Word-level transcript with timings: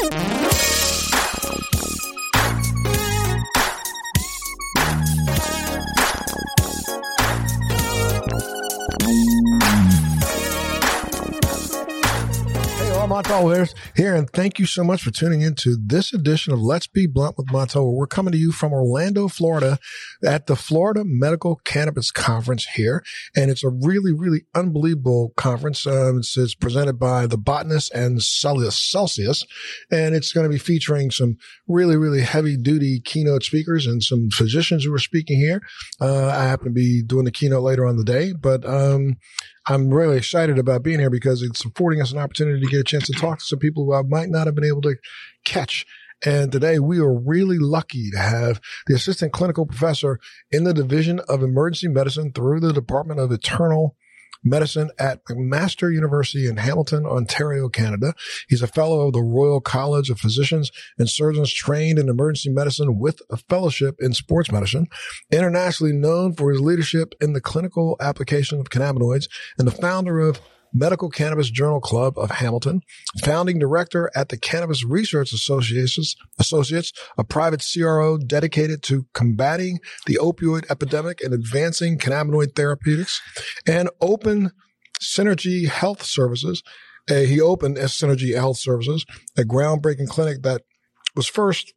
Thank 0.00 0.32
you. 0.32 0.37
Montel 13.28 13.74
here, 13.94 14.14
and 14.14 14.28
thank 14.30 14.58
you 14.58 14.64
so 14.64 14.82
much 14.82 15.02
for 15.02 15.10
tuning 15.10 15.42
in 15.42 15.54
to 15.56 15.76
this 15.76 16.14
edition 16.14 16.54
of 16.54 16.60
Let's 16.60 16.86
Be 16.86 17.06
Blunt 17.06 17.36
with 17.36 17.48
Montel. 17.48 17.92
We're 17.92 18.06
coming 18.06 18.32
to 18.32 18.38
you 18.38 18.52
from 18.52 18.72
Orlando, 18.72 19.28
Florida, 19.28 19.78
at 20.24 20.46
the 20.46 20.56
Florida 20.56 21.02
Medical 21.04 21.56
Cannabis 21.56 22.10
Conference 22.10 22.64
here, 22.74 23.04
and 23.36 23.50
it's 23.50 23.62
a 23.62 23.68
really, 23.68 24.14
really 24.14 24.46
unbelievable 24.54 25.34
conference. 25.36 25.86
Um, 25.86 26.20
it's, 26.20 26.38
it's, 26.38 26.54
presented 26.54 26.94
by 26.98 27.26
the 27.26 27.36
botanist 27.36 27.92
and 27.92 28.22
Celsius, 28.22 29.44
and 29.90 30.14
it's 30.14 30.32
going 30.32 30.44
to 30.44 30.50
be 30.52 30.58
featuring 30.58 31.10
some 31.10 31.36
really, 31.66 31.96
really 31.96 32.22
heavy 32.22 32.56
duty 32.56 32.98
keynote 33.04 33.42
speakers 33.42 33.86
and 33.86 34.02
some 34.02 34.30
physicians 34.30 34.84
who 34.84 34.94
are 34.94 34.98
speaking 34.98 35.38
here. 35.38 35.60
Uh, 36.00 36.28
I 36.28 36.44
happen 36.44 36.68
to 36.68 36.72
be 36.72 37.02
doing 37.02 37.26
the 37.26 37.30
keynote 37.30 37.62
later 37.62 37.86
on 37.86 37.98
the 37.98 38.04
day, 38.04 38.32
but 38.32 38.64
um, 38.64 39.16
I'm 39.70 39.90
really 39.90 40.16
excited 40.16 40.58
about 40.58 40.82
being 40.82 40.98
here 40.98 41.10
because 41.10 41.42
it's 41.42 41.62
affording 41.62 42.00
us 42.00 42.10
an 42.10 42.18
opportunity 42.18 42.60
to 42.60 42.70
get 42.70 42.80
a 42.80 42.84
chance 42.84 43.06
to 43.06 43.12
talk 43.12 43.40
to 43.40 43.44
some 43.44 43.58
people 43.58 43.84
who 43.84 43.92
I 43.92 44.02
might 44.02 44.30
not 44.30 44.46
have 44.46 44.54
been 44.54 44.64
able 44.64 44.80
to 44.82 44.96
catch. 45.44 45.84
And 46.24 46.50
today 46.50 46.78
we 46.78 46.98
are 47.00 47.14
really 47.14 47.58
lucky 47.58 48.10
to 48.12 48.18
have 48.18 48.62
the 48.86 48.94
assistant 48.94 49.34
clinical 49.34 49.66
professor 49.66 50.20
in 50.50 50.64
the 50.64 50.72
division 50.72 51.20
of 51.28 51.42
emergency 51.42 51.88
medicine 51.88 52.32
through 52.32 52.60
the 52.60 52.72
Department 52.72 53.20
of 53.20 53.30
Internal 53.30 53.94
medicine 54.44 54.90
at 54.98 55.24
McMaster 55.24 55.92
University 55.92 56.48
in 56.48 56.56
Hamilton, 56.56 57.06
Ontario, 57.06 57.68
Canada. 57.68 58.14
He's 58.48 58.62
a 58.62 58.66
fellow 58.66 59.06
of 59.06 59.12
the 59.12 59.22
Royal 59.22 59.60
College 59.60 60.10
of 60.10 60.20
Physicians 60.20 60.70
and 60.98 61.08
Surgeons 61.08 61.52
trained 61.52 61.98
in 61.98 62.08
emergency 62.08 62.50
medicine 62.50 62.98
with 62.98 63.20
a 63.30 63.36
fellowship 63.36 63.96
in 64.00 64.12
sports 64.12 64.50
medicine, 64.50 64.86
internationally 65.30 65.92
known 65.92 66.32
for 66.32 66.50
his 66.50 66.60
leadership 66.60 67.14
in 67.20 67.32
the 67.32 67.40
clinical 67.40 67.96
application 68.00 68.60
of 68.60 68.70
cannabinoids 68.70 69.28
and 69.58 69.66
the 69.66 69.72
founder 69.72 70.20
of 70.20 70.40
Medical 70.72 71.10
Cannabis 71.10 71.50
Journal 71.50 71.80
Club 71.80 72.18
of 72.18 72.30
Hamilton, 72.30 72.82
founding 73.24 73.58
director 73.58 74.10
at 74.14 74.28
the 74.28 74.36
Cannabis 74.36 74.84
Research 74.84 75.32
Associates, 75.32 76.16
Associates, 76.38 76.92
a 77.16 77.24
private 77.24 77.64
CRO 77.64 78.18
dedicated 78.18 78.82
to 78.84 79.06
combating 79.14 79.80
the 80.06 80.18
opioid 80.20 80.70
epidemic 80.70 81.20
and 81.22 81.32
advancing 81.32 81.98
cannabinoid 81.98 82.54
therapeutics, 82.54 83.20
and 83.66 83.88
open 84.00 84.52
Synergy 85.00 85.68
Health 85.68 86.02
Services. 86.02 86.62
Uh, 87.10 87.20
he 87.20 87.40
opened 87.40 87.76
Synergy 87.78 88.34
Health 88.34 88.58
Services, 88.58 89.06
a 89.36 89.42
groundbreaking 89.42 90.08
clinic 90.08 90.42
that 90.42 90.62
was 91.16 91.26
first 91.26 91.72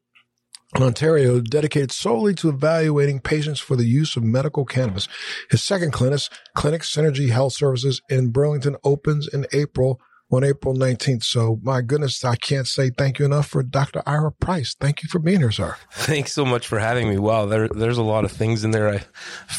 in 0.76 0.84
Ontario 0.84 1.42
dedicated 1.42 1.92
solely 1.92 2.34
to 2.36 2.50
evaluating 2.50 3.20
patients 3.20 3.60
for 3.60 3.76
the 3.76 3.86
use 3.86 4.16
of 4.16 4.24
medical 4.24 4.66
cannabis. 4.66 5.08
His 5.50 5.64
second 5.64 5.92
clinic, 5.92 6.22
Clinic 6.56 6.82
Synergy 6.82 7.30
Health 7.30 7.54
Services 7.54 8.02
in 8.10 8.32
Burlington 8.32 8.76
opens 8.84 9.28
in 9.28 9.46
April 9.54 10.00
on 10.32 10.44
April 10.46 10.74
19th. 10.74 11.24
So 11.24 11.60
my 11.62 11.82
goodness, 11.82 12.24
I 12.24 12.36
can't 12.36 12.66
say 12.66 12.90
thank 12.90 13.20
you 13.20 13.26
enough 13.26 13.48
for 13.48 13.64
Dr. 13.64 14.02
Ira 14.06 14.32
Price. 14.32 14.76
Thank 14.80 15.04
you 15.04 15.10
for 15.10 15.20
being 15.20 15.40
here, 15.40 15.52
sir. 15.52 15.76
Thanks 15.92 16.32
so 16.32 16.46
much 16.46 16.68
for 16.68 16.80
having 16.80 17.10
me. 17.10 17.18
Wow, 17.18 17.46
there, 17.46 17.68
there's 17.68 17.98
a 17.98 18.04
lot 18.04 18.24
of 18.24 18.32
things 18.32 18.64
in 18.64 18.72
there 18.72 18.90
I, 18.90 19.02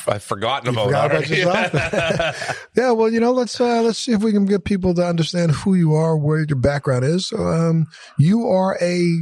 I've 0.09 0.23
forgotten 0.23 0.73
you 0.73 0.81
about. 0.81 0.87
Forgot 0.87 1.75
about 1.75 2.57
yeah, 2.77 2.91
well, 2.93 3.11
you 3.11 3.21
know, 3.21 3.33
let's 3.33 3.61
uh, 3.61 3.83
let's 3.83 3.99
see 3.99 4.13
if 4.13 4.23
we 4.23 4.33
can 4.33 4.47
get 4.47 4.65
people 4.65 4.95
to 4.95 5.07
understand 5.07 5.53
who 5.53 5.75
you 5.75 5.95
are, 5.95 6.17
where 6.17 6.45
your 6.49 6.59
background 6.59 7.05
is. 7.05 7.33
Um, 7.33 7.87
you 8.19 8.47
are 8.47 8.79
a 8.81 9.21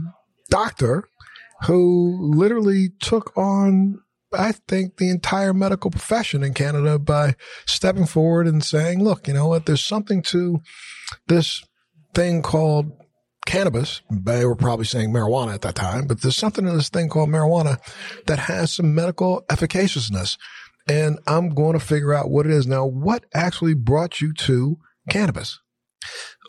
doctor 0.50 1.04
who 1.64 2.18
literally 2.20 2.90
took 3.00 3.36
on, 3.36 4.00
I 4.32 4.52
think, 4.52 4.96
the 4.96 5.10
entire 5.10 5.52
medical 5.52 5.90
profession 5.90 6.42
in 6.42 6.54
Canada 6.54 6.98
by 6.98 7.34
stepping 7.66 8.06
forward 8.06 8.46
and 8.46 8.64
saying, 8.64 9.02
look, 9.02 9.28
you 9.28 9.34
know 9.34 9.48
what? 9.48 9.66
There's 9.66 9.84
something 9.84 10.22
to 10.24 10.60
this 11.26 11.62
thing 12.14 12.42
called 12.42 12.92
cannabis. 13.46 14.02
They 14.10 14.44
were 14.44 14.56
probably 14.56 14.84
saying 14.84 15.12
marijuana 15.12 15.54
at 15.54 15.62
that 15.62 15.74
time, 15.74 16.06
but 16.06 16.22
there's 16.22 16.36
something 16.36 16.66
in 16.66 16.76
this 16.76 16.88
thing 16.88 17.08
called 17.08 17.28
marijuana 17.28 17.78
that 18.26 18.38
has 18.38 18.74
some 18.74 18.94
medical 18.94 19.44
efficaciousness. 19.50 20.38
And 20.88 21.18
I'm 21.26 21.50
going 21.50 21.74
to 21.74 21.84
figure 21.84 22.14
out 22.14 22.30
what 22.30 22.46
it 22.46 22.52
is. 22.52 22.66
Now, 22.66 22.86
what 22.86 23.24
actually 23.34 23.74
brought 23.74 24.20
you 24.20 24.32
to 24.34 24.78
cannabis? 25.08 25.60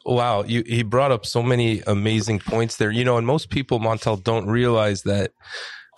Wow, 0.05 0.43
you, 0.43 0.63
he 0.65 0.83
brought 0.83 1.11
up 1.11 1.25
so 1.25 1.43
many 1.43 1.81
amazing 1.87 2.39
points 2.39 2.77
there. 2.77 2.91
You 2.91 3.03
know, 3.03 3.17
and 3.17 3.27
most 3.27 3.49
people, 3.49 3.79
Montel, 3.79 4.23
don't 4.23 4.47
realize 4.47 5.03
that 5.03 5.31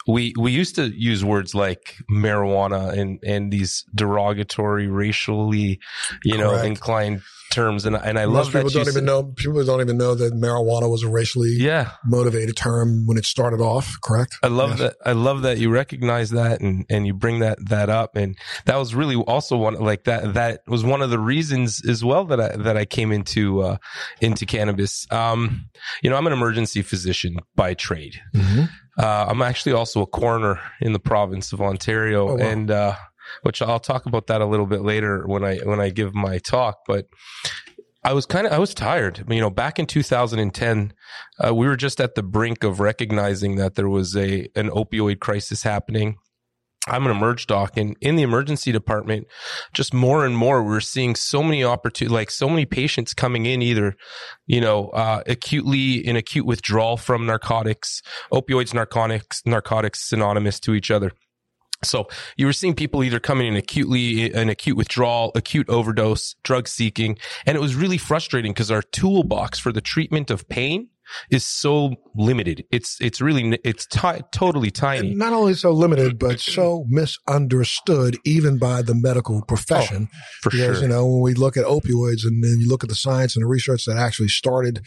we 0.08 0.34
we 0.38 0.52
used 0.52 0.76
to 0.76 0.88
use 0.88 1.24
words 1.24 1.56
like 1.56 1.96
marijuana 2.12 2.98
and 2.98 3.20
and 3.24 3.52
these 3.52 3.86
derogatory, 3.96 4.88
racially, 4.88 5.80
you 6.24 6.38
know, 6.38 6.56
inclined 6.56 7.22
terms, 7.54 7.86
and 7.86 7.96
and 7.96 8.20
I 8.20 8.26
Most 8.26 8.54
love 8.54 8.64
people 8.64 8.70
don't 8.70 8.88
even 8.88 9.06
know 9.06 9.24
people 9.24 9.64
don't 9.64 9.82
even 9.82 9.98
know 9.98 10.16
that 10.16 10.34
marijuana 10.34 10.90
was 10.90 11.04
a 11.04 11.10
racially 11.10 11.56
yeah. 11.58 11.92
motivated 12.06 12.58
term 12.58 13.06
when 13.06 13.18
it 13.18 13.26
started 13.26 13.62
off. 13.62 13.96
Correct. 14.04 14.36
I 14.44 14.48
love 14.48 14.72
yes. 14.72 14.80
that. 14.80 14.96
I 15.06 15.14
love 15.14 15.44
that 15.44 15.58
you 15.60 15.70
recognize 15.70 16.32
that 16.32 16.62
and 16.62 16.86
and 16.90 17.06
you 17.08 17.14
bring 17.14 17.40
that 17.40 17.58
that 17.70 17.90
up, 17.90 18.16
and 18.16 18.38
that 18.66 18.78
was 18.78 18.96
really 18.96 19.16
also 19.16 19.58
one 19.58 19.76
like 19.76 20.06
that. 20.06 20.34
That 20.34 20.62
was 20.68 20.84
one 20.84 21.02
of 21.02 21.10
the 21.10 21.20
reasons 21.20 21.88
as 21.88 22.04
well 22.04 22.26
that 22.26 22.40
I 22.40 22.56
that 22.58 22.78
I 22.78 22.86
came 22.86 23.12
into 23.12 23.62
uh, 23.62 23.78
into 24.20 24.46
cannabis. 24.46 25.06
Um, 25.12 25.70
you 26.02 26.10
know, 26.10 26.16
I'm 26.16 26.28
an 26.28 26.34
emergency 26.34 26.82
physician 26.82 27.38
by 27.56 27.74
trade. 27.74 28.20
Mm-hmm. 28.36 28.64
Uh, 28.98 29.26
I'm 29.28 29.42
actually 29.42 29.74
also 29.74 30.02
a 30.02 30.06
coroner 30.06 30.60
in 30.80 30.94
the 30.94 31.00
province 31.00 31.52
of 31.52 31.62
Ontario, 31.62 32.30
oh, 32.30 32.36
wow. 32.36 32.46
and 32.46 32.70
uh, 32.70 32.96
which 33.42 33.62
I'll 33.62 33.80
talk 33.80 34.06
about 34.06 34.28
that 34.28 34.42
a 34.42 34.46
little 34.46 34.66
bit 34.66 34.82
later 34.82 35.24
when 35.26 35.44
I 35.44 35.58
when 35.58 35.80
I 35.80 35.90
give 35.90 36.14
my 36.14 36.38
talk. 36.38 36.80
But 36.88 37.08
I 38.04 38.14
was 38.14 38.26
kind 38.26 38.46
of 38.46 38.54
I 38.54 38.60
was 38.60 38.74
tired. 38.74 39.24
You 39.30 39.42
know, 39.42 39.50
back 39.50 39.80
in 39.80 39.86
2010, 39.86 40.94
uh, 41.44 41.56
we 41.56 41.68
were 41.68 41.78
just 41.78 42.02
at 42.02 42.16
the 42.16 42.24
brink 42.24 42.64
of 42.64 42.80
recognizing 42.80 43.56
that 43.56 43.76
there 43.76 43.90
was 43.90 44.16
a 44.16 44.48
an 44.56 44.70
opioid 44.70 45.20
crisis 45.20 45.64
happening. 45.64 46.18
I'm 46.86 47.06
an 47.06 47.12
emerge 47.12 47.48
doc 47.48 47.78
and 47.78 47.96
in 48.02 48.18
the 48.18 48.24
emergency 48.24 48.74
department, 48.74 49.28
just 49.72 49.94
more 49.94 50.26
and 50.26 50.36
more, 50.36 50.62
we're 50.62 50.82
seeing 50.82 51.16
so 51.16 51.42
many 51.42 51.64
opportunities, 51.64 52.14
like 52.14 52.30
so 52.30 52.50
many 52.50 52.66
patients 52.66 53.14
coming 53.14 53.46
in 53.46 53.62
either, 53.62 53.96
you 54.48 54.60
know, 54.60 54.90
uh, 54.90 55.24
acutely 55.26 56.06
in 56.06 56.18
acute 56.18 56.46
withdrawal 56.46 56.98
from 56.98 57.26
narcotics, 57.26 58.02
opioids, 58.34 58.74
narcotics, 58.74 59.42
narcotics 59.46 60.10
synonymous 60.10 60.60
to 60.60 60.74
each 60.74 60.92
other. 60.92 61.14
So 61.84 62.08
you 62.38 62.46
were 62.46 62.54
seeing 62.54 62.76
people 62.76 63.04
either 63.04 63.20
coming 63.20 63.48
in 63.48 63.56
acutely, 63.56 64.32
an 64.34 64.50
acute 64.50 64.78
withdrawal, 64.78 65.32
acute 65.36 65.70
overdose, 65.70 66.36
drug 66.44 66.68
seeking. 66.68 67.18
And 67.46 67.56
it 67.56 67.62
was 67.62 67.76
really 67.76 67.98
frustrating 67.98 68.52
because 68.52 68.72
our 68.72 68.82
toolbox 68.82 69.60
for 69.60 69.72
the 69.72 69.82
treatment 69.82 70.32
of 70.32 70.48
pain 70.50 70.90
is 71.30 71.46
so 71.46 71.96
limited. 72.16 72.66
It's, 72.72 72.98
it's 73.02 73.20
really, 73.20 73.60
it's 73.64 73.86
t- 73.86 74.22
totally 74.32 74.72
tiny. 74.72 75.10
And 75.10 75.18
not 75.18 75.34
only 75.34 75.54
so 75.54 75.72
limited, 75.72 76.18
but 76.18 76.40
so 76.40 76.86
misunderstood 76.88 78.18
even 78.24 78.58
by 78.58 78.82
the 78.82 78.96
medical 78.96 79.38
oh, 79.38 79.42
profession. 79.42 80.08
Oh, 80.12 80.18
for 80.42 80.50
because, 80.50 80.78
sure. 80.78 80.84
you 80.84 80.88
know, 80.88 81.06
when 81.06 81.22
we 81.22 81.34
look 81.34 81.58
at 81.58 81.66
opioids 81.66 82.24
and 82.24 82.44
then 82.44 82.58
you 82.60 82.70
look 82.70 82.84
at 82.84 82.90
the 82.90 82.96
science 82.96 83.36
and 83.36 83.44
the 83.44 83.48
research 83.48 83.86
that 83.86 83.98
actually 83.98 84.30
started, 84.30 84.82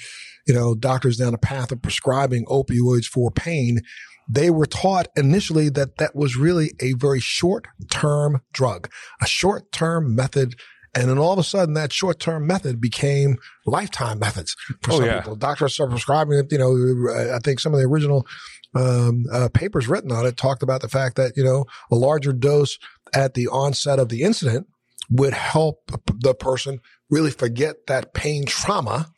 you 0.47 0.55
know, 0.55 0.75
doctors 0.75 1.19
down 1.19 1.33
the 1.33 1.39
path 1.39 1.71
of 1.71 1.83
prescribing 1.83 2.45
opioids 2.47 3.05
for 3.05 3.31
pain, 3.31 3.81
they 4.29 4.51
were 4.51 4.67
taught 4.67 5.09
initially 5.17 5.69
that 5.71 5.99
that 5.99 6.15
was 6.15 6.37
really 6.37 6.73
a 6.81 6.93
very 6.95 7.21
short 7.21 7.67
term 7.91 8.41
drug, 8.53 8.91
a 9.21 9.27
short 9.27 9.71
term 9.73 10.15
method. 10.15 10.55
And 10.95 11.11
then 11.11 11.19
all 11.19 11.33
of 11.33 11.39
a 11.39 11.45
sudden 11.45 11.75
that 11.75 11.93
short 11.93 12.19
term 12.19 12.47
method 12.47 12.81
became 12.81 13.37
lifetime 13.67 14.19
methods 14.19 14.57
for 14.83 14.93
oh, 14.93 14.97
some 14.97 15.05
yeah. 15.05 15.21
people. 15.21 15.37
Doctors 15.37 15.75
started 15.75 15.93
prescribing 15.93 16.39
it. 16.39 16.51
You 16.51 16.59
know, 16.59 17.35
I 17.35 17.39
think 17.39 17.61
some 17.61 17.75
of 17.75 17.81
the 17.81 17.87
original 17.87 18.27
um, 18.75 19.25
uh, 19.33 19.49
papers 19.53 19.89
written 19.89 20.11
on 20.11 20.27
it 20.27 20.37
talked 20.37 20.63
about 20.63 20.81
the 20.81 20.89
fact 20.89 21.17
that, 21.17 21.33
you 21.37 21.45
know, 21.45 21.67
a 21.91 21.95
larger 21.95 22.33
dose 22.33 22.79
at 23.15 23.35
the 23.35 23.47
onset 23.49 23.99
of 23.99 24.09
the 24.09 24.23
incident 24.23 24.67
would 25.11 25.35
help 25.35 25.91
the 26.21 26.35
person 26.35 26.81
really 27.11 27.31
forget 27.31 27.87
that 27.87 28.13
pain 28.13 28.45
trauma, 28.45 29.09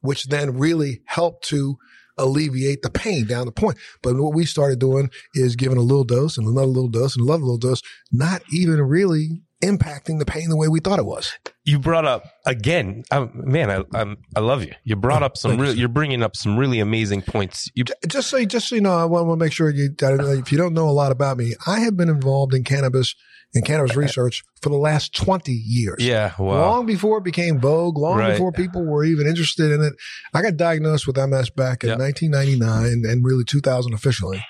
which 0.00 0.24
then 0.28 0.58
really 0.58 1.02
helped 1.06 1.44
to 1.48 1.76
alleviate 2.18 2.82
the 2.82 2.90
pain 2.90 3.26
down 3.26 3.46
the 3.46 3.52
point. 3.52 3.78
But 4.02 4.16
what 4.16 4.34
we 4.34 4.44
started 4.44 4.78
doing 4.78 5.10
is 5.34 5.56
giving 5.56 5.78
a 5.78 5.82
little 5.82 6.04
dose 6.04 6.38
and 6.38 6.46
another 6.46 6.66
little 6.66 6.88
dose 6.88 7.16
and 7.16 7.26
another 7.26 7.42
little 7.42 7.58
dose, 7.58 7.82
not 8.12 8.42
even 8.52 8.80
really 8.82 9.42
impacting 9.62 10.18
the 10.18 10.24
pain 10.26 10.48
the 10.50 10.56
way 10.56 10.68
we 10.68 10.80
thought 10.80 10.98
it 10.98 11.06
was. 11.06 11.32
You 11.64 11.78
brought 11.78 12.04
up 12.04 12.24
again, 12.46 13.02
um, 13.10 13.30
man. 13.34 13.70
I, 13.70 13.82
I'm, 13.94 14.16
I 14.36 14.40
love 14.40 14.62
you. 14.62 14.72
You 14.84 14.96
brought 14.96 15.22
up 15.22 15.36
some. 15.36 15.52
You, 15.52 15.58
Really, 15.62 15.78
you're 15.78 15.88
bringing 15.88 16.22
up 16.22 16.36
some 16.36 16.58
really 16.58 16.80
amazing 16.80 17.22
points. 17.22 17.70
You, 17.74 17.84
Just 18.06 18.28
so, 18.28 18.44
just 18.44 18.68
so 18.68 18.74
you 18.74 18.80
know, 18.82 18.92
I 18.96 19.04
want 19.04 19.28
to 19.30 19.36
make 19.36 19.52
sure 19.52 19.70
you, 19.70 19.94
if 19.98 20.52
you 20.52 20.58
don't 20.58 20.74
know 20.74 20.88
a 20.88 20.92
lot 20.92 21.12
about 21.12 21.36
me, 21.38 21.54
I 21.66 21.80
have 21.80 21.96
been 21.96 22.08
involved 22.10 22.52
in 22.54 22.64
cannabis 22.64 23.14
and 23.54 23.64
cannabis 23.64 23.94
research 23.94 24.42
for 24.62 24.68
the 24.68 24.76
last 24.76 25.14
20 25.14 25.52
years. 25.52 25.98
yeah, 26.00 26.32
wow. 26.40 26.72
Long 26.72 26.86
before 26.86 27.18
it 27.18 27.24
became 27.24 27.60
vogue, 27.60 27.96
long 27.96 28.18
Right. 28.18 28.32
before 28.32 28.50
people 28.50 28.84
were 28.84 29.04
even 29.04 29.28
interested 29.28 29.70
in 29.70 29.80
it. 29.80 29.92
I 30.34 30.42
got 30.42 30.56
diagnosed 30.56 31.06
with 31.06 31.16
MS 31.16 31.50
back 31.50 31.84
in 31.84 31.90
Yep. 31.90 31.98
1999 32.00 33.08
and 33.08 33.24
really 33.24 33.44
2000 33.44 33.94
officially. 33.94 34.44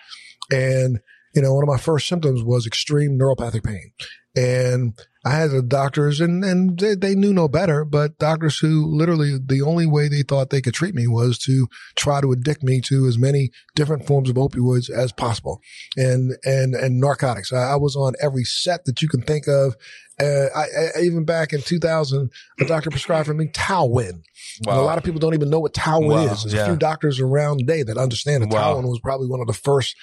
And, 0.50 1.00
you 1.34 1.42
know, 1.42 1.52
one 1.54 1.62
of 1.62 1.68
my 1.68 1.76
first 1.76 2.08
symptoms 2.08 2.42
was 2.42 2.66
extreme 2.66 3.18
neuropathic 3.18 3.62
pain. 3.62 3.90
And 4.36 4.94
I 5.24 5.36
had 5.36 5.52
the 5.52 5.62
doctors 5.62 6.20
and, 6.20 6.44
and 6.44 6.78
they, 6.78 6.94
they 6.94 7.14
knew 7.14 7.32
no 7.32 7.48
better, 7.48 7.84
but 7.84 8.18
doctors 8.18 8.58
who 8.58 8.84
literally 8.84 9.38
the 9.42 9.62
only 9.62 9.86
way 9.86 10.08
they 10.08 10.22
thought 10.22 10.50
they 10.50 10.60
could 10.60 10.74
treat 10.74 10.94
me 10.94 11.06
was 11.06 11.38
to 11.40 11.66
try 11.96 12.20
to 12.20 12.30
addict 12.30 12.62
me 12.62 12.82
to 12.82 13.06
as 13.06 13.16
many 13.16 13.50
different 13.74 14.06
forms 14.06 14.28
of 14.28 14.36
opioids 14.36 14.90
as 14.90 15.12
possible 15.12 15.62
and, 15.96 16.36
and, 16.44 16.74
and 16.74 17.00
narcotics. 17.00 17.52
I, 17.52 17.72
I 17.72 17.76
was 17.76 17.96
on 17.96 18.12
every 18.20 18.44
set 18.44 18.84
that 18.84 19.00
you 19.00 19.08
can 19.08 19.22
think 19.22 19.48
of. 19.48 19.76
Uh, 20.20 20.46
I, 20.54 20.66
I, 20.96 21.00
even 21.02 21.24
back 21.24 21.52
in 21.52 21.62
2000, 21.62 22.30
a 22.60 22.64
doctor 22.66 22.90
prescribed 22.90 23.26
for 23.26 23.34
me 23.34 23.46
Talwin. 23.46 24.22
And 24.66 24.76
a 24.76 24.82
lot 24.82 24.98
of 24.98 25.04
people 25.04 25.20
don't 25.20 25.34
even 25.34 25.50
know 25.50 25.58
what 25.60 25.72
Talwin 25.72 26.08
Wow, 26.10 26.32
is. 26.32 26.42
There's 26.42 26.54
yeah. 26.54 26.62
a 26.62 26.66
few 26.66 26.76
doctors 26.76 27.18
around 27.18 27.58
today 27.58 27.82
that 27.82 27.96
understand 27.96 28.42
that 28.42 28.50
Wow. 28.50 28.74
Talwin 28.74 28.88
was 28.88 29.00
probably 29.00 29.28
one 29.28 29.40
of 29.40 29.46
the 29.46 29.54
first, 29.54 29.96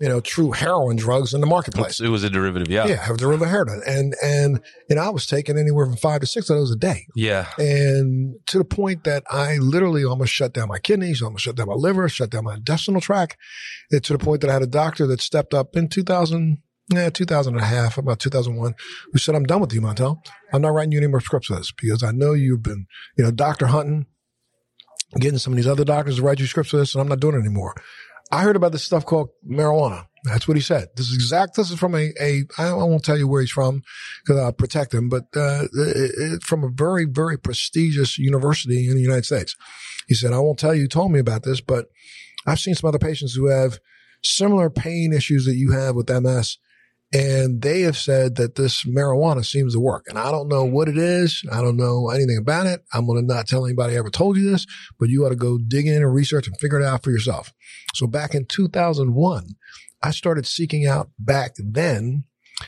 you 0.00 0.08
know, 0.08 0.20
true 0.20 0.50
heroin 0.50 0.96
drugs 0.96 1.34
in 1.34 1.42
the 1.42 1.46
marketplace. 1.46 2.00
it 2.00 2.08
was 2.08 2.24
a 2.24 2.30
derivative. 2.30 2.68
Yeah, 2.68 2.86
Yeah, 2.86 2.96
have 2.96 3.16
a 3.16 3.18
derivative 3.18 3.50
heroin. 3.50 3.82
And, 3.86 4.14
and, 4.22 4.60
you 4.88 4.96
know, 4.96 5.02
I 5.02 5.10
was 5.10 5.26
taking 5.26 5.58
anywhere 5.58 5.84
from 5.84 5.96
five 5.96 6.22
to 6.22 6.26
six 6.26 6.48
of 6.48 6.56
those 6.56 6.70
a 6.70 6.76
day. 6.76 7.06
yeah. 7.14 7.48
And 7.58 8.36
to 8.46 8.58
the 8.58 8.64
point 8.64 9.04
that 9.04 9.24
I 9.30 9.58
literally 9.58 10.02
almost 10.02 10.32
shut 10.32 10.54
down 10.54 10.68
my 10.68 10.78
kidneys, 10.78 11.20
almost 11.20 11.44
shut 11.44 11.56
down 11.56 11.68
my 11.68 11.74
liver, 11.74 12.08
shut 12.08 12.30
down 12.30 12.44
my 12.44 12.54
intestinal 12.54 13.02
tract. 13.02 13.36
It, 13.90 14.02
to 14.04 14.14
the 14.14 14.18
point 14.18 14.40
that 14.40 14.48
I 14.48 14.54
had 14.54 14.62
a 14.62 14.66
doctor 14.66 15.06
that 15.06 15.20
stepped 15.20 15.52
up 15.52 15.76
in 15.76 15.88
2000, 15.88 16.62
yeah, 16.94 17.10
2000 17.10 17.54
and 17.54 17.62
a 17.62 17.66
half, 17.66 17.98
about 17.98 18.20
2001, 18.20 18.74
who 19.12 19.18
said, 19.18 19.34
I'm 19.34 19.44
done 19.44 19.60
with 19.60 19.74
you, 19.74 19.82
Montel. 19.82 20.16
I'm 20.52 20.62
not 20.62 20.72
writing 20.72 20.92
you 20.92 20.98
any 20.98 21.08
more 21.08 21.20
scripts 21.20 21.48
for 21.48 21.56
this 21.56 21.72
because 21.72 22.02
I 22.02 22.12
know 22.12 22.32
you've 22.32 22.62
been, 22.62 22.86
you 23.18 23.24
know, 23.24 23.30
doctor 23.30 23.66
hunting, 23.66 24.06
getting 25.18 25.38
some 25.38 25.52
of 25.52 25.58
these 25.58 25.66
other 25.66 25.84
doctors 25.84 26.16
to 26.16 26.22
write 26.22 26.40
you 26.40 26.46
scripts 26.46 26.70
for 26.70 26.78
this, 26.78 26.94
and 26.94 27.02
I'm 27.02 27.08
not 27.08 27.20
doing 27.20 27.34
it 27.34 27.40
anymore. 27.40 27.74
I 28.30 28.42
heard 28.42 28.56
about 28.56 28.72
this 28.72 28.84
stuff 28.84 29.04
called 29.04 29.30
marijuana. 29.48 30.06
That's 30.24 30.46
what 30.46 30.56
he 30.56 30.62
said. 30.62 30.88
This 30.96 31.08
is 31.08 31.14
exact. 31.14 31.56
This 31.56 31.70
is 31.70 31.78
from 31.78 31.94
a, 31.94 32.12
a 32.20 32.44
I 32.58 32.72
won't 32.74 33.04
tell 33.04 33.16
you 33.16 33.26
where 33.26 33.40
he's 33.40 33.50
from 33.50 33.82
because 34.22 34.38
I'll 34.38 34.52
protect 34.52 34.92
him, 34.92 35.08
but 35.08 35.24
uh, 35.34 35.64
it, 35.72 36.12
it, 36.16 36.42
from 36.42 36.62
a 36.62 36.68
very, 36.68 37.06
very 37.06 37.38
prestigious 37.38 38.18
university 38.18 38.88
in 38.88 38.96
the 38.96 39.02
United 39.02 39.24
States. 39.24 39.56
He 40.08 40.14
said, 40.14 40.32
I 40.32 40.38
won't 40.38 40.58
tell 40.58 40.74
you 40.74 40.88
told 40.88 41.12
me 41.12 41.20
about 41.20 41.44
this, 41.44 41.60
but 41.60 41.86
I've 42.46 42.60
seen 42.60 42.74
some 42.74 42.88
other 42.88 42.98
patients 42.98 43.34
who 43.34 43.46
have 43.46 43.78
similar 44.22 44.68
pain 44.68 45.12
issues 45.12 45.46
that 45.46 45.56
you 45.56 45.72
have 45.72 45.94
with 45.94 46.10
MS. 46.10 46.58
And 47.12 47.60
they 47.60 47.80
have 47.80 47.96
said 47.96 48.36
that 48.36 48.54
this 48.54 48.84
marijuana 48.84 49.44
seems 49.44 49.74
to 49.74 49.80
work. 49.80 50.06
And 50.08 50.16
I 50.16 50.30
don't 50.30 50.46
know 50.48 50.64
what 50.64 50.88
it 50.88 50.96
is. 50.96 51.42
I 51.50 51.60
don't 51.60 51.76
know 51.76 52.08
anything 52.10 52.38
about 52.40 52.66
it. 52.66 52.84
I'm 52.92 53.06
going 53.06 53.20
to 53.20 53.34
not 53.34 53.48
tell 53.48 53.66
anybody 53.66 53.94
I 53.94 53.98
ever 53.98 54.10
told 54.10 54.36
you 54.36 54.48
this, 54.48 54.64
but 54.98 55.08
you 55.08 55.26
ought 55.26 55.30
to 55.30 55.36
go 55.36 55.58
dig 55.58 55.88
in 55.88 56.02
and 56.02 56.14
research 56.14 56.46
and 56.46 56.56
figure 56.58 56.80
it 56.80 56.86
out 56.86 57.02
for 57.02 57.10
yourself. 57.10 57.52
So 57.94 58.06
back 58.06 58.34
in 58.34 58.46
2001, 58.46 59.56
I 60.02 60.10
started 60.12 60.46
seeking 60.46 60.86
out 60.86 61.10
back 61.18 61.54
then 61.58 62.24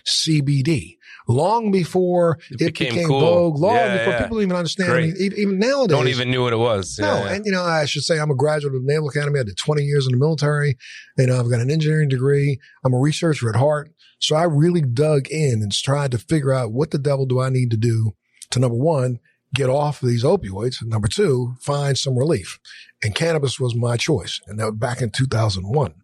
CBD 0.07 0.97
long 1.29 1.71
before 1.71 2.39
It 2.51 2.61
it, 2.61 2.67
became 2.67 2.89
became, 2.95 3.07
cool. 3.09 3.21
vogue, 3.21 3.59
long 3.59 3.75
Yeah, 3.77 3.99
before 3.99 4.13
yeah. 4.15 4.23
people 4.23 4.43
even 4.43 4.57
understand. 4.57 4.91
I 4.91 4.95
Great. 4.95 5.15
mean, 5.15 5.33
e- 5.33 5.41
even 5.41 5.59
nowadays, 5.59 5.97
Don't 5.97 6.09
even 6.09 6.31
knew 6.31 6.43
what 6.43 6.53
it 6.53 6.57
was. 6.57 6.99
no, 7.01 7.07
yeah. 7.25 7.33
and 7.35 7.47
you 7.47 7.53
know, 7.53 7.63
I 7.63 7.85
should 7.85 8.03
say 8.03 8.19
I'm 8.19 8.31
a 8.31 8.35
graduate 8.37 8.75
of 8.75 8.85
the 8.85 8.93
Naval 8.93 9.09
Academy. 9.09 9.39
I 9.41 9.45
did 9.45 9.57
20 9.57 9.83
years 9.83 10.07
in 10.07 10.13
the 10.13 10.19
military. 10.19 10.77
You 11.19 11.27
know, 11.27 11.39
I've 11.39 11.51
got 11.51 11.61
an 11.61 11.71
engineering 11.71 12.09
degree. 12.09 12.59
I'm 12.85 12.93
a 12.95 12.99
researcher 12.99 13.49
at 13.51 13.57
heart. 13.57 13.93
So 14.19 14.37
I 14.37 14.45
really 14.45 14.83
dug 14.83 15.29
in 15.29 15.63
and 15.63 15.73
tried 15.73 16.11
to 16.13 16.19
figure 16.19 16.53
out 16.53 16.73
what 16.73 16.91
the 16.91 16.99
devil 16.99 17.27
do 17.27 17.41
I 17.41 17.51
need 17.51 17.71
to 17.73 17.77
do 17.77 18.13
to 18.51 18.59
number 18.59 18.77
one, 18.77 19.19
get 19.55 19.69
off 19.69 20.01
these 20.01 20.25
opioids. 20.25 20.83
Number 20.83 21.09
two, 21.09 21.55
find 21.61 21.97
some 21.97 22.17
relief. 22.17 22.59
And 23.03 23.15
cannabis 23.15 23.59
was 23.59 23.75
my 23.75 23.97
choice. 23.97 24.41
And 24.47 24.59
that 24.59 24.67
was 24.67 24.77
back 24.77 25.03
in 25.03 25.11
2001. 25.11 25.95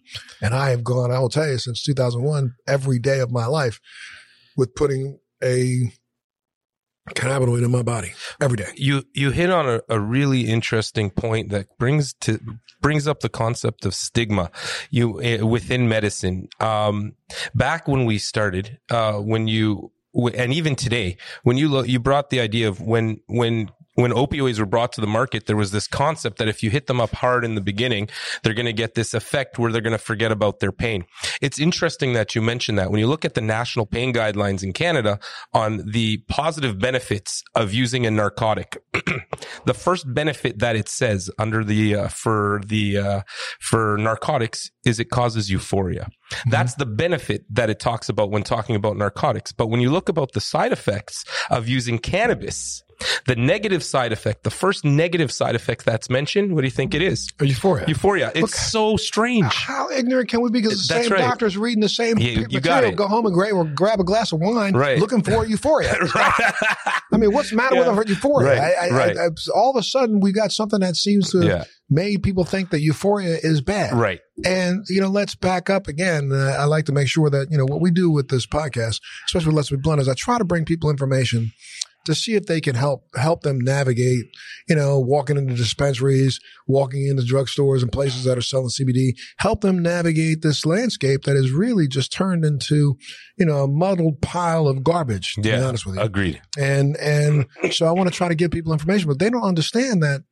And 0.42 0.54
I 0.54 0.70
have 0.70 0.84
gone, 0.84 1.10
I 1.10 1.18
will 1.18 1.28
tell 1.28 1.48
you, 1.48 1.58
since 1.58 1.82
2001, 1.82 2.54
every 2.66 2.98
day 2.98 3.20
of 3.20 3.30
my 3.30 3.46
life 3.46 3.80
with 4.56 4.74
putting 4.74 5.18
a 5.42 5.92
cannabinoid 7.14 7.64
in 7.64 7.70
my 7.70 7.82
body 7.82 8.12
every 8.40 8.58
day. 8.58 8.70
you 8.76 9.02
you 9.14 9.30
hit 9.30 9.48
on 9.48 9.66
a, 9.66 9.80
a 9.88 9.98
really 9.98 10.42
interesting 10.42 11.08
point 11.08 11.48
that 11.48 11.66
brings 11.78 12.12
to 12.12 12.38
brings 12.82 13.08
up 13.08 13.20
the 13.20 13.30
concept 13.30 13.86
of 13.86 13.94
stigma 13.94 14.50
you 14.90 15.18
uh, 15.22 15.46
within 15.46 15.88
medicine 15.88 16.48
um 16.60 17.14
back 17.54 17.88
when 17.88 18.04
we 18.04 18.18
started 18.18 18.78
uh 18.90 19.14
when 19.14 19.48
you 19.48 19.90
and 20.26 20.52
even 20.52 20.74
today 20.74 21.16
when 21.44 21.56
you 21.56 21.68
look 21.68 21.88
you 21.88 21.98
brought 21.98 22.30
the 22.30 22.40
idea 22.40 22.68
of 22.68 22.80
when 22.80 23.20
when 23.26 23.70
when 23.98 24.12
opioids 24.12 24.60
were 24.60 24.66
brought 24.66 24.92
to 24.92 25.00
the 25.00 25.08
market, 25.08 25.46
there 25.46 25.56
was 25.56 25.72
this 25.72 25.88
concept 25.88 26.38
that 26.38 26.46
if 26.46 26.62
you 26.62 26.70
hit 26.70 26.86
them 26.86 27.00
up 27.00 27.12
hard 27.16 27.44
in 27.44 27.56
the 27.56 27.60
beginning, 27.60 28.08
they're 28.44 28.54
going 28.54 28.64
to 28.64 28.72
get 28.72 28.94
this 28.94 29.12
effect 29.12 29.58
where 29.58 29.72
they're 29.72 29.80
going 29.80 29.90
to 29.90 29.98
forget 29.98 30.30
about 30.30 30.60
their 30.60 30.70
pain. 30.70 31.04
It's 31.40 31.58
interesting 31.58 32.12
that 32.12 32.32
you 32.36 32.40
mentioned 32.40 32.78
that. 32.78 32.92
When 32.92 33.00
you 33.00 33.08
look 33.08 33.24
at 33.24 33.34
the 33.34 33.40
national 33.40 33.86
pain 33.86 34.14
guidelines 34.14 34.62
in 34.62 34.72
Canada 34.72 35.18
on 35.52 35.78
the 35.90 36.18
positive 36.28 36.78
benefits 36.78 37.42
of 37.56 37.74
using 37.74 38.06
a 38.06 38.10
narcotic, 38.12 38.80
the 39.64 39.74
first 39.74 40.14
benefit 40.14 40.60
that 40.60 40.76
it 40.76 40.88
says 40.88 41.28
under 41.36 41.64
the 41.64 41.96
uh, 41.96 42.08
for 42.08 42.60
the 42.64 42.98
uh, 42.98 43.20
for 43.58 43.98
narcotics 43.98 44.70
is 44.84 45.00
it 45.00 45.10
causes 45.10 45.50
euphoria. 45.50 46.08
That's 46.48 46.74
the 46.76 46.86
benefit 46.86 47.44
that 47.50 47.68
it 47.68 47.80
talks 47.80 48.08
about 48.08 48.30
when 48.30 48.44
talking 48.44 48.76
about 48.76 48.96
narcotics. 48.96 49.50
But 49.50 49.66
when 49.66 49.80
you 49.80 49.90
look 49.90 50.08
about 50.08 50.34
the 50.34 50.40
side 50.40 50.70
effects 50.70 51.24
of 51.50 51.66
using 51.66 51.98
cannabis, 51.98 52.84
the 53.26 53.36
negative 53.36 53.82
side 53.82 54.12
effect, 54.12 54.42
the 54.44 54.50
first 54.50 54.84
negative 54.84 55.30
side 55.30 55.54
effect 55.54 55.84
that's 55.84 56.10
mentioned, 56.10 56.54
what 56.54 56.62
do 56.62 56.66
you 56.66 56.70
think 56.72 56.94
it 56.94 57.02
is? 57.02 57.28
Euphoria. 57.40 57.84
Euphoria. 57.88 58.32
It's 58.34 58.58
so 58.58 58.96
strange. 58.96 59.52
How 59.52 59.90
ignorant 59.90 60.28
can 60.28 60.40
we 60.40 60.50
be? 60.50 60.60
Because 60.60 60.86
the 60.86 60.94
That's 60.94 61.06
same 61.08 61.12
right. 61.14 61.20
doctors 61.22 61.56
reading 61.56 61.80
the 61.80 61.88
same 61.88 62.18
You- 62.18 62.46
p- 62.46 62.54
you 62.54 62.60
got 62.60 62.82
material, 62.82 62.92
it. 62.92 62.96
go 62.96 63.06
home 63.06 63.26
and 63.26 63.34
grab, 63.34 63.52
or 63.54 63.64
grab 63.64 64.00
a 64.00 64.04
glass 64.04 64.32
of 64.32 64.40
wine, 64.40 64.74
Right. 64.74 64.98
looking 64.98 65.22
for 65.22 65.46
euphoria. 65.46 65.96
right. 66.14 66.52
I 67.12 67.16
mean, 67.16 67.32
what's 67.32 67.50
the 67.50 67.56
matter 67.56 67.76
Yeah. 67.76 67.90
with 67.90 68.08
euphoria? 68.08 68.48
Right, 68.48 68.58
I, 68.58 68.86
I, 68.86 68.90
right. 68.90 69.16
I, 69.16 69.28
all 69.54 69.70
of 69.70 69.76
a 69.76 69.82
sudden, 69.82 70.20
we 70.20 70.32
got 70.32 70.52
something 70.52 70.80
that 70.80 70.96
seems 70.96 71.30
to 71.30 71.38
have 71.38 71.46
yeah. 71.48 71.64
made 71.88 72.22
people 72.22 72.44
think 72.44 72.70
that 72.70 72.80
euphoria 72.80 73.38
is 73.42 73.60
bad. 73.60 73.94
Right. 73.94 74.20
And, 74.44 74.84
you 74.88 75.00
know, 75.00 75.08
let's 75.08 75.34
back 75.34 75.70
up 75.70 75.88
again. 75.88 76.30
Uh, 76.32 76.56
I 76.58 76.64
like 76.64 76.84
to 76.86 76.92
make 76.92 77.08
sure 77.08 77.28
that, 77.30 77.48
you 77.50 77.58
know, 77.58 77.64
what 77.64 77.80
we 77.80 77.90
do 77.90 78.10
with 78.10 78.28
this 78.28 78.46
podcast, 78.46 79.00
especially 79.26 79.48
with 79.48 79.56
Let's 79.56 79.70
Be 79.70 79.76
Blunt, 79.76 80.00
is 80.00 80.08
I 80.08 80.14
try 80.16 80.38
to 80.38 80.44
bring 80.44 80.64
people 80.64 80.90
information 80.90 81.52
to 82.04 82.14
see 82.14 82.34
if 82.34 82.46
they 82.46 82.60
can 82.60 82.74
help, 82.74 83.04
help 83.16 83.42
them 83.42 83.60
navigate, 83.60 84.24
you 84.68 84.74
know, 84.74 84.98
walking 84.98 85.36
into 85.36 85.54
dispensaries, 85.54 86.40
walking 86.66 87.06
into 87.06 87.22
drugstores 87.22 87.82
and 87.82 87.92
places 87.92 88.24
that 88.24 88.38
are 88.38 88.42
selling 88.42 88.68
CBD, 88.68 89.10
help 89.38 89.60
them 89.60 89.80
navigate 89.82 90.40
this 90.42 90.64
landscape 90.64 91.24
that 91.24 91.36
is 91.36 91.50
really 91.52 91.86
just 91.86 92.12
turned 92.12 92.44
into, 92.44 92.96
you 93.36 93.44
know, 93.44 93.64
a 93.64 93.68
muddled 93.68 94.20
pile 94.22 94.66
of 94.68 94.82
garbage, 94.82 95.34
to 95.34 95.42
be 95.42 95.48
Yeah. 95.50 95.66
honest 95.66 95.84
with 95.86 95.96
you. 95.96 96.00
Agreed. 96.00 96.40
And 96.58 96.96
and 96.96 97.44
so 97.72 97.86
I 97.86 97.92
want 97.92 98.08
to 98.08 98.14
try 98.14 98.28
to 98.28 98.34
give 98.34 98.50
people 98.50 98.72
information, 98.72 99.08
but 99.08 99.18
they 99.18 99.28
don't 99.30 99.42
understand 99.42 100.02
that, 100.02 100.22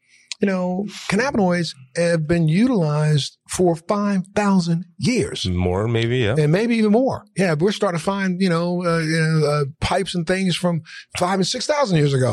you 0.40 0.46
know, 0.46 0.84
cannabinoids 1.08 1.74
have 1.96 2.26
been 2.26 2.48
utilized 2.48 3.38
for 3.50 3.74
five 3.76 4.22
thousand 4.34 4.84
years. 4.98 5.46
More, 5.46 5.88
maybe. 5.88 6.18
Yeah. 6.18 6.34
And 6.38 6.52
maybe 6.52 6.76
even 6.76 6.92
more. 6.92 7.24
Yeah, 7.36 7.54
we're 7.58 7.72
starting 7.72 7.98
to 7.98 8.04
find, 8.04 8.40
you 8.40 8.48
know, 8.48 8.84
uh, 8.84 8.98
you 8.98 9.18
know 9.20 9.46
uh, 9.46 9.64
pipes 9.80 10.14
and 10.14 10.26
things 10.26 10.56
from 10.56 10.82
five 11.18 11.34
and 11.38 11.46
six 11.46 11.66
thousand 11.66 11.96
years 11.96 12.12
ago. 12.12 12.32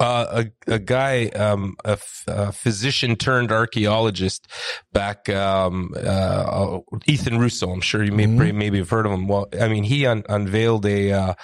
uh, 0.00 0.44
a, 0.68 0.72
a 0.74 0.78
guy, 0.78 1.26
um, 1.28 1.76
a, 1.84 1.90
f- 1.92 2.24
a 2.26 2.52
physician 2.52 3.16
turned 3.16 3.50
archaeologist 3.52 4.46
back, 4.92 5.28
um, 5.28 5.90
uh, 5.96 6.78
Ethan 7.06 7.38
Russo. 7.38 7.70
I'm 7.70 7.80
sure 7.80 8.02
you 8.02 8.12
may 8.12 8.26
Mhm. 8.26 8.54
maybe 8.54 8.78
have 8.78 8.88
heard 8.90 9.04
of 9.06 9.12
him. 9.12 9.26
Well, 9.28 9.48
I 9.60 9.68
mean, 9.68 9.84
he 9.84 10.06
un- 10.06 10.24
unveiled 10.28 10.86
a, 10.86 11.12
uh, 11.12 11.34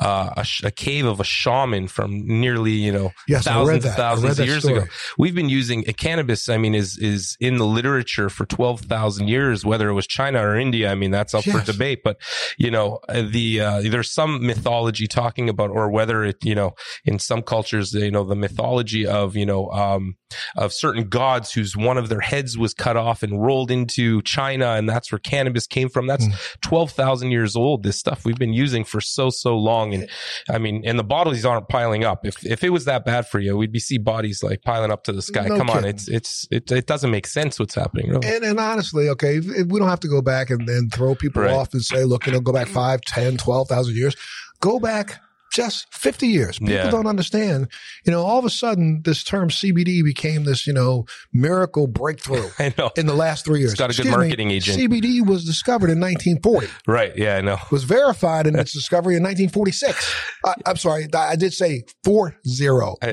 uh, 0.00 0.30
a, 0.36 0.44
sh- 0.44 0.62
a 0.64 0.70
cave 0.70 1.06
of 1.06 1.18
a 1.18 1.24
shaman 1.24 1.88
from 1.88 2.26
nearly, 2.26 2.72
you 2.72 2.92
know, 2.92 3.10
Yes, 3.26 3.44
thousands 3.44 3.84
and 3.84 3.94
thousands 3.94 4.38
of 4.38 4.46
years 4.46 4.62
story. 4.62 4.78
ago. 4.80 4.86
We've 5.18 5.34
been 5.34 5.48
using 5.56 5.80
uh, 5.88 5.92
cannabis. 5.96 6.48
I 6.48 6.58
mean, 6.58 6.74
is 6.74 6.98
is 6.98 7.36
in 7.40 7.56
the 7.56 7.66
literature 7.78 8.28
for 8.28 8.46
twelve 8.46 8.80
thousand 8.82 9.28
years. 9.28 9.64
Whether 9.64 9.88
it 9.88 9.94
was 9.94 10.06
China 10.06 10.38
or 10.46 10.56
India, 10.56 10.90
I 10.92 10.94
mean, 10.94 11.10
that's 11.10 11.34
up 11.34 11.44
for 11.44 11.60
debate. 11.72 12.00
But 12.04 12.16
you 12.58 12.70
know, 12.70 13.00
uh, 13.08 13.24
the 13.36 13.60
uh, 13.60 13.80
there's 13.82 14.12
some 14.12 14.46
mythology 14.46 15.06
talking 15.06 15.48
about, 15.48 15.70
or 15.70 15.90
whether 15.90 16.24
it, 16.24 16.38
you 16.44 16.54
know, 16.54 16.70
in 17.04 17.18
some 17.18 17.42
cultures, 17.42 17.92
you 17.92 18.10
know, 18.10 18.24
the 18.24 18.36
mythology 18.36 19.06
of 19.06 19.36
you 19.36 19.46
know. 19.46 19.70
um 19.70 20.16
of 20.56 20.72
certain 20.72 21.08
gods 21.08 21.52
whose 21.52 21.76
one 21.76 21.98
of 21.98 22.08
their 22.08 22.20
heads 22.20 22.58
was 22.58 22.74
cut 22.74 22.96
off 22.96 23.22
and 23.22 23.42
rolled 23.42 23.70
into 23.70 24.22
China, 24.22 24.72
and 24.72 24.88
that's 24.88 25.10
where 25.12 25.18
cannabis 25.18 25.66
came 25.66 25.88
from. 25.88 26.06
That's 26.06 26.26
Mm. 26.26 26.34
twelve 26.62 26.90
thousand 26.92 27.30
years 27.30 27.54
old. 27.56 27.82
This 27.82 27.98
stuff 27.98 28.24
we've 28.24 28.38
been 28.38 28.52
using 28.52 28.84
for 28.84 29.00
so 29.00 29.30
so 29.30 29.56
long, 29.56 29.94
and 29.94 30.08
I 30.50 30.58
mean, 30.58 30.82
and 30.84 30.98
the 30.98 31.04
bodies 31.04 31.44
aren't 31.44 31.68
piling 31.68 32.04
up. 32.04 32.26
If 32.26 32.44
if 32.44 32.64
it 32.64 32.70
was 32.70 32.84
that 32.86 33.04
bad 33.04 33.28
for 33.28 33.38
you, 33.38 33.56
we'd 33.56 33.72
be 33.72 33.78
see 33.78 33.98
bodies 33.98 34.42
like 34.42 34.62
piling 34.62 34.90
up 34.90 35.04
to 35.04 35.12
the 35.12 35.22
sky. 35.22 35.46
No 35.46 35.56
Come 35.58 35.70
on, 35.70 35.84
it's 35.84 36.08
it's 36.08 36.46
it, 36.50 36.70
it 36.72 36.86
doesn't 36.86 37.10
make 37.10 37.26
sense 37.26 37.58
what's 37.60 37.74
happening. 37.74 38.10
Really. 38.10 38.26
And, 38.28 38.44
and 38.44 38.58
honestly, 38.60 39.08
okay, 39.10 39.40
we 39.40 39.78
don't 39.78 39.88
have 39.88 40.00
to 40.00 40.08
go 40.08 40.22
back 40.22 40.50
and 40.50 40.66
then 40.68 40.88
throw 40.90 41.14
people 41.14 41.42
Right. 41.42 41.52
off 41.52 41.72
and 41.72 41.82
say, 41.82 42.04
look, 42.04 42.26
you 42.26 42.32
know, 42.32 42.40
go 42.40 42.52
back 42.52 42.68
five, 42.68 43.00
ten, 43.02 43.36
twelve 43.36 43.68
thousand 43.68 43.94
years. 43.96 44.16
Go 44.60 44.78
back 44.80 45.20
just 45.56 45.86
50 45.94 46.26
years. 46.28 46.58
People 46.58 46.74
Yeah. 46.74 46.90
don't 46.90 47.06
understand. 47.06 47.68
You 48.04 48.12
know, 48.12 48.22
all 48.24 48.38
of 48.38 48.44
a 48.44 48.50
sudden, 48.50 49.00
this 49.04 49.24
term 49.24 49.48
CBD 49.48 50.02
became 50.04 50.44
this, 50.44 50.66
you 50.66 50.72
know, 50.72 51.06
miracle 51.32 51.86
breakthrough 51.86 52.48
I 52.58 52.74
know. 52.76 52.90
in 52.96 53.06
the 53.06 53.14
last 53.14 53.44
three 53.46 53.60
years. 53.60 53.72
It's 53.72 53.78
got 53.78 53.86
a 53.86 53.88
good 53.94 54.00
Excuse 54.06 54.12
me, 54.14 54.16
marketing 54.24 54.50
agent. 54.50 54.78
CBD 54.78 55.26
was 55.26 55.44
discovered 55.44 55.90
in 55.90 55.98
1940. 55.98 56.68
Right. 56.86 57.16
Yeah, 57.16 57.36
I 57.36 57.40
know. 57.40 57.56
was 57.72 57.84
verified 57.84 58.46
in 58.46 58.58
its 58.58 58.72
discovery 58.80 59.16
in 59.16 59.22
1946. 59.22 60.14
I, 60.44 60.54
I'm 60.66 60.76
sorry, 60.76 61.08
I 61.14 61.36
did 61.36 61.52
say 61.54 61.84
40, 62.04 62.36
I 63.02 63.06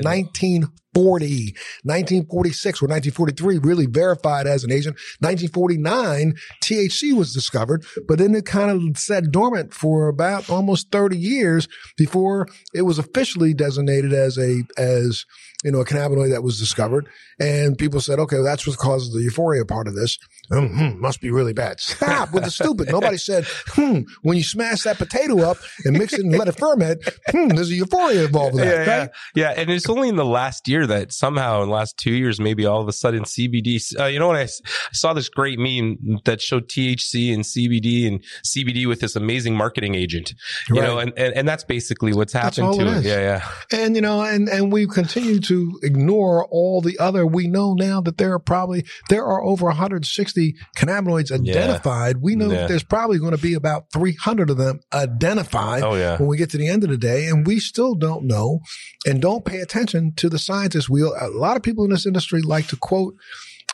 1940, 0.94 1.54
1946 1.82 2.82
or 2.82 2.86
1943, 2.86 3.58
really 3.58 3.86
verified 3.86 4.46
as 4.46 4.64
an 4.64 4.70
agent. 4.70 4.96
1949, 5.20 6.34
THC 6.62 7.12
was 7.12 7.32
discovered, 7.32 7.84
but 8.06 8.18
then 8.18 8.34
it 8.34 8.46
kind 8.46 8.70
of 8.70 8.98
sat 8.98 9.30
dormant 9.30 9.74
for 9.74 10.08
about 10.08 10.48
almost 10.48 10.90
30 10.90 11.18
years 11.18 11.68
before 11.96 12.46
it 12.72 12.82
was 12.82 12.98
officially 12.98 13.54
designated 13.54 14.12
as 14.12 14.38
a, 14.38 14.62
as, 14.76 15.24
you 15.64 15.72
know, 15.72 15.80
a 15.80 15.84
cannabinoid 15.84 16.30
that 16.30 16.42
was 16.42 16.58
discovered. 16.58 17.08
And 17.40 17.76
people 17.76 18.00
said, 18.00 18.18
okay, 18.18 18.36
well, 18.36 18.44
that's 18.44 18.66
what 18.66 18.76
causes 18.76 19.12
the 19.12 19.22
euphoria 19.22 19.64
part 19.64 19.88
of 19.88 19.94
this. 19.94 20.18
Hmm, 20.50 20.66
hmm, 20.66 21.00
must 21.00 21.20
be 21.20 21.30
really 21.30 21.54
bad. 21.54 21.80
Stop 21.80 22.32
with 22.32 22.44
the 22.44 22.50
stupid. 22.50 22.90
Nobody 22.90 23.16
said, 23.16 23.46
hmm, 23.68 24.00
when 24.22 24.36
you 24.36 24.44
smash 24.44 24.82
that 24.82 24.98
potato 24.98 25.40
up 25.40 25.56
and 25.84 25.98
mix 25.98 26.12
it 26.12 26.20
and 26.20 26.36
let 26.36 26.48
it 26.48 26.58
ferment, 26.58 27.02
hmm, 27.30 27.48
there's 27.48 27.70
a 27.70 27.74
euphoria 27.74 28.26
involved 28.26 28.54
with 28.54 28.64
that. 28.64 28.86
yeah, 28.86 28.98
right? 28.98 29.10
yeah, 29.34 29.52
yeah. 29.54 29.60
And 29.60 29.70
it's 29.70 29.88
only 29.88 30.10
in 30.10 30.16
the 30.16 30.24
last 30.24 30.68
year 30.68 30.86
that 30.86 31.12
somehow 31.12 31.62
in 31.62 31.68
the 31.68 31.74
last 31.74 31.96
two 31.96 32.12
years, 32.12 32.38
maybe 32.38 32.66
all 32.66 32.82
of 32.82 32.88
a 32.88 32.92
sudden 32.92 33.24
CBD, 33.24 33.80
uh, 33.98 34.04
you 34.04 34.18
know 34.18 34.28
what? 34.28 34.36
I 34.36 34.48
saw 34.92 35.14
this 35.14 35.30
great 35.30 35.58
meme 35.58 36.20
that 36.26 36.42
showed 36.42 36.68
THC 36.68 37.32
and 37.32 37.42
CBD 37.42 38.06
and 38.06 38.22
CBD 38.44 38.86
with 38.86 39.00
this 39.00 39.16
amazing 39.16 39.56
marketing 39.56 39.94
agent, 39.94 40.34
you 40.68 40.82
know, 40.82 40.98
and, 40.98 41.12
and, 41.16 41.32
and 41.34 41.48
that's 41.48 41.64
basically 41.64 42.12
what's 42.12 42.34
happened 42.34 42.74
to 42.74 42.80
it 42.80 42.98
it. 42.98 43.04
Yeah. 43.04 43.14
Yeah. 43.14 43.78
And, 43.80 43.96
you 43.96 44.02
know, 44.02 44.20
and, 44.20 44.48
and 44.48 44.70
we 44.70 44.86
continue 44.86 45.40
to 45.40 45.53
ignore 45.82 46.46
all 46.50 46.80
the 46.80 46.98
other, 46.98 47.26
we 47.26 47.46
know 47.46 47.74
now 47.74 48.00
that 48.00 48.18
there 48.18 48.32
are 48.32 48.38
probably, 48.38 48.84
there 49.08 49.24
are 49.24 49.42
over 49.42 49.66
160 49.66 50.54
cannabinoids 50.76 51.30
identified. 51.32 52.18
We 52.18 52.36
know 52.36 52.50
Yeah. 52.50 52.60
that 52.60 52.68
there's 52.68 52.82
probably 52.82 53.18
going 53.18 53.34
to 53.36 53.42
be 53.42 53.54
about 53.54 53.86
300 53.92 54.50
of 54.50 54.56
them 54.56 54.80
identified. 54.92 55.82
Oh, 55.82 55.94
yeah. 55.94 56.16
when 56.18 56.28
we 56.28 56.36
get 56.36 56.50
to 56.50 56.58
the 56.58 56.68
end 56.68 56.84
of 56.84 56.90
the 56.90 56.96
day 56.98 57.26
and 57.26 57.46
we 57.46 57.58
still 57.60 57.94
don't 57.94 58.24
know 58.24 58.60
and 59.06 59.20
don't 59.20 59.44
pay 59.44 59.60
attention 59.60 60.12
to 60.16 60.28
the 60.28 60.38
scientists 60.38 60.88
we 60.88 61.02
a 61.02 61.28
lot 61.32 61.56
of 61.56 61.62
people 61.62 61.84
in 61.84 61.90
this 61.90 62.06
industry 62.06 62.42
like 62.42 62.66
to 62.68 62.76
quote 62.76 63.14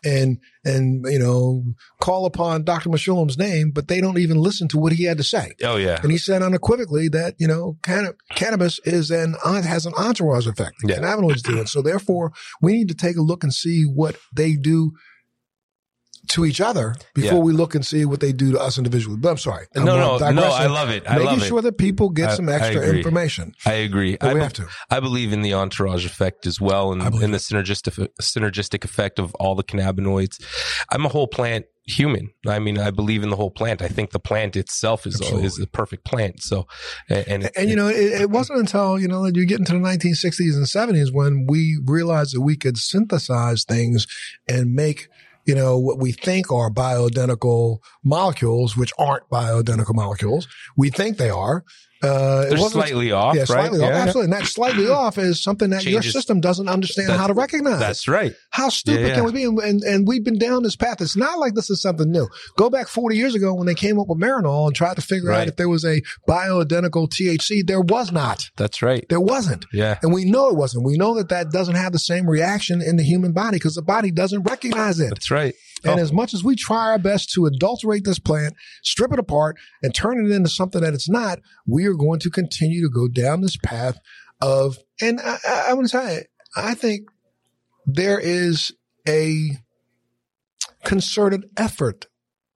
and 0.04 0.38
and 0.64 1.04
you 1.10 1.18
know 1.18 1.64
call 2.00 2.26
upon 2.26 2.64
Dr. 2.64 2.88
Mechoulam's 2.90 3.36
name 3.38 3.70
but 3.70 3.88
they 3.88 4.00
don't 4.00 4.18
even 4.18 4.38
listen 4.38 4.68
to 4.68 4.78
what 4.78 4.92
he 4.92 5.04
had 5.04 5.18
to 5.18 5.24
say 5.24 5.52
Oh, 5.62 5.76
yeah. 5.76 5.98
and 6.02 6.10
he 6.10 6.18
said 6.18 6.42
unequivocally 6.42 7.08
that 7.08 7.34
you 7.38 7.46
know 7.46 7.78
canna- 7.82 8.14
cannabis 8.34 8.78
is 8.84 9.10
an 9.10 9.36
uh, 9.44 9.62
has 9.62 9.86
an 9.86 9.92
entourage 9.98 10.46
effect 10.46 10.76
Yeah. 10.84 10.96
cannabinoids 10.98 11.42
do 11.42 11.58
it 11.60 11.68
so 11.68 11.82
therefore 11.82 12.32
we 12.62 12.72
need 12.72 12.88
to 12.88 12.94
take 12.94 13.16
a 13.16 13.22
look 13.22 13.42
and 13.42 13.52
see 13.52 13.84
what 13.84 14.16
they 14.34 14.54
do 14.54 14.92
to 16.30 16.44
each 16.44 16.60
other 16.60 16.94
before 17.14 17.38
Yeah. 17.38 17.44
we 17.44 17.52
look 17.52 17.74
and 17.74 17.84
see 17.86 18.04
what 18.04 18.20
they 18.20 18.32
do 18.32 18.52
to 18.52 18.58
us 18.60 18.78
individually. 18.78 19.16
But 19.18 19.30
I'm 19.30 19.38
sorry. 19.38 19.66
I'm 19.76 19.84
No, 19.84 19.96
no, 19.96 20.30
no. 20.30 20.42
I 20.42 20.66
love 20.66 20.90
it. 20.90 21.02
I 21.08 21.14
making 21.18 21.26
love 21.26 21.42
sure 21.44 21.58
it. 21.60 21.62
that 21.62 21.78
people 21.78 22.08
get 22.10 22.30
I- 22.30 22.34
some 22.34 22.48
extra 22.48 22.82
agree. 22.82 22.98
information. 22.98 23.52
I 23.66 23.74
agree. 23.74 24.16
I, 24.20 24.28
we 24.28 24.34
be- 24.34 24.40
have 24.40 24.52
to. 24.54 24.66
I 24.90 25.00
believe 25.00 25.32
in 25.32 25.42
the 25.42 25.54
entourage 25.54 26.04
effect 26.06 26.46
as 26.46 26.60
well 26.60 26.92
and, 26.92 27.02
I 27.02 27.06
and 27.06 27.32
the 27.34 27.38
synergistic, 27.38 28.08
synergistic 28.20 28.84
effect 28.84 29.18
of 29.18 29.34
all 29.36 29.54
the 29.54 29.64
cannabinoids. 29.64 30.42
I'm 30.90 31.04
a 31.04 31.08
whole 31.08 31.28
plant 31.28 31.66
human. 31.86 32.30
I 32.46 32.60
mean, 32.60 32.78
I 32.78 32.90
believe 32.92 33.24
in 33.24 33.30
the 33.30 33.36
whole 33.36 33.50
plant. 33.50 33.82
I 33.82 33.88
think 33.88 34.10
the 34.12 34.20
plant 34.20 34.54
itself 34.54 35.06
is, 35.06 35.16
Absolutely. 35.20 35.46
is 35.46 35.58
a 35.60 35.66
perfect 35.66 36.04
plant. 36.04 36.40
So, 36.40 36.68
and, 37.08 37.26
and, 37.26 37.50
And 37.56 37.68
you 37.70 37.74
know, 37.74 37.88
it, 37.88 38.20
it 38.20 38.30
wasn't 38.30 38.60
until 38.60 38.98
you 38.98 39.08
know 39.08 39.24
that 39.24 39.34
you 39.34 39.44
get 39.44 39.58
into 39.58 39.72
the 39.72 39.78
1960s 39.80 40.54
and 40.54 40.66
70s 40.66 41.12
when 41.12 41.46
we 41.48 41.80
realized 41.84 42.34
that 42.36 42.42
we 42.42 42.56
could 42.56 42.76
synthesize 42.78 43.64
things 43.64 44.06
and 44.48 44.72
make 44.72 45.08
you 45.46 45.54
know 45.54 45.78
what 45.78 45.98
we 45.98 46.12
think 46.12 46.52
are 46.52 46.70
bioidentical 46.70 47.78
molecules, 48.04 48.76
which 48.76 48.92
aren't 48.98 49.28
bioidentical 49.28 49.94
molecules. 49.94 50.48
We 50.76 50.90
think 50.90 51.16
they 51.16 51.30
are. 51.30 51.64
Uh, 52.02 52.46
it 52.46 52.52
wasn't- 52.52 52.72
slightly 52.72 53.12
off, 53.12 53.34
yeah, 53.34 53.40
right? 53.42 53.46
slightly 53.48 53.80
off. 53.80 53.90
Yeah. 53.90 53.96
Absolutely. 53.98 54.24
And 54.24 54.32
that 54.32 54.48
slightly 54.48 54.88
off 54.90 55.18
is 55.18 55.42
something 55.42 55.70
that 55.70 55.84
your 55.84 56.02
system 56.02 56.40
doesn't 56.40 56.68
understand 56.68 57.08
That's- 57.08 57.20
how 57.20 57.26
to 57.26 57.34
recognize. 57.34 57.78
That's 57.80 58.08
right. 58.08 58.32
How 58.50 58.68
stupid 58.70 59.06
Yeah, 59.08 59.14
can 59.16 59.24
we 59.24 59.32
be? 59.32 59.44
And, 59.44 59.58
and 59.58 59.82
and 59.82 60.08
we've 60.08 60.24
been 60.24 60.38
down 60.38 60.62
this 60.62 60.76
path. 60.76 61.00
It's 61.00 61.16
not 61.16 61.38
like 61.38 61.54
this 61.54 61.68
is 61.70 61.82
something 61.82 62.10
new. 62.10 62.28
Go 62.56 62.70
back 62.70 62.88
40 62.88 63.16
years 63.16 63.34
ago 63.34 63.52
when 63.54 63.66
they 63.66 63.74
came 63.74 63.98
up 64.00 64.06
with 64.08 64.18
Marinol 64.18 64.66
and 64.66 64.74
tried 64.74 64.96
to 64.96 65.02
figure 65.02 65.30
out 65.30 65.48
if 65.48 65.56
there 65.56 65.68
was 65.68 65.84
a 65.84 66.00
bioidentical 66.28 67.08
THC. 67.08 67.66
There 67.66 67.80
was 67.80 68.12
not. 68.12 68.50
That's 68.56 68.82
right. 68.82 69.04
There 69.08 69.20
wasn't. 69.20 69.66
Yeah. 69.72 69.98
And 70.02 70.12
we 70.12 70.24
know 70.24 70.48
it 70.48 70.56
wasn't. 70.56 70.84
We 70.86 70.96
know 70.96 71.14
that 71.16 71.28
that 71.28 71.50
doesn't 71.50 71.74
have 71.74 71.92
the 71.92 71.98
same 71.98 72.28
reaction 72.28 72.80
in 72.80 72.96
the 72.96 73.02
human 73.02 73.32
body 73.32 73.56
because 73.58 73.74
the 73.74 73.82
body 73.82 74.10
doesn't 74.10 74.42
recognize 74.44 75.00
it. 75.00 75.10
That's 75.10 75.30
right. 75.30 75.54
And 75.82 75.98
Oh. 75.98 76.02
as 76.02 76.12
much 76.12 76.34
as 76.34 76.44
we 76.44 76.56
try 76.56 76.90
our 76.90 76.98
best 76.98 77.30
to 77.32 77.46
adulterate 77.46 78.04
this 78.04 78.18
plant, 78.18 78.54
strip 78.82 79.12
it 79.14 79.18
apart, 79.18 79.56
and 79.82 79.94
turn 79.94 80.24
it 80.26 80.30
into 80.30 80.50
something 80.50 80.82
that 80.82 80.92
it's 80.92 81.08
not, 81.08 81.40
we 81.66 81.86
are 81.90 81.94
going 81.94 82.20
to 82.20 82.30
continue 82.30 82.82
to 82.82 82.90
go 82.90 83.08
down 83.08 83.40
this 83.40 83.56
path 83.56 83.98
of, 84.40 84.78
and 85.00 85.20
I, 85.20 85.38
I, 85.46 85.64
I 85.68 85.74
want 85.74 85.88
to 85.88 85.98
say, 85.98 86.24
I 86.56 86.74
think 86.74 87.08
there 87.86 88.18
is 88.18 88.72
a 89.08 89.50
concerted 90.84 91.50
effort 91.56 92.06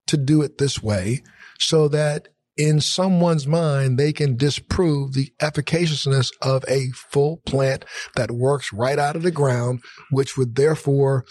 to 0.06 0.16
do 0.16 0.42
it 0.42 0.58
this 0.58 0.82
way 0.82 1.22
so 1.58 1.88
that 1.88 2.28
in 2.56 2.80
someone's 2.80 3.46
mind, 3.46 3.98
they 3.98 4.12
can 4.12 4.36
disprove 4.36 5.12
the 5.12 5.32
efficaciousness 5.40 6.30
of 6.40 6.64
a 6.68 6.88
full 6.94 7.38
plant 7.38 7.84
that 8.14 8.30
works 8.30 8.72
right 8.72 8.98
out 8.98 9.16
of 9.16 9.22
the 9.22 9.32
ground, 9.32 9.82
which 10.10 10.36
would 10.36 10.54
therefore 10.54 11.24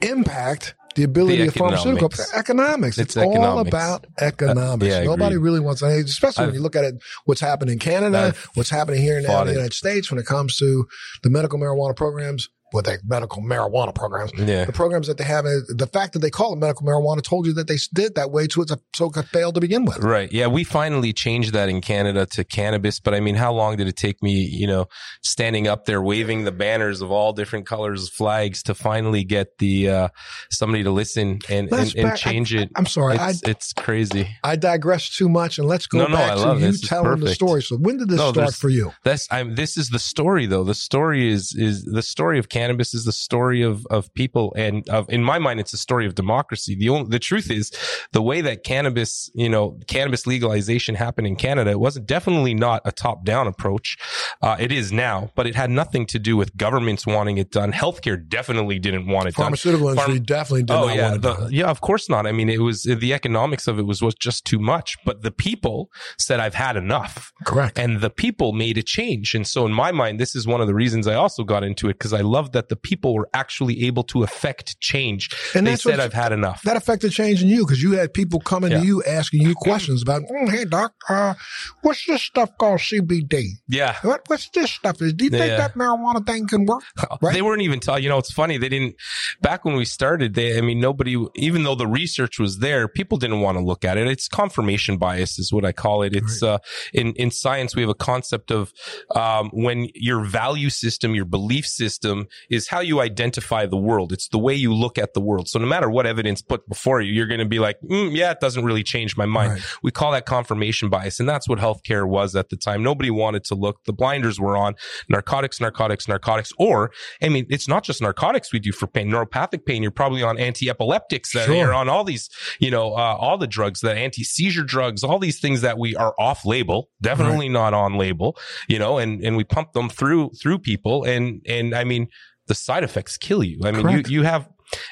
impact 0.00 0.74
the 0.96 1.02
ability 1.02 1.38
The 1.42 1.48
of 1.48 1.54
pharmaceutical 1.54 2.06
economics. 2.06 2.34
economics. 2.34 2.98
It's 2.98 3.16
It's, 3.16 3.26
all 3.26 3.58
about 3.58 4.06
economics. 4.20 4.90
yeah, 4.92 5.04
Nobody 5.04 5.36
really 5.36 5.60
wants, 5.60 5.82
especially 5.82 6.42
when 6.42 6.48
I've- 6.50 6.56
you 6.58 6.62
look 6.62 6.76
at 6.76 6.84
it, 6.84 6.94
what's 7.24 7.40
happening 7.40 7.74
in 7.74 7.78
Canada, 7.78 8.18
I've 8.18 8.48
what's 8.54 8.70
happening 8.70 9.00
here 9.02 9.18
in 9.18 9.24
the 9.24 9.32
it. 9.42 9.48
United 9.52 9.74
States 9.74 10.10
when 10.10 10.18
it 10.20 10.26
comes 10.26 10.56
to 10.58 10.86
the 11.22 11.30
medical 11.30 11.58
marijuana 11.58 11.96
programs, 11.96 12.48
what 12.74 12.84
they 12.84 12.96
medical 13.04 13.40
marijuana 13.40 13.94
programs, 13.94 14.32
Yeah. 14.36 14.64
the 14.64 14.72
programs 14.72 15.06
that 15.06 15.16
they 15.16 15.22
have, 15.24 15.46
uh, 15.46 15.60
the 15.68 15.86
fact 15.92 16.12
that 16.14 16.18
they 16.18 16.30
call 16.30 16.52
it 16.54 16.56
medical 16.56 16.84
marijuana 16.84 17.22
told 17.22 17.46
you 17.46 17.52
that 17.54 17.68
they 17.68 17.78
did 17.92 18.16
that 18.16 18.32
way 18.32 18.48
to 18.48 18.62
it's 18.62 18.72
a, 18.72 18.78
so 18.96 19.10
it 19.14 19.26
failed 19.28 19.54
to 19.54 19.60
begin 19.60 19.84
with. 19.84 19.98
Right. 19.98 20.30
Yeah. 20.32 20.48
We 20.48 20.64
finally 20.64 21.12
changed 21.12 21.52
that 21.52 21.68
in 21.68 21.80
Canada 21.80 22.26
to 22.32 22.42
cannabis. 22.42 22.98
But 22.98 23.14
I 23.14 23.20
mean, 23.20 23.36
how 23.36 23.52
long 23.52 23.76
did 23.76 23.86
it 23.86 23.96
take 23.96 24.20
me, 24.24 24.32
you 24.32 24.66
know, 24.66 24.86
standing 25.22 25.68
up 25.68 25.84
there 25.84 26.02
waving 26.02 26.42
the 26.44 26.50
banners 26.52 27.00
of 27.00 27.12
all 27.12 27.32
different 27.32 27.64
colors, 27.64 28.08
of 28.08 28.10
flags 28.10 28.62
to 28.64 28.74
finally 28.74 29.22
get 29.22 29.58
the, 29.58 29.88
uh, 29.88 30.08
somebody 30.50 30.82
to 30.82 30.90
listen 30.90 31.38
and, 31.48 31.72
and, 31.72 31.94
and 31.96 32.16
change 32.18 32.52
it? 32.54 32.70
I'm 32.74 32.86
sorry, 32.86 33.16
I, 33.18 33.30
It's, 33.30 33.42
it's 33.44 33.72
crazy. 33.72 34.28
I 34.42 34.56
digress 34.56 35.10
too 35.16 35.28
much, 35.28 35.58
and 35.58 35.68
let's 35.68 35.86
go 35.86 35.98
No, 35.98 36.06
no, 36.08 36.16
back 36.16 36.38
I 36.38 36.44
to 36.44 36.54
you 36.54 36.58
this. 36.72 36.80
Telling 36.80 37.20
the 37.20 37.34
story. 37.34 37.62
So 37.62 37.76
when 37.76 37.98
did 37.98 38.08
this 38.08 38.18
No, 38.18 38.32
start 38.32 38.54
for 38.54 38.68
you? 38.68 38.92
That's 39.04 39.28
I'm 39.30 39.54
this 39.54 39.76
is 39.76 39.90
the 39.90 39.98
story 40.00 40.46
though. 40.46 40.64
The 40.64 40.74
story 40.74 41.28
is 41.30 41.54
is 41.54 41.84
the 41.84 42.02
story 42.02 42.38
of 42.40 42.48
cannabis 42.48 42.63
is 42.94 43.04
the 43.04 43.12
story 43.12 43.62
of 43.62 43.86
of 43.90 44.12
people 44.14 44.52
and 44.56 44.88
of 44.88 45.08
in 45.10 45.22
my 45.22 45.38
mind 45.38 45.60
it's 45.60 45.72
a 45.72 45.78
story 45.78 46.06
of 46.06 46.14
democracy. 46.14 46.74
The 46.74 46.88
only 46.88 47.08
the 47.10 47.18
truth 47.18 47.50
is 47.50 47.72
the 48.12 48.22
way 48.22 48.40
that 48.40 48.64
cannabis, 48.64 49.30
you 49.34 49.48
know, 49.48 49.78
cannabis 49.86 50.26
legalization 50.26 50.94
happened 50.94 51.26
in 51.26 51.36
Canada, 51.36 51.70
it 51.70 51.80
wasn't 51.80 52.06
definitely 52.06 52.54
not 52.54 52.82
a 52.84 52.92
top 52.92 53.24
down 53.24 53.46
approach. 53.46 53.96
Uh, 54.42 54.56
it 54.58 54.72
is 54.72 54.92
now, 54.92 55.30
but 55.34 55.46
it 55.46 55.54
had 55.54 55.70
nothing 55.70 56.06
to 56.06 56.18
do 56.18 56.36
with 56.36 56.56
governments 56.56 57.06
wanting 57.06 57.38
it 57.38 57.50
done. 57.50 57.72
Healthcare 57.72 58.18
definitely 58.28 58.78
didn't 58.78 59.06
want 59.06 59.28
it 59.28 59.34
done. 59.34 59.44
Pharmaceutical 59.44 59.88
industry 59.88 60.20
definitely 60.20 60.62
did 60.64 60.74
oh 60.74 60.86
not 60.86 60.96
yeah, 60.96 61.02
want 61.04 61.16
it 61.16 61.22
the- 61.22 61.34
done. 61.34 61.52
yeah, 61.52 61.66
of 61.66 61.80
course 61.80 62.08
not. 62.08 62.26
I 62.26 62.32
mean, 62.32 62.48
it 62.48 62.60
was 62.60 62.82
the 62.82 63.12
economics 63.12 63.66
of 63.68 63.78
it 63.78 63.86
was 63.86 64.02
was 64.02 64.14
just 64.14 64.44
too 64.44 64.58
much. 64.58 64.96
But 65.04 65.22
the 65.22 65.30
people 65.30 65.90
said, 66.18 66.40
"I've 66.40 66.54
had 66.54 66.76
enough." 66.76 67.32
Correct. 67.44 67.78
and 67.78 68.00
the 68.00 68.10
people 68.10 68.52
made 68.52 68.78
a 68.78 68.82
change. 68.82 69.34
And 69.34 69.46
so 69.46 69.66
in 69.66 69.72
my 69.72 69.92
mind, 69.92 70.18
this 70.18 70.34
is 70.34 70.46
one 70.46 70.60
of 70.60 70.66
the 70.66 70.74
reasons 70.74 71.06
I 71.06 71.14
also 71.14 71.44
got 71.44 71.62
into 71.64 71.88
it 71.88 71.94
because 71.94 72.12
I 72.12 72.20
love 72.20 72.43
loved 72.44 72.52
that 72.54 72.68
the 72.68 72.76
people 72.76 73.14
were 73.14 73.28
actually 73.32 73.84
able 73.86 74.02
to 74.04 74.22
affect 74.22 74.78
change. 74.80 75.30
And 75.54 75.66
they 75.66 75.76
said, 75.76 76.00
I've 76.00 76.12
had 76.12 76.32
enough. 76.32 76.62
That 76.62 76.76
affected 76.76 77.12
change 77.12 77.42
in 77.42 77.48
you 77.48 77.64
because 77.64 77.82
you 77.82 77.92
had 77.92 78.12
people 78.12 78.40
coming 78.40 78.70
Yeah. 78.72 78.80
to 78.80 78.86
you 78.86 79.02
asking 79.04 79.42
you 79.42 79.54
questions 79.54 80.02
about, 80.02 80.22
"Mm, 80.30 80.50
hey 80.50 80.64
doc, 80.64 80.92
uh, 81.08 81.34
what's 81.82 82.04
this 82.06 82.22
stuff 82.22 82.50
called 82.58 82.80
CBD? 82.80 83.44
yeah. 83.68 83.96
What, 84.02 84.22
what's 84.26 84.48
this 84.50 84.70
stuff? 84.70 85.00
Is 85.00 85.12
do 85.14 85.24
you 85.24 85.30
think 85.30 85.44
Yeah. 85.46 85.56
that 85.56 85.74
marijuana 85.74 86.24
thing 86.26 86.46
can 86.46 86.66
work? 86.66 86.82
Right. 87.22 87.32
They 87.34 87.42
weren't 87.42 87.62
even 87.62 87.80
taught. 87.80 88.02
You 88.02 88.08
know, 88.08 88.18
it's 88.18 88.32
funny. 88.32 88.58
They 88.58 88.68
didn't. 88.68 88.96
Back 89.40 89.64
when 89.64 89.76
we 89.76 89.84
started, 89.84 90.34
they. 90.34 90.58
I 90.58 90.60
mean, 90.60 90.80
nobody. 90.80 91.16
Even 91.36 91.62
though 91.62 91.74
the 91.74 91.86
research 91.86 92.38
was 92.38 92.58
there, 92.58 92.88
people 92.88 93.18
didn't 93.18 93.40
want 93.40 93.56
to 93.56 93.64
look 93.64 93.84
at 93.84 93.96
it. 93.96 94.06
It's 94.08 94.26
confirmation 94.28 94.96
bias, 94.98 95.38
is 95.38 95.52
what 95.52 95.64
I 95.64 95.72
call 95.72 96.02
it. 96.02 96.14
It's 96.14 96.42
uh, 96.42 96.58
in 96.92 97.12
in 97.14 97.30
science 97.30 97.74
we 97.76 97.82
have 97.82 97.88
a 97.90 97.94
concept 97.94 98.50
of 98.50 98.72
um, 99.14 99.50
when 99.52 99.88
your 99.94 100.24
value 100.24 100.70
system, 100.70 101.14
your 101.14 101.24
belief 101.24 101.66
system, 101.66 102.26
is 102.50 102.68
how 102.68 102.80
you 102.80 103.00
identify 103.00 103.66
the 103.66 103.76
world. 103.76 104.12
It's 104.12 104.28
the 104.28 104.38
way 104.38 104.54
you 104.54 104.74
look 104.74 104.98
at 104.98 105.14
the 105.14 105.20
world. 105.20 105.48
So 105.48 105.58
no 105.58 105.66
matter 105.66 105.88
what 105.88 106.06
evidence 106.06 106.42
put 106.42 106.68
before 106.68 107.00
you, 107.00 107.12
you're 107.12 107.26
going 107.26 107.40
to 107.40 107.46
be 107.46 107.58
like, 107.58 107.78
mm, 107.80 108.14
yeah, 108.14 108.30
it 108.30 108.40
doesn't 108.40 108.64
really 108.64 108.82
change 108.82 109.16
my 109.16 109.26
mind. 109.26 109.52
Right. 109.52 109.62
We 109.82 109.90
call 109.90 110.12
that 110.12 110.26
confirmation 110.26 110.88
bias, 110.88 111.20
and 111.20 111.28
that's 111.28 111.48
what 111.48 111.58
healthcare 111.58 112.08
was 112.08 112.34
at 112.34 112.48
the 112.48 112.56
time. 112.56 112.82
Nobody 112.82 113.10
wanted 113.10 113.44
to 113.44 113.54
look. 113.54 113.84
The 113.84 113.92
blinders 113.92 114.40
were 114.40 114.56
on. 114.56 114.74
Narcotics, 115.08 115.60
narcotics, 115.60 116.08
narcotics. 116.08 116.52
Or, 116.58 116.90
I 117.22 117.28
mean, 117.28 117.46
it's 117.48 117.68
not 117.68 117.84
just 117.84 118.02
narcotics 118.02 118.52
we 118.52 118.58
do 118.58 118.72
for 118.72 118.86
pain. 118.86 119.10
Neuropathic 119.10 119.64
pain, 119.64 119.82
you're 119.82 119.90
probably 119.90 120.22
on 120.22 120.38
anti-epileptics. 120.38 121.32
That 121.32 121.46
Sure. 121.46 121.56
You're 121.56 121.74
on 121.74 121.88
all 121.88 122.04
these, 122.04 122.28
you 122.58 122.70
know, 122.70 122.94
uh, 122.94 123.16
all 123.18 123.38
the 123.38 123.46
drugs, 123.46 123.80
the 123.80 123.92
anti-seizure 123.92 124.64
drugs, 124.64 125.04
all 125.04 125.18
these 125.18 125.40
things 125.40 125.60
that 125.60 125.78
we 125.78 125.94
are 125.94 126.14
off-label, 126.18 126.88
definitely 127.00 127.48
not 127.48 127.74
on 127.74 127.98
label, 127.98 128.36
you 128.68 128.78
know, 128.78 128.98
and 128.98 129.22
and 129.24 129.36
we 129.36 129.44
pump 129.44 129.72
them 129.72 129.88
through 129.88 130.30
through 130.40 130.58
people, 130.58 131.04
and 131.04 131.42
and 131.46 131.74
I 131.74 131.84
mean, 131.84 132.08
the 132.46 132.54
side 132.54 132.84
effects 132.84 133.16
kill 133.16 133.42
you. 133.42 133.60
I 133.64 133.72
mean, 133.72 133.82
Correct. 133.82 134.08
you 134.08 134.20
you 134.20 134.24
have 134.24 134.48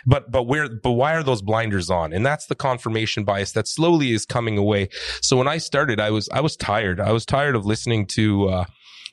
but 0.07 0.31
but 0.31 0.45
where 0.45 0.69
but 0.69 0.93
why 0.93 1.15
are 1.15 1.23
those 1.23 1.43
blinders 1.43 1.91
on 1.91 2.13
and 2.13 2.25
that's 2.25 2.47
the 2.47 2.55
confirmation 2.55 3.25
bias 3.25 3.53
that 3.53 3.67
slowly 3.67 4.13
is 4.13 4.27
coming 4.27 4.59
away 4.59 4.89
so 5.23 5.37
when 5.37 5.49
i 5.49 5.59
started 5.59 5.99
i 5.99 6.11
was 6.11 6.29
i 6.31 6.41
was 6.41 6.57
tired 6.57 7.01
i 7.01 7.11
was 7.11 7.25
tired 7.25 7.57
of 7.57 7.65
listening 7.65 8.07
to 8.07 8.49
uh 8.49 8.65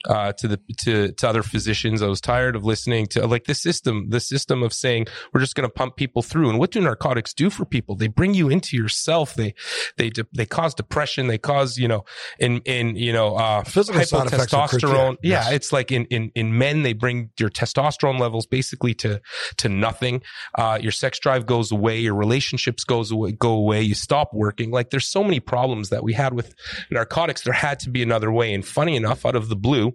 uh, 0.08 0.32
to 0.32 0.48
the 0.48 0.60
to 0.80 1.12
to 1.12 1.28
other 1.28 1.42
physicians. 1.42 2.02
I 2.02 2.06
was 2.08 2.20
tired 2.20 2.56
of 2.56 2.64
listening 2.64 3.06
to 3.08 3.26
like 3.26 3.44
the 3.44 3.54
system, 3.54 4.08
the 4.10 4.20
system 4.20 4.62
of 4.62 4.72
saying 4.72 5.06
we're 5.32 5.40
just 5.40 5.54
going 5.54 5.68
to 5.68 5.72
pump 5.72 5.96
people 5.96 6.22
through. 6.22 6.48
And 6.50 6.58
what 6.58 6.70
do 6.70 6.80
narcotics 6.80 7.34
do 7.34 7.50
for 7.50 7.64
people? 7.64 7.96
They 7.96 8.08
bring 8.08 8.34
you 8.34 8.48
into 8.48 8.76
yourself. 8.76 9.34
They 9.34 9.54
they 9.96 10.10
de- 10.10 10.26
they 10.34 10.46
cause 10.46 10.74
depression. 10.74 11.26
They 11.26 11.38
cause 11.38 11.76
you 11.78 11.88
know 11.88 12.04
in 12.38 12.58
in 12.64 12.96
you 12.96 13.12
know 13.12 13.36
uh, 13.36 13.62
Physical 13.64 14.00
hypotestosterone. 14.00 15.16
Yeah, 15.22 15.44
Yes. 15.44 15.52
it's 15.52 15.72
like 15.72 15.92
in 15.92 16.04
in 16.06 16.30
in 16.34 16.56
men 16.56 16.82
they 16.82 16.92
bring 16.92 17.30
your 17.38 17.50
testosterone 17.50 18.18
levels 18.18 18.46
basically 18.46 18.94
to 18.94 19.20
to 19.58 19.68
nothing. 19.68 20.22
Uh, 20.56 20.78
your 20.80 20.92
sex 20.92 21.18
drive 21.18 21.46
goes 21.46 21.70
away. 21.72 21.98
Your 21.98 22.14
relationships 22.14 22.84
goes 22.84 23.10
away. 23.10 23.32
Go 23.32 23.52
away. 23.52 23.82
You 23.82 23.94
stop 23.94 24.30
working. 24.32 24.70
Like 24.70 24.90
there's 24.90 25.08
so 25.08 25.22
many 25.22 25.40
problems 25.40 25.90
that 25.90 26.02
we 26.02 26.12
had 26.14 26.34
with 26.34 26.54
narcotics. 26.90 27.42
There 27.42 27.52
had 27.52 27.78
to 27.80 27.90
be 27.90 28.02
another 28.02 28.30
way. 28.32 28.52
And 28.54 28.64
funny 28.66 28.96
enough, 28.96 29.24
out 29.26 29.36
of 29.36 29.48
the 29.48 29.56
blue. 29.56 29.89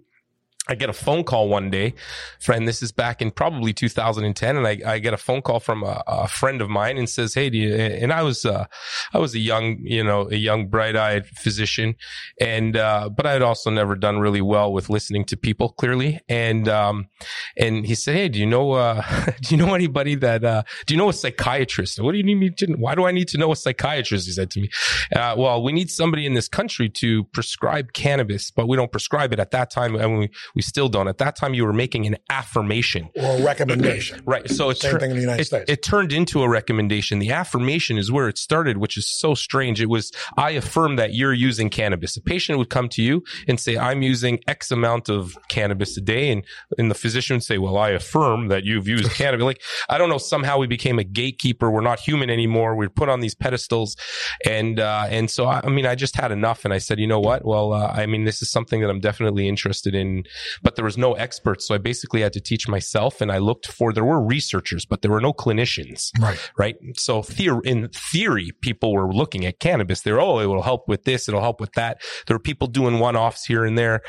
I 0.68 0.74
get 0.74 0.90
a 0.90 0.92
phone 0.92 1.22
call 1.22 1.48
one 1.48 1.70
day, 1.70 1.94
friend. 2.40 2.66
This 2.66 2.82
is 2.82 2.90
back 2.90 3.22
in 3.22 3.30
probably 3.30 3.72
2010, 3.72 4.56
and 4.56 4.66
I, 4.66 4.80
I 4.84 4.98
get 4.98 5.14
a 5.14 5.16
phone 5.16 5.40
call 5.40 5.60
from 5.60 5.84
a, 5.84 6.02
a 6.08 6.26
friend 6.26 6.60
of 6.60 6.68
mine 6.68 6.98
and 6.98 7.08
says, 7.08 7.34
"Hey, 7.34 7.50
do 7.50 7.58
you?" 7.58 7.72
And 7.72 8.12
I 8.12 8.22
was, 8.22 8.44
uh, 8.44 8.66
I 9.14 9.18
was 9.18 9.34
a 9.36 9.38
young, 9.38 9.78
you 9.80 10.02
know, 10.02 10.28
a 10.28 10.34
young, 10.34 10.66
bright-eyed 10.66 11.26
physician, 11.26 11.94
and 12.40 12.76
uh, 12.76 13.10
but 13.10 13.26
I 13.26 13.32
had 13.32 13.42
also 13.42 13.70
never 13.70 13.94
done 13.94 14.18
really 14.18 14.40
well 14.40 14.72
with 14.72 14.90
listening 14.90 15.24
to 15.26 15.36
people 15.36 15.68
clearly. 15.68 16.20
And 16.28 16.68
um, 16.68 17.08
and 17.56 17.86
he 17.86 17.94
said, 17.94 18.16
"Hey, 18.16 18.28
do 18.28 18.40
you 18.40 18.46
know, 18.46 18.72
uh, 18.72 19.02
do 19.42 19.54
you 19.54 19.64
know 19.64 19.72
anybody 19.72 20.16
that? 20.16 20.42
Uh, 20.42 20.64
do 20.86 20.94
you 20.94 20.98
know 20.98 21.08
a 21.08 21.12
psychiatrist? 21.12 22.00
What 22.00 22.10
do 22.10 22.18
you 22.18 22.24
need 22.24 22.36
me 22.36 22.50
to? 22.50 22.72
Why 22.72 22.96
do 22.96 23.06
I 23.06 23.12
need 23.12 23.28
to 23.28 23.38
know 23.38 23.52
a 23.52 23.56
psychiatrist?" 23.56 24.26
He 24.26 24.32
said 24.32 24.50
to 24.50 24.60
me, 24.60 24.70
uh, 25.14 25.36
"Well, 25.38 25.62
we 25.62 25.70
need 25.70 25.92
somebody 25.92 26.26
in 26.26 26.34
this 26.34 26.48
country 26.48 26.88
to 26.88 27.22
prescribe 27.26 27.92
cannabis, 27.92 28.50
but 28.50 28.66
we 28.66 28.76
don't 28.76 28.90
prescribe 28.90 29.32
it 29.32 29.38
at 29.38 29.52
that 29.52 29.70
time, 29.70 29.94
and 29.94 30.18
we." 30.18 30.30
We 30.56 30.62
still 30.62 30.88
don't. 30.88 31.06
At 31.06 31.18
that 31.18 31.36
time, 31.36 31.54
you 31.54 31.64
were 31.66 31.72
making 31.72 32.06
an 32.06 32.16
affirmation. 32.30 33.10
or 33.14 33.36
a 33.36 33.42
recommendation. 33.44 34.22
Right. 34.26 34.50
So 34.50 34.70
it's 34.70 34.80
Same 34.80 34.98
thing 34.98 35.10
in 35.10 35.16
the 35.16 35.22
United 35.22 35.42
it, 35.42 35.44
States. 35.46 35.70
it 35.70 35.82
turned 35.82 36.12
into 36.12 36.42
a 36.42 36.48
recommendation. 36.48 37.18
The 37.20 37.30
affirmation 37.30 37.98
is 37.98 38.10
where 38.10 38.28
it 38.28 38.38
started, 38.38 38.78
which 38.78 38.96
is 38.96 39.06
so 39.20 39.34
strange. 39.34 39.80
It 39.80 39.86
was, 39.90 40.10
I 40.36 40.50
affirm 40.52 40.96
that 40.96 41.12
you're 41.14 41.32
using 41.34 41.68
cannabis. 41.70 42.16
A 42.16 42.22
patient 42.22 42.58
would 42.58 42.70
come 42.70 42.88
to 42.90 43.02
you 43.02 43.22
and 43.46 43.60
say, 43.60 43.76
I'm 43.76 44.02
using 44.02 44.40
X 44.48 44.70
amount 44.72 45.08
of 45.08 45.36
cannabis 45.48 45.96
a 45.96 46.00
day. 46.00 46.30
And, 46.30 46.44
and 46.78 46.90
the 46.90 46.94
physician 46.94 47.36
would 47.36 47.44
say, 47.44 47.58
well, 47.58 47.76
I 47.76 47.90
affirm 47.90 48.48
that 48.48 48.64
you've 48.64 48.88
used 48.88 49.10
cannabis. 49.22 49.44
Like, 49.44 49.62
I 49.88 49.98
don't 49.98 50.08
know. 50.08 50.18
Somehow 50.18 50.58
we 50.58 50.66
became 50.66 50.98
a 50.98 51.04
gatekeeper. 51.04 51.70
We're 51.70 51.82
not 51.82 52.00
human 52.00 52.30
anymore. 52.30 52.74
We're 52.74 52.88
put 52.88 53.08
on 53.08 53.20
these 53.20 53.34
pedestals. 53.34 53.96
And, 54.44 54.80
uh, 54.80 55.06
and 55.10 55.30
so, 55.30 55.44
I, 55.46 55.60
I 55.62 55.68
mean, 55.68 55.86
I 55.86 55.94
just 55.94 56.16
had 56.16 56.32
enough. 56.32 56.64
And 56.64 56.72
I 56.74 56.78
said, 56.78 56.98
you 56.98 57.06
know 57.06 57.20
what? 57.20 57.44
Well, 57.44 57.72
uh, 57.72 57.88
I 57.94 58.06
mean, 58.06 58.24
this 58.24 58.42
is 58.42 58.50
something 58.50 58.80
that 58.80 58.90
I'm 58.90 59.00
definitely 59.00 59.46
interested 59.48 59.94
in, 59.94 60.24
but 60.62 60.76
there 60.76 60.84
was 60.84 60.98
no 60.98 61.14
experts. 61.14 61.66
So 61.66 61.74
I 61.74 61.78
basically 61.78 62.20
had 62.20 62.32
to 62.34 62.40
teach 62.40 62.68
myself 62.68 63.20
and 63.20 63.30
I 63.30 63.38
looked 63.38 63.66
for, 63.66 63.92
there 63.92 64.04
were 64.04 64.20
researchers, 64.20 64.84
but 64.84 65.02
there 65.02 65.10
were 65.10 65.20
no 65.20 65.32
clinicians 65.32 66.10
Right. 66.18 66.38
right? 66.56 66.76
So 66.96 67.22
theor- 67.22 67.64
in 67.64 67.88
theory, 67.88 68.50
people 68.60 68.92
were 68.92 69.12
looking 69.12 69.46
at 69.46 69.58
cannabis. 69.60 70.02
They're, 70.02 70.20
oh, 70.20 70.38
it 70.38 70.46
will 70.46 70.62
help 70.62 70.88
with 70.88 71.04
this. 71.04 71.28
It'll 71.28 71.40
help 71.40 71.60
with 71.60 71.72
that. 71.72 72.00
There 72.26 72.34
were 72.34 72.42
people 72.42 72.68
doing 72.68 72.98
one-offs 72.98 73.44
here 73.44 73.64
and 73.64 73.76
there, 73.76 74.02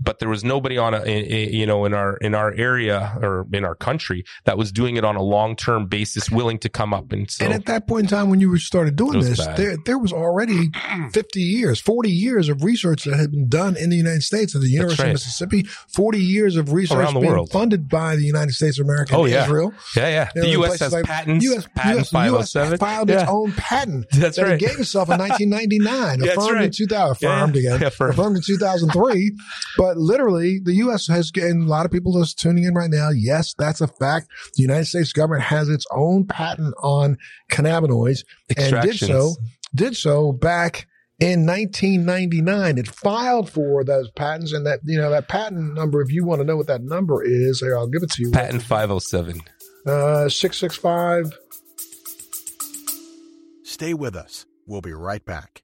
but 0.00 0.18
there 0.18 0.28
was 0.28 0.44
nobody 0.44 0.78
on 0.78 0.94
a 0.94 1.04
you 1.04 1.66
know, 1.66 1.84
in 1.84 1.94
our, 1.94 2.16
in 2.18 2.34
our 2.34 2.52
area 2.54 3.18
or 3.22 3.46
in 3.52 3.64
our 3.64 3.74
country 3.74 4.24
that 4.44 4.58
was 4.58 4.72
doing 4.72 4.96
it 4.96 5.04
on 5.04 5.16
a 5.16 5.22
long-term 5.22 5.86
basis, 5.86 6.30
willing 6.30 6.58
to 6.58 6.68
come 6.68 6.94
up. 6.94 7.12
And 7.12 7.30
so 7.30 7.44
and 7.44 7.54
at 7.54 7.66
that 7.66 7.86
point 7.86 8.04
in 8.04 8.08
time, 8.08 8.30
when 8.30 8.40
you 8.40 8.56
started 8.58 8.96
doing 8.96 9.20
this, 9.20 9.44
bad. 9.44 9.56
there 9.56 9.76
there 9.84 9.98
was 9.98 10.12
already 10.12 10.70
fifty 11.12 11.40
years, 11.40 11.80
forty 11.80 12.10
years 12.10 12.48
of 12.48 12.64
research 12.64 13.04
that 13.04 13.16
had 13.16 13.30
been 13.30 13.48
done 13.48 13.76
in 13.76 13.90
the 13.90 13.96
United 13.96 14.22
States 14.22 14.54
at 14.54 14.60
the 14.60 14.68
University 14.68 15.02
right. 15.02 15.08
of 15.10 15.14
Mississippi. 15.14 15.66
Forty 15.92 16.18
years 16.18 16.56
of 16.56 16.72
research 16.72 16.98
Around 16.98 17.14
the 17.14 17.20
being 17.20 17.32
world. 17.32 17.50
funded 17.50 17.88
by 17.88 18.16
the 18.16 18.24
United 18.24 18.52
States 18.52 18.78
of 18.80 18.86
America 18.86 19.14
Oh, 19.16 19.24
and 19.24 19.32
yeah. 19.32 19.44
Israel. 19.44 19.72
yeah, 19.96 20.08
yeah. 20.08 20.28
Know, 20.34 20.42
the 20.42 20.48
U.S. 20.50 20.80
has 20.80 20.92
like- 20.92 21.04
patents, 21.04 21.44
US, 21.46 21.66
patent 21.74 21.98
US, 22.00 22.10
507. 22.10 22.78
filed 22.78 23.10
its 23.10 23.22
own 23.28 23.52
patent 23.52 24.06
That's 24.12 24.36
that 24.36 24.42
right. 24.42 24.52
it 24.54 24.60
gave 24.60 24.78
itself 24.80 25.08
in 25.10 25.18
1999, 25.18 26.18
That's 26.20 26.32
affirmed 26.32 26.50
in 26.50 26.56
right. 26.56 26.72
2000, 26.72 27.18
Yeah, 27.28 27.36
affirmed 27.40 27.56
again, 27.56 27.80
yeah, 27.80 27.86
affirmed. 27.88 28.14
affirmed 28.14 28.36
in 28.36 28.42
2003. 28.42 29.32
but 29.76 29.96
literally, 29.96 30.60
the 30.62 30.74
U.S. 30.74 31.06
has, 31.08 31.30
and 31.36 31.64
a 31.64 31.68
lot 31.70 31.86
of 31.86 31.92
people 31.92 32.12
that's 32.18 32.34
tuning 32.34 32.64
in 32.64 32.74
right 32.74 32.90
now, 32.90 33.10
yes, 33.10 33.54
that's 33.56 33.80
a 33.80 33.86
fact. 33.86 34.28
The 34.56 34.62
United 34.62 34.86
States 34.86 35.12
government 35.12 35.44
has 35.44 35.68
its 35.68 35.86
own 35.92 36.26
patent 36.26 36.74
on 36.82 37.18
cannabinoids 37.50 38.24
and 38.56 38.80
did 38.82 38.98
so, 38.98 39.34
did 39.74 39.96
so 39.96 40.32
back 40.32 40.86
in 41.20 41.46
1999. 41.46 42.78
It 42.78 42.88
filed 42.88 43.50
for 43.50 43.84
those 43.84 44.10
patents 44.10 44.52
and 44.52 44.66
that, 44.66 44.80
you 44.84 45.00
know, 45.00 45.10
that 45.10 45.28
patent 45.28 45.74
number, 45.74 46.00
if 46.02 46.12
you 46.12 46.24
want 46.24 46.40
to 46.40 46.44
know 46.44 46.56
what 46.56 46.66
that 46.66 46.82
number 46.82 47.22
is, 47.24 47.60
here, 47.60 47.76
I'll 47.76 47.86
give 47.86 48.02
it 48.02 48.10
to 48.12 48.22
you. 48.22 48.30
Patent 48.30 48.62
507. 48.62 49.40
Uh, 49.86 50.28
665. 50.28 51.38
Stay 53.64 53.94
with 53.94 54.14
us. 54.14 54.46
We'll 54.66 54.80
be 54.80 54.92
right 54.92 55.24
back. 55.24 55.63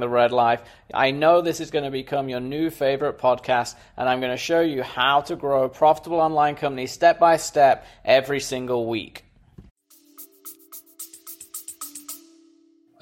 the 0.00 0.08
Red 0.08 0.32
Life. 0.32 0.62
I 0.94 1.10
know 1.10 1.42
this 1.42 1.60
is 1.60 1.70
going 1.70 1.84
to 1.84 1.90
become 1.90 2.28
your 2.28 2.40
new 2.40 2.70
favorite 2.70 3.18
podcast, 3.18 3.74
and 3.96 4.08
I'm 4.08 4.20
going 4.20 4.32
to 4.32 4.36
show 4.38 4.60
you 4.60 4.82
how 4.82 5.20
to 5.22 5.36
grow 5.36 5.64
a 5.64 5.68
profitable 5.68 6.20
online 6.20 6.56
company 6.56 6.86
step 6.86 7.18
by 7.18 7.36
step 7.36 7.86
every 8.04 8.40
single 8.40 8.86
week. 8.86 9.25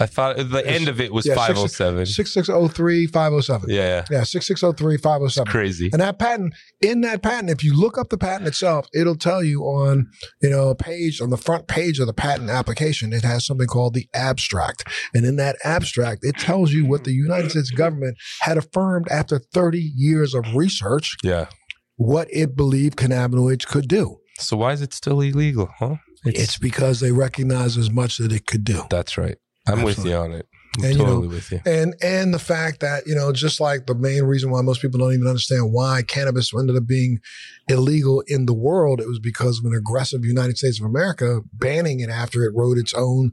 I 0.05 0.07
thought 0.07 0.37
the 0.37 0.63
end 0.67 0.89
of 0.89 1.01
it 1.01 1.13
was 1.13 1.27
Yeah, 1.27 1.35
507. 1.35 2.07
6603 2.07 3.07
507. 3.07 3.71
Yeah, 3.71 3.77
yeah. 3.77 4.05
Yeah, 4.11 4.23
6603 4.25 4.97
507. 4.99 5.51
Crazy. 5.51 5.91
And 5.93 6.01
that 6.03 6.19
patent, 6.19 6.55
in 6.81 7.01
that 7.01 7.23
patent, 7.23 7.51
if 7.51 7.65
you 7.65 7.75
look 7.79 7.97
up 7.99 8.11
the 8.11 8.19
patent 8.19 8.47
itself, 8.47 8.87
it'll 8.95 9.17
tell 9.17 9.43
you 9.43 9.63
on, 9.63 10.07
you 10.43 10.51
know, 10.51 10.69
a 10.69 10.75
page, 10.75 11.21
on 11.21 11.31
the 11.31 11.37
front 11.37 11.67
page 11.69 11.99
of 11.99 12.07
the 12.07 12.13
patent 12.15 12.51
application, 12.51 13.13
it 13.13 13.25
has 13.25 13.47
something 13.47 13.67
called 13.67 13.95
the 13.95 14.09
abstract. 14.15 14.85
And 15.15 15.25
in 15.25 15.37
that 15.37 15.57
abstract, 15.65 16.25
it 16.25 16.37
tells 16.39 16.73
you 16.73 16.87
what 16.87 17.05
the 17.05 17.13
United 17.13 17.51
States 17.51 17.71
government 17.71 18.17
had 18.41 18.57
affirmed 18.59 19.09
after 19.11 19.39
30 19.53 19.93
years 19.97 20.35
of 20.35 20.45
research, 20.55 21.17
Yeah. 21.23 21.47
what 21.97 22.29
it 22.31 22.57
believed 22.57 22.97
cannabinoids 22.99 23.67
could 23.67 23.89
do. 23.89 24.19
So 24.39 24.57
why 24.57 24.73
is 24.73 24.83
it 24.83 24.93
still 24.93 25.21
illegal? 25.21 25.69
Huh? 25.79 25.97
It's, 26.27 26.59
because 26.59 27.01
they 27.01 27.13
recognize 27.13 27.77
as 27.77 27.91
much 27.91 28.17
that 28.17 28.33
it 28.33 28.47
could 28.47 28.65
do. 28.65 28.85
that's 28.91 29.17
right. 29.19 29.37
I'm 29.67 29.83
with 29.83 30.05
you 30.05 30.15
on 30.15 30.33
it. 30.33 30.47
I'm 30.79 30.85
And, 30.85 30.93
you 30.95 30.99
know, 30.99 31.05
totally 31.07 31.29
with 31.29 31.53
you. 31.53 31.61
And 31.65 31.95
and 32.03 32.35
the 32.35 32.39
fact 32.39 32.81
that, 32.81 33.07
you 33.07 33.15
know, 33.15 33.33
just 33.33 33.61
like 33.61 33.87
the 33.87 33.95
main 33.95 34.25
reason 34.25 34.51
why 34.51 34.61
most 34.63 34.83
people 34.83 34.99
don't 34.99 35.13
even 35.13 35.29
understand 35.29 35.73
why 35.73 36.03
cannabis 36.03 36.53
ended 36.53 36.77
up 36.77 36.87
being 36.87 37.21
illegal 37.69 38.23
in 38.27 38.47
the 38.47 38.55
world, 38.55 39.01
it 39.01 39.07
was 39.07 39.21
because 39.21 39.59
of 39.59 39.65
an 39.67 39.75
aggressive 39.75 40.25
United 40.25 40.59
States 40.59 40.81
of 40.81 40.87
America 40.87 41.41
banning 41.53 42.01
it 42.01 42.11
after 42.11 42.45
it 42.45 42.55
wrote 42.55 42.77
its 42.77 42.93
own, 42.93 43.33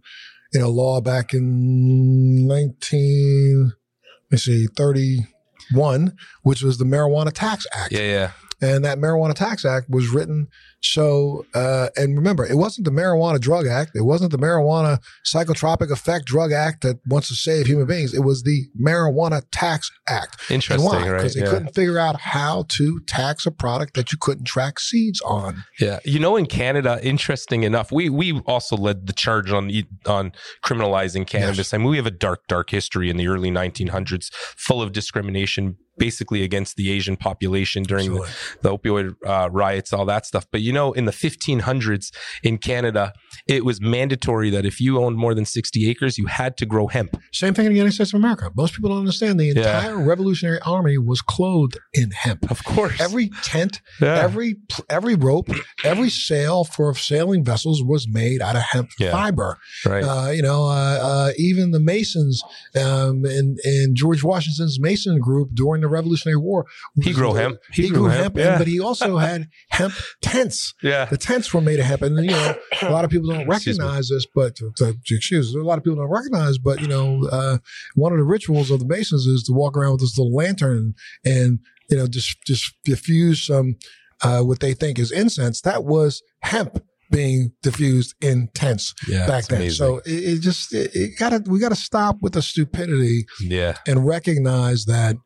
you 0.53 0.59
know, 0.59 0.69
law 0.69 1.01
back 1.01 1.33
in 1.33 2.47
19, 2.47 3.65
let 3.65 4.31
me 4.31 4.37
see, 4.37 4.67
31, 4.67 6.15
which 6.43 6.61
was 6.61 6.77
the 6.77 6.85
Marijuana 6.85 7.31
Tax 7.33 7.65
Act. 7.73 7.91
Yeah, 7.91 8.01
yeah. 8.01 8.31
And 8.61 8.85
that 8.85 8.99
Marijuana 8.99 9.33
Tax 9.33 9.65
Act 9.65 9.89
was 9.89 10.09
written 10.09 10.47
so, 10.81 11.45
uh, 11.53 11.89
and 11.95 12.17
remember, 12.17 12.45
it 12.45 12.57
wasn't 12.57 12.85
the 12.85 12.91
Marijuana 12.91 13.39
Drug 13.39 13.67
Act. 13.67 13.91
It 13.95 14.01
wasn't 14.01 14.31
the 14.31 14.37
Marijuana 14.37 14.99
Psychotropic 15.25 15.91
Effect 15.91 16.25
Drug 16.25 16.51
Act 16.51 16.81
that 16.81 16.99
wants 17.07 17.27
to 17.27 17.35
save 17.35 17.67
human 17.67 17.85
beings. 17.85 18.13
It 18.13 18.21
was 18.21 18.43
the 18.43 18.65
Marijuana 18.79 19.43
Tax 19.51 19.91
Act. 20.07 20.37
Interesting, 20.49 20.85
why? 20.85 21.07
right? 21.07 21.17
Because 21.17 21.35
they 21.35 21.41
yeah. 21.41 21.49
couldn't 21.49 21.75
figure 21.75 21.99
out 21.99 22.19
how 22.19 22.65
to 22.69 22.99
tax 23.01 23.45
a 23.45 23.51
product 23.51 23.93
that 23.93 24.11
you 24.11 24.17
couldn't 24.19 24.45
track 24.45 24.79
seeds 24.79 25.21
on. 25.21 25.63
Yeah, 25.79 25.99
you 26.03 26.19
know, 26.19 26.35
in 26.35 26.47
Canada, 26.47 26.99
interesting 27.03 27.63
enough, 27.63 27.91
we 27.91 28.09
we 28.09 28.39
also 28.41 28.75
led 28.75 29.07
the 29.07 29.13
charge 29.13 29.51
on 29.51 29.71
on 30.05 30.31
criminalizing 30.63 31.27
cannabis. 31.27 31.73
I 31.73 31.77
mean, 31.77 31.89
we 31.89 31.97
have 31.97 32.07
a 32.07 32.11
dark, 32.11 32.47
dark 32.47 32.69
history 32.69 33.09
in 33.09 33.17
the 33.17 33.27
early 33.27 33.51
1900s, 33.51 34.33
full 34.33 34.81
of 34.81 34.91
discrimination, 34.91 35.77
basically 35.97 36.43
against 36.43 36.77
the 36.77 36.91
Asian 36.91 37.15
population 37.15 37.83
during 37.83 38.13
the, 38.13 38.27
the 38.61 38.75
opioid 38.75 39.15
uh, 39.25 39.49
riots, 39.51 39.93
all 39.93 40.05
that 40.05 40.25
stuff. 40.25 40.47
But 40.51 40.61
you 40.61 40.70
know, 40.71 40.91
in 40.93 41.05
the 41.05 41.11
1500s 41.11 42.11
in 42.43 42.57
Canada, 42.57 43.13
it 43.47 43.65
was 43.65 43.81
mandatory 43.81 44.49
that 44.51 44.65
if 44.65 44.79
you 44.79 44.99
owned 44.99 45.17
more 45.17 45.33
than 45.33 45.45
60 45.45 45.89
acres, 45.89 46.17
you 46.17 46.27
had 46.27 46.57
to 46.57 46.65
grow 46.65 46.87
hemp. 46.87 47.17
Same 47.33 47.53
thing 47.53 47.65
in 47.65 47.71
the 47.73 47.77
United 47.77 47.93
States 47.95 48.13
of 48.13 48.17
America. 48.19 48.49
Most 48.55 48.73
people 48.75 48.89
don't 48.89 48.99
understand 48.99 49.39
the 49.39 49.45
Yeah. 49.47 49.77
entire 49.85 49.97
Revolutionary 50.03 50.59
Army 50.65 50.97
was 50.97 51.21
clothed 51.21 51.77
in 51.93 52.11
hemp. 52.11 52.49
Of 52.51 52.63
course, 52.63 52.99
Every 52.99 53.29
tent, 53.43 53.81
Yeah. 53.99 54.15
every 54.19 54.55
every 54.89 55.15
rope, 55.15 55.49
every 55.83 56.09
sail 56.09 56.63
for 56.63 56.93
sailing 56.95 57.43
vessels 57.43 57.83
was 57.83 58.07
made 58.07 58.41
out 58.41 58.55
of 58.55 58.61
hemp 58.63 58.89
Yeah. 58.99 59.11
fiber. 59.11 59.57
right. 59.85 60.03
Uh, 60.03 60.29
you 60.31 60.41
know, 60.41 60.65
uh, 60.65 60.99
uh, 61.01 61.31
even 61.37 61.71
the 61.71 61.79
Masons 61.79 62.41
um, 62.75 63.25
in, 63.25 63.57
in 63.63 63.95
George 63.95 64.23
Washington's 64.23 64.79
Mason 64.79 65.19
group 65.19 65.49
during 65.53 65.81
the 65.81 65.87
Revolutionary 65.87 66.37
War. 66.37 66.65
He 67.01 67.13
grew 67.13 67.33
hemp. 67.33 67.57
He, 67.73 67.83
He 67.83 67.89
grew 67.89 67.99
grew 67.99 68.07
hemp, 68.09 68.35
hemp, 68.35 68.37
and- 68.37 68.59
but 68.59 68.67
he 68.67 68.79
also 68.79 69.17
had 69.27 69.47
hemp 69.69 69.93
tents. 70.21 70.60
Yeah, 70.81 71.05
The 71.05 71.17
tents 71.17 71.53
were 71.53 71.61
made 71.61 71.79
of 71.79 71.85
hemp, 71.85 72.01
and 72.01 72.17
you 72.17 72.31
know, 72.31 72.55
a 72.81 72.91
lot 72.91 73.05
of 73.05 73.11
people 73.11 73.29
don't 73.29 73.47
recognize 73.47 74.09
this. 74.09 74.25
But 74.33 74.55
to, 74.57 74.71
to 74.77 75.15
excuse, 75.15 75.53
a 75.53 75.59
lot 75.59 75.77
of 75.77 75.83
people 75.83 75.97
don't 75.97 76.09
recognize. 76.09 76.57
But 76.57 76.81
you 76.81 76.87
know, 76.87 77.27
uh, 77.31 77.57
one 77.95 78.11
of 78.11 78.17
the 78.17 78.23
rituals 78.23 78.71
of 78.71 78.79
the 78.79 78.85
Masons 78.85 79.25
is 79.25 79.43
to 79.43 79.53
walk 79.53 79.77
around 79.77 79.93
with 79.93 80.01
this 80.01 80.17
little 80.17 80.35
lantern 80.35 80.93
and 81.25 81.59
you 81.89 81.97
know 81.97 82.07
just 82.07 82.37
just 82.45 82.73
diffuse 82.85 83.45
some 83.45 83.75
uh, 84.23 84.41
what 84.41 84.59
they 84.59 84.73
think 84.73 84.99
is 84.99 85.11
incense. 85.11 85.61
That 85.61 85.83
was 85.83 86.21
hemp 86.41 86.83
being 87.11 87.51
diffused 87.61 88.15
in 88.21 88.47
tents 88.53 88.93
yeah, 89.07 89.27
back 89.27 89.45
then. 89.45 89.61
amazing. 89.61 89.85
So 89.85 89.97
it, 89.99 90.11
it 90.11 90.39
just 90.39 90.73
it, 90.73 90.91
it 90.95 91.19
gotta 91.19 91.43
we 91.45 91.59
gotta 91.59 91.75
stop 91.75 92.17
with 92.21 92.33
the 92.33 92.41
stupidity 92.41 93.25
yeah, 93.41 93.77
and 93.85 94.05
recognize 94.07 94.85
that 94.85 95.17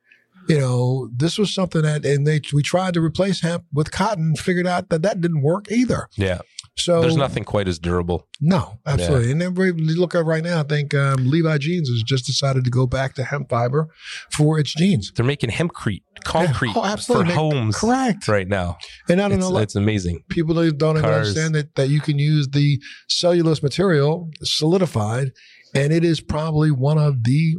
you 0.47 0.59
know 0.59 1.09
this 1.15 1.37
was 1.37 1.53
something 1.53 1.81
that 1.83 2.05
and 2.05 2.25
they 2.27 2.39
we 2.53 2.61
tried 2.63 2.93
to 2.95 3.01
replace 3.01 3.41
hemp 3.41 3.63
with 3.73 3.91
cotton, 3.91 4.35
figured 4.35 4.67
out 4.67 4.89
that 4.89 5.01
that 5.01 5.21
didn't 5.21 5.41
work 5.41 5.71
either. 5.71 6.07
yeah. 6.17 6.39
So 6.77 6.99
There's 6.99 7.15
nothing 7.15 7.45
quite 7.45 7.69
as 7.69 7.79
durable. 7.79 8.27
no, 8.41 8.79
absolutely. 8.85 9.31
And 9.31 9.39
then 9.41 9.53
we 9.53 9.71
look 9.71 10.13
at 10.13 10.25
right 10.25 10.43
now. 10.43 10.59
I 10.59 10.63
think 10.63 10.93
um, 10.93 11.25
Levi 11.25 11.57
Jeans 11.59 11.87
has 11.87 12.03
just 12.03 12.25
decided 12.25 12.65
to 12.65 12.69
go 12.69 12.85
back 12.85 13.13
to 13.15 13.23
hemp 13.23 13.49
fiber 13.49 13.87
for 14.29 14.59
its 14.59 14.73
jeans. 14.75 15.09
They're 15.15 15.25
making 15.25 15.51
hempcrete, 15.51 16.01
concrete 16.25 16.73
Oh, 16.75 16.83
absolutely. 16.83 17.29
for 17.29 17.39
homes 17.39 17.77
Correct. 17.77 18.27
right 18.27 18.45
now. 18.49 18.77
And 19.07 19.21
I 19.21 19.29
don't 19.29 19.39
It's, 19.39 19.49
know. 19.49 19.57
it's 19.59 19.75
amazing. 19.75 20.23
people 20.27 20.53
don't 20.53 20.77
don't 20.77 20.97
even 20.97 21.09
Cars. 21.09 21.29
understand 21.29 21.55
that, 21.55 21.75
that 21.75 21.87
you 21.87 22.01
can 22.01 22.19
use 22.19 22.49
the 22.49 22.77
cellulose 23.07 23.63
material 23.63 24.29
solidified, 24.43 25.31
and 25.73 25.93
it 25.93 26.03
is 26.03 26.19
probably 26.19 26.71
one 26.71 26.97
of 26.97 27.23
the 27.23 27.55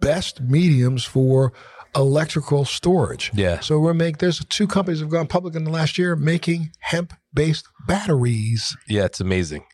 best 0.00 0.42
mediums 0.42 1.04
for 1.04 1.54
electrical 1.96 2.64
storage. 2.64 3.30
Yeah. 3.34 3.60
So 3.60 3.78
we're 3.80 3.94
make 3.94 4.18
there's 4.18 4.44
two 4.46 4.66
companies 4.66 5.00
have 5.00 5.10
gone 5.10 5.26
public 5.26 5.54
in 5.54 5.64
the 5.64 5.70
last 5.70 5.98
year 5.98 6.16
making 6.16 6.70
hemp 6.80 7.12
based 7.32 7.66
batteries. 7.86 8.76
Yeah, 8.88 9.04
it's 9.04 9.20
amazing. 9.20 9.64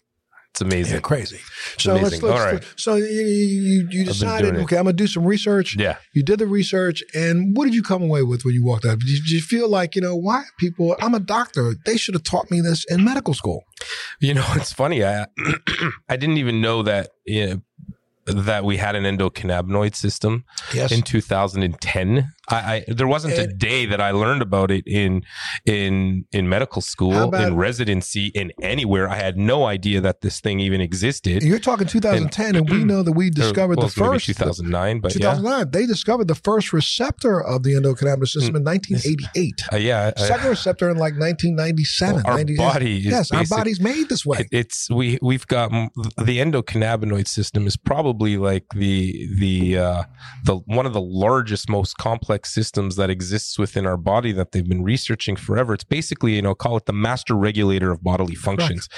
It's 0.57 0.63
amazing. 0.63 0.95
Yeah, 0.95 1.01
crazy. 1.01 1.39
It's 1.75 1.83
so 1.83 1.97
amazing. 1.97 2.23
let's, 2.23 2.23
let's 2.23 2.41
All 2.41 2.53
right. 2.53 2.65
so 2.77 2.95
you, 2.95 3.05
you, 3.05 3.89
you 3.91 4.05
decided 4.07 4.57
okay, 4.57 4.79
I'm 4.79 4.85
gonna 4.85 4.95
do 4.95 5.07
some 5.07 5.27
research. 5.27 5.77
Yeah. 5.77 5.97
You 6.15 6.23
did 6.23 6.39
the 6.39 6.47
research, 6.47 7.03
and 7.15 7.55
what 7.55 7.67
did 7.67 7.75
you 7.75 7.83
come 7.83 8.03
away 8.03 8.23
with 8.23 8.43
when 8.47 8.55
you 8.55 8.65
walked 8.65 8.87
out? 8.87 8.99
Did 9.01 9.09
you, 9.11 9.19
did 9.19 9.31
you 9.33 9.43
feel 9.43 9.69
like 9.69 9.95
you 9.95 10.01
know 10.01 10.17
why 10.17 10.45
people? 10.59 10.97
I'm 10.99 11.13
a 11.13 11.21
doctor. 11.21 11.75
They 11.85 11.99
should 11.99 12.15
have 12.15 12.23
taught 12.23 12.51
me 12.51 12.63
this 12.63 12.87
in 12.89 13.05
medical 13.05 13.35
school. 13.35 13.65
You 14.19 14.33
know, 14.33 14.47
it's 14.55 14.73
funny. 14.73 15.05
I 15.05 15.27
I 16.09 16.17
didn't 16.17 16.39
even 16.39 16.63
know 16.63 16.83
that 16.85 17.11
you 17.27 17.47
know, 17.47 17.63
that 18.27 18.65
we 18.65 18.77
had 18.77 18.95
an 18.97 19.05
endocannabinoid 19.05 19.95
system 19.95 20.45
Yes. 20.75 20.93
in 20.93 21.03
2010. 21.03 22.33
I, 22.49 22.57
I 22.57 22.85
there 22.89 23.09
wasn't 23.09 23.35
a 23.35 23.47
day 23.47 23.87
that 23.87 24.01
I 24.01 24.13
learned 24.13 24.43
about 24.43 24.71
it 24.71 24.87
in 24.87 25.23
in 25.65 26.25
in 26.33 26.49
medical 26.49 26.81
school, 26.83 27.25
about- 27.25 27.47
in 27.47 27.57
residency, 27.57 28.27
in 28.29 28.53
anywhere. 28.63 29.09
I 29.09 29.17
had 29.17 29.37
no 29.37 29.65
idea 29.65 30.01
that 30.01 30.21
this 30.21 30.41
thing 30.41 30.61
even 30.61 30.81
existed. 30.81 31.43
You're 31.43 31.59
talking 31.59 31.87
2010, 31.87 32.57
and, 32.57 32.71
we 32.71 32.85
know 32.85 33.03
that 33.03 33.13
we 33.13 33.31
discovered 33.43 33.79
well, 33.79 33.89
the 33.89 33.93
first 33.93 34.27
2009, 34.27 35.01
but 35.01 35.15
yeah, 35.15 35.35
2009. 35.35 35.71
They 35.71 35.87
discovered 35.87 36.29
the 36.29 36.35
first 36.35 36.73
receptor 36.73 37.43
of 37.43 37.63
the 37.63 37.73
endocannabinoid 37.75 38.29
system 38.29 38.57
in 38.57 38.65
1988. 38.65 39.63
uh, 39.73 39.77
yeah. 39.77 40.13
Second 40.17 40.49
receptor 40.49 40.89
in 40.91 40.97
like 40.97 41.15
1997. 41.19 42.27
Our 42.27 42.37
98. 42.39 42.57
body 42.59 42.97
is 42.99 43.05
yes, 43.07 43.31
our 43.33 43.41
basic- 43.41 43.57
body's 43.57 43.81
made 43.81 44.09
this 44.09 44.25
way. 44.25 44.39
It, 44.39 44.49
it's 44.53 44.91
we 44.91 45.19
we've 45.21 45.47
got 45.47 45.71
the 45.71 46.39
endocannabinoid 46.39 47.27
system 47.27 47.67
is 47.67 47.77
probably 47.77 48.37
like 48.37 48.67
the 48.75 49.29
the 49.39 49.79
uh, 49.79 50.03
the 50.45 50.57
one 50.67 50.87
of 50.87 50.93
the 50.93 51.01
largest, 51.01 51.69
most 51.69 51.97
complex 51.97 52.36
systems 52.45 52.97
that 52.97 53.09
exists 53.09 53.59
within 53.59 53.87
our 53.87 53.97
body 53.97 54.33
that 54.33 54.53
they've 54.53 54.69
been 54.69 54.83
researching 54.83 55.37
forever. 55.37 55.73
It's 55.75 55.85
basically 55.85 56.35
you 56.35 56.43
know 56.43 56.55
call 56.55 56.77
it 56.77 56.85
the 56.87 56.93
master 56.93 57.35
regulator 57.35 57.91
of 57.93 58.03
bodily 58.03 58.35
functions, 58.35 58.89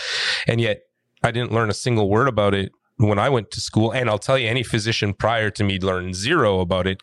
and 0.48 0.60
yet 0.60 0.78
I 1.22 1.30
didn't 1.30 1.52
learn 1.52 1.70
a 1.70 1.74
single 1.74 2.08
word 2.08 2.26
about 2.26 2.54
it 2.54 2.72
when 2.96 3.18
I 3.18 3.28
went 3.28 3.50
to 3.52 3.60
school. 3.60 3.92
And 3.92 4.10
I'll 4.10 4.18
tell 4.18 4.38
you, 4.38 4.48
any 4.48 4.62
physician 4.62 5.14
prior 5.14 5.50
to 5.50 5.62
me 5.64 5.78
learned 5.78 6.14
zero 6.16 6.60
about 6.60 6.86
it. 6.86 6.98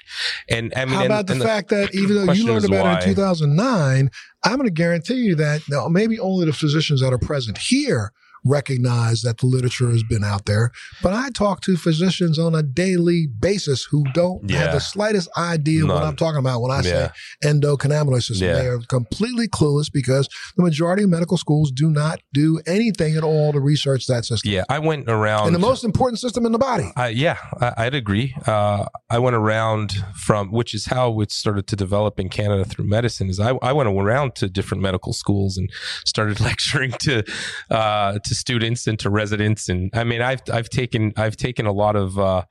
And 0.50 0.74
I 0.76 0.86
mean, 0.86 0.94
How 0.96 1.02
and- 1.02 1.06
about 1.06 1.28
the 1.28 1.34
and 1.34 1.42
fact 1.44 1.70
that 1.70 1.94
even 1.96 2.16
though 2.26 2.34
you 2.34 2.46
learned 2.46 2.66
about 2.66 3.04
it 3.04 3.08
in 3.08 3.16
2009, 3.16 4.10
I'm 4.44 4.56
going 4.58 4.68
to 4.68 4.74
guarantee 4.74 5.16
you 5.16 5.36
that 5.36 5.62
now 5.70 5.88
maybe 5.88 6.20
only 6.20 6.46
the 6.46 6.54
physicians 6.54 7.02
that 7.02 7.14
are 7.14 7.18
present 7.18 7.58
here 7.58 8.12
recognize 8.46 9.22
that 9.24 9.40
the 9.40 9.46
literature 9.48 9.90
has 9.90 10.04
been 10.04 10.24
out 10.24 10.46
there. 10.46 10.72
But 11.04 11.14
I 11.14 11.30
talk 11.32 11.62
to 11.62 11.76
physicians 11.76 12.38
on 12.40 12.56
a 12.56 12.64
daily 12.64 13.28
basis 13.28 13.86
who 13.90 14.04
don't 14.14 14.50
have 14.52 14.72
the 14.74 14.80
slightest 14.80 15.30
idea 15.38 15.86
what 15.86 16.04
I'm 16.04 16.16
talking 16.16 16.40
about 16.40 16.62
when 16.62 16.72
I 16.72 16.82
Yeah. 16.82 17.12
say 17.42 17.50
endocannabinoid 17.50 18.24
system. 18.24 18.48
Yeah. 18.48 18.54
They 18.56 18.68
are 18.68 18.80
completely 18.88 19.48
clueless 19.48 19.92
because 19.92 20.30
the 20.58 20.64
majority 20.64 21.04
of 21.04 21.10
medical 21.10 21.38
schools 21.38 21.72
do 21.72 21.90
not 21.90 22.20
do 22.34 22.60
anything 22.66 23.16
at 23.16 23.24
all 23.24 23.52
to 23.54 23.60
research 23.60 24.06
that 24.08 24.26
system. 24.26 24.52
yeah, 24.52 24.64
I 24.70 24.80
went 24.80 25.10
around 25.10 25.48
And 25.48 25.56
the 25.56 25.60
most 25.60 25.84
important 25.84 26.20
system 26.20 26.46
in 26.46 26.52
the 26.52 26.58
body. 26.58 26.92
Uh, 26.98 27.06
yeah, 27.06 27.38
I, 27.60 27.74
I'd 27.86 27.96
agree. 27.96 28.36
Uh, 28.46 28.86
I 29.10 29.20
went 29.20 29.36
around 29.36 29.94
from, 30.16 30.52
which 30.52 30.74
is 30.74 30.86
how 30.86 31.20
it 31.22 31.32
started 31.32 31.68
to 31.68 31.76
develop 31.76 32.20
in 32.20 32.30
Canada 32.30 32.66
through 32.66 32.86
medicine. 32.86 33.30
Is 33.30 33.40
I, 33.40 33.52
I 33.62 33.74
went 33.74 33.90
around 33.90 34.36
to 34.36 34.50
different 34.50 34.84
medical 34.84 35.14
schools 35.14 35.58
and 35.58 35.70
started 36.06 36.40
lecturing 36.50 36.92
to 37.02 37.24
uh, 37.70 38.20
to 38.24 38.35
students 38.36 38.88
and 38.88 39.00
to 39.00 39.10
residents. 39.10 39.70
And 39.70 39.90
I 39.94 40.04
mean, 40.04 40.22
I've 40.22 40.42
I've 40.52 40.70
taken 40.70 41.14
I've 41.18 41.38
taken 41.38 41.66
a 41.66 41.72
lot 41.72 41.96
of 41.96 42.20
uh, 42.20 42.44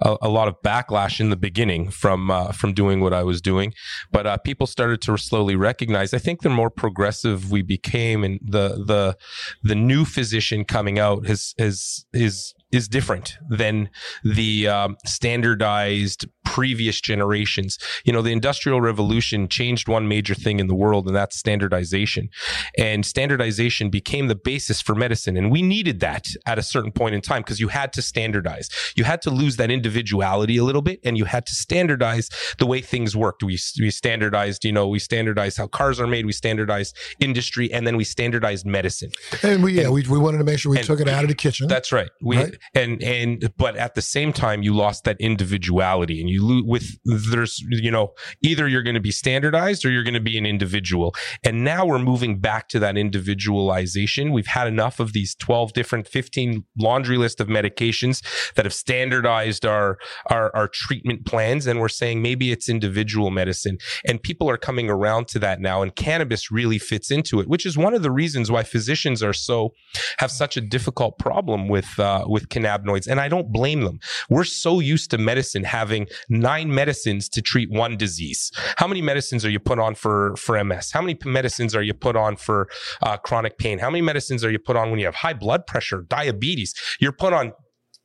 a, 0.00 0.16
a 0.22 0.28
lot 0.28 0.48
of 0.48 0.56
backlash 0.64 1.20
in 1.20 1.30
the 1.30 1.36
beginning 1.36 1.90
from 1.90 2.30
uh, 2.30 2.52
from 2.52 2.72
doing 2.72 3.00
what 3.00 3.12
I 3.12 3.22
was 3.22 3.40
doing, 3.40 3.72
but 4.12 4.26
uh, 4.26 4.36
people 4.38 4.66
started 4.66 5.00
to 5.02 5.16
slowly 5.16 5.56
recognize. 5.56 6.14
I 6.14 6.18
think 6.18 6.42
the 6.42 6.50
more 6.50 6.70
progressive 6.70 7.50
we 7.50 7.62
became, 7.62 8.24
and 8.24 8.40
the 8.42 8.84
the 8.86 9.16
the 9.62 9.74
new 9.74 10.04
physician 10.04 10.64
coming 10.64 10.98
out 10.98 11.26
has 11.26 11.54
is 11.58 12.06
is 12.12 12.54
is 12.72 12.88
different 12.88 13.36
than 13.48 13.90
the 14.22 14.68
um, 14.68 14.96
standardized 15.04 16.26
previous 16.54 17.00
generations. 17.00 17.78
You 18.04 18.12
know, 18.12 18.22
the 18.22 18.32
industrial 18.32 18.80
revolution 18.80 19.46
changed 19.48 19.86
one 19.88 20.08
major 20.08 20.34
thing 20.34 20.58
in 20.58 20.66
the 20.66 20.74
world 20.74 21.06
and 21.06 21.14
that's 21.14 21.36
standardization. 21.38 22.28
And 22.76 23.06
standardization 23.06 23.88
became 23.88 24.26
the 24.26 24.34
basis 24.34 24.80
for 24.80 24.96
medicine 24.96 25.36
and 25.36 25.52
we 25.52 25.62
needed 25.62 26.00
that 26.00 26.26
at 26.46 26.58
a 26.58 26.62
certain 26.62 26.90
point 26.90 27.14
in 27.14 27.20
time 27.20 27.42
because 27.42 27.60
you 27.60 27.68
had 27.68 27.92
to 27.92 28.02
standardize. 28.02 28.68
You 28.96 29.04
had 29.04 29.22
to 29.22 29.30
lose 29.30 29.56
that 29.58 29.70
individuality 29.70 30.56
a 30.56 30.64
little 30.64 30.82
bit 30.82 30.98
and 31.04 31.16
you 31.16 31.24
had 31.24 31.46
to 31.46 31.54
standardize 31.54 32.28
the 32.58 32.66
way 32.66 32.80
things 32.80 33.16
worked. 33.16 33.44
We 33.44 33.56
we 33.78 33.90
standardized, 33.90 34.64
you 34.64 34.72
know, 34.72 34.88
we 34.88 34.98
standardized 34.98 35.56
how 35.56 35.68
cars 35.68 36.00
are 36.00 36.08
made, 36.08 36.26
we 36.26 36.32
standardized 36.32 36.96
industry 37.20 37.72
and 37.72 37.86
then 37.86 37.96
we 37.96 38.02
standardized 38.02 38.66
medicine. 38.66 39.10
And 39.44 39.62
we 39.62 39.74
yeah, 39.74 39.82
And- 39.84 39.92
we, 39.92 40.02
we 40.08 40.18
wanted 40.18 40.38
to 40.38 40.44
make 40.44 40.58
sure 40.58 40.70
we 40.72 40.78
and- 40.78 40.86
took 40.86 41.00
it 41.00 41.08
out 41.08 41.22
of 41.22 41.28
the 41.28 41.36
kitchen. 41.36 41.68
That's 41.68 41.92
right. 41.92 42.10
We 42.20 42.36
Right. 42.38 42.56
and 42.74 43.00
and 43.02 43.52
but 43.56 43.76
at 43.76 43.94
the 43.94 44.02
same 44.02 44.32
time, 44.32 44.62
you 44.64 44.74
lost 44.74 45.04
that 45.04 45.16
individuality, 45.20 46.20
and 46.20 46.28
you 46.30 46.39
lose 46.40 46.64
with 46.66 46.98
there's 47.30 47.60
you 47.68 47.90
know 47.90 48.12
either 48.42 48.68
you're 48.68 48.82
going 48.82 48.94
to 48.94 49.00
be 49.00 49.10
standardized 49.10 49.84
or 49.84 49.90
you're 49.90 50.04
going 50.04 50.14
to 50.14 50.20
be 50.20 50.38
an 50.38 50.46
individual, 50.46 51.14
and 51.44 51.64
now 51.64 51.84
we're 51.86 51.98
moving 51.98 52.40
back 52.40 52.68
to 52.68 52.78
that 52.78 52.96
individualization. 52.96 54.32
We've 54.32 54.46
had 54.46 54.66
enough 54.66 55.00
of 55.00 55.12
these 55.12 55.34
twelve 55.34 55.72
different, 55.72 56.08
fifteen 56.08 56.64
laundry 56.78 57.16
list 57.16 57.40
of 57.40 57.48
medications 57.48 58.22
that 58.54 58.64
have 58.64 58.74
standardized 58.74 59.64
our 59.64 59.98
our 60.28 60.54
our 60.54 60.68
treatment 60.68 61.26
plans, 61.26 61.66
and 61.66 61.80
we're 61.80 61.88
saying 61.88 62.22
maybe 62.22 62.52
it's 62.52 62.68
individual 62.68 63.30
medicine, 63.30 63.78
and 64.06 64.22
people 64.22 64.48
are 64.48 64.58
coming 64.58 64.90
around 64.90 65.28
to 65.28 65.38
that 65.38 65.60
now, 65.60 65.82
and 65.82 65.94
cannabis 65.96 66.50
really 66.50 66.78
fits 66.78 67.10
into 67.10 67.40
it, 67.40 67.48
which 67.48 67.66
is 67.66 67.76
one 67.76 67.94
of 67.94 68.02
the 68.02 68.10
reasons 68.10 68.50
why 68.50 68.62
physicians 68.62 69.22
are 69.22 69.32
so 69.32 69.72
have 70.18 70.30
such 70.30 70.56
a 70.56 70.60
difficult 70.60 71.18
problem 71.18 71.68
with 71.68 71.98
uh, 71.98 72.24
with 72.26 72.48
cannabinoids, 72.48 73.06
and 73.06 73.20
I 73.20 73.28
don't 73.28 73.52
blame 73.52 73.82
them. 73.82 73.98
We're 74.28 74.44
so 74.44 74.80
used 74.80 75.10
to 75.10 75.18
medicine 75.18 75.64
having 75.64 76.06
nine 76.30 76.74
medicines 76.74 77.28
to 77.30 77.42
treat 77.42 77.70
one 77.70 77.96
disease. 77.96 78.50
How 78.76 78.86
many 78.86 79.02
medicines 79.02 79.44
are 79.44 79.50
you 79.50 79.60
put 79.60 79.78
on 79.78 79.94
for 79.94 80.34
for 80.36 80.62
MS? 80.62 80.92
How 80.92 81.02
many 81.02 81.18
medicines 81.24 81.74
are 81.74 81.82
you 81.82 81.94
put 81.94 82.16
on 82.16 82.36
for 82.36 82.68
uh, 83.02 83.16
chronic 83.18 83.58
pain? 83.58 83.78
How 83.78 83.90
many 83.90 84.02
medicines 84.02 84.44
are 84.44 84.50
you 84.50 84.58
put 84.58 84.76
on 84.76 84.90
when 84.90 85.00
you 85.00 85.06
have 85.06 85.16
high 85.16 85.34
blood 85.34 85.66
pressure, 85.66 86.02
diabetes? 86.08 86.74
You're 87.00 87.12
put 87.12 87.32
on 87.32 87.52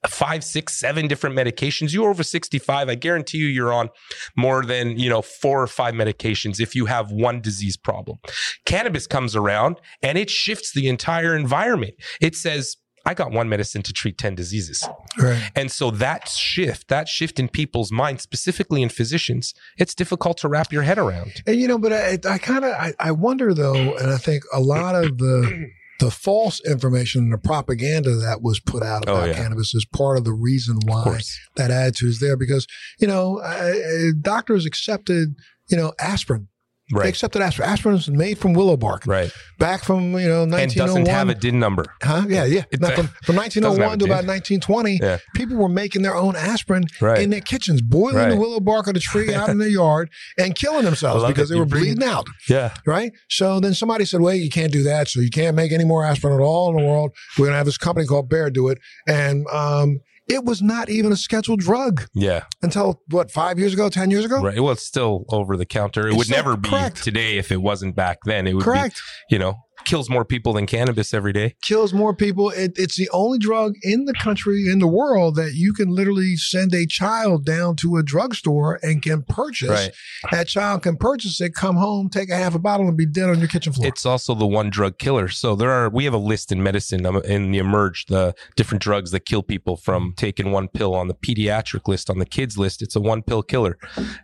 five, 0.07 0.43
six, 0.43 0.77
seven 0.79 1.07
different 1.07 1.35
medications. 1.35 1.93
You're 1.93 2.09
over 2.09 2.23
65. 2.23 2.89
I 2.89 2.95
guarantee 2.95 3.39
you, 3.39 3.47
you're 3.47 3.73
on 3.73 3.89
more 4.35 4.63
than, 4.63 4.99
you 4.99 5.09
know, 5.09 5.21
four 5.21 5.61
or 5.61 5.67
five 5.67 5.93
medications 5.93 6.59
if 6.59 6.75
you 6.75 6.85
have 6.85 7.11
one 7.11 7.41
disease 7.41 7.77
problem. 7.77 8.17
Cannabis 8.65 9.07
comes 9.07 9.35
around 9.35 9.77
and 10.01 10.17
it 10.17 10.29
shifts 10.29 10.73
the 10.73 10.87
entire 10.87 11.35
environment. 11.35 11.93
It 12.21 12.35
says, 12.35 12.77
I 13.05 13.13
got 13.13 13.31
one 13.31 13.47
medicine 13.49 13.81
to 13.83 13.93
treat 13.93 14.17
10 14.17 14.35
diseases. 14.35 14.87
right. 15.19 15.51
And 15.55 15.71
so 15.71 15.91
that 15.91 16.27
shift, 16.27 16.87
that 16.87 17.07
shift 17.07 17.39
in 17.39 17.47
people's 17.49 17.91
minds, 17.91 18.23
specifically 18.23 18.81
in 18.81 18.89
physicians, 18.89 19.53
it's 19.77 19.93
difficult 19.93 20.37
to 20.39 20.47
wrap 20.47 20.71
your 20.73 20.81
head 20.83 20.97
around. 20.97 21.31
And 21.45 21.55
you 21.57 21.67
know, 21.67 21.77
but 21.77 21.93
I, 21.93 22.17
I 22.27 22.37
kind 22.39 22.65
of 22.65 22.71
I, 22.73 22.93
I 22.99 23.11
wonder 23.11 23.53
though, 23.53 23.95
and 23.97 24.09
I 24.09 24.17
think 24.17 24.43
a 24.53 24.59
lot 24.59 24.95
of 24.95 25.17
the 25.19 25.69
the 26.01 26.11
false 26.11 26.59
information 26.65 27.23
and 27.23 27.31
the 27.33 27.37
propaganda 27.37 28.15
that 28.15 28.41
was 28.41 28.59
put 28.59 28.83
out 28.83 29.05
Oh, 29.07 29.15
about 29.15 29.27
yeah. 29.29 29.35
cannabis 29.35 29.73
is 29.73 29.85
part 29.85 30.17
of 30.17 30.25
the 30.25 30.33
reason 30.33 30.77
why 30.85 31.19
that 31.55 31.71
attitude 31.71 32.09
is 32.09 32.19
there. 32.19 32.35
Because 32.35 32.67
you 32.99 33.07
know, 33.07 33.39
I- 33.41 34.11
doctors 34.19 34.65
accepted 34.65 35.35
you 35.69 35.77
know 35.77 35.93
aspirin. 35.99 36.47
They 36.93 37.09
accepted 37.09 37.41
aspirin. 37.41 37.67
Aspirin 37.69 37.95
is 37.95 38.09
made 38.09 38.37
from 38.37 38.53
willow 38.53 38.77
bark, 38.77 39.07
Right. 39.07 39.31
back 39.57 39.83
from 39.83 40.13
you 40.19 40.27
know 40.27 40.43
And 40.43 40.51
1901. 40.51 40.87
doesn't 41.03 41.07
have 41.07 41.29
a 41.29 41.35
DIN 41.35 41.59
number. 41.59 41.83
Huh? 42.03 42.25
Yeah, 42.27 42.45
yeah. 42.45 42.63
It- 42.71 42.79
from, 42.79 43.07
from 43.23 43.35
1901 43.35 43.97
to 43.99 44.05
about 44.05 44.25
1920, 44.25 44.99
Yeah. 45.01 45.17
people 45.35 45.57
were 45.57 45.67
making 45.69 46.03
their 46.03 46.15
own 46.15 46.35
aspirin 46.35 46.83
Right. 47.01 47.19
in 47.21 47.31
their 47.31 47.41
kitchens, 47.41 47.81
boiling 47.81 48.29
the 48.29 48.35
willow 48.35 48.59
bark 48.59 48.87
of 48.87 48.93
the 48.93 48.99
tree 48.99 49.33
out 49.33 49.49
in 49.49 49.57
their 49.57 49.67
yard 49.81 50.09
and 50.37 50.53
killing 50.55 50.85
themselves 50.85 51.23
because 51.25 51.49
it. 51.49 51.53
they 51.53 51.57
You 51.57 51.61
were 51.61 51.65
bleeding 51.65 52.03
out. 52.03 52.27
Yeah. 52.47 52.73
Right. 52.85 53.11
So 53.29 53.59
then 53.59 53.73
somebody 53.73 54.05
said, 54.05 54.21
well, 54.21 54.35
you 54.35 54.49
can't 54.51 54.71
do 54.71 54.83
that. 54.83 55.07
So 55.07 55.21
you 55.21 55.29
can't 55.31 55.55
make 55.55 55.71
any 55.71 55.85
more 55.85 56.05
aspirin 56.05 56.35
at 56.35 56.43
all 56.43 56.69
in 56.69 56.77
the 56.77 56.87
world. 56.87 57.11
We're 57.39 57.45
going 57.45 57.53
to 57.53 57.57
have 57.57 57.65
this 57.65 57.77
company 57.79 58.05
called 58.05 58.29
Bayer 58.29 58.49
do 58.51 58.67
it. 58.69 58.77
And 59.07 59.47
um, 59.51 59.99
it 60.27 60.43
was 60.45 60.61
not 60.61 60.89
even 60.89 61.11
a 61.11 61.15
scheduled 61.17 61.59
drug 61.59 62.07
Yeah. 62.13 62.43
until 62.61 63.01
what, 63.09 63.29
five 63.31 63.59
years 63.59 63.73
ago, 63.73 63.89
10 63.89 64.09
years 64.11 64.25
ago? 64.25 64.41
Right. 64.41 64.59
Well, 64.59 64.71
it's 64.73 64.85
still 64.85 65.25
over 65.29 65.55
the 65.57 65.65
counter. 65.65 66.07
It 66.07 66.09
It's 66.09 66.17
would 66.17 66.25
still- 66.27 66.37
never 66.37 66.57
be 66.57 66.69
correct. 66.69 67.03
today 67.03 67.37
if 67.37 67.51
it 67.51 67.61
wasn't 67.61 67.95
back 67.95 68.19
then. 68.25 68.47
It 68.47 68.53
would 68.53 68.63
Correct. 68.63 68.95
be, 69.29 69.35
you 69.35 69.39
know, 69.39 69.55
kills 69.85 70.09
more 70.09 70.25
people 70.25 70.53
than 70.53 70.65
cannabis 70.65 71.13
every 71.13 71.33
day. 71.33 71.55
kills 71.61 71.93
more 71.93 72.15
people. 72.15 72.49
It, 72.49 72.73
it's 72.75 72.97
the 72.97 73.09
only 73.11 73.37
drug 73.37 73.73
in 73.83 74.05
the 74.05 74.13
country, 74.13 74.69
in 74.69 74.79
the 74.79 74.87
world, 74.87 75.35
that 75.35 75.53
you 75.53 75.73
can 75.73 75.89
literally 75.89 76.35
send 76.35 76.73
a 76.73 76.85
child 76.85 77.45
down 77.45 77.75
to 77.77 77.97
a 77.97 78.03
drugstore 78.03 78.79
and 78.81 79.01
can 79.01 79.23
purchase. 79.23 79.69
Right. 79.69 79.91
That 80.31 80.47
child 80.47 80.83
can 80.83 80.97
purchase 80.97 81.39
it, 81.41 81.53
come 81.53 81.75
home, 81.75 82.09
take 82.09 82.29
a 82.29 82.35
half 82.35 82.55
a 82.55 82.59
bottle, 82.59 82.87
and 82.87 82.97
be 82.97 83.05
dead 83.05 83.29
on 83.29 83.39
your 83.39 83.47
kitchen 83.47 83.73
floor. 83.73 83.87
It's 83.87 84.05
also 84.05 84.35
the 84.35 84.47
one 84.47 84.69
drug 84.69 84.97
killer. 84.97 85.27
So 85.29 85.55
there 85.55 85.71
are, 85.71 85.89
we 85.89 86.05
have 86.05 86.13
a 86.13 86.17
list 86.17 86.51
in 86.51 86.61
medicine 86.63 87.05
um, 87.05 87.17
in 87.17 87.51
the 87.51 87.59
Emerge, 87.59 88.05
the 88.07 88.33
different 88.55 88.81
drugs 88.81 89.11
that 89.11 89.21
kill 89.25 89.43
people 89.43 89.77
from 89.77 90.13
taking 90.17 90.51
one 90.51 90.67
pill 90.67 90.95
on 90.95 91.07
the 91.07 91.13
pediatric 91.13 91.87
list, 91.87 92.09
on 92.09 92.19
the 92.19 92.25
kids 92.25 92.57
list. 92.57 92.81
It's 92.81 92.95
a 92.95 92.99
one 92.99 93.21
pill 93.21 93.43
killer, 93.43 93.77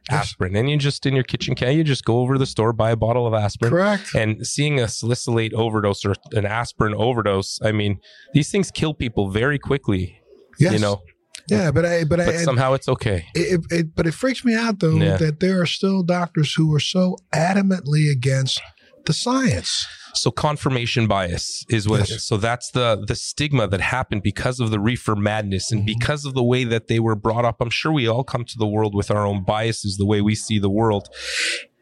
aspirin. 0.10 0.56
And 0.56 0.70
you 0.70 0.78
just 0.78 1.06
in 1.06 1.16
your 1.16 1.24
kitchen 1.24 1.56
can 1.56 1.76
you 1.76 1.84
just 1.84 2.06
go 2.06 2.20
over 2.20 2.34
to 2.34 2.40
the 2.40 2.46
store, 2.46 2.74
buy 2.74 2.92
a 2.92 2.96
bottle 2.96 3.28
of 3.28 3.34
aspirin. 3.34 3.72
Correct. 3.72 4.16
And 4.16 4.46
seeing 4.46 4.80
a 4.80 4.88
salicylate 4.88 5.51
overdose 5.54 6.06
or 6.06 6.16
an 6.34 6.46
aspirin 6.46 6.94
overdose, 6.96 7.60
I 7.64 7.72
mean, 7.72 8.00
these 8.34 8.50
things 8.52 8.72
kill 8.72 8.94
people 8.94 9.30
very 9.30 9.60
quickly. 9.60 10.20
Yes. 10.60 10.74
You 10.74 10.80
know, 10.80 11.02
Yeah, 11.50 11.72
but 11.72 11.86
I, 11.86 12.04
but, 12.04 12.18
but 12.20 12.30
I, 12.30 12.38
somehow 12.38 12.74
it's 12.74 12.88
okay. 12.88 13.26
it, 13.34 13.62
it, 13.72 13.96
but 13.96 14.06
it 14.06 14.14
freaks 14.14 14.44
me 14.46 14.54
out 14.54 14.80
though 14.80 14.96
Yeah. 14.96 15.18
that 15.18 15.40
there 15.40 15.62
are 15.62 15.66
still 15.66 16.04
doctors 16.04 16.54
who 16.54 16.74
are 16.76 16.80
so 16.80 17.18
adamantly 17.34 18.12
against 18.12 18.62
the 19.06 19.14
science. 19.14 19.88
So 20.14 20.30
confirmation 20.30 21.08
bias 21.08 21.66
is 21.70 21.88
what. 21.88 22.08
Yes. 22.10 22.26
So 22.26 22.38
that's 22.38 22.70
the 22.72 23.04
the 23.08 23.16
stigma 23.16 23.68
that 23.70 23.82
happened 23.82 24.22
because 24.24 24.60
of 24.60 24.70
the 24.70 24.80
reefer 24.80 25.16
madness 25.16 25.72
and 25.72 25.82
Mhm. 25.82 25.86
because 25.88 26.26
of 26.26 26.34
the 26.36 26.44
way 26.44 26.66
that 26.66 26.88
they 26.88 27.00
were 27.00 27.16
brought 27.16 27.46
up. 27.46 27.62
I'm 27.62 27.70
sure 27.72 27.92
we 27.94 28.08
all 28.08 28.24
come 28.26 28.44
to 28.46 28.58
the 28.60 28.68
world 28.68 28.94
with 28.94 29.10
our 29.10 29.26
own 29.26 29.44
biases, 29.44 29.98
the 29.98 30.06
way 30.06 30.20
we 30.22 30.36
see 30.36 30.60
the 30.60 30.70
world. 30.70 31.08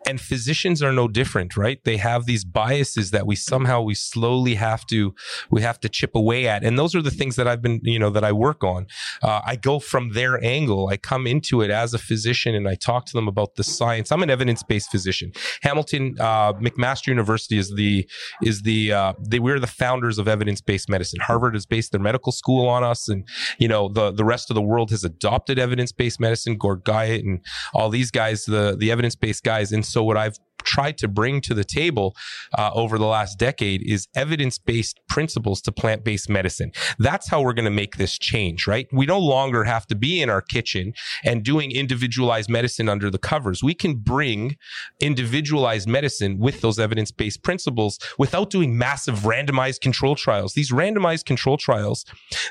And 0.10 0.20
physicians 0.20 0.82
are 0.82 0.92
no 0.92 1.08
different, 1.08 1.56
right? 1.56 1.80
They 1.84 1.98
have 1.98 2.26
these 2.26 2.44
biases 2.44 3.12
that 3.12 3.28
we 3.28 3.36
somehow 3.36 3.82
we 3.82 3.94
slowly 3.94 4.56
have 4.56 4.86
to 4.88 5.14
we 5.52 5.62
have 5.62 5.80
to 5.82 5.90
chip 5.90 6.16
away 6.16 6.48
at, 6.48 6.64
and 6.64 6.78
those 6.80 6.96
are 6.96 7.02
the 7.02 7.12
things 7.12 7.36
that 7.36 7.48
I've 7.48 7.62
been, 7.62 7.80
you 7.84 8.00
know, 8.00 8.10
that 8.10 8.24
I 8.24 8.32
work 8.32 8.64
on. 8.64 8.88
Uh, 9.22 9.42
I 9.46 9.56
go 9.56 9.80
from 9.80 10.14
their 10.14 10.44
angle. 10.44 10.90
I 10.90 10.98
come 10.98 11.28
into 11.28 11.62
it 11.62 11.70
as 11.70 11.94
a 11.94 12.00
physician, 12.00 12.56
and 12.56 12.68
I 12.68 12.76
talk 12.76 13.06
to 13.08 13.14
them 13.14 13.28
about 13.28 13.56
the 13.56 13.64
science. 13.64 14.12
I'm 14.12 14.24
an 14.24 14.30
evidence 14.30 14.64
based 14.64 14.90
physician. 14.90 15.32
Hamilton 15.62 16.16
uh, 16.20 16.54
McMaster 16.54 17.08
University 17.08 17.58
is 17.58 17.74
the 17.76 18.10
is 18.44 18.64
the 18.64 18.92
uh, 18.92 19.14
they 19.20 19.40
we're 19.40 19.60
the 19.60 19.68
founders 19.68 20.18
of 20.18 20.28
evidence 20.28 20.62
based 20.62 20.90
medicine. 20.90 21.20
Harvard 21.20 21.54
has 21.54 21.66
based 21.66 21.92
their 21.92 22.02
medical 22.02 22.32
school 22.32 22.68
on 22.68 22.84
us, 22.84 23.08
and 23.10 23.28
you 23.60 23.68
know 23.68 23.88
the 23.90 24.12
the 24.12 24.26
rest 24.26 24.50
of 24.50 24.56
the 24.56 24.62
world 24.62 24.90
has 24.90 25.04
adopted 25.04 25.60
evidence 25.60 25.92
based 25.92 26.20
medicine. 26.20 26.58
Guyatt 26.58 27.24
and 27.24 27.42
all 27.74 27.90
these 27.90 28.12
guys, 28.12 28.46
the 28.46 28.76
the 28.78 28.92
evidence 28.92 29.16
based 29.16 29.44
guys. 29.44 29.72
And 29.72 29.86
so 29.86 29.99
what 30.04 30.18
I've 30.18 30.38
tried 30.64 30.98
to 31.00 31.08
bring 31.08 31.42
to 31.42 31.54
the 31.54 31.64
table 31.64 32.16
uh, 32.58 32.70
over 32.74 32.98
the 32.98 33.06
last 33.06 33.38
decade 33.40 33.82
is 33.86 34.08
evidence-based 34.16 35.00
principles 35.10 35.62
to 35.62 35.72
plant-based 35.72 36.30
medicine. 36.30 36.72
That's 36.98 37.30
how 37.30 37.42
we're 37.42 37.54
going 37.54 37.66
to 37.66 37.72
make 37.72 37.98
this 37.98 38.18
change, 38.18 38.68
right? 38.68 38.88
We 38.92 39.06
no 39.06 39.20
longer 39.20 39.64
have 39.64 39.88
to 39.88 39.96
be 39.96 40.22
in 40.22 40.30
our 40.30 40.42
kitchen 40.42 40.94
and 41.24 41.44
doing 41.44 41.72
individualized 41.72 42.50
medicine 42.50 42.90
under 42.90 43.10
the 43.10 43.18
covers. 43.18 43.64
We 43.64 43.74
can 43.74 43.96
bring 43.96 44.58
individualized 45.00 45.88
medicine 45.88 46.38
with 46.40 46.62
those 46.62 46.80
evidence-based 46.80 47.44
principles 47.44 48.00
without 48.18 48.50
doing 48.50 48.78
massive 48.78 49.20
randomized 49.20 49.82
control 49.82 50.16
trials. 50.16 50.54
These 50.54 50.72
randomized 50.72 51.26
control 51.26 51.58
trials 51.58 52.06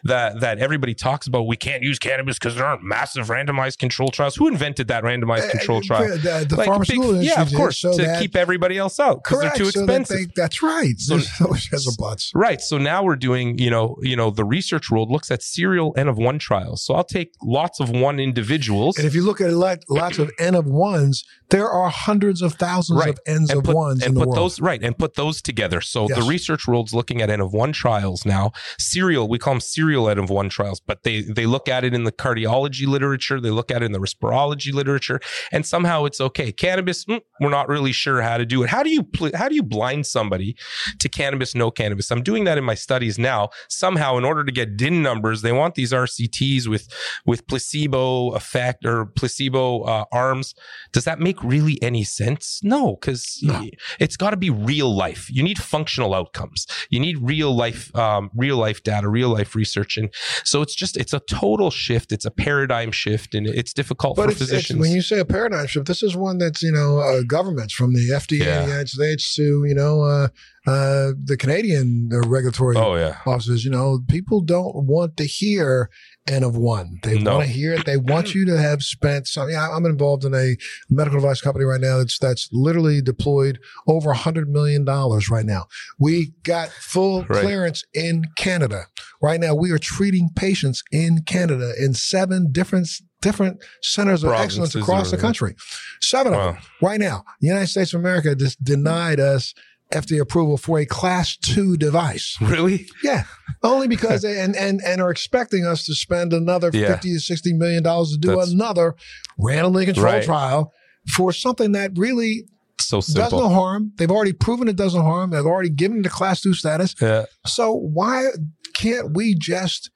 that 0.04 0.40
that 0.40 0.58
everybody 0.58 0.94
talks 0.94 1.26
about, 1.26 1.46
we 1.46 1.56
can't 1.56 1.82
use 1.82 1.98
cannabis 1.98 2.38
because 2.38 2.54
there 2.56 2.64
aren't 2.66 2.82
massive 2.82 3.26
randomized 3.28 3.78
control 3.78 4.10
trials. 4.10 4.36
Who 4.36 4.48
invented 4.48 4.88
that 4.88 5.04
randomized 5.04 5.50
control 5.50 5.80
trial? 5.82 6.08
The, 6.08 6.46
the 6.48 6.56
Like, 6.56 6.66
pharmaceutical 6.66 7.12
big- 7.12 7.22
industry 7.22 7.34
yeah, 7.36 7.42
of 7.42 7.52
course, 7.54 7.78
so 7.80 7.92
to 7.98 8.06
that- 8.08 8.20
keep 8.20 8.36
everybody 8.36 8.78
else 8.78 8.98
out 9.00 9.22
because 9.22 9.40
they're 9.40 9.50
too 9.52 9.70
so 9.70 9.80
expensive. 9.82 10.16
they- 10.16 10.32
that's 10.36 10.62
right. 10.62 10.94
So- 10.98 11.18
There's 11.18 11.86
a 11.86 11.96
butts. 11.98 12.30
Right. 12.34 12.60
So 12.60 12.78
now 12.78 13.02
we're 13.02 13.16
doing, 13.16 13.58
you 13.58 13.70
know, 13.70 13.96
you 14.02 14.16
know, 14.16 14.30
the 14.30 14.44
research 14.44 14.90
world 14.90 15.10
looks 15.10 15.30
at 15.30 15.42
serial 15.42 15.94
N 15.96 16.08
of 16.08 16.16
one 16.18 16.38
trials. 16.38 16.84
So 16.84 16.94
I'll 16.94 17.04
take 17.04 17.32
lots 17.42 17.80
of 17.80 17.90
one 17.90 18.18
individuals 18.20 18.96
And 18.98 19.06
if 19.06 19.14
you 19.14 19.22
look 19.22 19.40
at 19.40 19.52
lot, 19.52 19.78
lots 19.88 20.18
of 20.18 20.30
N 20.38 20.54
of 20.54 20.66
ones, 20.66 21.24
there 21.50 21.68
are 21.68 21.88
hundreds 21.90 22.42
of 22.42 22.54
thousands 22.54 23.00
Right. 23.00 23.10
of 23.10 23.18
N's 23.26 23.50
and 23.50 23.58
of 23.58 23.64
put, 23.64 23.74
ones 23.76 24.02
and 24.02 24.08
in 24.10 24.14
the 24.14 24.20
put 24.20 24.28
world. 24.28 24.38
those 24.38 24.60
right 24.60 24.82
and 24.82 24.96
put 24.98 25.14
those 25.14 25.40
together. 25.42 25.80
So 25.80 26.06
Yes. 26.08 26.18
the 26.18 26.24
research 26.24 26.66
world's 26.66 26.92
looking 26.94 27.20
at 27.22 27.30
N 27.30 27.40
of 27.40 27.52
one 27.52 27.72
trials 27.72 28.24
now. 28.26 28.52
Serial, 28.78 29.28
we 29.28 29.38
call 29.38 29.54
them 29.54 29.60
serial 29.60 30.08
N 30.08 30.18
of 30.18 30.30
one 30.30 30.48
trials, 30.48 30.80
but 30.80 31.02
they 31.02 31.22
they 31.22 31.46
look 31.46 31.68
at 31.68 31.84
it 31.84 31.94
in 31.94 32.04
the 32.04 32.12
cardiology 32.12 32.86
literature, 32.86 33.40
they 33.40 33.50
look 33.50 33.70
at 33.70 33.82
it 33.82 33.86
in 33.86 33.92
the 33.92 33.98
respirology 33.98 34.72
literature, 34.72 35.20
and 35.52 35.64
somehow 35.66 36.04
it's 36.04 36.20
okay. 36.20 36.52
Cannabis, 36.52 37.04
mm, 37.06 37.20
we're 37.40 37.48
not 37.50 37.68
really 37.68 37.87
really 37.88 37.92
sure 37.92 38.20
how 38.22 38.36
to 38.36 38.44
do 38.46 38.62
it. 38.62 38.68
How 38.68 38.82
do 38.82 38.90
you 38.90 39.02
pl- 39.02 39.34
how 39.34 39.48
do 39.48 39.54
you 39.54 39.62
blind 39.62 40.06
somebody 40.06 40.56
to 40.98 41.08
cannabis, 41.08 41.54
no 41.54 41.70
cannabis? 41.70 42.10
I'm 42.10 42.22
doing 42.22 42.44
that 42.44 42.58
in 42.58 42.64
my 42.64 42.74
studies 42.74 43.18
now. 43.18 43.48
Somehow, 43.68 44.18
in 44.18 44.24
order 44.24 44.44
to 44.44 44.52
get 44.52 44.76
DIN 44.76 45.02
numbers, 45.02 45.42
they 45.42 45.52
want 45.52 45.74
these 45.74 45.92
RCTs 45.92 46.66
with 46.66 46.88
with 47.24 47.46
placebo 47.46 48.30
effect 48.32 48.84
or 48.84 49.06
placebo 49.06 49.82
uh, 49.82 50.04
arms. 50.12 50.54
Does 50.92 51.04
that 51.04 51.18
make 51.18 51.42
really 51.42 51.82
any 51.82 52.04
sense? 52.04 52.60
No, 52.62 52.96
because 53.00 53.38
No. 53.42 53.64
it's 53.98 54.16
got 54.16 54.30
to 54.30 54.36
be 54.36 54.50
real 54.50 54.94
life. 54.94 55.28
You 55.30 55.42
need 55.42 55.58
functional 55.58 56.14
outcomes. 56.14 56.66
You 56.90 57.00
need 57.00 57.16
real 57.20 57.54
life, 57.56 57.94
um, 57.96 58.30
real 58.34 58.56
life 58.58 58.82
data, 58.82 59.08
real 59.08 59.30
life 59.30 59.54
research, 59.54 59.96
and 59.96 60.12
so 60.44 60.62
it's 60.62 60.74
just 60.74 60.96
it's 60.96 61.12
a 61.14 61.20
total 61.20 61.70
shift. 61.70 62.12
It's 62.12 62.24
a 62.26 62.30
paradigm 62.30 62.90
shift, 62.92 63.34
and 63.34 63.46
it's 63.46 63.72
difficult 63.72 64.16
But 64.16 64.24
for 64.26 64.30
it's, 64.32 64.40
it's, 64.40 64.50
physicians. 64.50 64.80
when 64.80 64.92
you 64.92 65.02
say 65.02 65.18
a 65.18 65.24
paradigm 65.24 65.66
shift, 65.66 65.86
this 65.86 66.02
is 66.02 66.14
one 66.16 66.38
that's 66.38 66.62
you 66.62 66.72
know 66.72 66.98
uh, 66.98 67.22
governments 67.26 67.77
from 67.78 67.94
the 67.94 68.10
FDA 68.12 68.40
Yeah. 68.40 68.56
in 68.56 68.62
the 68.64 68.70
United 68.72 68.88
States 68.88 69.34
to 69.36 69.64
you 69.64 69.74
know 69.74 70.02
uh, 70.02 70.28
uh, 70.66 71.12
the 71.24 71.36
Canadian 71.38 72.10
uh, 72.12 72.28
regulatory 72.28 72.76
oh 72.76 72.94
yeah, 72.96 73.16
offices. 73.24 73.64
You 73.64 73.70
know, 73.70 74.00
people 74.08 74.40
don't 74.42 74.74
want 74.86 75.16
to 75.16 75.24
hear 75.24 75.88
N 76.26 76.42
of 76.42 76.56
one. 76.56 76.98
They 77.04 77.18
No. 77.18 77.36
want 77.36 77.46
to 77.46 77.52
hear 77.52 77.72
it. 77.72 77.86
They 77.86 77.96
want 77.96 78.34
you 78.34 78.44
to 78.46 78.58
have 78.58 78.82
spent 78.82 79.26
some. 79.28 79.48
Yeah, 79.48 79.70
I'm 79.70 79.86
involved 79.86 80.24
in 80.24 80.34
a 80.34 80.56
medical 80.90 81.20
device 81.20 81.40
company 81.40 81.64
right 81.64 81.80
now 81.80 81.98
that's 81.98 82.18
that's 82.18 82.48
literally 82.52 83.00
deployed 83.00 83.58
over 83.86 84.12
hundred 84.12 84.48
million 84.50 84.84
dollars 84.84 85.30
right 85.30 85.46
now. 85.46 85.66
We 85.98 86.32
got 86.42 86.68
full 86.68 87.24
Right. 87.24 87.42
clearance 87.42 87.84
in 87.94 88.24
Canada 88.36 88.82
right 89.22 89.40
now. 89.40 89.54
We 89.54 89.70
are 89.70 89.78
treating 89.78 90.28
patients 90.36 90.82
in 90.92 91.22
Canada 91.24 91.72
in 91.82 91.94
seven 91.94 92.50
different 92.52 92.88
different 93.20 93.62
centers 93.82 94.22
of 94.24 94.32
excellence 94.32 94.74
across 94.74 95.10
the 95.10 95.16
country. 95.16 95.54
Seven 96.00 96.32
of 96.34 96.54
them 96.54 96.62
right 96.82 97.00
now. 97.00 97.24
The 97.40 97.48
United 97.48 97.66
States 97.68 97.92
of 97.94 98.00
America 98.00 98.34
just 98.34 98.62
denied 98.62 99.18
us 99.20 99.54
FDA 99.92 100.20
approval 100.20 100.58
for 100.58 100.78
a 100.78 100.84
class 100.86 101.36
two 101.36 101.76
device. 101.76 102.36
really? 102.42 102.86
Yeah, 103.02 103.24
only 103.62 103.88
because 103.96 104.22
they, 104.22 104.38
and 104.40 104.54
and 104.54 104.80
and 104.84 105.00
are 105.00 105.10
expecting 105.10 105.64
us 105.64 105.84
to 105.86 105.94
spend 105.94 106.32
another 106.32 106.70
Yeah. 106.72 106.88
fifty 106.92 107.14
to 107.14 107.20
sixty 107.20 107.52
million 107.54 107.82
dollars 107.82 108.12
to 108.12 108.18
do 108.18 108.28
That's- 108.28 108.50
another 108.50 108.94
randomly 109.38 109.86
controlled 109.86 110.12
Right. 110.14 110.24
trial 110.24 110.72
for 111.14 111.32
something 111.32 111.72
that 111.72 111.92
really 111.96 112.44
So 112.80 112.98
does 113.00 113.32
no 113.32 113.48
harm. 113.48 113.92
They've 113.96 114.10
already 114.10 114.34
proven 114.34 114.68
it 114.68 114.76
doesn't 114.76 115.00
harm. 115.02 115.30
They've 115.30 115.44
already 115.44 115.70
given 115.70 116.00
it 116.00 116.06
a 116.06 116.10
class 116.10 116.42
two 116.42 116.52
status. 116.54 116.94
Yeah, 117.00 117.24
So 117.46 117.72
why 117.72 118.26
can't 118.74 119.16
we 119.16 119.34
just 119.34 119.90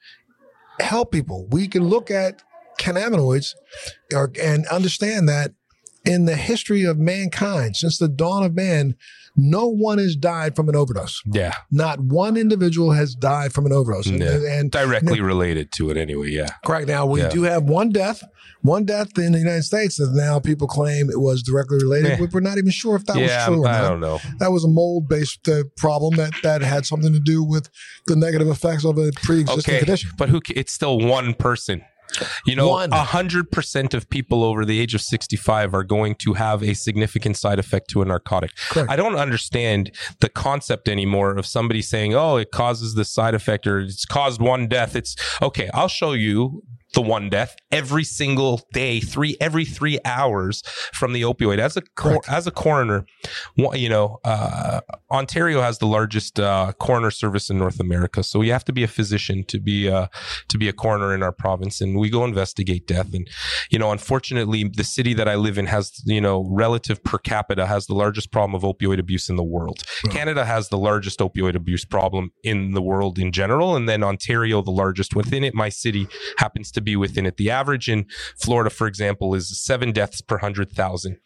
help 0.80 1.12
people? 1.12 1.46
We 1.50 1.68
can 1.68 1.84
look 1.84 2.10
at 2.10 2.42
cannabinoids 2.78 3.54
or, 4.14 4.30
and 4.40 4.66
understand 4.66 5.28
that 5.28 5.52
in 6.04 6.24
the 6.24 6.36
history 6.36 6.84
of 6.84 6.98
mankind, 6.98 7.76
since 7.76 7.98
the 7.98 8.08
dawn 8.08 8.42
of 8.42 8.54
man, 8.56 8.96
no 9.36 9.66
one 9.68 9.98
has 9.98 10.14
died 10.16 10.54
from 10.56 10.68
an 10.68 10.76
overdose. 10.76 11.22
yeah, 11.32 11.54
Not 11.70 12.00
one 12.00 12.36
individual 12.36 12.90
has 12.90 13.14
died 13.14 13.52
from 13.54 13.64
an 13.66 13.72
overdose. 13.72 14.06
And, 14.06 14.18
Yeah. 14.20 14.40
and 14.58 14.70
directly 14.70 15.20
related 15.22 15.70
to 15.76 15.90
it 15.90 15.96
anyway. 15.96 16.30
Yeah, 16.30 16.48
correct 16.66 16.88
now, 16.88 17.06
we 17.06 17.20
Yeah. 17.20 17.28
do 17.30 17.44
have 17.44 17.62
one 17.62 17.90
death, 17.90 18.22
one 18.62 18.84
death 18.84 19.16
in 19.16 19.32
the 19.32 19.38
United 19.38 19.62
States 19.62 19.96
that 19.96 20.10
now 20.12 20.38
people 20.38 20.66
claim 20.66 21.08
it 21.08 21.20
was 21.20 21.42
directly 21.42 21.78
related. 21.82 22.18
Yeah. 22.18 22.26
We're 22.30 22.40
not 22.40 22.58
even 22.58 22.72
sure 22.72 22.96
if 22.96 23.06
that 23.06 23.16
was 23.16 23.30
true 23.46 23.62
or 23.64 23.68
I 23.68 23.80
don't 23.80 24.00
know. 24.00 24.20
That 24.38 24.50
was 24.52 24.64
a 24.64 24.68
mold-based 24.68 25.48
uh, 25.48 25.62
problem 25.78 26.16
that 26.16 26.32
that 26.42 26.60
had 26.62 26.84
something 26.84 27.12
to 27.14 27.20
do 27.20 27.42
with 27.42 27.70
the 28.08 28.16
negative 28.16 28.48
effects 28.48 28.84
of 28.84 28.98
a 28.98 29.12
pre-existing 29.12 29.60
Okay, 29.74 29.78
condition. 29.78 30.10
but 30.18 30.28
who? 30.28 30.42
It's 30.54 30.72
still 30.72 30.98
one 30.98 31.32
person. 31.34 31.80
You 32.46 32.56
know, 32.56 32.78
a 32.78 33.04
hundred 33.04 33.50
percent 33.50 33.94
of 33.94 34.08
people 34.10 34.44
over 34.44 34.64
the 34.64 34.80
age 34.80 34.94
of 34.94 35.00
sixty-five 35.00 35.74
are 35.74 35.84
going 35.84 36.14
to 36.16 36.34
have 36.34 36.62
a 36.62 36.74
significant 36.74 37.36
side 37.36 37.58
effect 37.58 37.90
to 37.90 38.02
a 38.02 38.04
narcotic. 38.04 38.54
Correct. 38.70 38.90
I 38.90 38.96
don't 38.96 39.16
understand 39.16 39.92
the 40.20 40.28
concept 40.28 40.88
anymore 40.88 41.36
of 41.36 41.46
somebody 41.46 41.82
saying, 41.82 42.14
"Oh, 42.14 42.36
it 42.36 42.50
causes 42.50 42.94
this 42.94 43.10
side 43.10 43.34
effect 43.34 43.66
or 43.66 43.80
it's 43.80 44.04
caused 44.04 44.40
one 44.40 44.68
death." 44.68 44.96
It's 44.96 45.16
okay. 45.40 45.70
I'll 45.74 45.88
show 45.88 46.12
you 46.12 46.62
the 46.94 47.00
one 47.00 47.28
death 47.28 47.56
every 47.70 48.04
single 48.04 48.60
day, 48.72 49.00
three 49.00 49.36
every 49.40 49.64
three 49.64 49.98
hours 50.04 50.62
from 50.92 51.12
the 51.12 51.22
opioid. 51.22 51.58
As 51.58 51.76
a 51.76 51.82
cor- 51.96 52.22
as 52.28 52.46
a 52.46 52.50
coroner, 52.50 53.06
you 53.56 53.88
know, 53.88 54.18
uh, 54.24 54.80
Ontario 55.10 55.60
has 55.62 55.78
the 55.78 55.86
largest 55.86 56.38
uh, 56.38 56.72
coroner 56.78 57.10
service 57.10 57.50
in 57.50 57.58
North 57.58 57.80
America, 57.80 58.22
so 58.22 58.42
you 58.42 58.52
have 58.52 58.64
to 58.64 58.72
be 58.72 58.82
a 58.82 58.88
physician 58.88 59.44
to 59.44 59.58
be 59.58 59.88
uh, 59.88 60.08
to 60.48 60.58
be 60.58 60.68
a 60.68 60.72
coroner 60.72 61.14
in 61.14 61.22
our 61.22 61.32
province, 61.32 61.80
and 61.80 61.98
we 61.98 62.10
go 62.10 62.24
investigate 62.24 62.86
death. 62.86 63.14
And 63.14 63.28
you 63.70 63.78
know, 63.78 63.90
unfortunately, 63.90 64.64
the 64.64 64.84
city 64.84 65.14
that 65.14 65.28
I 65.28 65.36
live 65.36 65.58
in 65.58 65.66
has 65.66 65.92
you 66.04 66.20
know 66.20 66.46
relative 66.50 67.02
per 67.02 67.18
capita 67.18 67.66
has 67.66 67.86
the 67.86 67.94
largest 67.94 68.30
problem 68.30 68.54
of 68.54 68.62
opioid 68.62 68.98
abuse 68.98 69.28
in 69.28 69.36
the 69.36 69.42
world. 69.42 69.82
Yeah. 70.04 70.12
Canada 70.12 70.44
has 70.44 70.68
the 70.68 70.78
largest 70.78 71.20
opioid 71.20 71.54
abuse 71.54 71.84
problem 71.84 72.32
in 72.44 72.72
the 72.72 72.82
world 72.82 73.18
in 73.18 73.32
general, 73.32 73.76
and 73.76 73.88
then 73.88 74.02
Ontario 74.02 74.62
the 74.62 74.70
largest 74.70 75.14
within 75.14 75.44
it. 75.44 75.54
My 75.54 75.68
city 75.70 76.06
happens 76.36 76.70
to 76.72 76.81
be 76.82 76.96
within 76.96 77.26
it. 77.26 77.36
The 77.36 77.50
average 77.50 77.88
in 77.88 78.06
Florida, 78.36 78.70
for 78.70 78.86
example, 78.86 79.34
is 79.34 79.62
seven 79.64 79.92
deaths 79.92 80.20
per 80.20 80.38
hundred 80.38 80.72
thousand. 80.72 81.18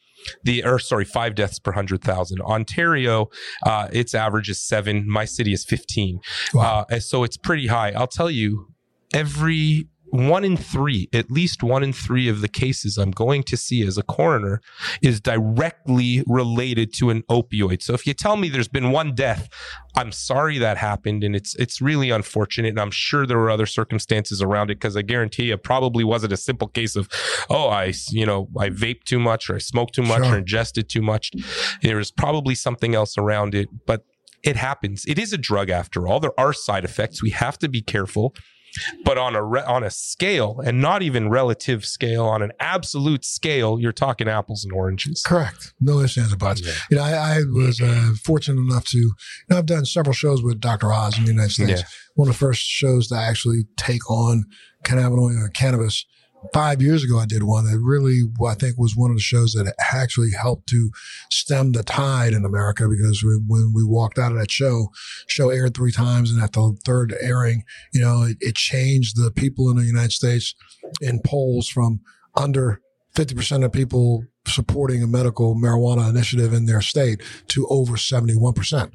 The 0.42 0.64
or 0.64 0.79
sorry, 0.79 1.05
five 1.05 1.35
deaths 1.35 1.59
per 1.59 1.73
hundred 1.73 2.03
thousand. 2.03 2.40
Ontario, 2.40 3.29
uh, 3.64 3.88
its 3.92 4.14
average 4.14 4.49
is 4.49 4.61
seven. 4.61 5.09
My 5.09 5.25
city 5.25 5.53
is 5.53 5.64
fifteen. 5.64 6.21
Wow. 6.55 6.87
Uh, 6.90 7.01
so 7.01 7.23
it's 7.23 7.37
pretty 7.37 7.66
high. 7.69 7.90
I'll 7.90 8.07
tell 8.07 8.31
you, 8.31 8.69
every 9.12 9.88
one 10.16 10.44
in 10.44 10.57
three, 10.57 11.09
at 11.12 11.31
least 11.31 11.62
one 11.62 11.83
in 11.83 11.92
three 11.92 12.29
of 12.29 12.40
the 12.40 12.48
cases 12.48 12.96
I'm 12.98 13.11
going 13.11 13.42
to 13.44 13.57
see 13.57 13.87
as 13.87 13.98
a 13.98 14.02
coroner 14.02 14.61
is 15.02 15.20
directly 15.20 16.22
related 16.26 16.92
to 16.94 17.11
an 17.11 17.22
opioid. 17.31 17.83
So 17.83 17.94
if 17.94 18.07
you 18.07 18.14
tell 18.14 18.37
me 18.37 18.48
there's 18.48 18.68
been 18.68 18.90
one 18.90 19.14
death, 19.14 19.48
I'm 19.94 20.12
sorry 20.12 20.59
that 20.59 20.76
happened, 20.76 21.24
and 21.24 21.35
it's 21.37 21.55
it's 21.57 21.81
really 21.81 22.11
unfortunate. 22.11 22.68
And 22.70 22.81
I'm 22.81 22.90
sure 22.90 23.26
there 23.26 23.38
were 23.38 23.50
other 23.50 23.66
circumstances 23.66 24.42
around 24.42 24.70
it 24.70 24.76
because 24.76 24.96
I 24.96 25.02
guarantee 25.02 25.44
you, 25.46 25.55
it 25.55 25.62
probably 25.62 26.05
wasn't 26.05 26.33
a 26.33 26.37
simple 26.37 26.68
case 26.68 26.96
of, 26.96 27.09
oh, 27.48 27.68
I 27.68 27.92
you 28.11 28.26
know 28.26 28.48
I 28.59 28.68
vape 28.70 29.05
too 29.05 29.18
much 29.18 29.48
or 29.50 29.57
I 29.57 29.59
smoke 29.59 29.92
too 29.92 30.02
much 30.02 30.22
Sure. 30.24 30.35
or 30.35 30.38
ingested 30.38 30.88
too 30.88 31.02
much. 31.02 31.31
There 31.83 31.96
was 31.96 32.11
probably 32.11 32.55
something 32.55 32.94
else 32.94 33.16
around 33.18 33.55
it, 33.55 33.68
but 33.87 34.05
it 34.42 34.57
happens. 34.57 35.05
It 35.07 35.18
is 35.18 35.33
a 35.33 35.38
drug 35.38 35.70
after 35.70 36.07
all. 36.07 36.20
There 36.20 36.38
are 36.38 36.52
side 36.52 36.85
effects. 36.85 37.22
We 37.22 37.31
have 37.31 37.59
to 37.59 37.68
be 37.68 37.83
careful. 37.83 38.35
But 39.04 39.18
on 39.18 39.34
a 39.34 39.42
re- 39.42 39.62
on 39.62 39.84
a 39.84 39.90
scale, 39.90 40.60
and 40.64 40.80
not 40.80 41.02
even 41.02 41.28
relative 41.28 41.84
scale, 41.84 42.24
on 42.24 42.42
an 42.42 42.52
absolute 42.60 43.24
scale, 43.24 43.78
you're 43.80 43.92
talking 43.92 44.28
apples 44.28 44.64
and 44.64 44.72
oranges. 44.72 45.22
Correct. 45.26 45.74
No 45.80 46.00
ifs, 46.00 46.18
ands, 46.18 46.32
or 46.32 46.36
buts. 46.36 46.60
Yeah. 46.64 46.72
You 46.90 46.96
know, 46.98 47.02
I, 47.04 47.38
I 47.38 47.38
was 47.52 47.80
uh, 47.80 48.12
fortunate 48.24 48.60
enough 48.60 48.84
to, 48.86 48.98
you 48.98 49.14
know, 49.50 49.58
I've 49.58 49.66
done 49.66 49.84
several 49.84 50.14
shows 50.14 50.42
with 50.42 50.60
Dr. 50.60 50.92
Oz 50.92 51.18
in 51.18 51.24
the 51.24 51.30
United 51.30 51.52
States. 51.52 51.80
Yeah. 51.80 51.86
One 52.14 52.28
of 52.28 52.34
the 52.34 52.38
first 52.38 52.62
shows 52.62 53.08
to 53.08 53.16
actually 53.16 53.64
take 53.76 54.10
on 54.10 54.44
cannabinoid 54.84 55.42
or 55.42 55.48
cannabis. 55.48 56.04
Five 56.52 56.82
years 56.82 57.04
ago, 57.04 57.18
I 57.18 57.26
did 57.26 57.42
one 57.42 57.64
that 57.64 57.78
really, 57.78 58.22
I 58.46 58.54
think, 58.54 58.78
was 58.78 58.96
one 58.96 59.11
of 59.11 59.16
the 59.16 59.22
shows 59.22 59.52
that 59.52 59.72
actually 59.92 60.30
helped 60.32 60.68
to 60.68 60.90
stem 61.30 61.72
the 61.72 61.82
tide 61.82 62.32
in 62.32 62.44
America 62.44 62.88
because 62.88 63.22
we, 63.22 63.38
when 63.46 63.72
we 63.74 63.85
walked 63.85 64.18
out 64.18 64.32
of 64.32 64.38
that 64.38 64.50
show, 64.50 64.88
show 65.26 65.50
aired 65.50 65.74
three 65.74 65.92
times, 65.92 66.30
and 66.30 66.42
at 66.42 66.52
the 66.52 66.76
third 66.85 67.14
airing, 67.20 67.64
you 67.92 68.00
know, 68.00 68.22
it, 68.22 68.37
it 68.40 68.54
changed 68.54 69.16
the 69.16 69.30
people 69.30 69.70
in 69.70 69.76
the 69.76 69.85
United 69.85 70.12
States 70.12 70.54
in 71.00 71.20
polls 71.24 71.68
from 71.68 72.00
under 72.35 72.80
50% 73.14 73.64
of 73.64 73.72
people 73.72 74.24
supporting 74.46 75.02
a 75.02 75.06
medical 75.06 75.54
marijuana 75.54 76.09
initiative 76.09 76.52
in 76.52 76.66
their 76.66 76.80
state 76.80 77.22
to 77.48 77.66
over 77.68 77.94
71%. 77.94 78.90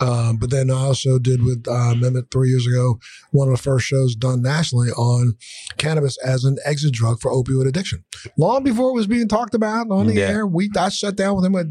Um, 0.00 0.36
but 0.36 0.50
then 0.50 0.70
I 0.70 0.74
also 0.74 1.18
did 1.18 1.42
with 1.44 1.66
uh, 1.68 1.94
Mehmet 1.94 2.30
three 2.30 2.50
years 2.50 2.66
ago, 2.66 2.98
one 3.32 3.48
of 3.48 3.56
the 3.56 3.62
first 3.62 3.86
shows 3.86 4.14
done 4.14 4.42
nationally 4.42 4.90
on 4.90 5.34
cannabis 5.78 6.18
as 6.24 6.44
an 6.44 6.56
exit 6.64 6.92
drug 6.92 7.20
for 7.20 7.30
opioid 7.32 7.66
addiction. 7.68 8.04
Long 8.38 8.62
before 8.64 8.90
it 8.90 8.94
was 8.94 9.06
being 9.06 9.28
talked 9.28 9.54
about 9.54 9.90
on 9.90 10.06
the 10.06 10.14
Yeah. 10.14 10.28
air, 10.28 10.46
we 10.46 10.70
I 10.76 10.88
sat 10.88 11.16
down 11.16 11.36
with 11.36 11.44
him. 11.44 11.56
I 11.56 11.64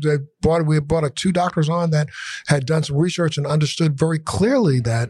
brought 0.45 0.65
we 0.65 0.79
brought 0.79 1.03
uh, 1.03 1.09
two 1.15 1.31
doctors 1.31 1.67
on 1.69 1.89
that 1.91 2.07
had 2.47 2.65
done 2.65 2.83
some 2.83 2.95
research 2.97 3.37
and 3.37 3.45
understood 3.47 3.97
very 3.97 4.19
clearly 4.19 4.79
that 4.81 5.09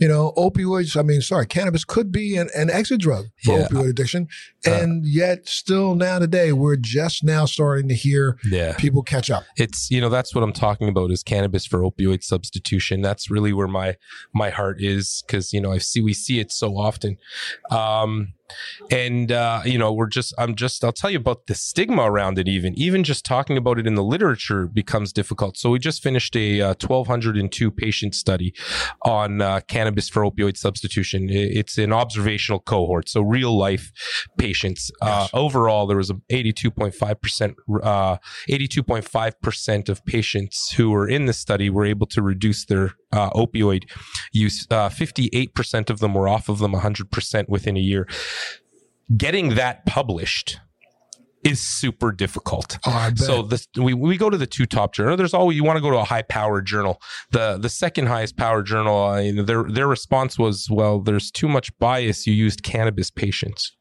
you 0.00 0.08
know 0.08 0.32
opioids. 0.36 0.96
I 0.96 1.02
mean, 1.02 1.20
sorry, 1.20 1.46
cannabis 1.46 1.84
could 1.84 2.10
be 2.10 2.36
an, 2.36 2.48
an 2.54 2.68
exit 2.70 3.00
drug 3.00 3.26
for 3.44 3.58
Yeah. 3.58 3.66
opioid 3.68 3.90
addiction, 3.90 4.28
Uh, 4.66 4.70
and 4.72 5.06
yet 5.06 5.48
still 5.48 5.94
now 5.94 6.18
today 6.18 6.52
we're 6.52 6.76
just 6.76 7.22
now 7.24 7.44
starting 7.46 7.88
to 7.88 7.94
hear 7.94 8.38
Yeah. 8.50 8.74
people 8.76 9.02
catch 9.02 9.30
up. 9.30 9.44
it's 9.56 9.90
you 9.90 10.00
know 10.00 10.08
that's 10.08 10.34
what 10.34 10.42
i'm 10.44 10.52
talking 10.52 10.88
about 10.88 11.10
is 11.10 11.22
cannabis 11.22 11.64
for 11.66 11.80
opioid 11.80 12.22
substitution 12.22 13.00
that's 13.02 13.30
really 13.30 13.52
where 13.52 13.68
my 13.68 13.96
my 14.34 14.50
heart 14.50 14.76
is 14.80 15.22
because 15.26 15.52
you 15.52 15.60
know 15.60 15.72
i 15.72 15.78
see 15.78 16.00
we 16.00 16.12
see 16.14 16.38
it 16.40 16.50
so 16.52 16.76
often 16.76 17.16
um 17.70 18.32
and 18.90 19.32
uh, 19.32 19.62
you 19.64 19.78
know 19.78 19.92
we're 19.92 20.06
just 20.06 20.34
i'm 20.38 20.54
just 20.54 20.84
i'll 20.84 20.92
tell 20.92 21.10
you 21.10 21.18
about 21.18 21.46
the 21.46 21.54
stigma 21.54 22.02
around 22.02 22.38
it 22.38 22.48
even. 22.48 22.74
Even 22.76 23.04
just 23.04 23.24
talking 23.24 23.56
about 23.56 23.78
it 23.78 23.86
in 23.86 23.94
the 23.94 24.02
literature 24.02 24.66
becomes 24.66 25.12
difficult. 25.12 25.56
So 25.56 25.70
we 25.70 25.78
just 25.78 26.02
finished 26.02 26.36
a 26.36 26.60
uh, 26.60 26.68
1202 26.68 27.70
patient 27.70 28.14
study 28.14 28.54
on 29.02 29.40
uh, 29.40 29.60
cannabis 29.68 30.08
for 30.08 30.22
opioid 30.22 30.56
substitution. 30.56 31.28
It's 31.30 31.78
an 31.78 31.92
observational 31.92 32.60
cohort 32.60 33.08
so 33.08 33.22
real 33.22 33.56
life 33.56 33.92
patients. 34.38 34.90
Uh, 35.00 35.20
yes. 35.22 35.30
overall 35.32 35.86
there 35.86 35.96
was 35.96 36.10
a 36.10 36.14
82.5% 36.30 37.54
82.5% 37.68 39.88
uh, 39.88 39.92
of 39.92 40.04
patients 40.04 40.72
who 40.72 40.90
were 40.90 41.08
in 41.08 41.26
the 41.26 41.32
study 41.32 41.70
were 41.70 41.84
able 41.84 42.06
to 42.08 42.22
reduce 42.22 42.66
their 42.66 42.94
uh, 43.12 43.30
opioid 43.30 43.90
use 44.32 44.66
58% 44.66 45.90
of 45.90 45.98
them 46.00 46.14
were 46.14 46.28
off 46.28 46.48
of 46.48 46.58
them 46.58 46.72
100% 46.72 47.48
within 47.48 47.76
a 47.76 47.80
year 47.80 48.06
getting 49.16 49.54
that 49.54 49.84
published 49.86 50.60
is 51.44 51.60
super 51.60 52.12
difficult. 52.12 52.78
Oh, 52.86 53.10
so 53.16 53.42
this, 53.42 53.66
we, 53.76 53.94
we 53.94 54.16
go 54.16 54.30
to 54.30 54.36
the 54.36 54.46
two 54.46 54.66
top 54.66 54.94
journal. 54.94 55.16
There's 55.16 55.34
always 55.34 55.56
you 55.56 55.64
want 55.64 55.76
to 55.76 55.82
go 55.82 55.90
to 55.90 55.98
a 55.98 56.04
high 56.04 56.22
powered 56.22 56.66
journal. 56.66 57.02
The 57.30 57.58
the 57.58 57.68
second 57.68 58.06
highest 58.06 58.36
powered 58.36 58.66
journal, 58.66 58.96
uh, 58.96 59.42
their 59.42 59.64
their 59.64 59.88
response 59.88 60.38
was, 60.38 60.68
well, 60.70 61.00
there's 61.00 61.30
too 61.30 61.48
much 61.48 61.76
bias. 61.78 62.26
You 62.26 62.34
used 62.34 62.62
cannabis 62.62 63.10
patients. 63.10 63.76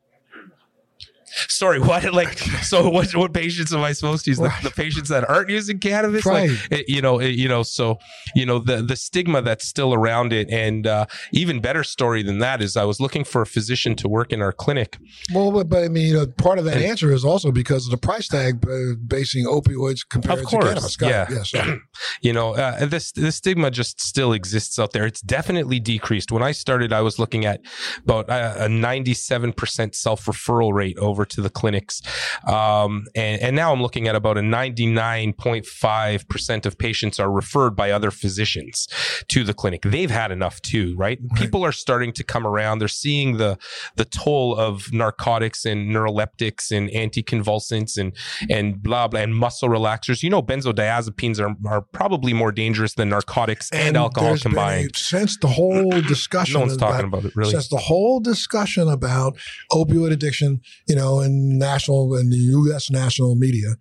Sorry, 1.48 1.80
what? 1.92 2.14
Like, 2.14 2.38
so 2.64 2.90
what? 2.90 3.16
What 3.16 3.34
patients 3.34 3.74
am 3.74 3.82
I 3.82 3.94
supposed 3.94 4.26
to 4.26 4.32
use? 4.32 4.40
The, 4.40 4.54
the 4.64 4.72
patients 4.72 5.10
that 5.10 5.30
aren't 5.30 5.50
using 5.50 5.80
cannabis, 5.80 6.26
right? 6.26 6.50
Like, 6.50 6.72
it, 6.72 6.90
you 6.90 7.02
know, 7.02 7.20
it, 7.20 7.36
you 7.36 7.48
know. 7.48 7.64
So, 7.64 8.00
you 8.36 8.46
know, 8.46 8.60
the 8.60 8.82
the 8.82 8.96
stigma 8.96 9.42
that's 9.42 9.68
still 9.68 9.94
around 9.94 10.34
it, 10.34 10.50
and 10.50 10.88
uh, 10.88 11.06
even 11.32 11.60
better 11.60 11.84
story 11.84 12.24
than 12.24 12.40
that 12.40 12.62
is, 12.62 12.78
I 12.78 12.84
was 12.84 13.00
looking 13.00 13.24
for 13.24 13.42
a 13.42 13.46
physician 13.46 13.96
to 13.96 14.10
work 14.10 14.32
in 14.32 14.42
our 14.42 14.52
clinic. 14.52 14.98
Well, 15.34 15.52
but, 15.52 15.70
but 15.70 15.84
I 15.84 15.88
mean, 15.88 16.08
you 16.08 16.14
know, 16.14 16.28
part 16.28 16.60
of 16.60 16.66
that 16.66 16.78
and, 16.78 16.86
answer 16.86 17.12
is 17.12 17.24
also 17.24 17.52
because 17.52 17.86
of 17.86 17.92
the 17.92 17.98
price 17.98 18.28
tag 18.28 18.66
uh, 18.68 18.96
basing 19.06 19.46
opioids 19.46 20.08
compared 20.08 20.40
of 20.40 20.46
course, 20.46 20.64
to 20.64 20.70
cannabis. 20.70 20.96
Got 20.96 21.10
yeah, 21.10 21.44
yeah 21.54 21.76
you 22.22 22.34
know, 22.34 22.56
uh, 22.56 22.86
this 22.86 23.12
this 23.12 23.38
stigma 23.38 23.72
just 23.72 24.02
still 24.02 24.34
exists 24.34 24.80
out 24.80 24.92
there. 24.92 25.06
It's 25.06 25.22
definitely 25.22 25.80
decreased. 25.80 26.32
When 26.32 26.44
I 26.44 26.52
started, 26.52 26.94
I 26.94 27.02
was 27.02 27.20
looking 27.20 27.46
at 27.46 27.62
about 28.04 28.30
uh, 28.30 28.56
a 28.58 28.70
ninety 28.70 29.14
seven 29.14 29.54
percent 29.54 29.96
self 29.96 30.26
referral 30.26 30.74
rate 30.74 30.98
over 30.98 31.21
over 31.22 31.26
to 31.28 31.42
the 31.42 31.50
clinics. 31.50 32.02
Um, 32.48 33.08
and, 33.16 33.42
and 33.42 33.56
now 33.56 33.72
I'm 33.72 33.82
looking 33.82 34.08
at 34.08 34.16
about 34.16 34.38
a 34.38 34.42
99.5% 34.42 36.66
of 36.66 36.78
patients 36.78 37.20
are 37.20 37.32
referred 37.32 37.76
by 37.76 37.92
other 37.92 38.12
physicians 38.12 38.88
to 39.28 39.44
the 39.44 39.54
clinic. 39.54 39.82
They've 39.84 40.10
had 40.10 40.32
enough 40.32 40.60
too, 40.62 40.96
right? 40.98 41.20
right? 41.22 41.40
People 41.40 41.64
are 41.64 41.72
starting 41.72 42.12
to 42.14 42.24
come 42.24 42.48
around. 42.48 42.80
They're 42.80 42.88
seeing 42.88 43.38
the, 43.38 43.60
the 43.96 44.06
toll 44.06 44.58
of 44.58 44.92
narcotics 44.92 45.64
and 45.66 45.96
neuroleptics 45.96 46.76
and 46.76 46.90
anticonvulsants 46.90 48.00
and, 48.00 48.14
and 48.50 48.82
blah, 48.82 49.08
blah, 49.08 49.20
and 49.20 49.36
muscle 49.36 49.70
relaxers. 49.70 50.24
You 50.24 50.32
know, 50.32 50.42
benzodiazepines 50.42 51.40
are, 51.40 51.56
are 51.70 51.82
probably 51.82 52.34
more 52.34 52.52
dangerous 52.52 52.96
than 52.96 53.10
narcotics 53.10 53.70
and, 53.72 53.90
and 53.90 53.98
alcohol 53.98 54.36
combined. 54.38 54.90
A, 54.96 54.98
since 54.98 55.38
the 55.38 55.48
whole 55.48 55.92
discussion, 56.08 56.56
no 56.56 56.62
one's 56.62 56.74
about, 56.74 56.94
talking 56.94 57.06
about 57.06 57.26
it 57.26 57.36
really. 57.36 57.52
Since 57.52 57.68
the 57.68 57.78
whole 57.78 58.20
discussion 58.20 58.90
about 58.90 59.38
opioid 59.72 60.12
addiction, 60.12 60.62
you 60.88 60.96
know, 60.96 61.11
in 61.20 61.58
national 61.58 62.16
and 62.16 62.32
the 62.32 62.38
U.S. 62.38 62.90
national 62.90 63.36
media 63.36 63.76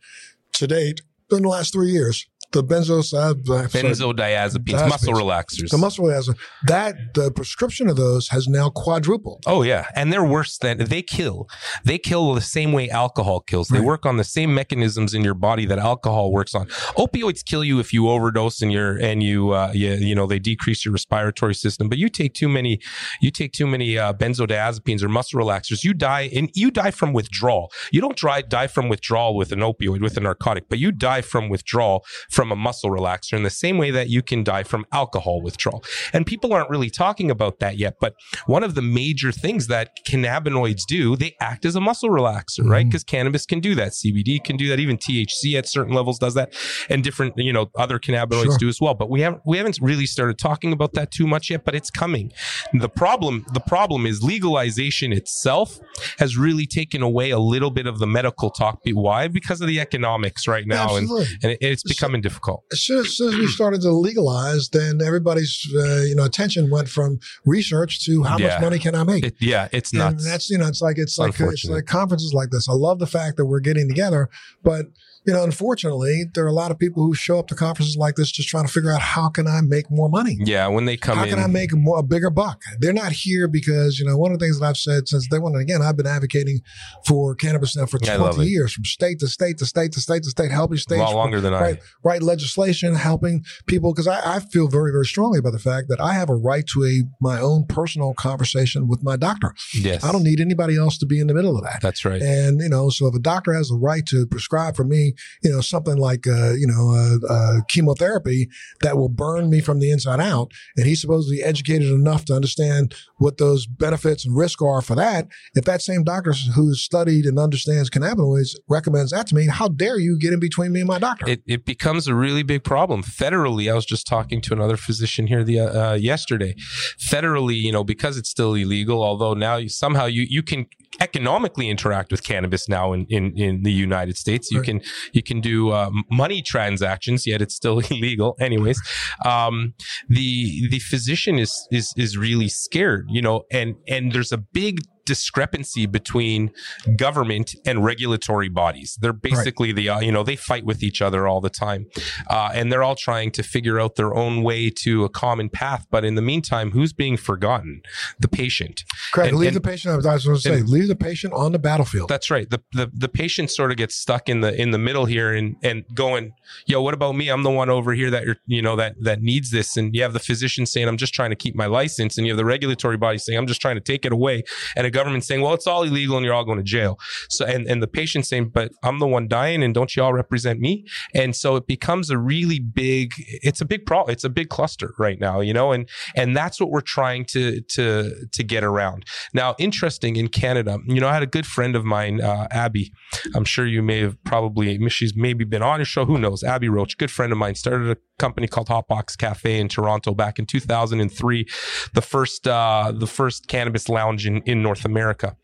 to 0.54 0.66
date 0.66 1.02
in 1.30 1.42
the 1.42 1.48
last 1.48 1.72
three 1.72 1.90
years 1.90 2.26
the 2.52 2.60
uh, 2.60 2.62
benzodiazepines, 2.62 4.88
muscle 4.88 5.14
relaxers. 5.14 5.70
The 5.70 5.78
muscle 5.78 6.06
relaxers. 6.06 6.36
That 6.66 7.14
the 7.14 7.30
prescription 7.30 7.88
of 7.88 7.96
those 7.96 8.28
has 8.28 8.48
now 8.48 8.70
quadrupled. 8.70 9.44
Oh 9.46 9.62
yeah, 9.62 9.86
and 9.94 10.12
they're 10.12 10.24
worse 10.24 10.58
than 10.58 10.78
they 10.78 11.02
kill. 11.02 11.48
They 11.84 11.98
kill 11.98 12.34
the 12.34 12.40
same 12.40 12.72
way 12.72 12.90
alcohol 12.90 13.40
kills. 13.40 13.68
They 13.68 13.78
right. 13.78 13.86
work 13.86 14.06
on 14.06 14.16
the 14.16 14.24
same 14.24 14.54
mechanisms 14.54 15.14
in 15.14 15.22
your 15.22 15.34
body 15.34 15.66
that 15.66 15.78
alcohol 15.78 16.32
works 16.32 16.54
on. 16.54 16.66
Opioids 16.96 17.44
kill 17.44 17.62
you 17.62 17.78
if 17.78 17.92
you 17.92 18.08
overdose 18.08 18.62
and 18.62 18.72
you're 18.72 18.96
and 18.96 19.22
you 19.22 19.50
uh, 19.50 19.70
you, 19.72 19.92
you 19.92 20.14
know 20.14 20.26
they 20.26 20.38
decrease 20.38 20.84
your 20.84 20.92
respiratory 20.92 21.54
system. 21.54 21.88
But 21.88 21.98
you 21.98 22.08
take 22.08 22.34
too 22.34 22.48
many, 22.48 22.80
you 23.20 23.30
take 23.30 23.52
too 23.52 23.66
many 23.66 23.96
uh, 23.96 24.12
benzodiazepines 24.12 25.02
or 25.02 25.08
muscle 25.08 25.40
relaxers, 25.40 25.84
you 25.84 25.94
die 25.94 26.30
and 26.34 26.50
you 26.54 26.70
die 26.70 26.90
from 26.90 27.12
withdrawal. 27.12 27.70
You 27.92 28.00
don't 28.00 28.18
die 28.18 28.42
die 28.42 28.66
from 28.66 28.88
withdrawal 28.88 29.36
with 29.36 29.52
an 29.52 29.60
opioid 29.60 30.00
with 30.00 30.16
a 30.16 30.20
narcotic, 30.20 30.68
but 30.68 30.78
you 30.78 30.90
die 30.90 31.20
from 31.20 31.48
withdrawal. 31.48 32.04
From 32.30 32.39
from 32.40 32.52
a 32.52 32.56
muscle 32.56 32.88
relaxer 32.88 33.34
in 33.34 33.42
the 33.42 33.50
same 33.50 33.76
way 33.76 33.90
that 33.90 34.08
you 34.08 34.22
can 34.22 34.42
die 34.42 34.62
from 34.62 34.86
alcohol 34.92 35.42
withdrawal. 35.42 35.84
And 36.14 36.24
people 36.24 36.54
aren't 36.54 36.70
really 36.70 36.88
talking 36.88 37.30
about 37.30 37.58
that 37.58 37.76
yet. 37.76 37.96
But 38.00 38.14
one 38.46 38.64
of 38.64 38.74
the 38.74 38.80
major 38.80 39.30
things 39.30 39.66
that 39.66 39.90
cannabinoids 40.08 40.86
do, 40.88 41.16
they 41.16 41.36
act 41.38 41.66
as 41.66 41.76
a 41.76 41.82
muscle 41.82 42.08
relaxer, 42.08 42.60
mm-hmm. 42.60 42.70
right? 42.70 42.86
Because 42.86 43.04
cannabis 43.04 43.44
can 43.44 43.60
do 43.60 43.74
that. 43.74 43.92
CBD 43.92 44.42
can 44.42 44.56
do 44.56 44.70
that. 44.70 44.80
Even 44.80 44.96
THC 44.96 45.52
at 45.58 45.68
certain 45.68 45.92
levels 45.92 46.18
does 46.18 46.32
that. 46.32 46.54
And 46.88 47.04
different, 47.04 47.34
you 47.36 47.52
know, 47.52 47.70
other 47.76 47.98
cannabinoids 47.98 48.44
sure. 48.44 48.56
do 48.58 48.68
as 48.70 48.80
well. 48.80 48.94
But 48.94 49.10
we 49.10 49.20
haven't, 49.20 49.42
we 49.44 49.58
haven't 49.58 49.78
really 49.82 50.06
started 50.06 50.38
talking 50.38 50.72
about 50.72 50.94
that 50.94 51.10
too 51.10 51.26
much 51.26 51.50
yet, 51.50 51.66
but 51.66 51.74
it's 51.74 51.90
coming. 51.90 52.32
The 52.72 52.88
problem, 52.88 53.44
the 53.52 53.60
problem 53.60 54.06
is 54.06 54.22
legalization 54.22 55.12
itself 55.12 55.78
has 56.18 56.38
really 56.38 56.64
taken 56.64 57.02
away 57.02 57.32
a 57.32 57.38
little 57.38 57.70
bit 57.70 57.86
of 57.86 57.98
the 57.98 58.06
medical 58.06 58.48
talk. 58.48 58.80
Why? 58.90 59.28
Because 59.28 59.60
of 59.60 59.68
the 59.68 59.78
economics 59.78 60.48
right 60.48 60.66
now. 60.66 60.96
And, 60.96 61.10
and 61.42 61.58
it's 61.60 61.82
becoming 61.82 62.22
difficult. 62.22 62.29
As 62.72 62.82
soon, 62.82 63.00
as, 63.00 63.16
soon 63.16 63.32
as 63.32 63.38
we 63.38 63.46
started 63.46 63.80
to 63.82 63.90
legalize, 63.90 64.68
then 64.70 65.00
everybody's 65.04 65.66
uh, 65.74 66.02
you 66.02 66.14
know 66.14 66.24
attention 66.24 66.70
went 66.70 66.88
from 66.88 67.18
research 67.44 68.04
to 68.06 68.22
how 68.22 68.38
yeah. 68.38 68.48
much 68.48 68.60
money 68.60 68.78
can 68.78 68.94
I 68.94 69.04
make? 69.04 69.24
It, 69.24 69.36
yeah, 69.40 69.68
it's 69.72 69.92
not. 69.92 70.18
That's 70.18 70.50
you 70.50 70.58
know 70.58 70.66
it's 70.66 70.80
like 70.80 70.98
it's 70.98 71.18
like 71.18 71.38
it's 71.38 71.64
like 71.64 71.86
conferences 71.86 72.32
like 72.32 72.50
this. 72.50 72.68
I 72.68 72.72
love 72.72 72.98
the 72.98 73.06
fact 73.06 73.36
that 73.36 73.46
we're 73.46 73.60
getting 73.60 73.88
together, 73.88 74.28
but 74.62 74.86
you 75.26 75.34
know, 75.34 75.44
unfortunately, 75.44 76.24
there 76.34 76.44
are 76.44 76.48
a 76.48 76.52
lot 76.52 76.70
of 76.70 76.78
people 76.78 77.02
who 77.02 77.14
show 77.14 77.38
up 77.38 77.46
to 77.48 77.54
conferences 77.54 77.96
like 77.96 78.14
this 78.14 78.32
just 78.32 78.48
trying 78.48 78.66
to 78.66 78.72
figure 78.72 78.90
out 78.90 79.02
how 79.02 79.28
can 79.28 79.46
I 79.46 79.60
make 79.60 79.90
more 79.90 80.08
money. 80.08 80.38
Yeah, 80.40 80.66
when 80.68 80.86
they 80.86 80.96
come 80.96 81.18
how 81.18 81.24
in, 81.24 81.30
can 81.30 81.38
I 81.38 81.46
make 81.46 81.74
more, 81.74 81.98
a 81.98 82.02
bigger 82.02 82.30
buck? 82.30 82.62
They're 82.78 82.94
not 82.94 83.12
here 83.12 83.46
because 83.46 83.98
you 83.98 84.06
know 84.06 84.16
one 84.16 84.32
of 84.32 84.38
the 84.38 84.44
things 84.44 84.58
that 84.58 84.66
I've 84.66 84.78
said 84.78 85.08
since 85.08 85.28
they 85.28 85.38
went. 85.38 85.56
Again, 85.56 85.82
I've 85.82 85.96
been 85.96 86.06
advocating 86.06 86.60
for 87.06 87.34
cannabis 87.34 87.76
now 87.76 87.84
for 87.84 87.98
twenty 87.98 88.46
years, 88.46 88.72
from 88.72 88.84
state 88.84 89.18
to 89.20 89.28
state 89.28 89.58
to 89.58 89.66
state 89.66 89.92
to 89.92 90.00
state 90.00 90.22
to 90.22 90.30
state, 90.30 90.50
helping 90.50 90.78
states 90.78 91.00
a 91.00 91.04
lot 91.04 91.14
longer 91.14 91.40
than 91.40 91.52
write, 91.52 91.76
I 91.76 91.80
write 92.02 92.22
legislation, 92.22 92.94
helping 92.94 93.44
people 93.66 93.92
because 93.92 94.08
I, 94.08 94.36
I 94.36 94.40
feel 94.40 94.68
very 94.68 94.90
very 94.90 95.06
strongly 95.06 95.38
about 95.38 95.52
the 95.52 95.58
fact 95.58 95.88
that 95.88 96.00
I 96.00 96.14
have 96.14 96.30
a 96.30 96.34
right 96.34 96.66
to 96.68 96.84
a 96.84 97.02
my 97.20 97.38
own 97.38 97.66
personal 97.66 98.14
conversation 98.14 98.88
with 98.88 99.02
my 99.02 99.16
doctor. 99.16 99.54
Yes, 99.74 100.02
I 100.02 100.12
don't 100.12 100.24
need 100.24 100.40
anybody 100.40 100.78
else 100.78 100.96
to 100.98 101.06
be 101.06 101.20
in 101.20 101.26
the 101.26 101.34
middle 101.34 101.58
of 101.58 101.64
that. 101.64 101.80
That's 101.82 102.06
right. 102.06 102.22
And 102.22 102.60
you 102.60 102.70
know, 102.70 102.88
so 102.88 103.06
if 103.06 103.14
a 103.14 103.20
doctor 103.20 103.52
has 103.52 103.68
the 103.68 103.76
right 103.76 104.06
to 104.06 104.26
prescribe 104.26 104.76
for 104.76 104.84
me, 104.84 105.09
you 105.42 105.50
know, 105.50 105.60
something 105.60 105.96
like 105.96 106.26
uh, 106.26 106.52
you 106.52 106.66
know 106.66 106.90
uh, 106.90 107.32
uh, 107.32 107.60
chemotherapy 107.68 108.48
that 108.80 108.96
will 108.96 109.08
burn 109.08 109.50
me 109.50 109.60
from 109.60 109.80
the 109.80 109.90
inside 109.90 110.20
out, 110.20 110.52
and 110.76 110.86
he's 110.86 111.00
supposed 111.00 111.28
to 111.28 111.36
be 111.36 111.42
educated 111.42 111.88
enough 111.90 112.24
to 112.26 112.34
understand 112.34 112.94
what 113.18 113.38
those 113.38 113.66
benefits 113.66 114.24
and 114.24 114.36
risks 114.36 114.62
are 114.62 114.82
for 114.82 114.94
that. 114.94 115.28
If 115.54 115.64
that 115.64 115.82
same 115.82 116.04
doctor 116.04 116.32
who's 116.54 116.80
studied 116.80 117.26
and 117.26 117.38
understands 117.38 117.90
cannabinoids 117.90 118.54
recommends 118.68 119.12
that 119.12 119.26
to 119.28 119.34
me, 119.34 119.46
how 119.46 119.68
dare 119.68 119.98
you 119.98 120.18
get 120.18 120.32
in 120.32 120.40
between 120.40 120.72
me 120.72 120.80
and 120.80 120.88
my 120.88 120.98
doctor? 120.98 121.28
It, 121.28 121.42
it 121.46 121.64
becomes 121.64 122.06
a 122.06 122.14
really 122.14 122.42
big 122.42 122.64
problem 122.64 123.02
federally. 123.02 123.70
I 123.70 123.74
was 123.74 123.86
just 123.86 124.06
talking 124.06 124.40
to 124.42 124.52
another 124.52 124.76
physician 124.76 125.26
here 125.26 125.44
the 125.44 125.60
uh, 125.60 125.94
yesterday. 125.94 126.54
Federally, 126.98 127.56
you 127.56 127.72
know, 127.72 127.84
because 127.84 128.16
it's 128.16 128.30
still 128.30 128.54
illegal, 128.54 129.02
although 129.02 129.34
now 129.34 129.56
you, 129.56 129.68
somehow 129.68 130.06
you 130.06 130.26
you 130.28 130.42
can 130.42 130.66
economically 131.00 131.68
interact 131.68 132.10
with 132.10 132.22
cannabis 132.22 132.68
now 132.68 132.92
in, 132.92 133.06
in, 133.08 133.36
in 133.36 133.62
the 133.62 133.72
United 133.72 134.16
States. 134.16 134.50
You 134.50 134.58
right. 134.58 134.66
can 134.66 134.80
you 135.12 135.22
can 135.22 135.40
do 135.40 135.70
uh, 135.70 135.90
money 136.10 136.42
transactions, 136.42 137.26
yet 137.26 137.42
it's 137.42 137.54
still 137.54 137.78
illegal. 137.90 138.36
Anyways, 138.40 138.80
um, 139.24 139.74
the 140.08 140.68
the 140.68 140.78
physician 140.80 141.38
is 141.38 141.66
is 141.70 141.92
is 141.96 142.16
really 142.16 142.48
scared, 142.48 143.06
you 143.08 143.22
know, 143.22 143.42
and 143.50 143.76
and 143.88 144.12
there's 144.12 144.32
a 144.32 144.38
big 144.38 144.80
discrepancy 145.10 145.86
between 145.86 146.52
government 146.94 147.56
and 147.66 147.84
regulatory 147.84 148.48
bodies. 148.48 148.96
They're 149.00 149.12
basically 149.12 149.70
right. 149.70 149.76
the 149.76 149.88
uh, 149.88 150.00
you 150.00 150.12
know 150.12 150.22
they 150.22 150.36
fight 150.36 150.64
with 150.64 150.84
each 150.84 151.02
other 151.02 151.26
all 151.26 151.40
the 151.40 151.50
time, 151.50 151.86
uh, 152.28 152.52
and 152.54 152.70
they're 152.70 152.84
all 152.84 152.94
trying 152.94 153.32
to 153.32 153.42
figure 153.42 153.80
out 153.80 153.96
their 153.96 154.14
own 154.14 154.44
way 154.44 154.70
to 154.84 155.02
a 155.02 155.08
common 155.08 155.48
path. 155.48 155.84
But 155.90 156.04
in 156.04 156.14
the 156.14 156.22
meantime, 156.22 156.70
who's 156.70 156.92
being 156.92 157.16
forgotten? 157.16 157.82
The 158.20 158.28
patient. 158.28 158.84
Correct. 159.12 159.30
And, 159.30 159.38
leave 159.40 159.48
and, 159.48 159.56
the 159.56 159.60
patient. 159.60 159.92
I 159.92 159.96
was 159.96 160.24
going 160.24 160.36
to 160.36 160.40
say, 160.40 160.58
and, 160.60 160.68
leave 160.68 160.86
the 160.86 160.94
patient 160.94 161.32
on 161.32 161.50
the 161.50 161.58
battlefield. 161.58 162.08
That's 162.08 162.30
right. 162.30 162.48
The, 162.48 162.62
the 162.70 162.88
the 162.94 163.08
patient 163.08 163.50
sort 163.50 163.72
of 163.72 163.78
gets 163.78 163.96
stuck 163.96 164.28
in 164.28 164.42
the 164.42 164.54
in 164.54 164.70
the 164.70 164.78
middle 164.78 165.06
here 165.06 165.34
and 165.34 165.56
and 165.64 165.84
going, 165.92 166.34
yo, 166.66 166.80
what 166.80 166.94
about 166.94 167.16
me? 167.16 167.30
I'm 167.30 167.42
the 167.42 167.50
one 167.50 167.68
over 167.68 167.94
here 167.94 168.12
that 168.12 168.24
you're 168.26 168.36
you 168.46 168.62
know 168.62 168.76
that 168.76 168.94
that 169.02 169.22
needs 169.22 169.50
this, 169.50 169.76
and 169.76 169.92
you 169.92 170.02
have 170.02 170.12
the 170.12 170.20
physician 170.20 170.66
saying, 170.66 170.86
I'm 170.86 170.96
just 170.96 171.14
trying 171.14 171.30
to 171.30 171.36
keep 171.36 171.56
my 171.56 171.66
license, 171.66 172.16
and 172.16 172.28
you 172.28 172.32
have 172.32 172.38
the 172.38 172.44
regulatory 172.44 172.96
body 172.96 173.18
saying, 173.18 173.36
I'm 173.36 173.48
just 173.48 173.60
trying 173.60 173.74
to 173.74 173.80
take 173.80 174.04
it 174.04 174.12
away, 174.12 174.44
and 174.76 174.86
a 174.86 174.90
government 175.00 175.24
saying, 175.24 175.40
well, 175.40 175.54
it's 175.54 175.66
all 175.66 175.82
illegal 175.82 176.16
and 176.16 176.24
you're 176.24 176.34
all 176.34 176.44
going 176.44 176.58
to 176.58 176.64
jail. 176.64 176.98
So, 177.30 177.46
and, 177.46 177.66
and 177.66 177.82
the 177.82 177.86
patient 177.86 178.26
saying, 178.26 178.50
but 178.50 178.72
I'm 178.82 178.98
the 178.98 179.06
one 179.06 179.28
dying 179.28 179.62
and 179.62 179.72
don't 179.72 179.94
you 179.96 180.02
all 180.02 180.12
represent 180.12 180.60
me? 180.60 180.84
And 181.14 181.34
so 181.34 181.56
it 181.56 181.66
becomes 181.66 182.10
a 182.10 182.18
really 182.18 182.58
big, 182.58 183.12
it's 183.18 183.60
a 183.60 183.64
big 183.64 183.86
problem. 183.86 184.12
It's 184.12 184.24
a 184.24 184.28
big 184.28 184.50
cluster 184.50 184.94
right 184.98 185.18
now, 185.18 185.40
you 185.40 185.54
know, 185.54 185.72
and, 185.72 185.88
and 186.14 186.36
that's 186.36 186.60
what 186.60 186.70
we're 186.70 186.80
trying 186.82 187.24
to, 187.26 187.62
to, 187.62 188.26
to 188.30 188.42
get 188.42 188.62
around. 188.62 189.06
Now, 189.32 189.54
interesting 189.58 190.16
in 190.16 190.28
Canada, 190.28 190.78
you 190.86 191.00
know, 191.00 191.08
I 191.08 191.14
had 191.14 191.22
a 191.22 191.26
good 191.26 191.46
friend 191.46 191.74
of 191.74 191.84
mine, 191.84 192.20
uh, 192.20 192.46
Abi. 192.52 192.92
I'm 193.34 193.44
sure 193.44 193.66
you 193.66 193.82
may 193.82 194.00
have 194.00 194.22
probably, 194.24 194.88
she's 194.90 195.16
maybe 195.16 195.44
been 195.44 195.62
on 195.62 195.78
your 195.78 195.86
show. 195.86 196.04
Who 196.04 196.18
knows? 196.18 196.42
Abi 196.44 196.68
Roach, 196.68 196.98
good 196.98 197.10
friend 197.10 197.32
of 197.32 197.38
mine, 197.38 197.54
started 197.54 197.90
a 197.90 197.96
company 198.18 198.46
called 198.46 198.68
Hotbox 198.68 199.16
Cafe 199.16 199.58
in 199.58 199.68
Toronto 199.68 200.14
back 200.14 200.38
in 200.38 200.46
2003, 200.46 201.46
the 201.94 202.02
first, 202.02 202.46
uh, 202.46 202.92
the 202.94 203.06
first 203.06 203.48
cannabis 203.48 203.88
lounge 203.88 204.26
in, 204.26 204.42
in 204.42 204.62
North 204.62 204.79
America 204.84 205.36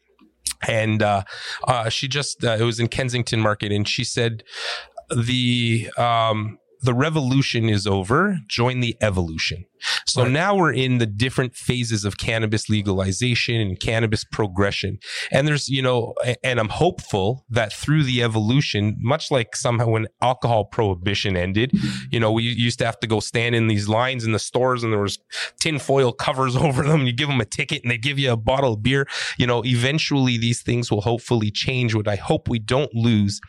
and 0.66 1.03
uh, 1.03 1.22
uh, 1.66 1.89
she 1.89 2.09
just 2.09 2.45
uh, 2.45 2.57
it 2.59 2.62
was 2.62 2.80
in 2.80 2.89
Kensington 2.89 3.41
Market, 3.41 3.72
and 3.72 3.87
she 3.87 4.05
said 4.05 4.43
the 5.14 5.91
um, 5.97 6.59
the 6.82 6.95
revolution 6.95 7.68
is 7.68 7.87
over. 7.87 8.39
Join 8.49 8.80
the 8.80 8.97
evolution. 9.01 9.66
So 10.07 10.22
right. 10.22 10.31
now 10.31 10.55
we're 10.55 10.72
in 10.72 10.99
the 10.99 11.07
different 11.07 11.55
phases 11.55 12.05
of 12.05 12.18
cannabis 12.18 12.68
legalization 12.68 13.61
and 13.61 13.79
cannabis 13.79 14.24
progression. 14.24 14.99
And 15.31 15.47
there's, 15.47 15.68
you 15.68 15.83
know, 15.83 16.14
and 16.43 16.59
I'm 16.59 16.68
hopeful 16.68 17.45
that 17.51 17.72
through 17.72 18.05
the 18.05 18.22
evolution, 18.22 18.97
much 19.01 19.31
like 19.31 19.57
somehow 19.57 19.89
when 19.89 20.07
alcohol 20.22 20.64
prohibition 20.64 21.37
ended, 21.37 21.72
you 22.11 22.20
know, 22.20 22.33
we 22.33 22.45
used 22.45 22.79
to 22.79 22.87
have 22.87 22.99
to 23.01 23.07
go 23.07 23.20
stand 23.20 23.55
in 23.55 23.66
these 23.66 23.89
lines 23.89 24.24
in 24.24 24.33
the 24.33 24.39
stores 24.39 24.83
and 24.83 24.93
there 24.93 25.01
was 25.01 25.18
tinfoil 25.61 26.12
covers 26.12 26.57
over 26.66 26.83
them. 26.83 27.07
You 27.07 27.12
give 27.12 27.29
them 27.29 27.41
a 27.41 27.45
ticket 27.45 27.83
and 27.83 27.91
they 27.91 27.99
give 27.99 28.18
you 28.18 28.33
a 28.33 28.37
bottle 28.37 28.74
of 28.74 28.83
beer. 28.83 29.07
You 29.39 29.47
know, 29.47 29.62
eventually 29.64 30.39
these 30.39 30.62
things 30.62 30.91
will 30.91 31.03
hopefully 31.03 31.51
change. 31.51 31.95
What 31.95 32.09
I 32.09 32.16
hope 32.16 32.49
we 32.49 32.59
don't 32.59 32.95
lose 32.95 33.41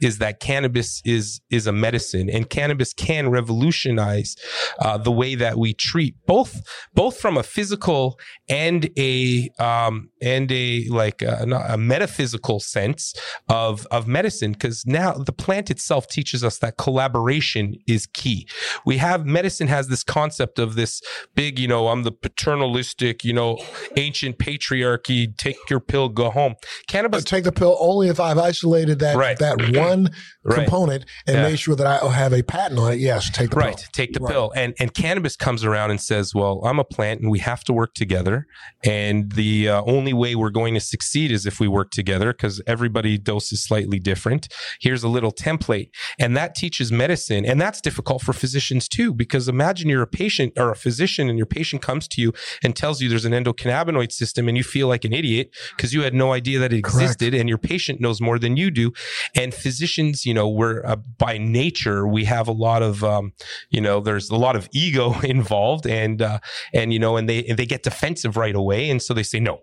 is 0.00 0.18
that 0.18 0.40
cannabis 0.40 1.02
is, 1.04 1.40
is 1.50 1.66
a 1.66 1.72
medicine 1.72 2.30
and 2.30 2.48
cannabis 2.48 2.92
can 2.92 3.28
revolutionize 3.30 4.36
uh, 4.78 4.96
the 4.96 5.12
way 5.12 5.34
that 5.34 5.58
we 5.58 5.73
treat 5.74 6.14
both 6.26 6.62
both 6.94 7.18
from 7.18 7.36
a 7.36 7.42
physical 7.42 8.18
and 8.48 8.90
a 8.98 9.50
um, 9.58 10.10
and 10.22 10.50
a 10.52 10.86
like 10.88 11.22
a, 11.22 11.46
a 11.68 11.78
metaphysical 11.78 12.60
sense 12.60 13.14
of 13.48 13.86
of 13.90 14.06
medicine 14.06 14.52
because 14.52 14.84
now 14.86 15.12
the 15.12 15.32
plant 15.32 15.70
itself 15.70 16.06
teaches 16.08 16.44
us 16.44 16.58
that 16.58 16.76
collaboration 16.76 17.74
is 17.86 18.06
key. 18.06 18.46
We 18.86 18.98
have 18.98 19.26
medicine 19.26 19.68
has 19.68 19.88
this 19.88 20.02
concept 20.02 20.58
of 20.58 20.74
this 20.74 21.00
big, 21.34 21.58
you 21.58 21.68
know, 21.68 21.88
I'm 21.88 22.02
the 22.02 22.12
paternalistic, 22.12 23.24
you 23.24 23.32
know, 23.32 23.58
ancient 23.96 24.38
patriarchy. 24.38 25.36
Take 25.36 25.56
your 25.68 25.80
pill, 25.80 26.08
go 26.08 26.30
home. 26.30 26.54
Cannabis. 26.88 27.24
Take 27.24 27.44
the 27.44 27.52
pill 27.52 27.76
only 27.80 28.08
if 28.08 28.20
I've 28.20 28.38
isolated 28.38 28.98
that 29.00 29.16
right. 29.16 29.38
that 29.38 29.60
one 29.76 30.10
right. 30.44 30.56
component 30.56 31.04
and 31.26 31.36
yeah. 31.36 31.42
made 31.42 31.58
sure 31.58 31.76
that 31.76 31.86
I 31.86 32.06
have 32.08 32.32
a 32.32 32.42
patent 32.42 32.78
on 32.80 32.92
it. 32.92 32.98
Yes, 32.98 33.30
take 33.30 33.50
the 33.50 33.56
right. 33.56 33.76
pill. 33.76 33.84
Take 33.92 34.12
the 34.12 34.20
right. 34.20 34.32
pill. 34.32 34.52
And 34.54 34.74
and 34.78 34.92
cannabis 34.92 35.36
comes 35.36 35.63
around 35.64 35.90
and 35.90 36.00
says, 36.00 36.34
"Well, 36.34 36.60
I'm 36.64 36.78
a 36.78 36.84
plant, 36.84 37.20
and 37.20 37.30
we 37.30 37.38
have 37.40 37.64
to 37.64 37.72
work 37.72 37.94
together. 37.94 38.46
And 38.84 39.32
the 39.32 39.68
uh, 39.68 39.82
only 39.86 40.12
way 40.12 40.34
we're 40.34 40.50
going 40.50 40.74
to 40.74 40.80
succeed 40.80 41.30
is 41.30 41.46
if 41.46 41.60
we 41.60 41.68
work 41.68 41.90
together, 41.90 42.32
because 42.32 42.60
everybody 42.66 43.18
doses 43.18 43.64
slightly 43.64 43.98
different. 43.98 44.48
Here's 44.80 45.02
a 45.02 45.08
little 45.08 45.32
template, 45.32 45.90
and 46.18 46.36
that 46.36 46.54
teaches 46.54 46.92
medicine, 46.92 47.44
and 47.44 47.60
that's 47.60 47.80
difficult 47.80 48.22
for 48.22 48.32
physicians 48.32 48.88
too, 48.88 49.14
because 49.14 49.48
imagine 49.48 49.88
you're 49.88 50.02
a 50.02 50.06
patient 50.06 50.52
or 50.56 50.70
a 50.70 50.76
physician, 50.76 51.28
and 51.28 51.38
your 51.38 51.46
patient 51.46 51.82
comes 51.82 52.08
to 52.08 52.20
you 52.20 52.32
and 52.62 52.76
tells 52.76 53.00
you 53.00 53.08
there's 53.08 53.24
an 53.24 53.32
endocannabinoid 53.32 54.12
system, 54.12 54.48
and 54.48 54.56
you 54.56 54.64
feel 54.64 54.88
like 54.88 55.04
an 55.04 55.12
idiot 55.12 55.54
because 55.76 55.92
you 55.92 56.02
had 56.02 56.14
no 56.14 56.32
idea 56.32 56.58
that 56.58 56.72
it 56.72 56.78
existed, 56.78 57.32
Correct. 57.32 57.40
and 57.40 57.48
your 57.48 57.58
patient 57.58 58.00
knows 58.00 58.20
more 58.20 58.38
than 58.38 58.56
you 58.56 58.70
do. 58.70 58.92
And 59.34 59.54
physicians, 59.54 60.24
you 60.26 60.34
know, 60.34 60.48
we're 60.48 60.84
uh, 60.84 60.96
by 61.18 61.38
nature 61.38 62.06
we 62.06 62.24
have 62.24 62.48
a 62.48 62.52
lot 62.52 62.82
of, 62.82 63.02
um, 63.04 63.32
you 63.70 63.80
know, 63.80 64.00
there's 64.00 64.30
a 64.30 64.36
lot 64.36 64.56
of 64.56 64.68
ego 64.72 65.18
involved, 65.22 65.53
and 65.86 66.22
uh, 66.22 66.38
and 66.72 66.92
you 66.92 66.98
know, 66.98 67.16
and 67.16 67.28
they 67.28 67.42
they 67.42 67.66
get 67.66 67.82
defensive 67.82 68.36
right 68.36 68.54
away, 68.54 68.90
and 68.90 69.02
so 69.02 69.14
they 69.14 69.22
say 69.22 69.40
no. 69.40 69.60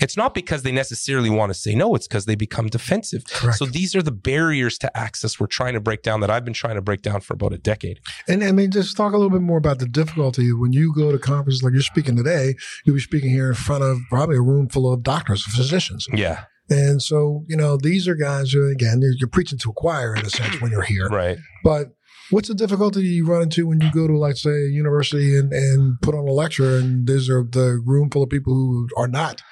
It's 0.00 0.16
not 0.16 0.34
because 0.34 0.62
they 0.62 0.72
necessarily 0.72 1.30
want 1.30 1.50
to 1.50 1.58
say 1.58 1.74
no, 1.74 1.94
it's 1.94 2.06
because 2.06 2.26
they 2.26 2.34
become 2.34 2.68
defensive. 2.68 3.24
Correct. 3.26 3.58
So 3.58 3.64
these 3.64 3.94
are 3.94 4.02
the 4.02 4.12
barriers 4.12 4.78
to 4.78 4.96
access 4.96 5.40
we're 5.40 5.46
trying 5.46 5.74
to 5.74 5.80
break 5.80 6.02
down 6.02 6.20
that 6.20 6.30
I've 6.30 6.44
been 6.44 6.54
trying 6.54 6.76
to 6.76 6.82
break 6.82 7.02
down 7.02 7.20
for 7.20 7.34
about 7.34 7.52
a 7.52 7.58
decade. 7.58 8.00
And 8.28 8.44
I 8.44 8.52
mean, 8.52 8.70
just 8.70 8.96
talk 8.96 9.12
a 9.12 9.16
little 9.16 9.30
bit 9.30 9.42
more 9.42 9.58
about 9.58 9.78
the 9.78 9.86
difficulty 9.86 10.52
when 10.52 10.72
you 10.72 10.94
go 10.94 11.10
to 11.10 11.18
conferences 11.18 11.62
like 11.62 11.72
you're 11.72 11.82
speaking 11.82 12.16
today, 12.16 12.54
you'll 12.84 12.94
be 12.94 13.00
speaking 13.00 13.30
here 13.30 13.48
in 13.48 13.54
front 13.54 13.82
of 13.82 13.98
probably 14.08 14.36
a 14.36 14.42
room 14.42 14.68
full 14.68 14.92
of 14.92 15.02
doctors, 15.02 15.44
and 15.46 15.54
physicians. 15.54 16.06
Yeah. 16.12 16.44
And 16.70 17.02
so, 17.02 17.44
you 17.48 17.56
know, 17.56 17.76
these 17.76 18.06
are 18.08 18.14
guys 18.14 18.52
who, 18.52 18.70
again, 18.70 19.00
you're, 19.02 19.12
you're 19.18 19.28
preaching 19.28 19.58
to 19.58 19.70
a 19.70 19.74
choir 19.74 20.14
in 20.14 20.24
a 20.24 20.30
sense 20.30 20.60
when 20.60 20.70
you're 20.70 20.82
here. 20.82 21.08
Right. 21.08 21.38
But 21.64 21.88
What's 22.30 22.48
the 22.48 22.54
difficulty 22.54 23.02
you 23.02 23.26
run 23.26 23.42
into 23.42 23.66
when 23.66 23.80
you 23.80 23.90
go 23.92 24.06
to, 24.06 24.16
like, 24.16 24.36
say, 24.36 24.50
a 24.50 24.70
university 24.70 25.38
and, 25.38 25.52
and 25.52 26.00
put 26.00 26.14
on 26.14 26.26
a 26.26 26.32
lecture 26.32 26.76
and 26.76 27.06
there's 27.06 27.28
a, 27.28 27.42
the 27.42 27.80
room 27.84 28.10
full 28.10 28.22
of 28.22 28.30
people 28.30 28.54
who 28.54 28.88
are 28.96 29.08
not, 29.08 29.42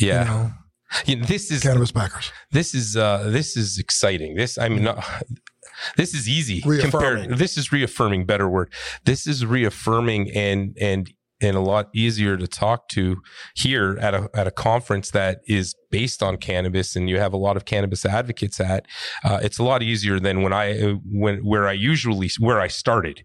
yeah. 0.00 0.22
You 0.22 0.30
know, 0.30 0.52
you 1.06 1.16
know, 1.16 1.26
this 1.26 1.50
is 1.50 1.62
cannabis 1.62 1.92
packers. 1.92 2.32
This 2.50 2.74
is 2.74 2.96
uh, 2.96 3.28
this 3.30 3.56
is 3.56 3.78
exciting. 3.78 4.36
This 4.36 4.56
I 4.58 4.68
mean, 4.68 4.86
uh, 4.86 5.02
this 5.96 6.14
is 6.14 6.28
easy 6.28 6.60
compared. 6.60 7.36
This 7.36 7.58
is 7.58 7.72
reaffirming. 7.72 8.24
Better 8.24 8.48
word. 8.48 8.72
This 9.04 9.26
is 9.26 9.44
reaffirming 9.44 10.30
and 10.34 10.76
and 10.80 11.10
and 11.40 11.56
a 11.56 11.60
lot 11.60 11.88
easier 11.94 12.36
to 12.36 12.46
talk 12.46 12.88
to 12.90 13.18
here 13.54 13.98
at 14.00 14.14
a 14.14 14.30
at 14.34 14.46
a 14.46 14.50
conference 14.50 15.10
that 15.10 15.40
is 15.46 15.74
based 15.90 16.22
on 16.22 16.36
cannabis 16.36 16.96
and 16.96 17.08
you 17.08 17.18
have 17.18 17.32
a 17.32 17.36
lot 17.36 17.56
of 17.56 17.64
cannabis 17.64 18.04
advocates 18.04 18.60
at, 18.60 18.86
uh, 19.24 19.40
it's 19.42 19.58
a 19.58 19.64
lot 19.64 19.82
easier 19.82 20.20
than 20.20 20.42
when 20.42 20.52
I 20.52 20.98
when 21.10 21.38
where 21.44 21.66
I 21.66 21.72
usually 21.72 22.30
where 22.38 22.60
I 22.60 22.68
started. 22.68 23.22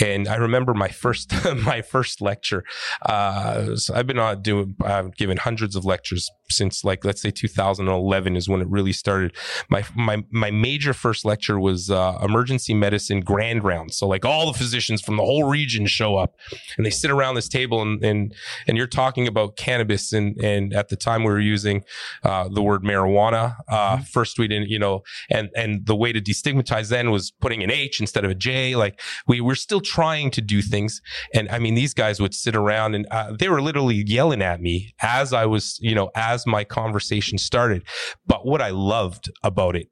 And 0.00 0.28
I 0.28 0.36
remember 0.36 0.74
my 0.74 0.88
first 0.88 1.32
my 1.64 1.82
first 1.82 2.20
lecture. 2.20 2.64
Uh, 3.02 3.76
so 3.76 3.94
I've 3.94 4.06
been 4.06 4.18
on 4.18 4.42
doing 4.42 4.76
I've 4.84 5.16
given 5.16 5.36
hundreds 5.36 5.76
of 5.76 5.84
lectures 5.84 6.30
since 6.50 6.84
like 6.84 7.04
let's 7.04 7.22
say 7.22 7.30
2011 7.30 8.36
is 8.36 8.48
when 8.48 8.60
it 8.60 8.68
really 8.68 8.92
started. 8.92 9.34
My 9.68 9.84
my 9.94 10.24
my 10.30 10.50
major 10.50 10.92
first 10.92 11.24
lecture 11.24 11.58
was 11.58 11.90
uh, 11.90 12.18
emergency 12.22 12.74
medicine 12.74 13.20
grand 13.20 13.64
round. 13.64 13.94
So 13.94 14.06
like 14.06 14.24
all 14.24 14.52
the 14.52 14.58
physicians 14.58 15.00
from 15.00 15.16
the 15.16 15.24
whole 15.24 15.44
region 15.44 15.86
show 15.86 16.16
up 16.16 16.34
and 16.76 16.84
they 16.84 16.90
sit 16.90 17.10
around 17.10 17.34
this 17.34 17.48
table 17.48 17.82
and 17.82 18.04
and 18.04 18.34
and 18.66 18.76
you're 18.76 18.86
talking 18.86 19.26
about 19.26 19.56
cannabis 19.56 20.12
and 20.12 20.36
and 20.38 20.72
at 20.72 20.88
the 20.88 20.96
time 20.96 21.24
we 21.24 21.30
were 21.30 21.40
using 21.40 21.84
uh, 22.22 22.48
the 22.48 22.62
word 22.62 22.82
marijuana. 22.82 23.56
Uh, 23.68 23.96
mm-hmm. 23.96 24.02
First, 24.04 24.38
we 24.38 24.48
didn't, 24.48 24.68
you 24.68 24.78
know, 24.78 25.02
and 25.30 25.50
and 25.56 25.86
the 25.86 25.96
way 25.96 26.12
to 26.12 26.20
destigmatize 26.20 26.88
then 26.88 27.10
was 27.10 27.30
putting 27.40 27.62
an 27.62 27.70
H 27.70 28.00
instead 28.00 28.24
of 28.24 28.30
a 28.30 28.34
J. 28.34 28.76
Like 28.76 29.00
we 29.26 29.40
were 29.40 29.54
still 29.54 29.80
trying 29.80 30.30
to 30.32 30.40
do 30.40 30.62
things, 30.62 31.00
and 31.32 31.48
I 31.48 31.58
mean, 31.58 31.74
these 31.74 31.94
guys 31.94 32.20
would 32.20 32.34
sit 32.34 32.56
around 32.56 32.94
and 32.94 33.06
uh, 33.10 33.32
they 33.38 33.48
were 33.48 33.62
literally 33.62 34.04
yelling 34.06 34.42
at 34.42 34.60
me 34.60 34.94
as 35.00 35.32
I 35.32 35.46
was, 35.46 35.78
you 35.80 35.94
know, 35.94 36.10
as 36.14 36.46
my 36.46 36.64
conversation 36.64 37.38
started. 37.38 37.82
But 38.26 38.46
what 38.46 38.60
I 38.60 38.70
loved 38.70 39.30
about 39.42 39.76
it 39.76 39.88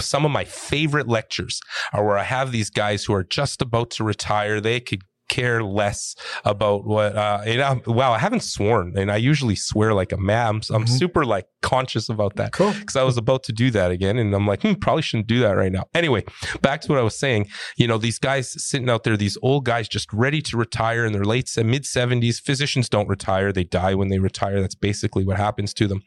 some 0.00 0.24
of 0.24 0.30
my 0.30 0.44
favorite 0.44 1.08
lectures 1.08 1.60
are 1.92 2.04
where 2.04 2.18
I 2.18 2.24
have 2.24 2.52
these 2.52 2.70
guys 2.70 3.04
who 3.04 3.14
are 3.14 3.22
just 3.22 3.62
about 3.62 3.90
to 3.92 4.04
retire. 4.04 4.60
They 4.60 4.80
could 4.80 5.02
care 5.36 5.62
less 5.62 6.14
about 6.44 6.86
what 6.86 7.16
uh 7.16 7.42
and 7.44 7.60
I'm, 7.60 7.82
wow 7.86 8.12
i 8.12 8.18
haven't 8.18 8.42
sworn 8.42 8.96
and 8.96 9.10
i 9.10 9.16
usually 9.16 9.56
swear 9.56 9.92
like 9.92 10.12
a 10.12 10.16
man. 10.16 10.36
I'm, 10.36 10.56
I'm 10.56 10.60
mm-hmm. 10.60 10.96
super 10.96 11.24
like 11.24 11.46
conscious 11.62 12.08
about 12.08 12.36
that 12.36 12.52
cool. 12.52 12.72
because 12.72 12.96
i 12.96 13.02
was 13.02 13.16
about 13.16 13.42
to 13.44 13.52
do 13.52 13.70
that 13.72 13.90
again 13.90 14.18
and 14.18 14.34
i'm 14.34 14.46
like 14.46 14.62
hmm, 14.62 14.74
probably 14.74 15.02
shouldn't 15.02 15.26
do 15.26 15.40
that 15.40 15.52
right 15.52 15.72
now. 15.72 15.84
Anyway 15.94 16.24
back 16.62 16.80
to 16.82 16.88
what 16.88 16.98
i 16.98 17.02
was 17.02 17.18
saying. 17.18 17.48
You 17.76 17.86
know 17.86 17.98
these 17.98 18.18
guys 18.18 18.46
sitting 18.62 18.88
out 18.88 19.04
there 19.04 19.16
these 19.16 19.36
old 19.42 19.64
guys 19.64 19.88
just 19.88 20.12
ready 20.12 20.40
to 20.42 20.56
retire 20.56 21.04
in 21.04 21.12
their 21.12 21.24
late 21.24 21.50
mid 21.56 21.84
70s 21.84 22.40
physicians 22.40 22.88
don't 22.88 23.08
retire. 23.08 23.52
They 23.52 23.64
die 23.64 23.94
when 23.94 24.08
they 24.08 24.18
retire. 24.18 24.60
That's 24.60 24.74
basically 24.74 25.24
what 25.24 25.36
happens 25.36 25.74
to 25.74 25.86
them. 25.86 26.02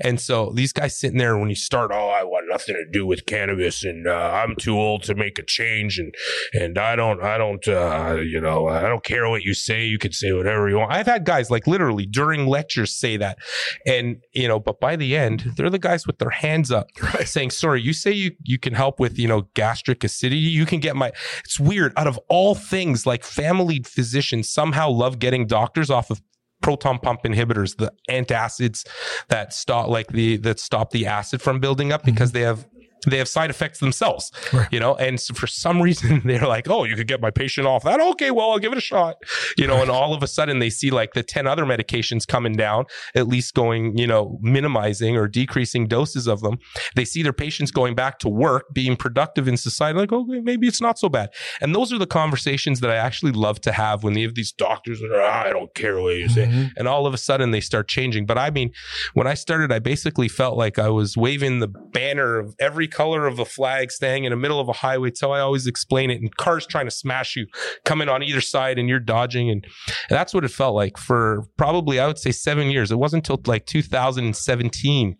And 0.00 0.20
so 0.20 0.52
these 0.54 0.72
guys 0.72 0.98
sitting 0.98 1.18
there 1.18 1.36
when 1.38 1.48
you 1.48 1.54
start 1.54 1.90
oh 1.92 2.08
i 2.08 2.22
want 2.22 2.41
nothing 2.52 2.74
to 2.74 2.84
do 2.90 3.06
with 3.06 3.26
cannabis 3.26 3.84
and 3.84 4.06
uh, 4.06 4.30
i'm 4.34 4.54
too 4.56 4.78
old 4.78 5.02
to 5.02 5.14
make 5.14 5.38
a 5.38 5.44
change 5.44 5.98
and 5.98 6.14
and 6.52 6.78
i 6.78 6.94
don't 6.94 7.22
i 7.22 7.38
don't 7.38 7.66
uh, 7.68 8.16
you 8.22 8.40
know 8.40 8.68
I 8.68 8.88
don't 8.88 9.04
care 9.04 9.28
what 9.28 9.42
you 9.42 9.54
say. 9.54 9.84
You 9.84 9.98
can 9.98 10.12
say 10.12 10.32
whatever 10.32 10.68
you 10.68 10.76
want. 10.76 10.92
I've 10.92 11.06
had 11.06 11.24
guys 11.24 11.50
like 11.50 11.66
literally 11.66 12.06
during 12.06 12.46
lectures 12.46 12.92
say 12.92 13.16
that. 13.16 13.38
And, 13.86 14.22
you 14.32 14.48
know, 14.48 14.58
but 14.58 14.80
by 14.80 14.96
the 14.96 15.16
end, 15.16 15.52
they're 15.56 15.70
the 15.70 15.78
guys 15.78 16.06
with 16.06 16.18
their 16.18 16.30
hands 16.30 16.70
up 16.70 16.88
right. 17.14 17.28
saying, 17.28 17.50
sorry, 17.50 17.82
you 17.82 17.92
say 17.92 18.12
you, 18.12 18.32
you 18.42 18.58
can 18.58 18.74
help 18.74 18.98
with, 18.98 19.18
you 19.18 19.28
know, 19.28 19.48
gastric 19.54 20.04
acidity. 20.04 20.40
You 20.40 20.66
can 20.66 20.80
get 20.80 20.96
my, 20.96 21.12
it's 21.44 21.60
weird. 21.60 21.92
Out 21.96 22.06
of 22.06 22.18
all 22.28 22.54
things, 22.54 23.06
like 23.06 23.24
family 23.24 23.82
physicians 23.82 24.48
somehow 24.48 24.90
love 24.90 25.18
getting 25.18 25.46
doctors 25.46 25.90
off 25.90 26.10
of 26.10 26.20
proton 26.62 26.98
pump 26.98 27.22
inhibitors, 27.24 27.76
the 27.76 27.92
antacids 28.08 28.86
that 29.28 29.52
stop 29.52 29.88
like 29.88 30.08
the 30.08 30.36
that 30.38 30.60
stop 30.60 30.90
the 30.90 31.06
acid 31.06 31.42
from 31.42 31.60
building 31.60 31.92
up 31.92 32.04
because 32.04 32.30
mm-hmm. 32.30 32.38
they 32.38 32.44
have 32.44 32.66
they 33.06 33.18
have 33.18 33.28
side 33.28 33.50
effects 33.50 33.78
themselves, 33.80 34.30
Right. 34.52 34.68
you 34.70 34.78
know. 34.80 34.94
And 34.96 35.18
so 35.20 35.34
for 35.34 35.46
some 35.46 35.80
reason, 35.82 36.22
they're 36.24 36.46
like, 36.46 36.68
"Oh, 36.68 36.84
you 36.84 36.94
could 36.96 37.08
get 37.08 37.20
my 37.20 37.30
patient 37.30 37.66
off 37.66 37.84
that. 37.84 38.00
Okay, 38.00 38.30
well, 38.30 38.50
I'll 38.50 38.58
give 38.58 38.72
it 38.72 38.78
a 38.78 38.82
shot," 38.82 39.16
you 39.58 39.66
know. 39.66 39.80
And 39.82 39.90
all 39.90 40.14
of 40.14 40.22
a 40.22 40.26
sudden, 40.26 40.58
they 40.58 40.70
see 40.70 40.90
like 40.90 41.12
the 41.14 41.22
ten 41.22 41.46
other 41.46 41.64
medications 41.64 42.26
coming 42.26 42.54
down, 42.56 42.84
at 43.14 43.26
least 43.26 43.54
going, 43.54 43.96
you 43.98 44.06
know, 44.06 44.38
minimizing 44.40 45.16
or 45.16 45.26
decreasing 45.28 45.86
doses 45.88 46.26
of 46.26 46.40
them. 46.40 46.58
They 46.94 47.04
see 47.04 47.22
their 47.22 47.32
patients 47.32 47.70
going 47.70 47.94
back 47.94 48.18
to 48.20 48.28
work, 48.28 48.66
being 48.72 48.96
productive 48.96 49.48
in 49.48 49.56
society. 49.56 49.98
Like, 49.98 50.12
okay, 50.12 50.40
maybe 50.40 50.66
it's 50.68 50.80
not 50.80 50.98
so 50.98 51.08
bad. 51.08 51.30
And 51.60 51.74
those 51.74 51.92
are 51.92 51.98
the 51.98 52.06
conversations 52.06 52.80
that 52.80 52.90
I 52.90 52.96
actually 52.96 53.32
love 53.32 53.60
to 53.62 53.72
have 53.72 54.02
when 54.04 54.12
they 54.14 54.22
have 54.22 54.34
these 54.34 54.52
doctors 54.52 55.00
that 55.00 55.10
are, 55.10 55.22
"Ah, 55.22 55.44
I 55.46 55.50
don't 55.50 55.74
care 55.74 56.00
what 56.00 56.16
you 56.16 56.28
say, 56.28 56.46
Mhm. 56.46 56.70
and 56.76 56.86
all 56.88 57.06
of 57.06 57.14
a 57.14 57.18
sudden 57.18 57.50
they 57.50 57.60
start 57.60 57.88
changing. 57.88 58.26
But 58.26 58.38
I 58.38 58.50
mean, 58.50 58.70
when 59.14 59.26
I 59.26 59.34
started, 59.34 59.72
I 59.72 59.78
basically 59.78 60.28
felt 60.28 60.56
like 60.56 60.78
I 60.78 60.88
was 60.88 61.16
waving 61.16 61.58
the 61.60 61.68
banner 61.68 62.38
of 62.38 62.54
every 62.60 62.88
color 62.92 63.26
of 63.26 63.38
a 63.38 63.44
flag, 63.44 63.90
staying 63.90 64.24
in 64.24 64.30
the 64.30 64.36
middle 64.36 64.60
of 64.60 64.68
a 64.68 64.72
highway. 64.72 65.10
How 65.20 65.32
I 65.32 65.40
always 65.40 65.66
explain 65.66 66.10
it. 66.10 66.20
And 66.20 66.34
cars 66.36 66.66
trying 66.66 66.86
to 66.86 66.90
smash 66.90 67.36
you, 67.36 67.46
coming 67.84 68.08
on 68.08 68.22
either 68.22 68.40
side, 68.40 68.78
and 68.78 68.88
you're 68.88 69.00
dodging. 69.00 69.50
And, 69.50 69.64
and 69.64 70.16
that's 70.18 70.32
what 70.34 70.44
it 70.44 70.48
felt 70.50 70.74
like 70.74 70.96
for 70.98 71.44
probably, 71.56 71.98
I 72.00 72.06
would 72.06 72.18
say, 72.18 72.32
seven 72.32 72.70
years. 72.70 72.90
It 72.90 72.98
wasn't 72.98 73.28
until 73.28 73.40
like 73.46 73.66
2017 73.66 75.16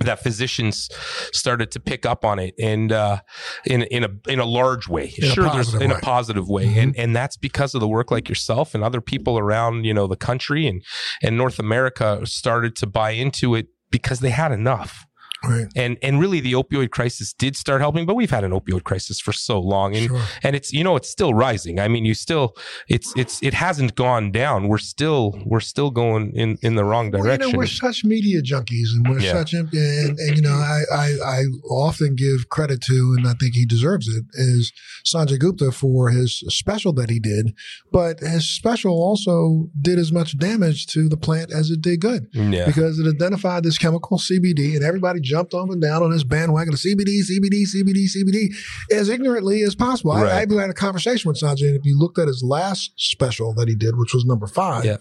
that 0.00 0.22
physicians 0.22 0.90
started 1.32 1.70
to 1.70 1.80
pick 1.80 2.04
up 2.04 2.22
on 2.22 2.38
it 2.38 2.54
and 2.60 2.92
uh, 2.92 3.18
in 3.64 3.80
in 3.84 4.04
a 4.04 4.10
in 4.28 4.38
a 4.38 4.44
large 4.44 4.88
way. 4.88 5.14
In 5.16 5.30
sure, 5.30 5.48
there's 5.48 5.72
in 5.72 5.88
way. 5.88 5.96
a 5.96 6.00
positive 6.00 6.50
way, 6.50 6.66
Mhm. 6.66 6.82
and 6.82 6.96
and 6.98 7.16
that's 7.16 7.38
because 7.38 7.74
of 7.74 7.80
the 7.80 7.88
work 7.88 8.10
like 8.10 8.28
yourself 8.28 8.74
and 8.74 8.84
other 8.84 9.00
people 9.00 9.38
around 9.38 9.86
you 9.86 9.94
know 9.94 10.06
the 10.06 10.16
country 10.16 10.66
and 10.66 10.82
and 11.22 11.38
North 11.38 11.58
America 11.58 12.20
started 12.26 12.76
to 12.76 12.86
buy 12.86 13.12
into 13.12 13.54
it 13.54 13.68
because 13.90 14.20
they 14.20 14.28
had 14.30 14.52
enough. 14.52 15.06
Right. 15.44 15.66
And 15.76 15.98
and 16.02 16.18
really 16.20 16.40
the 16.40 16.52
opioid 16.54 16.90
crisis 16.90 17.32
did 17.32 17.56
start 17.56 17.80
helping, 17.80 18.06
but 18.06 18.14
we've 18.16 18.30
had 18.30 18.44
an 18.44 18.52
opioid 18.52 18.84
crisis 18.84 19.20
for 19.20 19.32
so 19.32 19.60
long. 19.60 19.94
And 19.96 20.06
Sure. 20.06 20.22
and 20.42 20.56
it's 20.56 20.72
you 20.72 20.82
know 20.84 20.96
it's 20.96 21.08
still 21.10 21.34
rising. 21.34 21.78
I 21.78 21.88
mean, 21.88 22.04
you 22.04 22.14
still 22.14 22.54
it's 22.88 23.12
it's 23.16 23.42
it 23.42 23.54
hasn't 23.54 23.94
gone 23.96 24.30
down. 24.32 24.68
We're 24.68 24.78
still 24.78 25.34
we're 25.44 25.60
still 25.60 25.90
going 25.90 26.32
in 26.34 26.58
in 26.62 26.74
the 26.76 26.84
wrong 26.84 27.10
Well, 27.10 27.20
you 27.22 27.24
direction. 27.28 27.52
know, 27.52 27.58
we're 27.58 27.66
such 27.66 28.04
media 28.04 28.40
junkies, 28.42 28.88
and 28.94 29.06
we're 29.08 29.20
Yeah. 29.20 29.32
such, 29.32 29.52
and, 29.52 29.68
and 29.72 30.36
you 30.36 30.42
know, 30.42 30.52
I, 30.54 30.82
I 30.92 31.06
I 31.24 31.42
often 31.70 32.14
give 32.14 32.48
credit 32.48 32.80
to, 32.82 33.14
and 33.18 33.26
I 33.28 33.34
think 33.34 33.54
he 33.54 33.66
deserves 33.66 34.08
it, 34.08 34.24
is 34.34 34.72
Sanjay 35.04 35.38
Gupta 35.38 35.70
for 35.72 36.10
his 36.10 36.42
special 36.48 36.92
that 36.94 37.10
he 37.10 37.18
did. 37.20 37.52
But 37.92 38.20
his 38.20 38.48
special 38.48 38.92
also 38.92 39.68
did 39.80 39.98
as 39.98 40.12
much 40.12 40.38
damage 40.38 40.86
to 40.88 41.08
the 41.08 41.16
plant 41.16 41.52
as 41.52 41.70
it 41.70 41.80
did 41.82 42.00
good 42.00 42.26
yeah. 42.32 42.66
because 42.66 42.98
it 42.98 43.06
identified 43.08 43.62
this 43.64 43.78
chemical 43.78 44.18
CBD, 44.18 44.74
and 44.76 44.84
everybody 44.84 45.20
jumped 45.26 45.52
up 45.54 45.68
and 45.70 45.82
down 45.82 46.02
on 46.02 46.10
this 46.10 46.24
bandwagon 46.24 46.72
of 46.74 46.80
CBD, 46.80 47.20
CBD, 47.28 47.64
CBD, 47.66 48.06
CBD, 48.16 48.54
as 48.92 49.08
ignorantly 49.08 49.62
as 49.62 49.74
possible. 49.74 50.12
I, 50.12 50.22
Right. 50.22 50.32
I 50.32 50.42
even 50.42 50.58
had 50.58 50.70
a 50.70 50.74
conversation 50.74 51.28
with 51.28 51.38
Sanjay, 51.40 51.68
and 51.68 51.76
if 51.76 51.84
you 51.84 51.98
looked 51.98 52.18
at 52.18 52.28
his 52.28 52.42
last 52.42 52.92
special 52.96 53.52
that 53.54 53.68
he 53.68 53.74
did, 53.74 53.96
which 53.98 54.14
was 54.14 54.24
number 54.24 54.46
five, 54.46 54.84
Yeah. 54.84 54.96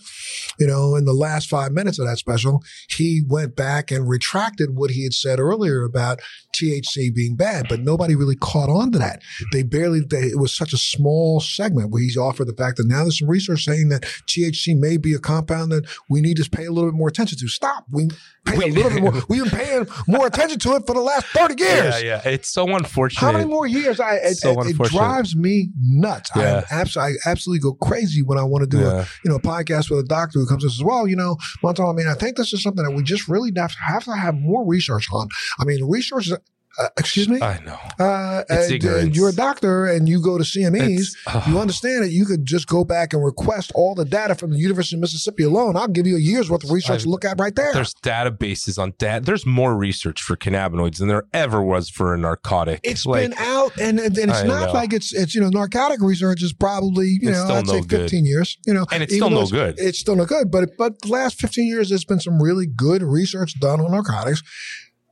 you 0.59 0.67
know, 0.67 0.95
in 0.95 1.05
the 1.05 1.13
last 1.13 1.49
five 1.49 1.71
minutes 1.71 1.99
of 1.99 2.05
that 2.07 2.17
special, 2.17 2.63
he 2.89 3.21
went 3.27 3.55
back 3.55 3.91
and 3.91 4.07
retracted 4.09 4.75
what 4.75 4.91
he 4.91 5.03
had 5.03 5.13
said 5.13 5.39
earlier 5.39 5.83
about 5.83 6.19
THC 6.55 7.13
being 7.13 7.35
bad, 7.35 7.67
but 7.69 7.79
nobody 7.81 8.15
really 8.15 8.35
caught 8.35 8.69
on 8.69 8.91
to 8.93 8.99
that. 8.99 9.21
They 9.51 9.63
barely, 9.63 10.01
they, 10.01 10.27
it 10.27 10.39
was 10.39 10.55
such 10.55 10.73
a 10.73 10.77
small 10.77 11.39
segment 11.39 11.91
where 11.91 12.01
he's 12.01 12.17
offered 12.17 12.47
the 12.47 12.53
fact 12.53 12.77
that 12.77 12.87
now 12.87 13.03
there's 13.03 13.19
some 13.19 13.29
research 13.29 13.63
saying 13.65 13.89
that 13.89 14.03
THC 14.27 14.77
may 14.79 14.97
be 14.97 15.13
a 15.13 15.19
compound 15.19 15.71
that 15.71 15.85
we 16.09 16.21
need 16.21 16.37
to 16.37 16.49
pay 16.49 16.65
a 16.65 16.71
little 16.71 16.89
bit 16.89 16.97
more 16.97 17.07
attention 17.09 17.37
to. 17.39 17.47
Stop. 17.47 17.85
We 17.91 18.09
pay 18.45 18.69
a 18.69 18.73
little 18.73 18.91
bit 18.91 19.01
more. 19.01 19.13
We've 19.29 19.43
been 19.49 19.51
paying 19.59 19.87
more 20.07 20.27
attention 20.27 20.59
to 20.59 20.75
it 20.75 20.83
for 20.87 20.93
the 20.93 21.01
last 21.01 21.25
30 21.27 21.61
years. 21.61 22.01
Yeah, 22.03 22.21
yeah. 22.23 22.29
It's 22.29 22.49
so 22.49 22.65
unfortunate. 22.75 23.19
How 23.19 23.31
many 23.31 23.45
more 23.45 23.67
years? 23.67 23.99
I 23.99 24.15
it, 24.15 24.37
So 24.37 24.51
it- 24.61 24.67
it 24.71 24.77
drives 24.97 25.35
me 25.35 25.69
nuts. 25.79 26.29
Yeah. 26.35 26.63
I, 26.71 26.75
absolutely, 26.81 27.17
I 27.25 27.29
absolutely 27.31 27.59
go 27.61 27.73
crazy 27.73 28.21
when 28.23 28.37
I 28.37 28.43
want 28.43 28.63
to 28.63 28.69
do 28.69 28.83
a 28.85 29.07
you 29.23 29.29
know 29.29 29.35
a 29.35 29.41
podcast 29.41 29.89
with 29.89 29.99
a 29.99 30.07
doctor 30.07 30.39
who 30.39 30.45
comes 30.47 30.63
and 30.63 30.71
says, 30.71 30.83
"Well, 30.83 31.07
you 31.07 31.15
know, 31.15 31.37
Montel, 31.63 31.89
I 31.91 31.95
mean, 31.95 32.07
I 32.07 32.13
think 32.13 32.37
this 32.37 32.53
is 32.53 32.61
something 32.63 32.83
that 32.83 32.91
we 32.91 33.03
just 33.03 33.27
really 33.27 33.51
have 33.55 33.71
to 33.73 33.79
have, 33.81 34.03
to 34.05 34.13
have 34.15 34.35
more 34.35 34.65
research 34.65 35.07
on." 35.11 35.27
I 35.59 35.65
mean, 35.65 35.83
research. 35.85 36.27
is- 36.27 36.37
Uh, 36.77 36.87
excuse 36.97 37.29
me. 37.29 37.41
I 37.41 37.59
know. 37.63 37.79
Uh, 38.03 38.43
It's 38.49 38.69
uh, 38.71 38.73
ignorance. 38.75 39.15
you're 39.15 39.29
a 39.29 39.33
doctor 39.33 39.85
and 39.85 40.09
you 40.09 40.21
go 40.21 40.37
to 40.37 40.43
CMEs. 40.43 41.15
Oh. 41.27 41.43
You 41.47 41.59
understand 41.59 42.03
that 42.03 42.11
you 42.11 42.25
could 42.25 42.45
just 42.45 42.67
go 42.67 42.83
back 42.83 43.13
and 43.13 43.23
request 43.23 43.71
all 43.75 43.95
the 43.95 44.03
data 44.03 44.35
from 44.35 44.51
the 44.51 44.57
University 44.57 44.95
of 44.97 45.01
Mississippi 45.01 45.43
alone. 45.43 45.77
I'll 45.77 45.87
give 45.87 46.05
you 46.05 46.17
a 46.17 46.19
year's 46.19 46.49
worth 46.49 46.63
of 46.65 46.71
research 46.71 47.03
to 47.03 47.03
I've- 47.03 47.09
look 47.09 47.23
at 47.25 47.39
right 47.39 47.55
there. 47.55 47.71
There's 47.73 47.93
databases 47.95 48.77
on 48.77 48.93
that. 48.99 49.25
There's 49.25 49.45
more 49.45 49.75
research 49.77 50.21
for 50.21 50.35
cannabinoids 50.35 50.97
than 50.97 51.07
there 51.07 51.23
ever 51.33 51.61
was 51.61 51.89
for 51.89 52.13
a 52.13 52.17
narcotic. 52.17 52.81
It's 52.83 53.05
like, 53.05 53.29
been 53.29 53.37
out, 53.39 53.71
and, 53.79 53.99
and, 53.99 54.17
and 54.17 54.29
it's 54.31 54.39
I 54.41 54.43
not 54.47 54.67
know. 54.67 54.73
like 54.73 54.91
it's 54.93 55.13
it's 55.13 55.33
you 55.33 55.41
know 55.41 55.49
narcotic 55.49 56.01
research 56.01 56.43
is 56.43 56.51
probably 56.53 57.07
you 57.21 57.29
It's 57.29 57.37
know 57.47 57.55
I'd 57.55 57.67
say 57.67 57.73
no 57.77 57.81
good. 57.83 58.01
15 58.01 58.25
years, 58.25 58.57
you 58.65 58.73
know, 58.73 58.85
and 58.91 59.01
it's 59.03 59.13
still 59.15 59.29
no 59.29 59.37
it's- 59.43 59.51
good. 59.51 59.75
It's 59.77 59.99
still 59.99 60.15
no 60.15 60.25
good, 60.25 60.51
but 60.51 60.71
but 60.77 61.01
the 61.01 61.07
last 61.09 61.39
15 61.39 61.65
years, 61.67 61.89
there's 61.89 62.05
been 62.05 62.19
some 62.19 62.41
really 62.41 62.65
good 62.67 63.01
research 63.01 63.59
done 63.59 63.79
on 63.79 63.91
narcotics. 63.91 64.43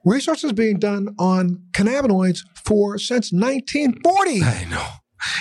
Research 0.06 0.44
is 0.44 0.52
being 0.54 0.80
done 0.80 1.16
on 1.18 1.62
cannabinoids 1.72 2.40
for 2.66 2.98
since 2.98 3.32
1940. 3.32 4.44
I 4.44 4.66
know. 4.70 4.86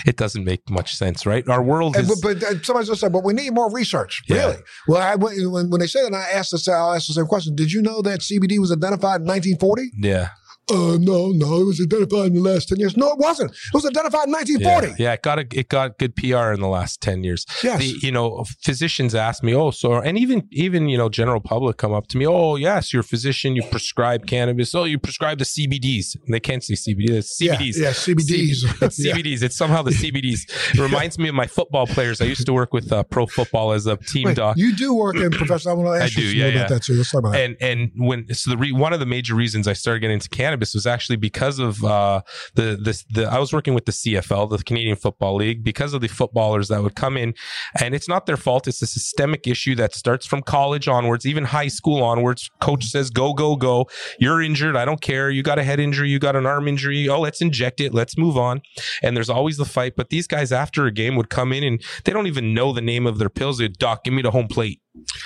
It 0.07 0.17
doesn't 0.17 0.45
make 0.45 0.71
much 0.71 0.95
sense, 0.95 1.27
right? 1.27 1.47
Our 1.49 1.61
world 1.63 1.97
And, 1.97 2.09
is. 2.09 2.21
but, 2.21 2.41
but 2.41 2.43
uh, 2.49 2.63
somebody's 2.63 2.89
just 2.89 3.01
said, 3.01 3.13
but 3.13 3.25
we 3.25 3.33
need 3.33 3.53
more 3.53 3.69
research. 3.73 4.23
Yeah. 4.29 4.37
Really? 4.37 4.57
Well, 4.87 5.03
I, 5.03 5.17
when, 5.17 5.71
when 5.71 5.81
they 5.81 5.89
said 5.89 6.05
that, 6.05 6.15
I 6.15 6.31
asked 6.39 6.55
I'll 6.69 6.95
ask 6.95 7.09
the 7.09 7.15
same 7.15 7.27
question. 7.27 7.57
Did 7.57 7.73
you 7.73 7.83
know 7.83 8.01
that 8.03 8.21
CBD 8.21 8.61
was 8.61 8.71
identified 8.71 9.23
in 9.23 9.27
1940? 9.27 9.91
yeah. 10.01 10.29
Uh, 10.71 10.97
no, 11.01 11.29
no, 11.31 11.61
it 11.61 11.65
was 11.65 11.81
identified 11.81 12.27
in 12.29 12.35
the 12.35 12.41
last 12.41 12.69
10 12.69 12.79
years. 12.79 12.97
No, 12.97 13.09
it 13.13 13.19
wasn't. 13.19 13.51
It 13.51 13.75
was 13.75 13.85
identified 13.85 14.27
in 14.29 14.33
1940. 14.33 15.03
yeah, 15.03 15.13
it 15.13 15.23
got 15.23 15.39
a, 15.41 15.47
it 15.53 15.69
got 15.69 15.99
good 15.99 16.15
PR 16.15 16.53
in 16.53 16.61
the 16.61 16.69
last 16.69 17.01
ten 17.01 17.25
years. 17.25 17.45
Yes. 17.65 17.81
The, 17.81 17.97
you 18.01 18.13
know, 18.13 18.45
physicians 18.63 19.15
ask 19.15 19.43
me, 19.43 19.55
oh, 19.55 19.73
so, 19.73 19.95
and 19.95 20.17
even 20.17 20.47
even 20.53 20.89
you 20.89 20.97
know, 20.97 21.09
general 21.09 21.41
public 21.41 21.79
come 21.79 21.93
up 21.93 22.07
to 22.09 22.17
me, 22.17 22.27
oh, 22.27 22.55
yes, 22.57 22.93
you're 22.93 23.01
a 23.01 23.05
physician, 23.05 23.57
you 23.57 23.63
prescribe 23.71 24.27
cannabis, 24.27 24.73
oh, 24.75 24.85
you 24.85 24.99
prescribe 24.99 25.39
the 25.39 25.45
CBDs. 25.45 26.15
And 26.25 26.33
they 26.33 26.41
can't 26.41 26.63
say 26.63 26.75
CBD, 26.75 27.11
it's 27.11 27.41
Yeah, 27.41 27.57
CBDs. 27.57 27.77
yeah, 27.79 27.91
CBDs. 27.91 28.83
It's 28.83 28.99
Yeah. 29.05 29.15
CBDs. 29.15 29.43
It's 29.43 29.57
somehow 29.57 29.83
the 29.83 29.91
CBDs. 29.91 30.41
It 30.75 30.79
reminds 30.79 31.19
me 31.19 31.29
of 31.29 31.35
my 31.35 31.47
football 31.49 31.87
players. 31.89 32.21
I 32.21 32.25
used 32.27 32.47
to 32.47 32.53
work 32.53 32.73
with 32.73 32.93
uh, 32.93 33.03
pro 33.03 33.27
football 33.27 33.73
as 33.73 33.87
a 33.87 33.97
team 33.97 34.27
Wait, 34.27 34.37
doc. 34.37 34.57
you 34.57 34.75
do 34.77 34.95
work 34.95 35.17
in 35.17 35.31
professional. 35.33 35.75
I 35.75 35.83
want 35.83 35.99
to 35.99 36.05
ask 36.05 36.17
I 36.17 36.21
you 36.23 36.31
do, 36.31 36.37
yeah, 36.39 36.47
yeah. 36.47 36.55
about 36.59 36.69
that 36.71 36.83
too. 36.85 36.95
Let's 36.95 37.11
talk 37.11 37.19
about 37.21 37.33
that. 37.33 37.41
and 37.41 37.57
and 37.61 37.91
when 37.97 38.33
so 38.33 38.51
the 38.53 38.57
re, 38.57 38.71
one 38.73 38.93
of 38.93 39.01
the 39.01 39.07
major 39.07 39.35
reasons 39.35 39.67
I 39.67 39.73
started 39.73 40.01
getting 40.01 40.15
into 40.15 40.29
cannabis 40.29 40.52
was 40.61 40.87
actually 40.87 41.17
because 41.17 41.59
of 41.59 41.85
uh, 41.85 42.23
the 42.55 42.79
this 42.81 43.05
the 43.11 43.25
I 43.25 43.39
was 43.39 43.53
working 43.53 43.75
with 43.75 43.87
the 43.87 43.93
CFL, 43.93 44.51
the 44.51 44.63
Canadian 44.63 44.97
Football 44.97 45.37
League, 45.37 45.65
because 45.65 45.95
of 45.95 46.01
the 46.01 46.09
footballers 46.09 46.69
that 46.69 46.83
would 46.83 46.95
come 46.95 47.17
in, 47.17 47.35
and 47.81 47.95
it's 47.95 48.09
not 48.09 48.27
their 48.27 48.37
fault. 48.37 48.69
It's 48.69 48.83
a 48.83 48.87
systemic 48.87 49.47
issue 49.47 49.75
that 49.77 49.95
starts 49.95 50.27
from 50.27 50.43
college 50.43 50.89
onwards, 50.89 51.27
even 51.27 51.45
high 51.45 51.69
school 51.69 52.03
onwards. 52.03 52.51
Coach 52.61 52.85
says, 52.85 53.11
"Go, 53.11 53.33
go, 53.33 53.57
go! 53.57 53.87
You're 54.19 54.43
injured. 54.43 54.77
I 54.77 54.85
don't 54.85 55.01
care. 55.01 55.31
You 55.31 55.43
got 55.43 55.59
a 55.59 55.65
head 55.65 55.81
injury. 55.81 56.11
You 56.11 56.19
got 56.19 56.37
an 56.37 56.47
arm 56.47 56.69
injury. 56.69 57.09
Oh, 57.09 57.21
let's 57.21 57.41
inject 57.41 57.81
it. 57.81 57.95
Let's 57.95 58.19
move 58.19 58.37
on." 58.37 58.63
And 59.03 59.17
there's 59.17 59.31
always 59.31 59.57
the 59.57 59.65
fight. 59.65 59.95
But 59.97 60.11
these 60.11 60.27
guys, 60.27 60.53
after 60.53 60.87
a 60.87 60.93
game, 60.93 61.17
would 61.17 61.31
come 61.31 61.53
in 61.53 61.65
and 61.65 61.83
they 62.05 62.13
don't 62.13 62.27
even 62.27 62.55
know 62.55 62.73
the 62.73 62.81
name 62.81 63.07
of 63.07 63.19
their 63.19 63.31
pills. 63.31 63.59
They 63.59 63.69
doc, 63.69 64.05
give 64.05 64.15
me 64.15 64.23
the 64.23 64.31
home 64.31 64.49
plate. 64.49 64.82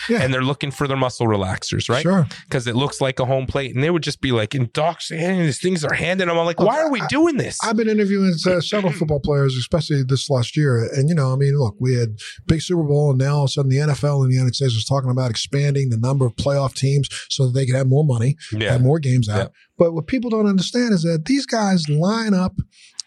Yeah. 0.08 0.22
And 0.22 0.32
they're 0.32 0.42
looking 0.42 0.70
for 0.70 0.86
their 0.86 0.96
muscle 0.96 1.26
relaxers, 1.26 1.88
right? 1.88 2.02
Sure. 2.02 2.26
because 2.44 2.66
it 2.66 2.76
looks 2.76 3.00
like 3.00 3.18
a 3.18 3.24
home 3.24 3.46
plate. 3.46 3.74
And 3.74 3.82
they 3.82 3.90
would 3.90 4.02
just 4.02 4.20
be 4.20 4.30
like, 4.30 4.54
and 4.54 4.72
docs, 4.72 5.08
hey, 5.08 5.42
these 5.42 5.60
things 5.60 5.84
are 5.84 5.94
handing 5.94 6.28
them. 6.28 6.38
I'm 6.38 6.46
like, 6.46 6.60
why 6.60 6.78
are 6.80 6.90
we 6.90 7.00
doing 7.08 7.36
this? 7.36 7.58
I've 7.64 7.76
been 7.76 7.88
interviewing 7.88 8.34
uh, 8.46 8.60
several 8.60 8.92
football 8.92 9.18
players, 9.18 9.56
especially 9.56 10.04
this 10.04 10.30
last 10.30 10.56
year. 10.56 10.88
And, 10.94 11.08
you 11.08 11.14
know, 11.14 11.32
I 11.32 11.36
mean, 11.36 11.58
look, 11.58 11.74
we 11.80 11.94
had 11.94 12.16
big 12.46 12.62
Super 12.62 12.84
Bowl, 12.84 13.10
and 13.10 13.18
now 13.18 13.36
all 13.36 13.44
of 13.44 13.48
a 13.48 13.52
sudden 13.52 13.70
the 13.70 13.78
NFL 13.78 14.22
in 14.22 14.30
the 14.30 14.36
United 14.36 14.54
States 14.54 14.74
was 14.74 14.84
talking 14.84 15.10
about 15.10 15.30
expanding 15.30 15.90
the 15.90 15.98
number 15.98 16.24
of 16.24 16.36
playoff 16.36 16.74
teams 16.74 17.08
so 17.28 17.46
that 17.46 17.52
they 17.52 17.66
could 17.66 17.74
have 17.74 17.88
more 17.88 18.04
money, 18.04 18.36
yeah. 18.52 18.72
have 18.72 18.82
more 18.82 19.00
games 19.00 19.28
out. 19.28 19.36
Yeah. 19.36 19.48
But 19.78 19.94
what 19.94 20.06
people 20.06 20.30
don't 20.30 20.46
understand 20.46 20.94
is 20.94 21.02
that 21.02 21.24
these 21.24 21.44
guys 21.44 21.88
line 21.88 22.34
up 22.34 22.54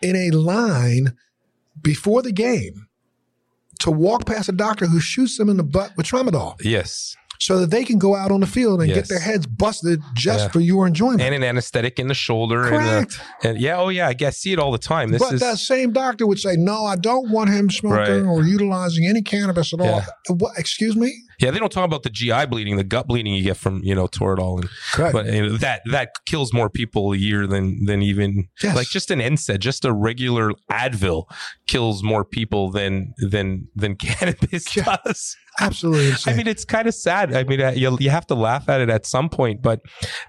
in 0.02 0.16
a 0.16 0.32
line 0.32 1.16
before 1.82 2.22
the 2.22 2.34
game 2.34 2.89
to 3.80 3.92
walk 3.92 4.26
past 4.26 4.50
a 4.50 4.52
doctor 4.54 4.86
who 4.86 5.00
shoots 5.00 5.38
them 5.38 5.50
in 5.50 5.58
the 5.58 5.64
butt 5.64 5.92
with 5.98 6.06
tramadol 6.06 6.56
Yes. 6.62 7.16
so 7.40 7.60
that 7.60 7.72
they 7.72 7.86
can 7.86 7.98
go 7.98 8.16
out 8.16 8.32
on 8.32 8.42
the 8.42 8.48
field 8.48 8.82
and 8.82 8.90
Yes. 8.90 8.98
get 8.98 9.08
their 9.10 9.20
heads 9.20 9.46
busted 9.48 10.02
just 10.16 10.46
Yeah. 10.46 10.50
for 10.50 10.60
your 10.60 10.86
enjoyment. 10.86 11.22
And 11.22 11.34
an 11.34 11.44
anesthetic 11.44 11.98
in 12.00 12.08
the 12.10 12.14
shoulder. 12.14 12.64
Correct. 12.66 12.82
And, 12.82 13.06
uh, 13.46 13.50
and 13.50 13.62
yeah, 13.62 13.78
oh 13.78 13.88
yeah, 13.90 14.08
I 14.10 14.14
guess 14.14 14.38
see 14.38 14.52
it 14.52 14.60
all 14.60 14.72
the 14.74 14.78
time. 14.78 15.12
This 15.12 15.22
but 15.22 15.34
is 15.34 15.40
that 15.40 15.58
same 15.58 15.94
doctor 15.94 16.28
would 16.28 16.40
say, 16.40 16.56
"No, 16.58 16.86
I 16.86 16.96
don't 16.98 17.32
want 17.32 17.50
him 17.50 17.70
smoking 17.70 18.26
Right. 18.26 18.30
or 18.30 18.44
utilizing 18.44 19.06
any 19.08 19.22
cannabis 19.22 19.74
at 19.74 19.80
all." 19.80 20.04
What? 20.28 20.58
Excuse 20.58 20.96
me. 20.98 21.14
Yeah, 21.40 21.52
they 21.52 21.60
don't 21.60 21.72
talk 21.72 21.86
about 21.86 22.04
the 22.04 22.10
GI 22.10 22.46
bleeding, 22.48 22.76
the 22.78 22.84
gut 22.84 23.08
bleeding 23.08 23.34
you 23.34 23.44
get 23.44 23.58
from 23.58 23.82
you 23.84 23.96
know 23.96 24.08
Toradol, 24.08 24.60
and 24.62 24.70
Correct. 24.94 25.14
but 25.14 25.26
you 25.28 25.42
know, 25.44 25.58
that 25.58 25.82
that 25.92 26.10
kills 26.26 26.54
more 26.54 26.70
people 26.70 27.14
a 27.14 27.18
year 27.18 27.48
than 27.48 27.86
than 27.86 28.02
even 28.02 28.48
Yes. 28.62 28.76
like 28.76 28.88
just 28.88 29.10
an 29.12 29.20
NSAID, 29.20 29.60
just 29.60 29.86
a 29.86 29.94
regular 29.94 30.52
Advil 30.72 31.26
kills 31.68 32.04
more 32.04 32.26
people 32.26 32.72
than 32.72 33.14
than 33.18 33.68
than 33.76 33.96
cannabis 34.02 34.76
Yeah. 34.76 34.98
does. 35.06 35.36
Absolutely 35.62 36.14
I 36.32 36.38
mean, 36.38 36.48
it's 36.48 36.64
kind 36.64 36.88
of 36.88 36.94
sad. 36.96 37.34
I 37.34 37.44
mean, 37.44 37.60
uh, 37.60 37.72
you 37.72 37.98
you 38.00 38.10
have 38.12 38.26
to 38.28 38.36
laugh 38.36 38.70
at 38.70 38.80
it 38.80 38.90
at 38.90 39.06
some 39.06 39.28
point, 39.28 39.62
but 39.62 39.82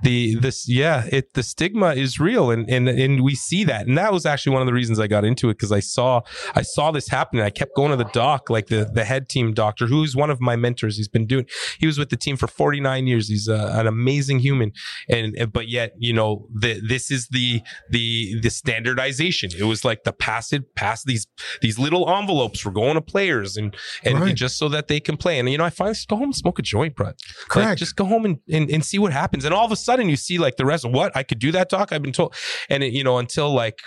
the 0.03 0.35
this 0.37 0.69
yeah, 0.69 1.07
it 1.13 1.35
the 1.35 1.43
stigma 1.45 1.95
is 1.95 2.19
real, 2.19 2.51
and 2.51 2.69
and 2.69 2.89
and 2.89 3.23
we 3.23 3.37
see 3.37 3.63
that, 3.65 3.87
and 3.87 3.97
that 3.97 4.13
was 4.13 4.27
actually 4.27 4.55
one 4.55 4.63
of 4.63 4.67
the 4.67 4.73
reasons 4.73 4.99
I 4.99 5.07
got 5.07 5.25
into 5.25 5.49
it 5.49 5.55
because 5.55 5.71
I 5.71 5.79
saw 5.81 6.23
I 6.57 6.63
saw 6.63 6.91
this 6.91 7.09
happening. 7.09 7.43
I 7.45 7.51
kept 7.51 7.77
going 7.77 7.91
to 7.91 7.97
the 7.97 8.11
doc, 8.13 8.51
like 8.51 8.67
the 8.69 8.91
the 8.93 9.05
head 9.05 9.29
team 9.29 9.53
doctor, 9.55 9.87
who's 9.87 10.17
one 10.17 10.31
of 10.31 10.41
my 10.41 10.57
mentors. 10.57 10.99
He's 11.01 11.09
been 11.09 11.27
doing. 11.27 11.47
He 11.79 11.87
was 11.87 11.99
with 11.99 12.11
the 12.11 12.17
team 12.17 12.37
for 12.37 12.47
49 12.47 13.07
years. 13.07 13.29
He's 13.29 13.49
uh, 13.49 13.73
an 13.75 13.87
amazing 13.87 14.39
human, 14.41 14.73
and 15.09 15.35
but 15.53 15.69
yet 15.69 15.93
you 15.99 16.13
know 16.13 16.47
the, 16.55 16.81
this 16.87 17.11
is 17.11 17.29
the 17.29 17.63
the 17.89 18.39
the 18.41 18.51
standardization. 18.51 19.51
It 19.59 19.65
was 19.65 19.85
like 19.85 20.05
the 20.05 20.13
pass 20.13 20.53
it 20.53 20.75
pass 20.75 21.05
these 21.05 21.27
these 21.63 21.79
little 21.79 22.09
envelopes 22.09 22.65
were 22.65 22.73
going 22.73 22.95
to 22.95 23.01
players, 23.01 23.57
and 23.57 23.75
and 24.05 24.21
Right. 24.21 24.35
just 24.35 24.59
so 24.59 24.69
that 24.69 24.89
they 24.89 25.01
can 25.01 25.17
play. 25.17 25.39
And 25.39 25.49
you 25.51 25.59
know, 25.59 25.65
I 25.65 25.71
finally 25.71 25.95
just 25.95 26.09
go 26.09 26.17
home 26.17 26.25
and 26.25 26.37
smoke 26.37 26.59
a 26.59 26.63
joint. 26.63 26.99
Like, 27.01 27.17
Correct. 27.49 27.79
just 27.79 27.97
go 27.97 28.05
home 28.05 28.25
and, 28.25 28.39
and 28.51 28.71
and 28.71 28.85
see 28.85 28.99
what 28.99 29.13
happens. 29.13 29.45
And 29.45 29.55
all 29.55 29.65
of 29.65 29.73
a 29.73 29.77
sudden, 29.77 30.09
you 30.09 30.17
see 30.17 30.39
like 30.39 30.57
the 30.57 30.67
rest. 30.67 30.85
Of 30.85 30.93
what 30.93 31.17
I 31.17 31.23
could 31.23 31.39
do 31.39 31.53
that, 31.53 31.69
doc. 31.71 31.93
I've 31.93 32.03
been 32.03 32.13
told, 32.13 32.35
and 32.69 32.83
it, 32.83 32.93
you 32.93 33.05
know, 33.05 33.19
until 33.19 33.53
like. 33.53 33.79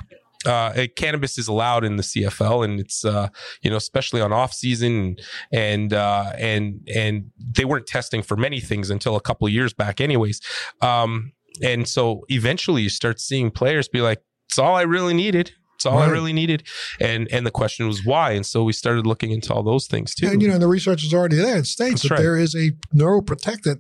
Uh, 0.46 0.88
cannabis 0.96 1.38
is 1.38 1.48
allowed 1.48 1.84
in 1.84 1.96
the 1.96 2.04
CFL, 2.04 2.66
and 2.66 2.80
it's 2.80 3.06
uh, 3.06 3.30
you 3.62 3.70
know 3.70 3.78
especially 3.78 4.22
on 4.22 4.32
off 4.32 4.54
season, 4.54 5.18
and 5.52 5.94
uh, 5.94 6.32
and 6.38 6.88
and 6.94 7.32
they 7.38 7.66
weren't 7.66 7.88
testing 7.88 8.22
for 8.22 8.38
many 8.38 8.60
things 8.60 8.90
until 8.90 9.16
a 9.16 9.22
couple 9.22 9.48
years 9.50 9.74
back, 9.74 10.02
anyways. 10.02 10.42
Um, 10.82 11.34
and 11.62 11.88
so 11.88 12.26
eventually, 12.30 12.82
you 12.82 12.90
start 12.90 13.20
seeing 13.20 13.52
players 13.52 13.88
be 13.88 14.02
like, 14.02 14.22
"It's 14.50 14.60
all 14.60 14.76
I 14.76 14.84
really 14.84 15.14
needed. 15.14 15.54
It's 15.84 15.94
all 15.94 16.00
I 16.00 16.08
really 16.08 16.34
needed." 16.34 16.64
And 17.00 17.28
and 17.32 17.46
the 17.46 17.52
question 17.52 17.88
was 17.88 18.06
why, 18.06 18.32
and 18.32 18.46
so 18.46 18.64
we 18.64 18.74
started 18.74 19.06
looking 19.06 19.32
into 19.32 19.54
all 19.54 19.64
those 19.64 19.88
things 19.88 20.16
too. 20.16 20.28
and 20.28 20.42
you 20.42 20.48
know, 20.48 20.58
the 20.58 20.68
research 20.68 21.04
is 21.04 21.14
already 21.14 21.36
there. 21.38 21.58
It 21.58 21.66
states 21.66 22.02
That's 22.02 22.04
that 22.04 22.12
right. 22.12 22.22
there 22.22 22.38
is 22.38 22.56
a 22.56 22.72
neuroprotectant 22.96 23.80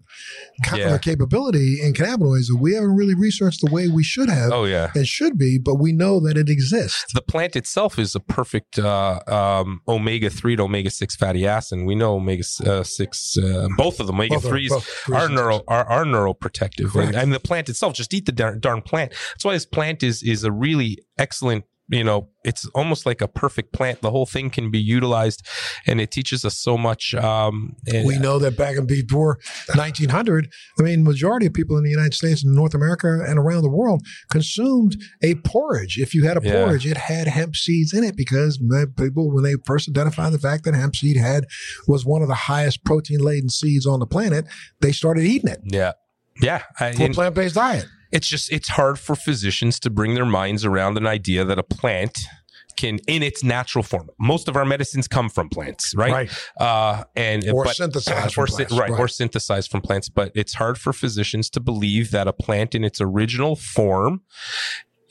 Yeah. 0.73 0.97
capability 0.97 1.79
in 1.81 1.93
cannabinoids 1.93 2.47
that 2.47 2.57
we 2.59 2.73
haven't 2.73 2.95
really 2.95 3.15
researched 3.15 3.61
the 3.61 3.71
way 3.71 3.87
we 3.87 4.03
should 4.03 4.29
have 4.29 4.51
oh 4.51 4.65
yeah. 4.65 4.91
and 4.95 5.07
should 5.07 5.37
be, 5.37 5.57
but 5.57 5.75
we 5.75 5.91
know 5.91 6.19
that 6.19 6.37
it 6.37 6.49
exists. 6.49 7.05
the 7.13 7.21
plant 7.21 7.55
itself 7.55 7.97
is 7.99 8.15
a 8.15 8.19
perfect 8.19 8.79
uh, 8.79 9.19
um, 9.27 9.81
omega 9.87 10.29
three 10.29 10.55
to 10.55 10.63
omega 10.63 10.89
six 10.89 11.15
fatty 11.15 11.45
acid. 11.47 11.85
We 11.85 11.95
know 11.95 12.15
omega 12.15 12.43
uh, 12.65 12.83
six, 12.83 13.37
uh, 13.37 13.67
both 13.77 13.99
of 13.99 14.07
them, 14.07 14.15
omega 14.15 14.39
threes 14.39 14.71
are 15.11 15.29
neuro 15.29 15.61
are, 15.67 15.85
are 15.85 16.05
neuroprotective, 16.05 16.95
and, 16.95 17.15
and 17.15 17.33
the 17.33 17.39
plant 17.39 17.69
itself. 17.69 17.93
Just 17.93 18.13
eat 18.13 18.25
the 18.25 18.31
darn, 18.31 18.59
darn 18.59 18.81
plant. 18.81 19.11
That's 19.33 19.45
why 19.45 19.53
this 19.53 19.65
plant 19.65 20.03
is 20.03 20.23
is 20.23 20.43
a 20.43 20.51
really 20.51 20.99
excellent. 21.17 21.65
You 21.89 22.03
know, 22.03 22.29
it's 22.45 22.65
almost 22.73 23.05
like 23.05 23.19
a 23.21 23.27
perfect 23.27 23.73
plant. 23.73 24.01
The 24.01 24.09
whole 24.09 24.25
thing 24.25 24.49
can 24.49 24.71
be 24.71 24.79
utilized, 24.79 25.45
and 25.85 25.99
it 25.99 26.11
teaches 26.11 26.45
us 26.45 26.57
so 26.57 26.77
much. 26.77 27.13
Um, 27.13 27.75
and- 27.85 28.07
We 28.07 28.17
know 28.17 28.39
that 28.39 28.55
back 28.57 28.77
in 28.77 28.85
before 28.87 29.37
1900, 29.75 30.47
I 30.79 30.83
mean, 30.83 31.03
majority 31.03 31.45
of 31.45 31.53
people 31.53 31.77
in 31.77 31.83
the 31.83 31.89
United 31.89 32.13
States 32.13 32.43
and 32.43 32.55
North 32.55 32.73
America 32.73 33.19
and 33.27 33.37
around 33.37 33.63
the 33.63 33.69
world 33.69 34.01
consumed 34.31 34.95
a 35.21 35.35
porridge. 35.35 35.97
If 35.99 36.13
you 36.13 36.25
had 36.25 36.37
a 36.37 36.41
Yeah. 36.43 36.63
porridge, 36.63 36.85
it 36.87 36.97
had 36.97 37.27
hemp 37.27 37.55
seeds 37.55 37.93
in 37.93 38.03
it 38.05 38.15
because 38.15 38.59
people, 38.97 39.31
when 39.33 39.43
they 39.43 39.55
first 39.65 39.89
identified 39.89 40.31
the 40.31 40.39
fact 40.39 40.63
that 40.63 40.73
hemp 40.75 40.95
seed 40.95 41.17
had 41.17 41.45
was 41.87 42.05
one 42.05 42.21
of 42.21 42.29
the 42.29 42.33
highest 42.35 42.83
protein 42.85 43.19
laden 43.19 43.49
seeds 43.49 43.85
on 43.85 43.99
the 43.99 44.07
planet, 44.07 44.45
they 44.79 44.93
started 44.93 45.25
eating 45.25 45.49
it 45.49 45.59
yeah, 45.65 45.91
yeah. 46.41 46.63
I, 46.79 46.93
for 46.93 47.03
a 47.03 47.09
plant 47.09 47.35
based 47.35 47.55
diet. 47.55 47.85
It's 48.13 48.27
just 48.27 48.51
it's 48.51 48.69
hard 48.69 48.97
for 48.99 49.15
physicians 49.15 49.79
to 49.81 49.89
bring 49.89 50.13
their 50.13 50.25
minds 50.25 50.63
around 50.63 50.97
an 50.97 51.05
idea 51.07 51.43
that 51.43 51.59
a 51.59 51.63
plant 51.63 52.17
can 52.75 52.97
in 53.07 53.21
its 53.21 53.43
natural 53.43 53.83
form 53.83 54.09
most 54.19 54.47
of 54.47 54.55
our 54.55 54.65
medicines 54.65 55.07
come 55.07 55.29
from 55.29 55.47
plants 55.47 55.93
right, 55.95 56.31
uh 56.59 57.03
and 57.15 57.47
Or 57.49 57.65
but- 57.65 57.75
synthesized 57.75 58.35
or 58.37 58.47
plants, 58.47 58.71
right, 58.73 58.89
right. 58.89 58.99
or 58.99 59.07
synthesized 59.07 59.69
from 59.69 59.81
plants 59.81 60.09
but 60.09 60.31
it's 60.33 60.53
hard 60.55 60.79
for 60.79 60.91
physicians 60.93 61.49
to 61.51 61.59
believe 61.59 62.09
that 62.11 62.27
a 62.27 62.33
plant 62.33 62.73
in 62.73 62.83
its 62.83 62.99
original 62.99 63.55
form 63.55 64.21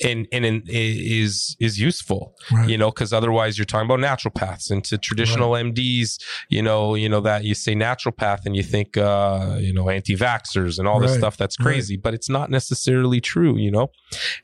and 0.05 0.27
and, 0.33 0.45
and 0.45 0.63
is 0.69 1.57
is 1.61 1.79
useful 1.79 2.35
Right. 2.51 2.69
you 2.69 2.79
know 2.79 2.91
because 2.91 3.13
otherwise 3.13 3.59
you're 3.59 3.65
talking 3.67 3.89
about 3.91 4.01
naturopaths 4.01 4.71
and 4.71 4.83
to 4.85 4.99
traditional 4.99 5.53
mds 5.53 6.19
you 6.49 6.63
know 6.63 6.95
you 6.95 7.09
know 7.09 7.21
that 7.21 7.45
you 7.45 7.55
say 7.55 7.75
naturopath 7.75 8.41
and 8.47 8.57
you 8.57 8.63
think 8.63 8.97
uh 8.97 9.57
you 9.61 9.73
know 9.73 9.89
anti-vaxxers 9.91 10.79
and 10.79 10.89
all 10.89 10.99
this 11.01 11.13
stuff 11.19 11.37
that's 11.37 11.59
Right. 11.61 11.65
crazy 11.65 11.97
but 11.97 12.15
it's 12.15 12.29
not 12.29 12.51
necessarily 12.51 13.21
true 13.21 13.57
you 13.57 13.71
know 13.71 13.91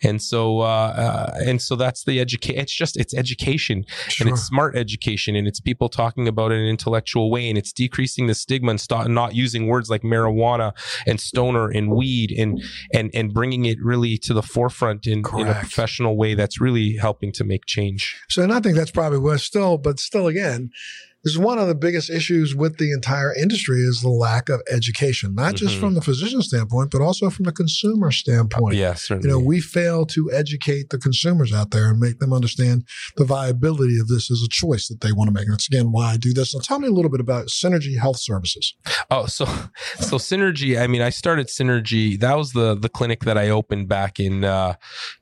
and 0.03 0.21
so 0.23 0.61
uh, 0.61 0.65
uh 0.65 1.39
and 1.47 1.61
so 1.63 1.77
that's 1.77 2.05
the 2.05 2.21
educate 2.21 2.57
it's 2.57 2.75
just 2.75 2.97
it's 2.97 3.15
education 3.15 3.85
Sure. 4.09 4.27
and 4.27 4.33
it's 4.35 4.45
smart 4.47 4.77
education 4.77 5.35
and 5.37 5.47
it's 5.49 5.61
people 5.61 5.89
talking 5.89 6.29
about 6.29 6.53
it 6.53 6.57
in 6.57 6.63
an 6.63 6.69
intellectual 6.69 7.31
way 7.31 7.49
and 7.49 7.59
it's 7.59 7.73
decreasing 7.73 8.27
the 8.27 8.35
stigma 8.35 8.71
and 8.71 8.81
stop, 8.81 9.07
not 9.09 9.35
using 9.35 9.67
words 9.67 9.89
like 9.91 10.03
marijuana 10.03 10.73
and 11.07 11.21
stoner 11.21 11.69
and 11.71 11.91
weed 11.91 12.31
and 12.39 12.63
and 12.95 13.11
and 13.15 13.33
bringing 13.33 13.65
it 13.65 13.79
really 13.83 14.17
to 14.19 14.33
the 14.35 14.43
forefront 14.43 15.07
in, 15.41 15.47
in 15.47 15.49
a 15.49 15.55
professional 15.61 16.17
way 16.17 16.35
that's 16.35 16.61
really 16.61 16.97
helping 16.97 17.33
to 17.33 17.45
make 17.45 17.67
change. 17.67 18.21
So, 18.29 18.43
and 18.43 18.53
I 18.53 18.61
think 18.61 18.77
that's 18.77 18.91
probably 18.91 19.19
what 19.19 19.39
still, 19.41 19.79
but 19.79 19.99
still, 19.99 20.27
again, 20.27 20.71
is 21.29 21.39
one 21.39 21.59
of 21.59 21.69
the 21.69 21.75
biggest 21.75 22.09
issues 22.11 22.55
with 22.55 22.79
the 22.79 22.93
entire 22.93 23.35
industry 23.35 23.81
is 23.81 24.01
the 24.01 24.09
lack 24.09 24.49
of 24.49 24.61
education, 24.71 25.35
not 25.35 25.55
just 25.55 25.77
Mhm. 25.77 25.81
from 25.81 25.95
the 25.95 26.01
physician 26.01 26.43
standpoint, 26.43 26.91
but 26.91 27.01
also 27.01 27.31
from 27.31 27.45
the 27.45 27.53
consumer 27.53 28.11
standpoint. 28.11 28.75
yeah 28.77 28.95
You 29.11 29.29
know, 29.29 29.39
we 29.39 29.61
fail 29.61 30.07
to 30.07 30.31
educate 30.33 30.91
the 30.91 30.99
consumers 30.99 31.53
out 31.53 31.71
there 31.71 31.89
and 31.91 31.99
make 31.99 32.19
them 32.19 32.33
understand 32.33 32.85
the 33.17 33.25
viability 33.25 33.99
of 34.01 34.09
this 34.09 34.31
as 34.31 34.41
a 34.43 34.49
choice 34.51 34.89
that 34.89 35.01
they 35.01 35.13
want 35.13 35.29
to 35.29 35.35
make. 35.35 35.49
That's 35.49 35.69
again 35.69 35.93
why 35.93 36.13
I 36.13 36.17
do 36.17 36.33
this. 36.33 36.55
Now, 36.55 36.61
tell 36.61 36.79
me 36.79 36.89
a 36.89 36.93
little 36.93 37.11
bit 37.11 37.21
about 37.21 37.47
Synergy 37.49 37.99
Health 37.99 38.19
Services. 38.19 38.75
Oh, 39.11 39.27
so 39.27 39.45
so 40.01 40.17
Synergy. 40.19 40.81
I 40.81 40.87
mean, 40.87 41.03
I 41.03 41.11
started 41.11 41.47
Synergy. 41.49 42.19
That 42.19 42.37
was 42.37 42.53
the 42.53 42.75
the 42.75 42.89
clinic 42.89 43.21
that 43.25 43.37
I 43.39 43.49
opened 43.51 43.89
back 43.89 44.19
in 44.21 44.45
uh, 44.45 44.75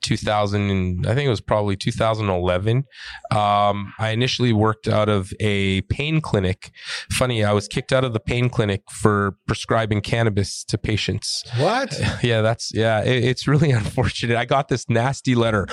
2000. 0.03 0.71
And 0.71 1.07
I 1.07 1.15
think 1.15 1.27
it 1.27 1.31
was 1.31 1.41
probably 1.41 1.77
2011. 1.77 2.85
Um, 3.31 3.93
I 3.99 4.11
initially 4.11 4.53
worked 4.53 4.89
out 4.89 5.09
of 5.09 5.33
a 5.41 5.81
pain 5.97 6.21
clinic. 6.21 6.71
Funny, 7.11 7.43
I 7.43 7.53
was 7.53 7.69
kicked 7.69 7.93
out 7.93 8.05
of 8.05 8.13
the 8.13 8.21
pain 8.21 8.51
clinic 8.51 8.83
for 8.91 9.37
prescribing 9.47 10.03
cannabis 10.03 10.63
to 10.65 10.79
patients. 10.79 11.43
What? 11.59 11.95
Yeah, 12.23 12.41
that's 12.41 12.73
yeah. 12.75 13.03
It, 13.03 13.25
it's 13.25 13.47
really 13.47 13.71
unfortunate. 13.83 14.37
I 14.37 14.47
got 14.47 14.69
this 14.69 14.89
nasty 14.89 15.35
letter 15.35 15.67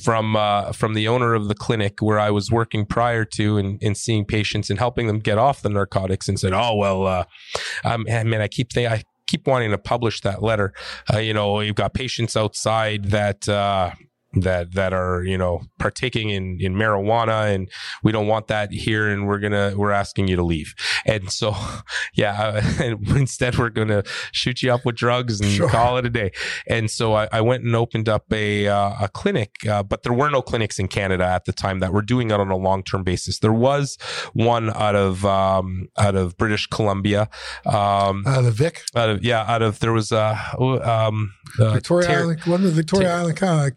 from 0.00 0.36
uh, 0.36 0.72
from 0.72 0.94
the 0.94 1.08
owner 1.08 1.34
of 1.34 1.48
the 1.48 1.54
clinic 1.54 2.00
where 2.00 2.20
I 2.20 2.30
was 2.30 2.50
working 2.50 2.86
prior 2.86 3.24
to 3.24 3.56
and, 3.56 3.82
and 3.82 3.96
seeing 3.96 4.24
patients 4.24 4.70
and 4.70 4.78
helping 4.78 5.06
them 5.06 5.18
get 5.18 5.38
off 5.38 5.62
the 5.62 5.70
narcotics, 5.70 6.28
and 6.28 6.38
said, 6.38 6.52
"Oh 6.52 6.74
well, 6.76 7.06
uh, 7.06 7.24
um, 7.84 8.06
I 8.10 8.22
mean, 8.22 8.40
I 8.40 8.48
keep 8.48 8.72
think 8.72 8.90
I 8.92 9.02
keep 9.26 9.46
wanting 9.46 9.70
to 9.70 9.78
publish 9.78 10.20
that 10.20 10.42
letter. 10.42 10.72
Uh, 11.12 11.18
you 11.18 11.34
know, 11.34 11.60
you've 11.60 11.76
got 11.76 11.94
patients 11.94 12.36
outside 12.36 13.06
that." 13.06 13.48
Uh, 13.48 13.92
that 14.34 14.74
that 14.74 14.92
are 14.92 15.22
you 15.24 15.38
know 15.38 15.62
partaking 15.78 16.28
in 16.30 16.58
in 16.60 16.74
marijuana 16.74 17.54
and 17.54 17.68
we 18.02 18.12
don't 18.12 18.26
want 18.26 18.46
that 18.48 18.70
here 18.72 19.08
and 19.08 19.26
we're 19.26 19.38
gonna 19.38 19.72
we're 19.76 19.90
asking 19.92 20.28
you 20.28 20.36
to 20.36 20.42
leave. 20.44 20.74
And 21.06 21.30
so 21.32 21.54
yeah 22.14 22.32
uh, 22.40 22.62
and 22.82 23.08
instead 23.16 23.56
we're 23.56 23.70
gonna 23.70 24.02
shoot 24.32 24.62
you 24.62 24.72
up 24.72 24.84
with 24.84 24.96
drugs 24.96 25.40
and 25.40 25.50
Sure. 25.50 25.68
call 25.68 25.96
it 25.96 26.04
a 26.06 26.10
day. 26.10 26.30
And 26.66 26.90
so 26.90 27.14
I, 27.14 27.28
I 27.32 27.40
went 27.40 27.64
and 27.64 27.74
opened 27.74 28.08
up 28.08 28.30
a 28.32 28.68
uh, 28.68 28.92
a 29.00 29.08
clinic 29.08 29.52
uh, 29.68 29.82
but 29.82 30.02
there 30.02 30.12
were 30.12 30.30
no 30.30 30.42
clinics 30.42 30.78
in 30.78 30.88
Canada 30.88 31.24
at 31.24 31.44
the 31.46 31.52
time 31.52 31.80
that 31.80 31.92
were 31.92 32.02
doing 32.02 32.30
it 32.30 32.34
on 32.38 32.50
a 32.50 32.56
long 32.56 32.82
term 32.82 33.02
basis. 33.04 33.38
There 33.38 33.52
was 33.52 33.96
one 34.34 34.70
out 34.70 34.94
of 34.94 35.24
um, 35.24 35.88
out 35.98 36.14
of 36.16 36.36
British 36.36 36.66
Columbia 36.66 37.28
um, 37.66 38.24
Uh, 38.26 38.42
the 38.42 38.50
Vic, 38.50 38.82
out 38.94 39.08
of 39.08 39.24
yeah 39.24 39.44
out 39.48 39.62
of 39.62 39.78
there 39.80 39.92
was 39.92 40.12
uh, 40.12 40.36
um, 40.60 41.32
uh, 41.58 41.70
Victoria 41.72 42.06
Ter- 42.08 42.20
Island, 42.20 42.40
one 42.44 42.60
of 42.60 42.66
the 42.66 42.72
Victoria 42.72 43.08
Ter- 43.08 43.14
Island 43.14 43.36
Ca- 43.38 43.70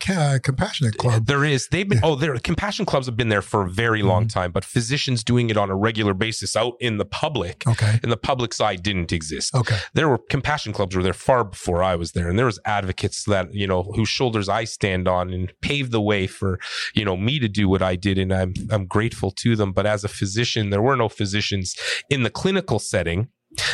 Compassionate 0.56 0.98
Club. 0.98 1.26
there 1.26 1.44
is. 1.44 1.68
They've 1.72 1.88
been. 1.88 2.00
Oh, 2.04 2.16
there. 2.16 2.36
Compassion 2.38 2.86
clubs 2.86 3.06
have 3.08 3.18
been 3.18 3.30
there 3.30 3.42
for 3.42 3.64
a 3.64 3.70
very 3.70 4.02
long 4.04 4.24
Mm-hmm. 4.24 4.40
time, 4.40 4.52
but 4.52 4.64
physicians 4.66 5.24
doing 5.24 5.50
it 5.50 5.58
on 5.58 5.70
a 5.70 5.76
regular 5.76 6.14
basis 6.14 6.56
out 6.56 6.74
in 6.80 6.98
the 6.98 7.06
public, 7.06 7.64
Okay. 7.68 8.00
in 8.04 8.10
the 8.10 8.18
public 8.18 8.54
side 8.54 8.84
didn't 8.84 9.12
exist. 9.12 9.54
Okay. 9.56 9.78
There 9.94 10.08
were 10.10 10.18
compassion 10.18 10.74
clubs 10.74 10.96
were 10.96 11.04
there 11.04 11.14
far 11.14 11.44
before 11.44 11.82
I 11.84 11.96
was 11.96 12.12
there, 12.12 12.30
and 12.30 12.38
there 12.38 12.46
was 12.46 12.60
advocates 12.66 13.24
that 13.26 13.54
you 13.54 13.68
know 13.68 13.84
whose 13.96 14.10
shoulders 14.10 14.48
I 14.50 14.64
stand 14.66 15.08
on 15.08 15.32
and 15.34 15.52
paved 15.62 15.92
the 15.92 16.02
way 16.02 16.28
for 16.28 16.60
you 16.94 17.06
know 17.06 17.18
me 17.18 17.40
to 17.40 17.48
do 17.48 17.68
what 17.70 17.82
I 17.82 17.96
did, 17.96 18.18
and 18.18 18.32
I'm 18.34 18.54
I'm 18.70 18.86
grateful 18.86 19.32
to 19.32 19.56
them. 19.56 19.72
But 19.72 19.86
as 19.86 20.04
a 20.04 20.08
physician, 20.10 20.70
there 20.70 20.82
were 20.82 20.96
no 20.96 21.10
physicians 21.10 21.76
in 22.10 22.24
the 22.24 22.30
clinical 22.30 22.80
setting 22.80 23.30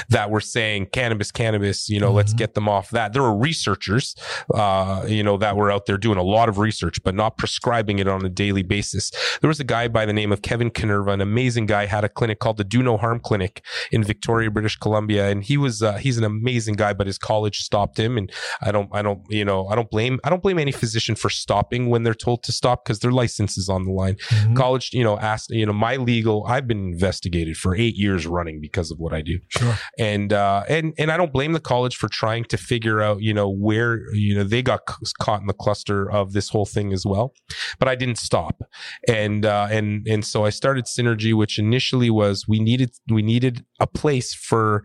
that 0.10 0.30
were 0.30 0.42
saying 0.42 0.88
cannabis, 0.92 1.32
cannabis, 1.32 1.90
you 1.90 2.00
know, 2.00 2.12
let's 2.12 2.34
Mhm. 2.34 2.38
get 2.38 2.54
them 2.56 2.68
off 2.68 2.90
that. 2.92 3.14
There 3.14 3.22
were 3.22 3.36
researchers, 3.38 4.16
uh, 4.54 5.06
you 5.08 5.24
know, 5.24 5.38
that 5.38 5.56
were 5.56 5.72
out 5.72 5.86
there 5.86 5.98
doing 5.98 6.18
a 6.18 6.24
lot 6.24 6.50
of 6.50 6.58
research, 6.58 6.98
but 7.04 7.16
not 7.16 7.38
prescribing 7.38 8.00
it 8.00 8.08
on 8.08 8.26
a 8.26 8.30
daily 8.30 8.64
basis. 8.64 9.12
There 9.42 9.48
was 9.48 9.60
a 9.60 9.64
guy 9.64 9.88
by 9.88 10.06
the 10.06 10.14
name 10.14 10.32
of 10.32 10.42
Kevin 10.42 10.70
Kinerva, 10.72 11.12
an 11.14 11.22
amazing 11.22 11.66
guy, 11.66 11.86
had 11.86 12.04
a 12.04 12.10
clinic 12.10 12.40
called 12.40 12.58
the 12.58 12.64
Do 12.64 12.82
No 12.84 12.98
Harm 12.98 13.20
Clinic 13.20 13.62
in 13.92 14.04
Victoria, 14.04 14.50
British 14.52 14.78
Columbia. 14.78 15.30
And 15.30 15.44
he 15.44 15.58
was, 15.58 15.82
uh, 15.84 15.94
he's 15.98 16.18
an 16.18 16.24
amazing 16.24 16.76
guy, 16.76 16.94
but 16.94 17.08
his 17.08 17.18
college 17.18 17.60
stopped 17.60 18.00
him. 18.00 18.18
And 18.18 18.32
I 18.62 18.72
don't, 18.72 18.90
I 18.94 19.02
don't, 19.02 19.22
you 19.30 19.46
know, 19.46 19.68
I 19.68 19.76
don't 19.76 19.90
blame, 19.90 20.20
I 20.24 20.30
don't 20.30 20.42
blame 20.42 20.60
any 20.60 20.72
physician 20.72 21.16
for 21.16 21.30
stopping 21.30 21.90
when 21.90 22.04
they're 22.04 22.14
told 22.14 22.44
to 22.44 22.52
stop 22.52 22.84
because 22.84 23.00
their 23.00 23.12
license 23.12 23.58
is 23.58 23.70
on 23.70 23.84
the 23.86 23.92
line 23.92 24.16
Mhm. 24.30 24.56
college 24.56 24.90
you 24.94 25.04
know 25.04 25.18
asked 25.20 25.50
you 25.50 25.66
know 25.66 25.74
my 25.74 25.96
legal 25.96 26.46
i've 26.48 26.68
been 26.68 26.88
investigated 26.94 27.56
for 27.58 27.76
eight 27.76 27.96
years 27.96 28.26
running 28.26 28.60
because 28.62 28.92
of 28.92 28.98
what 29.00 29.14
i 29.14 29.22
do 29.22 29.40
Sure. 29.48 29.66
And 29.97 30.34
uh 30.34 30.63
and 30.68 30.93
and 30.97 31.11
i 31.11 31.18
don't 31.18 31.34
blame 31.34 31.53
the 31.53 31.59
college 31.59 31.95
for 31.95 32.07
trying 32.07 32.43
to 32.45 32.57
figure 32.57 33.01
out 33.01 33.22
you 33.22 33.34
know 33.34 33.49
where 33.49 34.13
you 34.13 34.36
know 34.36 34.43
they 34.43 34.61
got 34.61 34.82
c- 34.89 34.95
caught 35.20 35.41
in 35.41 35.47
the 35.47 35.53
cluster 35.53 36.09
of 36.11 36.34
this 36.34 36.49
whole 36.49 36.65
thing 36.65 36.93
as 36.93 37.05
well 37.05 37.34
but 37.80 37.88
i 37.88 37.95
didn't 37.95 38.18
stop. 38.18 38.61
And 39.07 39.45
uh 39.45 39.68
and 39.70 40.07
and 40.07 40.26
so 40.26 40.45
i 40.45 40.49
started 40.49 40.86
synergy 40.86 41.34
which 41.34 41.59
initially 41.59 42.09
was 42.09 42.47
we 42.47 42.59
needed 42.59 42.91
we 43.09 43.22
needed 43.22 43.65
a 43.80 43.88
place 43.88 44.34
for 44.34 44.84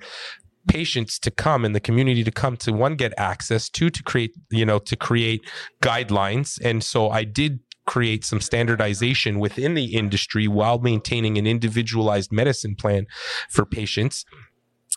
patients 0.68 1.18
to 1.18 1.30
come 1.30 1.64
and 1.64 1.74
the 1.74 1.80
community 1.80 2.22
to 2.22 2.30
come 2.30 2.56
to 2.56 2.72
one 2.72 2.94
get 2.94 3.12
access 3.18 3.68
two 3.68 3.90
to 3.90 4.02
create 4.02 4.32
you 4.50 4.64
know 4.64 4.78
to 4.78 4.96
create 4.96 5.40
guidelines. 5.82 6.58
And 6.64 6.82
so 6.84 7.10
i 7.10 7.24
did 7.24 7.60
create 7.86 8.24
some 8.24 8.40
standardization 8.40 9.38
within 9.38 9.74
the 9.74 9.96
industry 9.96 10.46
while 10.46 10.78
maintaining 10.78 11.36
an 11.36 11.46
individualized 11.46 12.30
medicine 12.30 12.76
plan 12.76 13.06
for 13.50 13.66
patients 13.66 14.24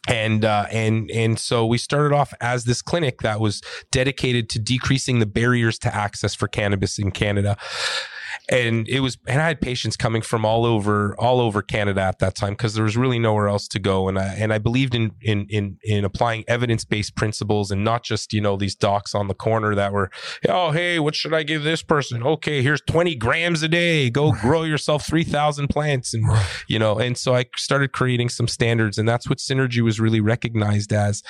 and 0.08 0.46
uh, 0.46 0.66
and 0.72 1.10
and 1.12 1.39
so 1.39 1.66
we 1.66 1.78
started 1.78 2.14
off 2.14 2.34
as 2.41 2.66
this 2.66 2.82
clinic 2.82 3.22
that 3.22 3.39
was 3.39 3.62
dedicated 3.91 4.50
to 4.50 4.60
decreasing 4.60 5.20
the 5.20 5.26
barriers 5.26 5.80
to 5.80 5.93
access 5.93 6.36
for 6.36 6.48
cannabis 6.48 7.00
in 7.00 7.12
Canada. 7.12 7.58
And 8.50 8.88
it 8.88 9.00
was, 9.00 9.18
and 9.28 9.41
I 9.41 9.48
had 9.48 9.62
patients 9.62 9.98
coming 9.98 10.22
from 10.22 10.46
all 10.46 10.66
over, 10.66 11.16
all 11.20 11.39
over 11.41 11.62
Canada 11.62 12.02
at 12.02 12.20
that 12.20 12.36
time 12.36 12.52
because 12.52 12.74
there 12.74 12.84
was 12.84 12.96
really 12.96 13.20
nowhere 13.20 13.48
else 13.48 13.68
to 13.70 13.80
go. 13.80 14.08
And 14.08 14.20
I, 14.20 14.36
and 14.36 14.54
I 14.54 14.58
believed 14.58 14.96
in, 14.96 15.12
in, 15.22 15.48
in, 15.50 15.78
in 15.84 16.06
applying 16.06 16.43
evidence 16.48 16.86
based 16.86 17.16
principles 17.16 17.72
and 17.72 17.84
not 17.84 18.04
just, 18.04 18.34
you 18.34 18.41
know, 18.41 18.56
these 18.56 18.76
docs 18.76 19.16
on 19.16 19.28
the 19.28 19.34
corner 19.34 19.76
that 19.76 19.91
were, 19.91 20.12
oh, 20.48 20.72
hey, 20.72 21.00
what 21.00 21.16
should 21.16 21.34
I 21.34 21.43
give 21.43 21.64
this 21.64 21.82
person? 21.82 22.24
Okay, 22.24 22.62
here's 22.62 22.82
20 22.82 23.16
grams 23.16 23.64
a 23.64 23.68
day. 23.68 24.10
Go 24.10 24.32
grow 24.32 24.64
yourself 24.64 25.06
3,000 25.06 25.68
plants. 25.68 26.14
And 26.14 26.26
you 26.68 26.80
know 26.80 26.98
and 26.98 27.18
so 27.18 27.36
i 27.36 27.46
started 27.56 27.91
creating 27.91 28.30
some 28.30 28.48
standards 28.48 28.98
and 28.98 29.08
that's 29.08 29.30
what 29.30 29.38
synergy 29.38 29.82
was 29.82 30.00
really 30.00 30.22
recognized 30.22 30.91
as 30.91 31.24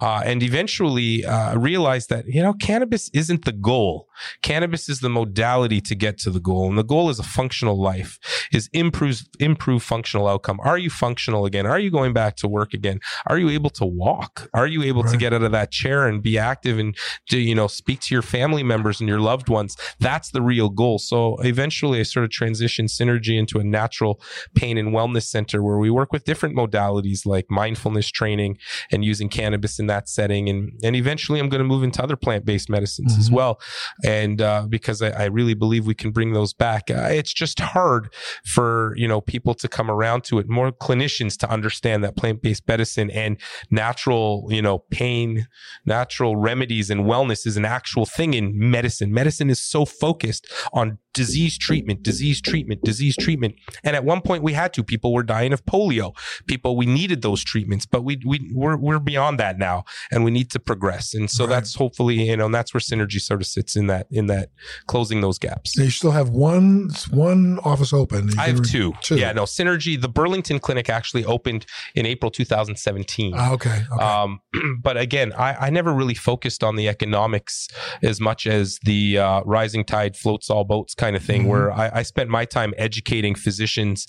uh, 0.00 0.22
and 0.24 0.42
eventually 0.42 1.24
uh, 1.24 1.56
realized 1.58 2.08
that 2.08 2.26
you 2.26 2.42
know 2.42 2.52
cannabis 2.54 3.10
isn't 3.12 3.44
the 3.44 3.52
goal 3.52 4.08
cannabis 4.42 4.88
is 4.88 5.00
the 5.00 5.08
modality 5.08 5.80
to 5.80 5.94
get 5.94 6.18
to 6.18 6.30
the 6.30 6.40
goal 6.40 6.61
and 6.68 6.78
the 6.78 6.84
goal 6.84 7.10
is 7.10 7.18
a 7.18 7.22
functional 7.22 7.80
life 7.80 8.18
is 8.52 8.68
improve 8.72 9.22
improve 9.40 9.82
functional 9.82 10.28
outcome. 10.28 10.58
Are 10.62 10.78
you 10.78 10.90
functional 10.90 11.46
again? 11.46 11.66
Are 11.66 11.78
you 11.78 11.90
going 11.90 12.12
back 12.12 12.36
to 12.36 12.48
work 12.48 12.74
again? 12.74 13.00
Are 13.26 13.38
you 13.38 13.48
able 13.50 13.70
to 13.70 13.84
walk? 13.84 14.48
Are 14.54 14.66
you 14.66 14.82
able 14.82 15.04
to 15.04 15.16
get 15.16 15.32
out 15.32 15.42
of 15.42 15.52
that 15.52 15.70
chair 15.70 16.06
and 16.06 16.22
be 16.22 16.38
active 16.38 16.78
and 16.78 16.96
to 17.30 17.38
you 17.38 17.54
know 17.54 17.66
speak 17.66 18.00
to 18.00 18.14
your 18.14 18.22
family 18.22 18.62
members 18.62 19.00
and 19.00 19.08
your 19.08 19.20
loved 19.20 19.48
ones? 19.48 19.76
That's 20.00 20.30
the 20.30 20.42
real 20.42 20.68
goal. 20.68 20.98
So 20.98 21.36
eventually 21.38 22.00
i 22.00 22.02
sort 22.02 22.24
of 22.24 22.30
transitioned 22.30 22.88
synergy 22.88 23.38
into 23.38 23.58
a 23.58 23.64
natural 23.64 24.20
pain 24.54 24.78
and 24.78 24.88
wellness 24.94 25.24
center 25.24 25.62
where 25.62 25.78
we 25.78 25.90
work 25.90 26.12
with 26.12 26.24
different 26.24 26.56
modalities 26.56 27.26
like 27.26 27.46
mindfulness 27.50 28.08
training 28.10 28.58
and 28.90 29.04
using 29.04 29.28
cannabis 29.28 29.78
in 29.78 29.86
that 29.86 30.08
setting. 30.08 30.48
And 30.48 30.72
and 30.82 30.94
eventually 30.96 31.40
i'm 31.40 31.48
going 31.48 31.60
to 31.60 31.64
move 31.64 31.82
into 31.82 32.02
other 32.02 32.16
plant-based 32.16 32.68
medicines 32.68 33.16
as 33.18 33.30
Mhm. 33.30 33.32
well. 33.34 33.60
And 34.04 34.40
uh, 34.42 34.66
because 34.68 35.02
I, 35.02 35.10
I 35.10 35.24
really 35.26 35.54
believe 35.54 35.86
we 35.86 35.94
can 35.94 36.10
bring 36.10 36.32
those 36.32 36.51
back. 36.52 36.90
Uh, 36.90 37.08
it's 37.10 37.32
just 37.32 37.60
hard 37.60 38.12
for 38.44 38.94
you 38.96 39.08
know 39.08 39.20
people 39.20 39.54
to 39.54 39.68
come 39.68 39.90
around 39.90 40.24
to 40.24 40.38
it 40.38 40.48
more 40.48 40.72
clinicians 40.72 41.36
to 41.38 41.50
understand 41.50 42.02
that 42.04 42.16
plant-based 42.16 42.66
medicine 42.66 43.10
and 43.10 43.40
natural 43.70 44.46
you 44.50 44.62
know 44.62 44.78
pain 44.90 45.46
natural 45.84 46.36
remedies 46.36 46.90
and 46.90 47.02
wellness 47.02 47.46
is 47.46 47.56
an 47.56 47.64
actual 47.64 48.06
thing 48.06 48.34
in 48.34 48.52
medicine. 48.58 49.12
Medicine 49.12 49.50
is 49.50 49.62
so 49.62 49.84
focused 49.84 50.46
on 50.72 50.98
disease 51.14 51.58
treatment 51.58 52.02
disease 52.02 52.40
treatment 52.40 52.82
disease 52.82 53.16
treatment 53.16 53.54
and 53.84 53.94
at 53.96 54.04
one 54.04 54.20
point 54.20 54.42
we 54.42 54.52
had 54.52 54.72
to 54.72 54.82
people 54.82 55.12
were 55.12 55.22
dying 55.22 55.52
of 55.52 55.64
polio 55.66 56.14
people 56.46 56.76
we 56.76 56.86
needed 56.86 57.22
those 57.22 57.42
treatments 57.44 57.86
but 57.86 58.02
we 58.02 58.20
we 58.26 58.50
we're, 58.54 58.76
we're 58.76 58.98
beyond 58.98 59.38
that 59.38 59.58
now 59.58 59.84
and 60.10 60.24
we 60.24 60.30
need 60.30 60.50
to 60.50 60.58
progress 60.58 61.14
and 61.14 61.30
so 61.30 61.44
Right. 61.44 61.50
that's 61.50 61.74
hopefully 61.74 62.28
you 62.28 62.36
know 62.36 62.46
and 62.46 62.54
that's 62.54 62.72
where 62.72 62.80
synergy 62.80 63.20
sort 63.20 63.40
of 63.40 63.46
sits 63.46 63.76
in 63.76 63.86
that 63.88 64.06
in 64.10 64.26
that 64.26 64.50
closing 64.86 65.20
those 65.20 65.38
gaps 65.38 65.76
you 65.76 65.90
still 65.90 66.10
have 66.12 66.30
one 66.30 66.90
one 67.10 67.58
office 67.64 67.92
open. 67.92 68.30
I 68.38 68.48
have 68.48 68.62
two. 68.62 68.92
two. 69.02 69.16
Yeah, 69.16 69.32
no, 69.32 69.42
Synergy, 69.44 70.00
the 70.00 70.08
Burlington 70.08 70.58
clinic 70.58 70.88
actually 70.88 71.24
opened 71.24 71.66
in 71.94 72.06
April 72.06 72.30
2017. 72.30 73.34
Ah, 73.36 73.52
okay. 73.52 73.84
Okay. 73.92 74.04
Um, 74.04 74.40
but 74.80 74.96
again, 74.96 75.32
I, 75.32 75.66
I 75.66 75.70
never 75.70 75.92
really 75.92 76.14
focused 76.14 76.62
on 76.64 76.76
the 76.76 76.88
economics 76.88 77.68
as 78.02 78.20
much 78.20 78.46
as 78.46 78.78
the 78.84 79.18
uh, 79.18 79.42
rising 79.44 79.84
tide 79.84 80.16
floats 80.16 80.50
all 80.50 80.64
boats 80.64 80.94
kind 81.02 81.14
of 81.18 81.22
thing, 81.30 81.42
Mhm. 81.42 81.50
where 81.52 81.66
I, 81.84 81.86
I 82.00 82.02
spent 82.12 82.28
my 82.38 82.44
time 82.58 82.70
educating 82.86 83.34
physicians 83.46 84.06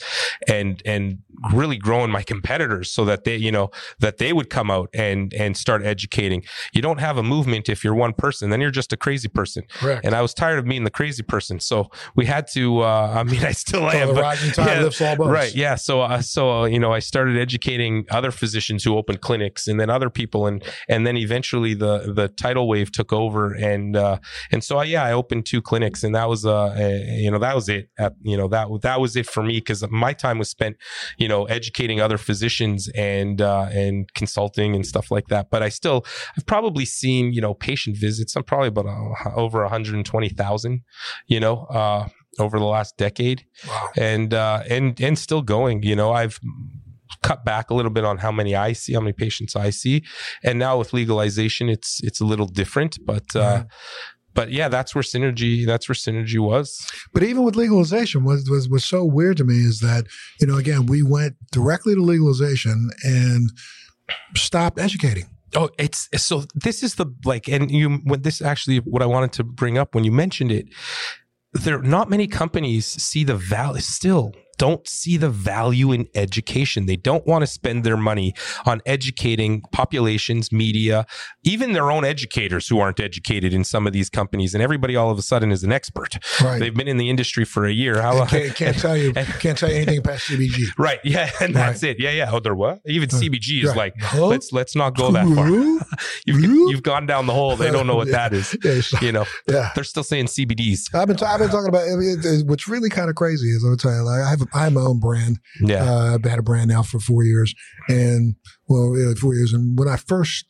and 0.58 0.72
and 0.94 1.04
really 1.60 1.78
growing 1.88 2.12
my 2.18 2.24
competitors 2.34 2.88
so 2.96 3.02
that 3.10 3.20
they 3.26 3.36
you 3.48 3.52
know 3.58 3.68
that 4.04 4.16
they 4.22 4.32
would 4.38 4.50
come 4.58 4.70
out 4.76 4.88
and 5.08 5.34
and 5.44 5.52
start 5.66 5.82
educating. 5.94 6.40
You 6.76 6.82
don't 6.88 7.00
have 7.08 7.16
a 7.24 7.24
movement 7.36 7.66
if 7.76 7.84
you're 7.84 7.96
one 8.06 8.14
person, 8.26 8.44
then 8.52 8.60
you're 8.62 8.78
just 8.82 8.94
a 8.94 8.98
crazy 9.06 9.30
person. 9.40 9.64
Correct. 9.82 10.06
And 10.06 10.14
I 10.20 10.22
was 10.26 10.34
tired 10.34 10.60
of 10.60 10.66
being 10.74 10.84
the 10.90 10.96
crazy 11.00 11.24
person, 11.36 11.56
so 11.60 11.76
we 12.20 12.26
had 12.36 12.44
to. 12.58 12.64
Uh, 12.92 13.20
I 13.20 13.24
mean, 13.32 13.44
I 13.52 13.54
still 13.54 13.86
So 13.92 13.98
am. 14.02 14.08
but- 14.16 14.58
yeah. 14.58 15.16
Right. 15.40 15.54
Yeah. 15.56 15.76
So, 15.76 16.02
uh, 16.02 16.22
so 16.22 16.42
uh, 16.52 16.66
you 16.74 16.80
know, 16.84 16.92
I 16.94 17.02
started 17.12 17.36
educating 17.48 18.06
other 18.18 18.32
physicians 18.32 18.84
who 18.86 18.92
opened 19.00 19.20
clinics, 19.28 19.68
and 19.70 19.80
then 19.80 19.90
other 19.98 20.10
people, 20.10 20.42
and 20.50 20.58
and 20.94 21.06
then 21.06 21.18
eventually 21.18 21.74
the 21.74 21.96
the 22.20 22.28
tidal 22.44 22.66
wave 22.68 22.90
took 22.92 23.12
over, 23.14 23.54
and 23.72 23.96
uh, 24.06 24.18
and 24.52 24.64
so 24.64 24.74
I, 24.82 24.86
yeah, 24.94 25.04
I 25.10 25.12
opened 25.22 25.46
two 25.46 25.62
clinics, 25.62 26.04
and 26.04 26.14
that 26.16 26.28
was 26.30 26.46
uh 26.46 26.74
you 26.90 27.32
know 27.32 27.40
that 27.40 27.56
was 27.56 27.70
it. 27.70 27.90
At, 27.98 28.14
you 28.22 28.38
know 28.38 28.48
that 28.50 28.68
that 28.82 29.00
was 29.02 29.16
it 29.16 29.26
for 29.28 29.44
me 29.44 29.56
because 29.60 29.84
my 29.90 30.14
time 30.14 30.38
was 30.40 30.50
spent, 30.50 30.78
you 31.18 31.28
know, 31.28 31.46
educating 31.46 32.00
other 32.00 32.18
physicians 32.18 32.90
and 32.96 33.42
uh, 33.42 33.68
and 33.72 34.12
consulting 34.14 34.76
and 34.76 34.86
stuff 34.86 35.12
like 35.12 35.28
that. 35.28 35.50
But 35.50 35.64
I 35.64 35.70
still, 35.70 36.06
I've 36.38 36.46
probably 36.46 36.86
seen 36.86 37.34
you 37.34 37.42
know 37.42 37.54
patient 37.54 37.98
visits. 37.98 38.36
I'm 38.36 38.44
probably 38.44 38.70
about 38.70 38.86
uh, 38.88 39.36
over 39.36 39.62
120,000, 39.62 40.82
you 41.28 41.40
know. 41.40 41.66
Uh, 41.66 42.08
over 42.40 42.58
the 42.58 42.66
last 42.66 42.98
decade, 42.98 43.46
Wow. 43.68 43.90
and 43.96 44.34
uh, 44.34 44.64
and 44.68 45.00
and 45.00 45.20
still 45.20 45.44
going. 45.44 45.84
You 45.84 45.96
know, 45.96 46.12
I've 46.14 46.40
cut 47.22 47.46
back 47.46 47.70
a 47.70 47.76
little 47.76 47.92
bit 47.92 48.04
on 48.06 48.18
how 48.18 48.32
many 48.32 48.56
I 48.56 48.74
see, 48.74 48.94
how 48.94 49.02
many 49.02 49.14
patients 49.14 49.56
I 49.56 49.70
see, 49.70 50.04
and 50.44 50.58
now 50.58 50.80
with 50.80 50.94
legalization, 50.94 51.70
it's 51.70 52.02
it's 52.04 52.20
a 52.22 52.26
little 52.26 52.48
different. 52.48 52.98
But 53.06 53.36
uh. 53.36 53.66
But 54.34 54.52
yeah, 54.52 54.68
that's 54.68 54.96
where 54.96 55.04
synergy. 55.04 55.66
That's 55.66 55.88
where 55.88 55.96
synergy 55.96 56.40
was. 56.40 56.90
But 57.14 57.24
even 57.24 57.44
with 57.44 57.56
legalization, 57.56 58.24
what 58.24 58.40
was 58.50 58.70
was 58.70 58.86
so 58.86 59.04
weird 59.06 59.38
to 59.38 59.44
me 59.44 59.56
is 59.56 59.80
that 59.80 60.06
you 60.40 60.48
know 60.48 60.58
again 60.58 60.86
we 60.86 61.04
went 61.04 61.36
directly 61.52 61.96
to 61.96 62.02
legalization 62.02 62.90
and 63.04 63.52
stopped 64.36 64.80
educating. 64.80 65.26
Oh, 65.56 65.70
it's 65.78 66.10
so. 66.16 66.44
This 66.56 66.82
is 66.82 66.96
the 66.96 67.06
like, 67.26 67.48
and 67.48 67.70
you. 67.70 68.00
When 68.04 68.22
this 68.22 68.42
actually, 68.42 68.78
what 68.78 69.02
I 69.02 69.06
wanted 69.06 69.34
to 69.34 69.44
bring 69.44 69.78
up 69.78 69.94
when 69.94 70.04
you 70.04 70.12
mentioned 70.12 70.52
it, 70.52 70.68
there 71.54 71.82
not 71.82 72.10
many 72.10 72.28
companies 72.28 72.86
see 72.86 73.24
the 73.24 73.36
value. 73.36 73.82
Still, 73.82 74.34
don't 74.58 74.88
see 74.88 75.18
the 75.18 75.30
value 75.30 75.92
in 75.92 76.08
education. 76.16 76.86
They 76.86 76.96
don't 76.96 77.26
want 77.26 77.42
to 77.44 77.48
spend 77.48 77.84
their 77.84 77.98
money 77.98 78.34
on 78.66 78.82
educating 78.86 79.62
populations, 79.72 80.52
media, 80.52 81.06
even 81.44 81.74
their 81.74 81.92
own 81.92 82.06
educators 82.06 82.68
who 82.68 82.80
aren't 82.80 83.00
educated 83.00 83.54
in 83.54 83.64
some 83.64 83.88
of 83.88 83.94
these 83.94 84.10
companies. 84.10 84.54
And 84.54 84.62
everybody 84.64 84.96
all 84.96 85.10
of 85.12 85.18
a 85.18 85.22
sudden 85.22 85.52
is 85.52 85.64
an 85.64 85.72
expert. 85.72 86.18
Right. 86.42 86.60
They've 86.60 86.74
been 86.74 86.88
in 86.88 86.98
the 86.98 87.10
industry 87.10 87.46
for 87.46 87.66
a 87.66 87.72
year. 87.72 88.02
How 88.02 88.22
And 88.22 88.30
can't, 88.30 88.56
can't 88.56 88.78
tell 88.78 88.98
you 88.98 89.14
can't 89.40 89.58
tell 89.58 89.70
you 89.70 89.76
anything 89.78 90.02
past 90.02 90.28
CBG. 90.30 90.68
Right. 90.78 91.00
Yeah. 91.04 91.30
And 91.42 91.54
that's 91.56 91.84
it. 91.84 92.00
Yeah. 92.00 92.12
Yeah. 92.12 92.30
Oh, 92.32 92.40
there 92.40 92.56
what? 92.56 92.80
Even 92.86 93.10
Uh, 93.12 93.18
CBG 93.18 93.64
is 93.64 93.70
right. 93.70 93.78
like, 93.78 93.94
Huh? 94.00 94.28
let's 94.28 94.52
let's 94.54 94.76
not 94.76 94.96
go 94.96 95.12
that 95.12 95.28
far. 95.36 95.48
You've 96.26 96.42
you've 96.70 96.84
gone 96.84 97.06
down 97.06 97.26
the 97.26 97.34
hole. 97.34 97.56
They 97.56 97.72
don't 97.72 97.88
know 97.88 97.96
what 97.96 98.08
Yeah. 98.08 98.30
that 98.30 98.34
is. 98.34 98.56
Yeah, 98.64 99.00
You 99.02 99.12
know, 99.12 99.26
yeah. 99.48 99.72
they're 99.76 99.84
still 99.84 100.04
saying 100.04 100.28
CBDs. 100.28 100.94
I've 100.96 101.08
been 101.08 101.18
I've 101.24 101.40
been 101.40 101.50
talking 101.50 101.68
about 101.70 101.84
I 101.88 101.96
mean, 101.96 102.20
it- 102.20 102.26
it- 102.26 102.48
what's 102.48 102.68
really 102.68 102.90
kind 102.90 103.10
of 103.10 103.16
crazy 103.16 103.48
is 103.50 103.66
I'll 103.66 103.76
tell 103.76 103.94
you 103.94 104.04
like 104.04 104.22
I 104.22 104.30
have 104.30 104.43
I 104.54 104.66
have 104.66 104.74
my 104.74 104.82
own 104.82 105.00
brand. 105.00 105.40
Yeah. 105.62 105.84
Uh, 105.84 106.16
I've 106.16 106.30
had 106.30 106.40
a 106.40 106.44
brand 106.44 106.70
now 106.70 106.84
for 106.84 107.00
four 107.00 107.24
years, 107.24 107.54
and 107.88 108.36
well, 108.68 108.96
four 109.20 109.36
years. 109.36 109.54
And 109.54 109.78
when 109.78 109.88
I 109.88 109.98
first 109.98 110.46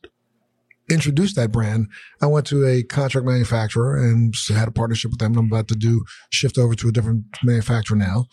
introduced 0.89 1.35
that 1.35 1.51
brand, 1.51 1.87
I 2.21 2.27
went 2.27 2.45
to 2.47 2.65
a 2.65 2.83
contract 2.83 3.25
manufacturer 3.25 3.97
and 3.97 4.33
had 4.49 4.67
a 4.67 4.71
partnership 4.71 5.11
with 5.11 5.19
them. 5.19 5.37
I'm 5.37 5.47
about 5.47 5.67
to 5.69 5.75
do 5.75 6.03
shift 6.31 6.57
over 6.57 6.75
to 6.75 6.89
a 6.89 6.91
different 6.91 7.25
manufacturer 7.43 7.97
now. 7.97 8.25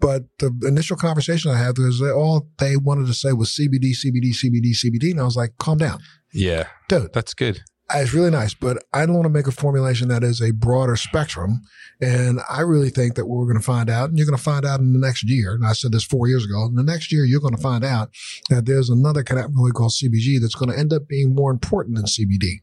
But 0.00 0.24
the 0.38 0.52
initial 0.66 0.96
conversation 0.96 1.50
I 1.50 1.58
had 1.58 1.78
was 1.78 1.98
that 1.98 2.14
all 2.14 2.48
they 2.58 2.76
wanted 2.76 3.06
to 3.06 3.14
say 3.14 3.32
was 3.32 3.50
CBD, 3.50 3.92
CBD, 3.92 4.32
CBD, 4.32 4.72
CBD. 4.72 5.10
And 5.10 5.20
I 5.20 5.24
was 5.24 5.36
like, 5.36 5.56
calm 5.58 5.78
down. 5.78 6.00
Yeah. 6.32 6.68
Dude, 6.88 7.12
That's 7.12 7.34
good. 7.34 7.62
It's 7.94 8.12
really 8.12 8.30
nice, 8.30 8.52
but 8.52 8.82
I 8.92 9.06
don't 9.06 9.14
want 9.14 9.26
to 9.26 9.30
make 9.30 9.46
a 9.46 9.52
formulation 9.52 10.08
that 10.08 10.24
is 10.24 10.40
a 10.40 10.50
broader 10.50 10.96
spectrum. 10.96 11.62
And 12.00 12.40
I 12.50 12.62
really 12.62 12.90
think 12.90 13.14
that 13.14 13.26
what 13.26 13.38
we're 13.38 13.46
going 13.46 13.60
to 13.60 13.64
find 13.64 13.88
out, 13.88 14.08
and 14.08 14.18
you're 14.18 14.26
going 14.26 14.36
to 14.36 14.42
find 14.42 14.66
out 14.66 14.80
in 14.80 14.92
the 14.92 14.98
next 14.98 15.22
year, 15.28 15.54
and 15.54 15.64
I 15.64 15.72
said 15.72 15.92
this 15.92 16.04
four 16.04 16.26
years 16.26 16.44
ago, 16.44 16.64
in 16.66 16.74
the 16.74 16.82
next 16.82 17.12
year, 17.12 17.24
you're 17.24 17.40
going 17.40 17.54
to 17.54 17.62
find 17.62 17.84
out 17.84 18.10
that 18.50 18.66
there's 18.66 18.90
another 18.90 19.22
cannabinoid 19.22 19.74
called 19.74 19.92
CBG 19.92 20.40
that's 20.40 20.56
going 20.56 20.70
to 20.70 20.78
end 20.78 20.92
up 20.92 21.06
being 21.06 21.34
more 21.34 21.50
important 21.50 21.96
than 21.96 22.06
CBD, 22.06 22.56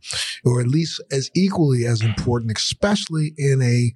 or 0.44 0.60
at 0.60 0.68
least 0.68 1.02
as 1.12 1.32
equally 1.36 1.86
as 1.86 2.02
important, 2.02 2.52
especially 2.56 3.34
in 3.38 3.62
a 3.62 3.94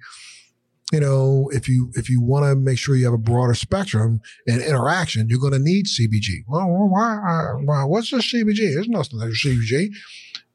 you 0.90 1.00
know, 1.00 1.50
if 1.52 1.68
you 1.68 1.90
if 1.96 2.08
you 2.08 2.22
want 2.22 2.46
to 2.46 2.56
make 2.56 2.78
sure 2.78 2.96
you 2.96 3.04
have 3.04 3.12
a 3.12 3.18
broader 3.18 3.52
spectrum 3.52 4.22
and 4.46 4.62
interaction, 4.62 5.28
you're 5.28 5.38
going 5.38 5.52
to 5.52 5.58
need 5.58 5.84
CBG. 5.84 6.44
Well, 6.48 6.66
why, 6.66 7.16
uh, 7.16 7.58
why? 7.62 7.84
What's 7.84 8.10
the 8.10 8.16
CBG? 8.16 8.72
There's 8.72 8.88
nothing 8.88 9.18
like 9.18 9.28
CBG. 9.28 9.90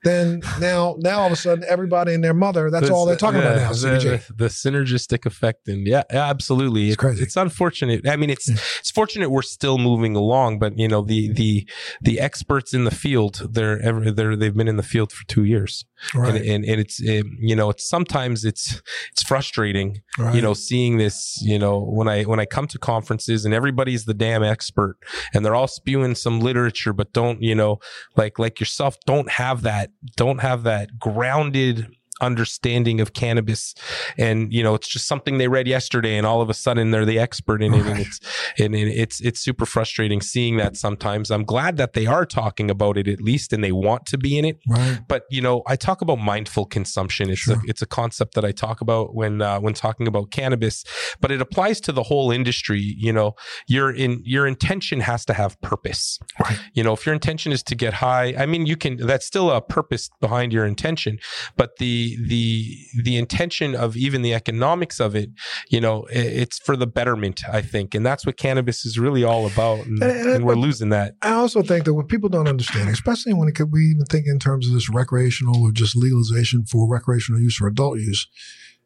Then 0.04 0.42
now, 0.60 0.96
now 1.00 1.20
all 1.22 1.28
of 1.28 1.32
a 1.32 1.36
sudden, 1.36 1.64
everybody 1.68 2.14
and 2.14 2.24
their 2.24 2.34
mother, 2.34 2.70
that's 2.70 2.90
all 2.90 3.06
they're 3.06 3.16
talking 3.16 3.40
about 3.40 3.56
now. 3.58 3.72
The, 3.74 4.22
the, 4.28 4.34
the 4.36 4.46
synergistic 4.50 5.26
effect, 5.26 5.68
and 5.68 5.88
yeah, 5.88 6.04
yeah, 6.12 6.30
absolutely. 6.30 6.88
It's 6.88 6.94
It- 6.94 6.98
crazy. 6.98 7.24
It's 7.24 7.38
unfortunate. 7.38 8.08
I 8.08 8.16
mean, 8.18 8.30
it's 8.30 8.48
it's 8.50 8.92
fortunate 8.92 9.30
we're 9.30 9.42
still 9.42 9.78
moving 9.78 10.16
along, 10.16 10.60
but 10.60 10.78
you 10.78 10.88
know, 10.88 11.02
the 11.02 11.32
the 11.32 11.68
the 12.02 12.20
experts 12.20 12.74
in 12.74 12.84
the 12.84 12.92
field, 12.92 13.48
they're 13.54 13.82
ever 13.82 14.12
they're 14.12 14.36
they've 14.36 14.56
been 14.56 14.68
in 14.68 14.78
the 14.78 14.84
field 14.84 15.12
for 15.12 15.26
two 15.28 15.44
years, 15.46 15.86
Right. 16.14 16.36
and, 16.36 16.46
and 16.46 16.66
and 16.66 16.82
it's 16.82 17.02
it, 17.02 17.26
you 17.40 17.56
know, 17.56 17.70
it's 17.70 17.88
sometimes 17.88 18.44
it's 18.44 18.82
it's 19.12 19.24
frustrating 19.24 20.02
right. 20.18 20.36
you 20.36 20.42
know 20.42 20.54
seeing 20.54 20.98
this 20.98 21.40
you 21.42 21.58
know 21.58 21.80
when 21.80 22.08
i 22.08 22.24
when 22.24 22.40
i 22.40 22.46
come 22.46 22.68
to 22.68 22.78
conferences 22.78 23.46
and 23.46 23.54
everybody's 23.54 24.06
the 24.06 24.14
damn 24.14 24.44
expert 24.44 24.98
and 25.34 25.46
they're 25.46 25.56
all 25.56 25.68
spewing 25.68 26.16
some 26.16 26.40
literature 26.40 26.94
but 26.94 27.12
don't 27.14 27.42
you 27.42 27.56
know 27.56 27.80
like 28.16 28.40
like 28.40 28.60
yourself 28.60 28.98
don't 29.06 29.30
have 29.30 29.62
that 29.62 29.92
don't 30.16 30.40
have 30.40 30.64
that 30.64 31.00
grounded 31.00 31.88
understanding 32.24 33.00
of 33.02 33.14
cannabis. 33.14 33.76
And 34.18 34.52
you 34.54 34.64
know 34.64 34.74
it's 34.76 34.88
just 34.88 35.08
something 35.08 35.38
they 35.38 35.48
read 35.48 35.68
yesterday 35.68 36.18
and 36.18 36.26
all 36.26 36.42
of 36.42 36.50
a 36.50 36.54
sudden 36.54 36.92
they're 36.92 37.06
the 37.06 37.20
expert 37.20 37.62
in 37.62 37.74
it 37.74 37.86
and 37.86 38.00
it's 38.00 38.20
and 38.58 38.76
it's 38.76 39.22
it's 39.22 39.40
super 39.40 39.66
frustrating 39.66 40.22
seeing 40.22 40.58
that 40.58 40.76
sometimes. 40.78 41.30
I'm 41.30 41.44
glad 41.46 41.78
that 41.78 41.94
they 41.94 42.06
are 42.06 42.26
talking 42.26 42.70
about 42.72 42.98
it 42.98 43.08
at 43.08 43.22
least 43.22 43.54
and 43.54 43.64
they 43.64 43.72
want 43.72 44.06
to 44.08 44.18
be 44.18 44.38
in 44.40 44.46
it. 44.46 44.60
Right. 44.68 45.00
but 45.08 45.24
you 45.30 45.42
know 45.42 45.62
i 45.68 45.76
talk 45.76 46.02
about 46.02 46.20
mindful 46.20 46.66
consumption. 46.66 47.30
It's 47.30 47.42
Sure. 47.44 47.56
a 47.56 47.60
it's 47.68 47.82
a 47.82 47.86
concept 47.86 48.36
that 48.36 48.46
i 48.46 48.52
talk 48.52 48.80
about 48.82 49.14
when 49.16 49.42
uh, 49.42 49.60
when 49.60 49.74
talking 49.74 50.08
about 50.08 50.32
cannabis 50.32 50.84
but 51.20 51.30
it 51.32 51.42
applies 51.42 51.82
to 51.82 51.92
the 51.92 52.04
whole 52.04 52.32
industry. 52.32 52.80
You 53.06 53.12
know 53.14 53.36
your 53.68 53.92
in 53.92 54.22
your 54.24 54.48
intention 54.48 55.02
has 55.02 55.26
to 55.26 55.34
have 55.34 55.60
purpose. 55.62 56.20
Right. 56.40 56.58
you 56.74 56.84
know 56.84 56.94
if 56.94 57.06
your 57.06 57.14
intention 57.14 57.52
is 57.52 57.62
to 57.64 57.76
get 57.76 57.94
high 57.96 58.34
i 58.38 58.46
mean 58.46 58.66
you 58.66 58.78
can 58.78 58.98
that's 58.98 59.26
still 59.26 59.50
a 59.52 59.62
purpose 59.62 60.10
behind 60.22 60.54
your 60.54 60.66
intention 60.66 61.20
but 61.58 61.78
the 61.78 62.13
the 62.28 62.78
the 63.04 63.18
intention 63.18 63.76
of 63.76 63.96
even 63.98 64.22
the 64.22 64.34
economics 64.34 65.00
of 65.00 65.16
it 65.16 65.30
you 65.70 65.80
know 65.82 66.06
it's 66.10 66.60
for 66.60 66.76
the 66.76 66.88
betterment 66.88 67.42
i 67.52 67.62
think. 67.62 67.96
And 67.96 68.06
that's 68.06 68.26
what 68.26 68.38
cannabis 68.38 68.86
is 68.86 68.98
really 69.00 69.24
all 69.24 69.46
about. 69.46 69.86
And, 69.86 70.02
And- 70.02 70.12
and- 70.12 70.30
and 70.36 70.46
we're 70.46 70.54
uh, 70.54 70.58
losing 70.58 70.90
that. 70.90 71.14
I 71.22 71.32
also 71.34 71.62
think 71.62 71.86
that 71.86 71.94
what 71.94 72.08
people 72.08 72.30
don't 72.30 72.48
understand, 72.48 72.90
especially 72.90 73.34
when 73.34 73.48
it 73.48 73.56
could, 73.56 73.72
we 73.72 73.82
even 73.94 74.06
think 74.06 74.26
in 74.28 74.40
terms 74.40 74.68
of 74.68 74.74
this 74.74 74.90
recreational 74.90 75.62
or 75.62 75.72
just 75.72 75.96
legalization 75.96 76.66
for 76.66 76.88
recreational 76.90 77.40
use 77.42 77.60
or 77.62 77.68
adult 77.68 78.00
use, 78.00 78.28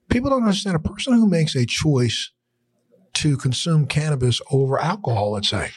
people 0.09 0.29
don't 0.29 0.43
understand 0.43 0.75
a 0.75 0.79
person 0.79 1.13
who 1.13 1.27
makes 1.29 1.55
a 1.55 1.65
choice 1.65 2.31
to 3.15 3.37
consume 3.37 3.85
cannabis 3.87 4.41
over 4.51 4.79
alcohol, 4.79 5.31
let's 5.31 5.49
say, 5.49 5.71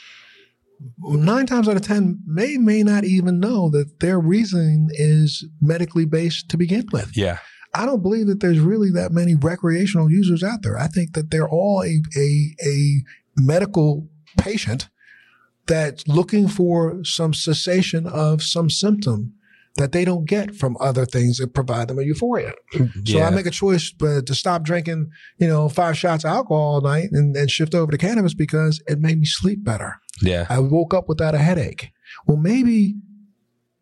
nine 0.99 1.47
times 1.47 1.68
out 1.68 1.76
of 1.76 1.83
10 1.83 2.20
may, 2.26 2.57
may 2.57 2.83
not 2.83 3.05
even 3.05 3.39
know 3.39 3.68
that 3.70 4.01
their 4.01 4.18
reasoning 4.18 4.89
is 4.93 5.47
medically 5.61 6.05
based 6.05 6.49
to 6.49 6.57
begin 6.57 6.87
with. 6.93 7.16
yeah 7.16 7.39
I 7.74 7.87
don't 7.87 8.03
believe 8.03 8.26
that 8.26 8.41
there's 8.41 8.59
really 8.59 8.91
that 8.93 9.12
many 9.12 9.35
recreational 9.35 10.11
users 10.11 10.43
out 10.43 10.62
there. 10.62 10.76
I 10.76 10.89
think 10.89 11.12
that 11.14 11.31
they're 11.31 11.49
all 11.49 11.83
a 11.85 12.03
a, 12.16 12.57
a 12.64 13.05
medical 13.37 14.09
patient 14.37 14.89
that's 15.66 16.07
looking 16.09 16.49
for 16.49 17.05
some 17.05 17.33
cessation 17.33 18.07
of 18.07 18.43
some 18.43 18.70
symptom 18.70 19.35
that 19.77 19.93
they 19.93 20.05
don't 20.05 20.25
get 20.25 20.55
from 20.55 20.77
other 20.81 21.07
things 21.07 21.39
that 21.39 21.55
provide 21.55 21.89
them 21.89 21.99
a 21.99 22.03
euphoria. 22.03 22.53
So 23.07 23.23
I 23.23 23.31
make 23.31 23.47
a 23.47 23.51
choice 23.51 23.93
but 23.93 24.27
to 24.27 24.35
stop 24.35 24.62
drinking, 24.62 25.11
you 25.39 25.49
know, 25.49 25.68
five 25.68 25.97
shots 25.97 26.25
of 26.25 26.31
alcohol 26.31 26.75
all 26.75 26.81
night 26.81 27.09
and, 27.12 27.37
and 27.37 27.51
shift 27.51 27.75
over 27.75 27.91
to 27.93 27.99
cannabis 27.99 28.35
because 28.35 28.83
it 28.87 28.99
made 28.99 29.18
me 29.18 29.25
sleep 29.25 29.64
better. 29.64 29.95
yeah 30.23 30.47
I 30.49 30.59
woke 30.59 30.93
up 30.93 31.09
without 31.09 31.35
a 31.35 31.39
headache. 31.39 31.91
Well, 32.27 32.37
maybe 32.37 32.97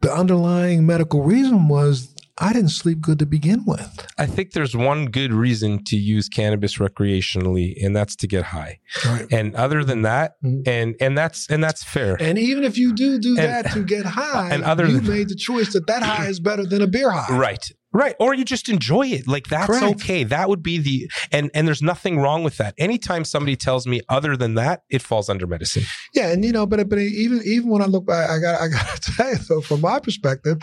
the 0.00 0.12
underlying 0.12 0.86
medical 0.86 1.22
reason 1.22 1.68
was 1.68 2.14
I 2.40 2.52
didn't 2.52 2.70
sleep 2.70 3.00
good 3.00 3.18
to 3.18 3.26
begin 3.26 3.64
with. 3.66 4.06
I 4.16 4.26
think 4.26 4.52
there's 4.52 4.76
one 4.76 5.06
good 5.06 5.32
reason 5.32 5.82
to 5.84 5.96
use 5.96 6.28
cannabis 6.28 6.78
recreationally, 6.78 7.74
and 7.84 7.96
that's 7.96 8.14
to 8.16 8.26
get 8.26 8.44
high. 8.44 8.78
Right. 9.04 9.26
And 9.32 9.54
other 9.56 9.82
than 9.84 10.02
that, 10.02 10.34
Mhm. 10.44 10.62
and 10.66 10.94
and 11.00 11.18
that's 11.18 11.48
and 11.50 11.62
that's 11.64 11.82
fair. 11.82 12.16
And 12.20 12.38
even 12.38 12.64
if 12.64 12.78
you 12.78 12.92
do 12.94 13.18
do 13.18 13.30
And- 13.30 13.38
that 13.38 13.72
to 13.72 13.82
get 13.82 14.06
high, 14.06 14.50
and 14.52 14.62
other 14.62 14.86
you 14.86 15.00
than- 15.00 15.08
made 15.08 15.28
the 15.28 15.34
choice 15.34 15.72
that 15.72 15.86
that 15.88 16.02
high 16.02 16.26
is 16.28 16.38
better 16.40 16.64
than 16.64 16.80
a 16.82 16.86
beer 16.86 17.10
high. 17.10 17.34
Right. 17.36 17.70
Right. 17.90 18.14
Or 18.20 18.34
you 18.34 18.44
just 18.44 18.68
enjoy 18.68 19.06
it. 19.08 19.26
Like 19.26 19.46
that's 19.48 19.66
Correct. 19.66 19.84
okay. 20.02 20.22
That 20.22 20.48
would 20.50 20.62
be 20.62 20.78
the 20.78 21.10
and 21.32 21.50
and 21.54 21.66
there's 21.66 21.80
nothing 21.82 22.18
wrong 22.18 22.44
with 22.44 22.58
that. 22.58 22.74
Anytime 22.78 23.24
somebody 23.24 23.56
tells 23.56 23.86
me 23.86 24.02
other 24.10 24.36
than 24.36 24.54
that, 24.54 24.82
it 24.90 25.00
falls 25.02 25.28
under 25.30 25.46
medicine. 25.46 25.84
Yeah, 26.14 26.28
and 26.30 26.44
you 26.44 26.52
know, 26.52 26.66
but 26.66 26.86
but 26.88 26.98
even 26.98 27.40
even 27.44 27.68
when 27.70 27.80
I 27.82 27.86
look 27.86 28.06
back, 28.06 28.28
I 28.30 28.38
got 28.38 28.60
I 28.60 28.68
got 28.68 29.02
to 29.02 29.12
tell 29.12 29.30
you 29.30 29.38
though, 29.48 29.60
from 29.62 29.80
my 29.80 29.98
perspective, 30.00 30.58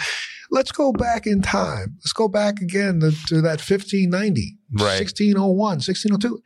let's 0.55 0.71
go 0.71 0.91
back 0.91 1.27
in 1.27 1.41
time. 1.41 1.97
Let's 1.99 2.13
go 2.13 2.27
back 2.27 2.61
again 2.61 2.99
to, 3.01 3.11
to 3.27 3.41
that 3.41 3.59
1590, 3.61 4.57
Right. 4.73 5.01
1601, 5.05 5.57
1602. 5.57 6.41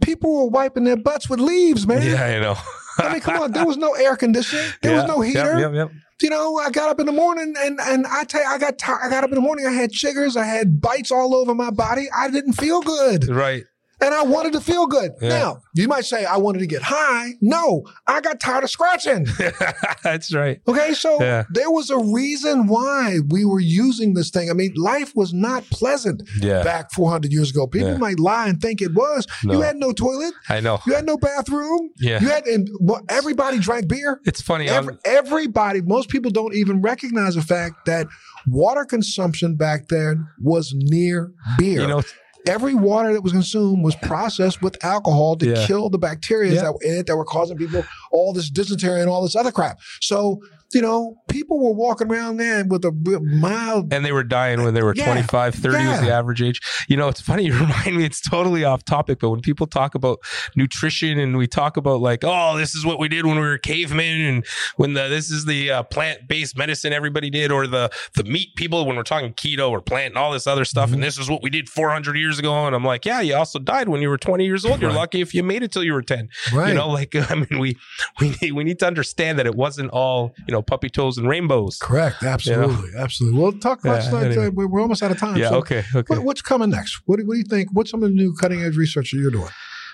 People 0.00 0.34
were 0.36 0.48
wiping 0.50 0.84
their 0.84 0.96
butts 0.96 1.28
with 1.28 1.40
leaves, 1.40 1.86
man. 1.86 2.02
Yeah, 2.02 2.24
I 2.24 2.40
know. 2.40 2.56
I 2.98 3.12
mean, 3.12 3.20
come 3.20 3.42
on. 3.42 3.52
There 3.52 3.66
was 3.66 3.76
no 3.76 3.94
air 3.94 4.16
conditioning. 4.16 4.66
There 4.82 4.94
was 4.96 5.06
no 5.06 5.20
heater. 5.20 5.58
Yep, 5.58 5.72
yep, 5.74 5.90
You 6.20 6.30
know, 6.30 6.56
I 6.58 6.70
got 6.70 6.90
up 6.90 7.00
in 7.00 7.06
the 7.06 7.12
morning 7.12 7.54
and 7.58 7.78
and 7.80 8.06
I 8.06 8.24
tell 8.24 8.42
you, 8.42 8.46
I 8.48 8.58
got 8.58 8.78
tired. 8.78 9.00
I 9.02 9.10
got 9.10 9.24
up 9.24 9.30
in 9.30 9.36
the 9.36 9.40
morning. 9.40 9.66
I 9.66 9.72
had 9.72 9.92
chiggers. 9.92 10.36
I 10.36 10.44
had 10.44 10.80
bites 10.80 11.10
all 11.10 11.34
over 11.34 11.54
my 11.54 11.70
body. 11.70 12.08
I 12.16 12.30
didn't 12.30 12.54
feel 12.54 12.80
good, 12.82 13.28
Right. 13.28 13.64
And 14.02 14.12
I 14.14 14.22
wanted 14.24 14.52
to 14.54 14.60
feel 14.60 14.86
good. 14.86 15.12
Yeah. 15.20 15.28
Now, 15.28 15.62
you 15.74 15.88
might 15.88 16.04
say 16.04 16.24
I 16.24 16.36
wanted 16.36 16.58
to 16.58 16.66
get 16.66 16.82
high. 16.82 17.30
No, 17.40 17.84
I 18.06 18.20
got 18.20 18.40
tired 18.40 18.64
of 18.64 18.70
scratching. 18.70 19.26
that's 20.02 20.34
right. 20.34 20.60
Okay, 20.68 20.92
so 20.94 21.22
Yeah. 21.22 21.44
there 21.50 21.70
was 21.70 21.90
a 21.90 21.98
reason 21.98 22.66
why 22.66 23.18
we 23.28 23.44
were 23.44 23.60
using 23.60 24.14
this 24.14 24.30
thing. 24.30 24.50
I 24.50 24.54
mean, 24.54 24.72
life 24.76 25.12
was 25.14 25.32
not 25.32 25.64
pleasant 25.70 26.22
Yeah. 26.40 26.62
back 26.62 26.90
400 26.92 27.32
years 27.32 27.50
ago. 27.50 27.66
People 27.66 27.98
might 27.98 28.18
lie 28.20 28.48
and 28.48 28.60
think 28.60 28.82
it 28.82 28.94
was. 28.94 29.26
No. 29.44 29.54
You 29.54 29.60
had 29.60 29.76
no 29.76 29.92
toilet. 29.92 30.34
I 30.48 30.60
know. 30.60 30.80
You 30.86 30.94
had 30.94 31.06
no 31.06 31.16
bathroom. 31.16 31.90
Yeah. 31.98 32.20
You 32.20 32.28
had, 32.28 32.46
and 32.46 32.68
everybody 33.08 33.58
drank 33.58 33.88
beer. 33.88 34.20
It's 34.24 34.40
funny. 34.42 34.68
Every, 34.68 34.94
um, 34.94 35.00
everybody, 35.04 35.80
most 35.80 36.08
people 36.08 36.30
don't 36.30 36.54
even 36.54 36.82
recognize 36.82 37.34
the 37.34 37.42
fact 37.42 37.86
that 37.86 38.06
water 38.46 38.84
consumption 38.84 39.54
back 39.56 39.88
then 39.88 40.26
was 40.40 40.72
near 40.74 41.32
beer. 41.58 41.82
you 41.82 41.86
know, 41.86 42.02
Every 42.46 42.74
water 42.74 43.12
that 43.12 43.22
was 43.22 43.32
consumed 43.32 43.84
was 43.84 43.94
processed 43.96 44.62
with 44.62 44.82
alcohol 44.84 45.36
to 45.36 45.46
Yeah. 45.50 45.66
kill 45.66 45.90
the 45.90 45.98
bacteria 45.98 46.54
Yeah. 46.54 46.62
that 46.62 46.72
were 46.74 46.82
in 46.82 46.94
it 46.98 47.06
that 47.06 47.16
were 47.16 47.24
causing 47.24 47.56
people 47.56 47.84
all 48.10 48.32
this 48.32 48.50
dysentery 48.50 49.00
and 49.00 49.08
all 49.08 49.22
this 49.22 49.36
other 49.36 49.52
crap. 49.52 49.78
So, 50.00 50.40
you 50.74 50.80
know, 50.82 51.16
people 51.28 51.58
were 51.62 51.72
walking 51.72 52.10
around 52.10 52.36
there 52.38 52.64
with 52.64 52.84
a 52.84 52.92
mild. 53.22 53.92
and 53.92 54.04
they 54.04 54.12
were 54.12 54.24
dying 54.24 54.62
when 54.62 54.74
they 54.74 54.82
were 54.82 54.94
Yeah. 54.96 55.04
25 55.06 55.54
30 55.54 55.86
was 55.86 56.00
the 56.00 56.12
average 56.12 56.42
age 56.42 56.60
you 56.88 56.96
know 56.96 57.08
it's 57.08 57.20
funny 57.20 57.44
you 57.46 57.52
remind 57.58 57.96
me 57.96 58.04
it's 58.04 58.20
totally 58.20 58.64
off 58.64 58.84
topic 58.84 59.18
but 59.20 59.30
when 59.30 59.40
people 59.40 59.66
talk 59.66 59.94
about 59.94 60.18
nutrition 60.56 61.18
and 61.18 61.36
we 61.36 61.46
talk 61.46 61.76
about 61.76 62.00
like 62.00 62.20
oh 62.24 62.56
this 62.56 62.74
is 62.74 62.84
what 62.84 62.98
we 62.98 63.08
did 63.08 63.24
when 63.26 63.36
we 63.36 63.42
were 63.42 63.58
cavemen 63.58 64.20
and 64.22 64.46
when 64.76 64.94
the 64.94 65.08
this 65.08 65.30
is 65.30 65.44
the 65.44 65.70
uh, 65.70 65.82
plant-based 65.84 66.56
medicine 66.56 66.92
everybody 66.92 67.30
did 67.30 67.50
or 67.50 67.66
the 67.66 67.90
the 68.14 68.24
meat 68.24 68.48
people 68.56 68.86
when 68.86 68.96
we're 68.96 69.02
talking 69.02 69.32
keto 69.34 69.70
or 69.70 69.80
plant 69.80 70.08
and 70.14 70.18
all 70.18 70.32
this 70.32 70.46
other 70.46 70.64
stuff 70.64 70.82
Mm-hmm. 70.82 70.94
and 70.94 71.02
this 71.04 71.16
is 71.18 71.30
what 71.30 71.42
we 71.42 71.50
did 71.50 71.68
400 71.68 72.16
years 72.16 72.38
ago 72.38 72.66
and 72.66 72.74
i'm 72.74 72.84
like 72.84 73.04
yeah 73.04 73.20
you 73.20 73.34
also 73.36 73.58
died 73.58 73.88
when 73.88 74.02
you 74.02 74.08
were 74.08 74.18
20 74.18 74.44
years 74.44 74.64
old 74.64 74.80
you're 74.80 74.90
Right. 74.90 74.96
lucky 74.96 75.20
if 75.20 75.32
you 75.32 75.42
made 75.44 75.62
it 75.62 75.70
till 75.70 75.84
you 75.84 75.92
were 75.92 76.02
10 76.02 76.28
Right. 76.52 76.68
you 76.68 76.74
know 76.74 76.88
like 76.88 77.14
i 77.30 77.34
mean 77.34 77.58
we 77.60 77.76
we 78.20 78.34
need, 78.40 78.52
we 78.52 78.64
need 78.64 78.78
to 78.80 78.86
understand 78.86 79.38
that 79.38 79.46
it 79.46 79.54
wasn't 79.54 79.90
all 79.90 80.34
you 80.48 80.52
know 80.52 80.61
puppy 80.62 80.88
toes 80.90 81.18
and 81.18 81.28
rainbows 81.28 81.78
Correct. 81.78 82.22
Absolutely. 82.22 82.90
Absolutely. 82.96 83.38
We'll 83.38 83.52
talk. 83.58 83.84
let's 83.84 84.10
Yeah, 84.10 84.20
anyway. 84.20 84.46
uh, 84.46 84.50
we're 84.50 84.80
almost 84.80 85.02
out 85.02 85.10
of 85.10 85.18
time. 85.18 85.36
yeah 85.36 85.50
so 85.50 85.56
okay 85.56 85.84
okay 85.94 86.14
What, 86.16 86.24
what's 86.24 86.42
coming 86.42 86.70
next? 86.70 87.00
What 87.06 87.18
do, 87.18 87.26
what 87.26 87.34
do 87.34 87.38
you 87.38 87.44
think? 87.44 87.68
What's 87.72 87.90
some 87.90 88.02
of 88.02 88.08
the 88.10 88.14
new 88.14 88.34
cutting 88.34 88.62
edge 88.62 88.76
research 88.76 89.10
that 89.12 89.18
you're 89.18 89.30
doing? 89.30 89.48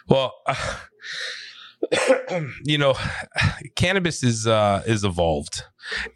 Well, 0.08 0.32
you 2.64 2.78
know, 2.78 2.94
cannabis 3.76 4.22
is 4.22 4.46
uh, 4.46 4.82
is 4.86 5.04
evolved, 5.04 5.62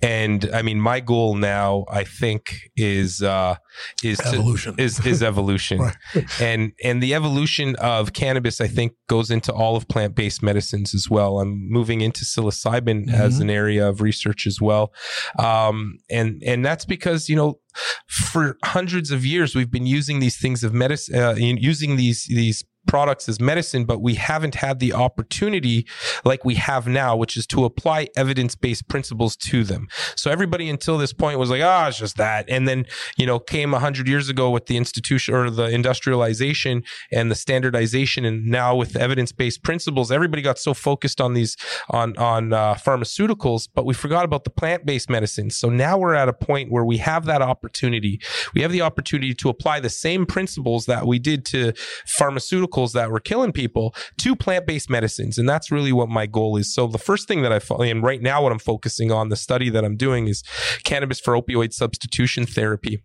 and 0.02 0.48
I 0.52 0.62
mean, 0.62 0.80
my 0.80 1.00
goal 1.00 1.34
now, 1.34 1.84
I 1.90 2.04
think, 2.04 2.70
is 2.76 3.22
uh, 3.22 3.56
is 4.02 4.20
Evolution. 4.20 4.76
to, 4.76 4.82
is 4.82 5.04
is 5.06 5.22
evolution, 5.22 5.78
Right. 6.14 6.40
and 6.40 6.72
and 6.82 7.02
the 7.02 7.14
evolution 7.14 7.76
of 7.76 8.12
cannabis, 8.12 8.60
I 8.60 8.66
think, 8.68 8.92
goes 9.08 9.30
into 9.30 9.52
all 9.52 9.76
of 9.76 9.86
plant 9.88 10.14
based 10.14 10.42
medicines 10.42 10.94
as 10.94 11.08
well. 11.08 11.38
I'm 11.40 11.70
moving 11.70 12.00
into 12.00 12.24
psilocybin 12.24 13.12
as 13.12 13.38
Mhm. 13.38 13.42
an 13.42 13.50
area 13.50 13.88
of 13.88 14.00
research 14.00 14.46
as 14.46 14.60
well, 14.60 14.92
um, 15.38 15.98
and 16.10 16.42
and 16.44 16.64
that's 16.64 16.84
because 16.84 17.28
you 17.28 17.36
know 17.36 17.60
for 18.08 18.58
hundreds 18.64 19.10
of 19.10 19.24
years 19.24 19.54
we've 19.54 19.70
been 19.70 19.86
using 19.86 20.20
these 20.20 20.36
things 20.38 20.62
of 20.62 20.74
medicine 20.74 21.14
uh, 21.18 21.34
using 21.38 21.96
these 21.96 22.26
these 22.28 22.62
products 22.86 23.28
as 23.28 23.40
medicine 23.40 23.84
but 23.84 24.00
we 24.00 24.14
haven't 24.14 24.54
had 24.54 24.78
the 24.78 24.92
opportunity 24.92 25.86
like 26.24 26.44
we 26.44 26.54
have 26.54 26.86
now 26.86 27.16
which 27.16 27.36
is 27.36 27.46
to 27.46 27.64
apply 27.64 28.08
evidence-based 28.16 28.88
principles 28.88 29.36
to 29.36 29.64
them. 29.64 29.88
So 30.16 30.30
everybody 30.30 30.68
until 30.68 30.98
this 30.98 31.12
point 31.12 31.38
was 31.38 31.50
like 31.50 31.62
ah 31.62 31.88
it's 31.88 31.98
just 31.98 32.16
that. 32.16 32.44
And 32.48 32.66
then 32.66 32.86
you 33.16 33.26
know 33.26 33.38
came 33.38 33.70
100 33.72 34.08
years 34.08 34.28
ago 34.28 34.50
with 34.50 34.66
the 34.66 34.76
institution 34.76 35.34
or 35.34 35.50
the 35.50 35.68
industrialization 35.68 36.82
and 37.12 37.30
the 37.30 37.34
standardization 37.34 38.24
and 38.24 38.46
now 38.46 38.74
with 38.74 38.96
evidence-based 38.96 39.62
principles 39.62 40.10
everybody 40.10 40.42
got 40.42 40.58
so 40.58 40.74
focused 40.74 41.20
on 41.20 41.34
these 41.34 41.56
on 41.90 42.16
on 42.18 42.52
uh, 42.52 42.74
pharmaceuticals 42.74 43.68
but 43.74 43.84
we 43.84 43.94
forgot 43.94 44.24
about 44.24 44.44
the 44.44 44.50
plant-based 44.50 45.08
medicines. 45.08 45.56
So 45.56 45.68
now 45.68 45.98
we're 45.98 46.14
at 46.14 46.28
a 46.28 46.32
point 46.32 46.70
where 46.70 46.84
we 46.84 46.98
have 46.98 47.24
that 47.26 47.42
opportunity. 47.42 48.20
We 48.54 48.62
have 48.62 48.72
the 48.72 48.82
opportunity 48.82 49.34
to 49.34 49.48
apply 49.48 49.80
the 49.80 49.90
same 49.90 50.26
principles 50.26 50.86
that 50.86 51.06
we 51.06 51.18
did 51.18 51.44
to 51.46 51.72
pharmaceuticals 52.18 52.71
that 52.92 53.10
were 53.10 53.20
killing 53.20 53.52
people 53.52 53.94
to 54.18 54.34
plant-based 54.34 54.90
medicines. 54.90 55.38
And 55.38 55.48
that's 55.48 55.70
really 55.70 55.92
what 55.92 56.08
my 56.08 56.26
goal 56.26 56.56
is. 56.56 56.72
So 56.72 56.86
the 56.86 56.98
first 56.98 57.28
thing 57.28 57.42
that 57.42 57.52
i 57.52 57.60
and 57.84 58.02
right 58.02 58.22
now 58.22 58.42
what 58.42 58.52
i'm 58.52 58.58
focusing 58.58 59.10
on 59.10 59.28
the 59.28 59.36
study 59.36 59.70
that 59.70 59.84
i'm 59.84 59.96
doing 59.96 60.28
is 60.28 60.42
cannabis 60.84 61.20
for 61.20 61.34
opioid 61.34 61.72
substitution 61.72 62.46
therapy 62.46 63.02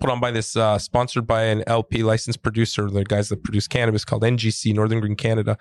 put 0.00 0.10
on 0.10 0.20
by 0.20 0.30
this 0.30 0.56
uh, 0.56 0.78
sponsored 0.78 1.26
by 1.26 1.42
an 1.44 1.62
LP 1.66 2.02
licensed 2.02 2.42
producer, 2.42 2.88
the 2.90 3.04
guys 3.04 3.28
that 3.28 3.42
produce 3.44 3.66
cannabis 3.68 4.04
called 4.04 4.22
NGC 4.22 4.74
Northern 4.74 5.00
Green 5.00 5.16
Canada. 5.16 5.56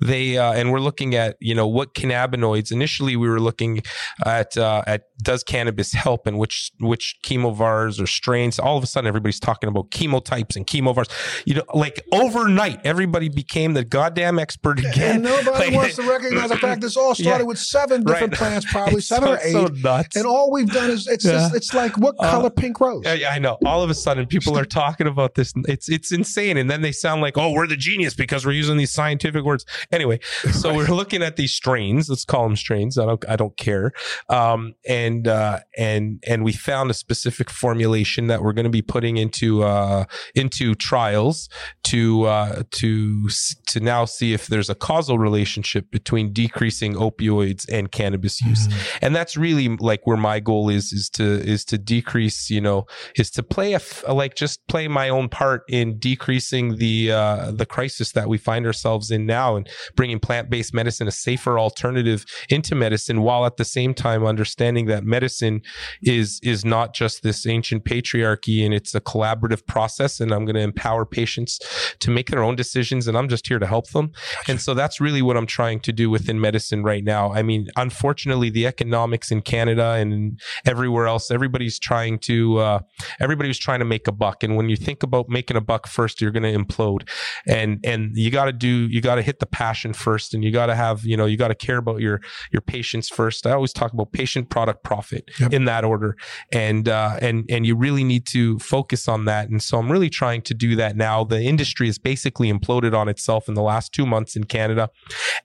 They 0.00 0.36
uh, 0.38 0.52
and 0.52 0.72
we're 0.72 0.80
looking 0.80 1.14
at 1.14 1.36
you 1.40 1.54
know 1.54 1.66
what 1.66 1.94
cannabinoids. 1.94 2.70
Initially, 2.72 3.16
we 3.16 3.28
were 3.28 3.40
looking 3.40 3.82
at 4.24 4.56
uh, 4.56 4.82
at 4.86 5.02
does 5.22 5.42
cannabis 5.44 5.92
help 5.92 6.26
and 6.26 6.38
which 6.38 6.70
which 6.80 7.16
chemovars 7.24 8.00
or 8.00 8.06
strains. 8.06 8.58
All 8.58 8.76
of 8.76 8.84
a 8.84 8.86
sudden, 8.86 9.06
everybody's 9.08 9.40
talking 9.40 9.68
about 9.68 9.90
chemotypes 9.90 10.56
and 10.56 10.66
chemovars. 10.66 11.10
You 11.46 11.54
know, 11.54 11.62
like 11.74 12.02
overnight, 12.12 12.80
everybody 12.84 13.28
became 13.28 13.74
the 13.74 13.84
goddamn 13.84 14.38
expert 14.38 14.78
again. 14.78 15.16
And 15.16 15.22
nobody 15.24 15.66
Like- 15.66 15.72
wants 15.74 15.96
to 15.96 16.02
recognize 16.08 16.50
the 16.50 16.56
fact 16.58 16.80
this 16.80 16.96
all 16.96 17.14
started 17.14 17.44
Yeah. 17.44 17.46
with 17.48 17.58
seven 17.58 18.02
different 18.04 18.32
Right. 18.32 18.38
plants, 18.38 18.66
probably 18.70 18.96
It's 18.98 19.08
seven 19.08 19.28
so- 19.28 19.34
or 19.34 19.38
eight. 19.42 19.52
so 19.52 19.66
nuts. 19.82 20.16
and 20.16 20.26
all 20.26 20.50
we've 20.52 20.70
done 20.70 20.90
is 20.90 21.06
it's 21.06 21.24
Yeah. 21.24 21.32
just, 21.32 21.54
it's 21.54 21.74
like 21.74 21.96
what 21.98 22.14
Uh, 22.18 22.30
color 22.30 22.50
pink 22.50 22.80
rose? 22.80 23.02
Yeah, 23.04 23.14
yeah, 23.14 23.30
I 23.30 23.38
know. 23.38 23.58
All 23.64 23.75
of 23.82 23.90
a 23.90 23.94
sudden, 23.94 24.26
people 24.26 24.58
are 24.58 24.64
talking 24.64 25.06
about 25.06 25.34
this. 25.34 25.52
It's 25.68 25.88
it's 25.88 26.12
insane, 26.12 26.56
and 26.56 26.70
then 26.70 26.82
they 26.82 26.92
sound 26.92 27.22
like, 27.22 27.36
"Oh, 27.36 27.52
we're 27.52 27.66
the 27.66 27.76
genius 27.76 28.14
because 28.14 28.44
we're 28.46 28.52
using 28.52 28.76
these 28.76 28.92
scientific 28.92 29.44
words." 29.44 29.64
Anyway, 29.90 30.20
so 30.52 30.74
we're 30.74 30.86
looking 30.94 31.22
at 31.22 31.36
these 31.36 31.52
strains. 31.54 32.08
Let's 32.08 32.24
call 32.24 32.44
them 32.44 32.56
strains. 32.56 32.98
I 32.98 33.06
don't 33.06 33.28
I 33.28 33.36
don't 33.36 33.56
care. 33.56 33.92
Um, 34.28 34.74
and 34.88 35.28
uh, 35.28 35.60
and 35.76 36.22
and 36.26 36.44
we 36.44 36.52
found 36.52 36.90
a 36.90 36.94
specific 36.94 37.50
formulation 37.50 38.26
that 38.28 38.42
we're 38.42 38.52
going 38.52 38.64
to 38.64 38.70
be 38.70 38.82
putting 38.82 39.16
into 39.16 39.62
uh, 39.62 40.04
into 40.34 40.74
trials 40.74 41.48
to 41.84 42.24
uh, 42.24 42.62
to 42.72 43.28
to 43.68 43.80
now 43.80 44.04
see 44.04 44.32
if 44.32 44.46
there's 44.46 44.70
a 44.70 44.74
causal 44.74 45.18
relationship 45.18 45.90
between 45.90 46.32
decreasing 46.32 46.94
opioids 46.94 47.66
and 47.70 47.90
cannabis 47.90 48.40
use 48.42 48.68
and 49.02 49.14
that's 49.14 49.36
really 49.36 49.68
like 49.76 50.06
where 50.06 50.16
my 50.16 50.40
goal 50.40 50.68
is 50.68 50.92
is 50.92 51.08
to 51.10 51.24
is 51.24 51.64
to 51.64 51.78
decrease 51.78 52.50
you 52.50 52.60
know 52.60 52.86
is 53.16 53.30
to 53.30 53.42
play 53.42 53.65
a 53.72 53.76
f- 53.76 54.04
like 54.08 54.34
just 54.34 54.66
play 54.68 54.88
my 54.88 55.08
own 55.08 55.28
part 55.28 55.62
in 55.68 55.98
decreasing 55.98 56.76
the 56.76 57.12
uh 57.12 57.50
the 57.50 57.66
crisis 57.66 58.12
that 58.12 58.28
we 58.28 58.38
find 58.38 58.66
ourselves 58.66 59.10
in 59.10 59.26
now 59.26 59.56
and 59.56 59.68
bringing 59.94 60.18
plant-based 60.18 60.74
medicine 60.74 61.08
a 61.08 61.12
safer 61.12 61.58
alternative 61.58 62.24
into 62.48 62.74
medicine 62.74 63.22
while 63.22 63.46
at 63.46 63.56
the 63.56 63.64
same 63.64 63.94
time 63.94 64.24
understanding 64.24 64.86
that 64.86 65.04
medicine 65.04 65.60
is 66.02 66.40
is 66.42 66.64
not 66.64 66.94
just 66.94 67.22
this 67.22 67.46
ancient 67.46 67.84
patriarchy 67.84 68.64
and 68.64 68.72
it's 68.74 68.94
a 68.94 69.00
collaborative 69.00 69.66
process 69.66 70.20
and 70.20 70.32
I'm 70.32 70.44
going 70.44 70.56
to 70.56 70.60
empower 70.60 71.04
patients 71.04 71.58
to 72.00 72.10
make 72.10 72.30
their 72.30 72.42
own 72.42 72.56
decisions 72.56 73.06
and 73.06 73.16
I'm 73.16 73.28
just 73.28 73.46
here 73.46 73.58
to 73.58 73.66
help 73.66 73.90
them 73.90 74.12
and 74.48 74.60
so 74.60 74.74
that's 74.74 75.00
really 75.00 75.22
what 75.22 75.36
I'm 75.36 75.46
trying 75.46 75.80
to 75.80 75.92
do 75.92 76.10
within 76.10 76.40
medicine 76.40 76.82
right 76.82 77.04
now. 77.04 77.32
I 77.32 77.42
mean, 77.42 77.68
unfortunately, 77.76 78.50
the 78.50 78.66
economics 78.66 79.30
in 79.30 79.42
Canada 79.42 79.92
and 79.92 80.40
everywhere 80.64 81.06
else, 81.06 81.30
everybody's 81.30 81.78
trying 81.78 82.18
to, 82.20 82.58
uh, 82.58 82.80
everybody's 83.20 83.55
trying 83.58 83.80
to 83.80 83.84
make 83.84 84.06
a 84.08 84.12
buck. 84.12 84.42
And 84.42 84.56
when 84.56 84.68
you 84.68 84.76
think 84.76 85.02
about 85.02 85.28
making 85.28 85.56
a 85.56 85.60
buck 85.60 85.86
first, 85.86 86.20
you're 86.20 86.30
going 86.30 86.42
to 86.42 86.64
implode. 86.64 87.08
And, 87.46 87.80
and 87.84 88.16
you 88.16 88.30
got 88.30 88.46
to 88.46 88.52
do, 88.52 88.68
you 88.88 89.00
got 89.00 89.16
to 89.16 89.22
hit 89.22 89.38
the 89.40 89.46
passion 89.46 89.92
first 89.92 90.34
and 90.34 90.44
you 90.44 90.50
got 90.50 90.66
to 90.66 90.74
have, 90.74 91.04
you 91.04 91.16
know, 91.16 91.26
you 91.26 91.36
got 91.36 91.48
to 91.48 91.54
care 91.54 91.78
about 91.78 92.00
your, 92.00 92.20
your 92.52 92.62
patients 92.62 93.08
first. 93.08 93.46
I 93.46 93.52
always 93.52 93.72
talk 93.72 93.92
about 93.92 94.12
patient, 94.12 94.50
product, 94.50 94.82
profit 94.82 95.30
Yep. 95.38 95.52
in 95.52 95.64
that 95.66 95.84
order. 95.84 96.16
And, 96.52 96.88
uh, 96.88 97.18
and, 97.20 97.44
and 97.50 97.66
you 97.66 97.76
really 97.76 98.04
need 98.04 98.26
to 98.28 98.58
focus 98.58 99.08
on 99.08 99.24
that. 99.26 99.48
And 99.48 99.62
so 99.62 99.78
I'm 99.78 99.90
really 99.90 100.08
trying 100.10 100.42
to 100.42 100.54
do 100.54 100.76
that 100.76 100.96
now. 100.96 101.24
The 101.24 101.42
industry 101.42 101.86
has 101.86 101.98
basically 101.98 102.52
imploded 102.52 102.94
on 102.96 103.08
itself 103.08 103.48
in 103.48 103.54
the 103.54 103.62
last 103.62 103.92
two 103.92 104.06
months 104.06 104.36
in 104.36 104.44
Canada. 104.44 104.90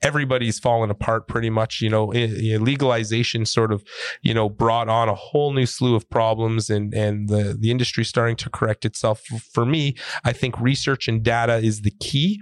Everybody's 0.01 0.59
fallen 0.59 0.89
apart 0.89 1.28
pretty 1.28 1.49
much. 1.49 1.82
You 1.82 1.89
know, 1.89 2.05
legalization 2.05 3.45
sort 3.45 3.72
of, 3.72 3.84
you 4.22 4.34
know, 4.34 4.49
brought 4.49 4.89
on 4.89 5.09
a 5.09 5.16
whole 5.16 5.53
new 5.53 5.66
slew 5.66 5.95
of 5.95 6.09
problems 6.09 6.70
and, 6.70 6.93
and 6.93 7.30
the, 7.30 7.57
the 7.59 7.72
industry 7.72 8.01
starting 8.04 8.36
to 8.38 8.49
correct 8.49 8.86
itself. 8.86 9.22
For 9.54 9.66
me, 9.66 9.95
I 10.24 10.34
think 10.34 10.60
research 10.60 11.08
and 11.08 11.24
data 11.24 11.58
is 11.58 11.82
the 11.82 11.93
key 11.99 12.39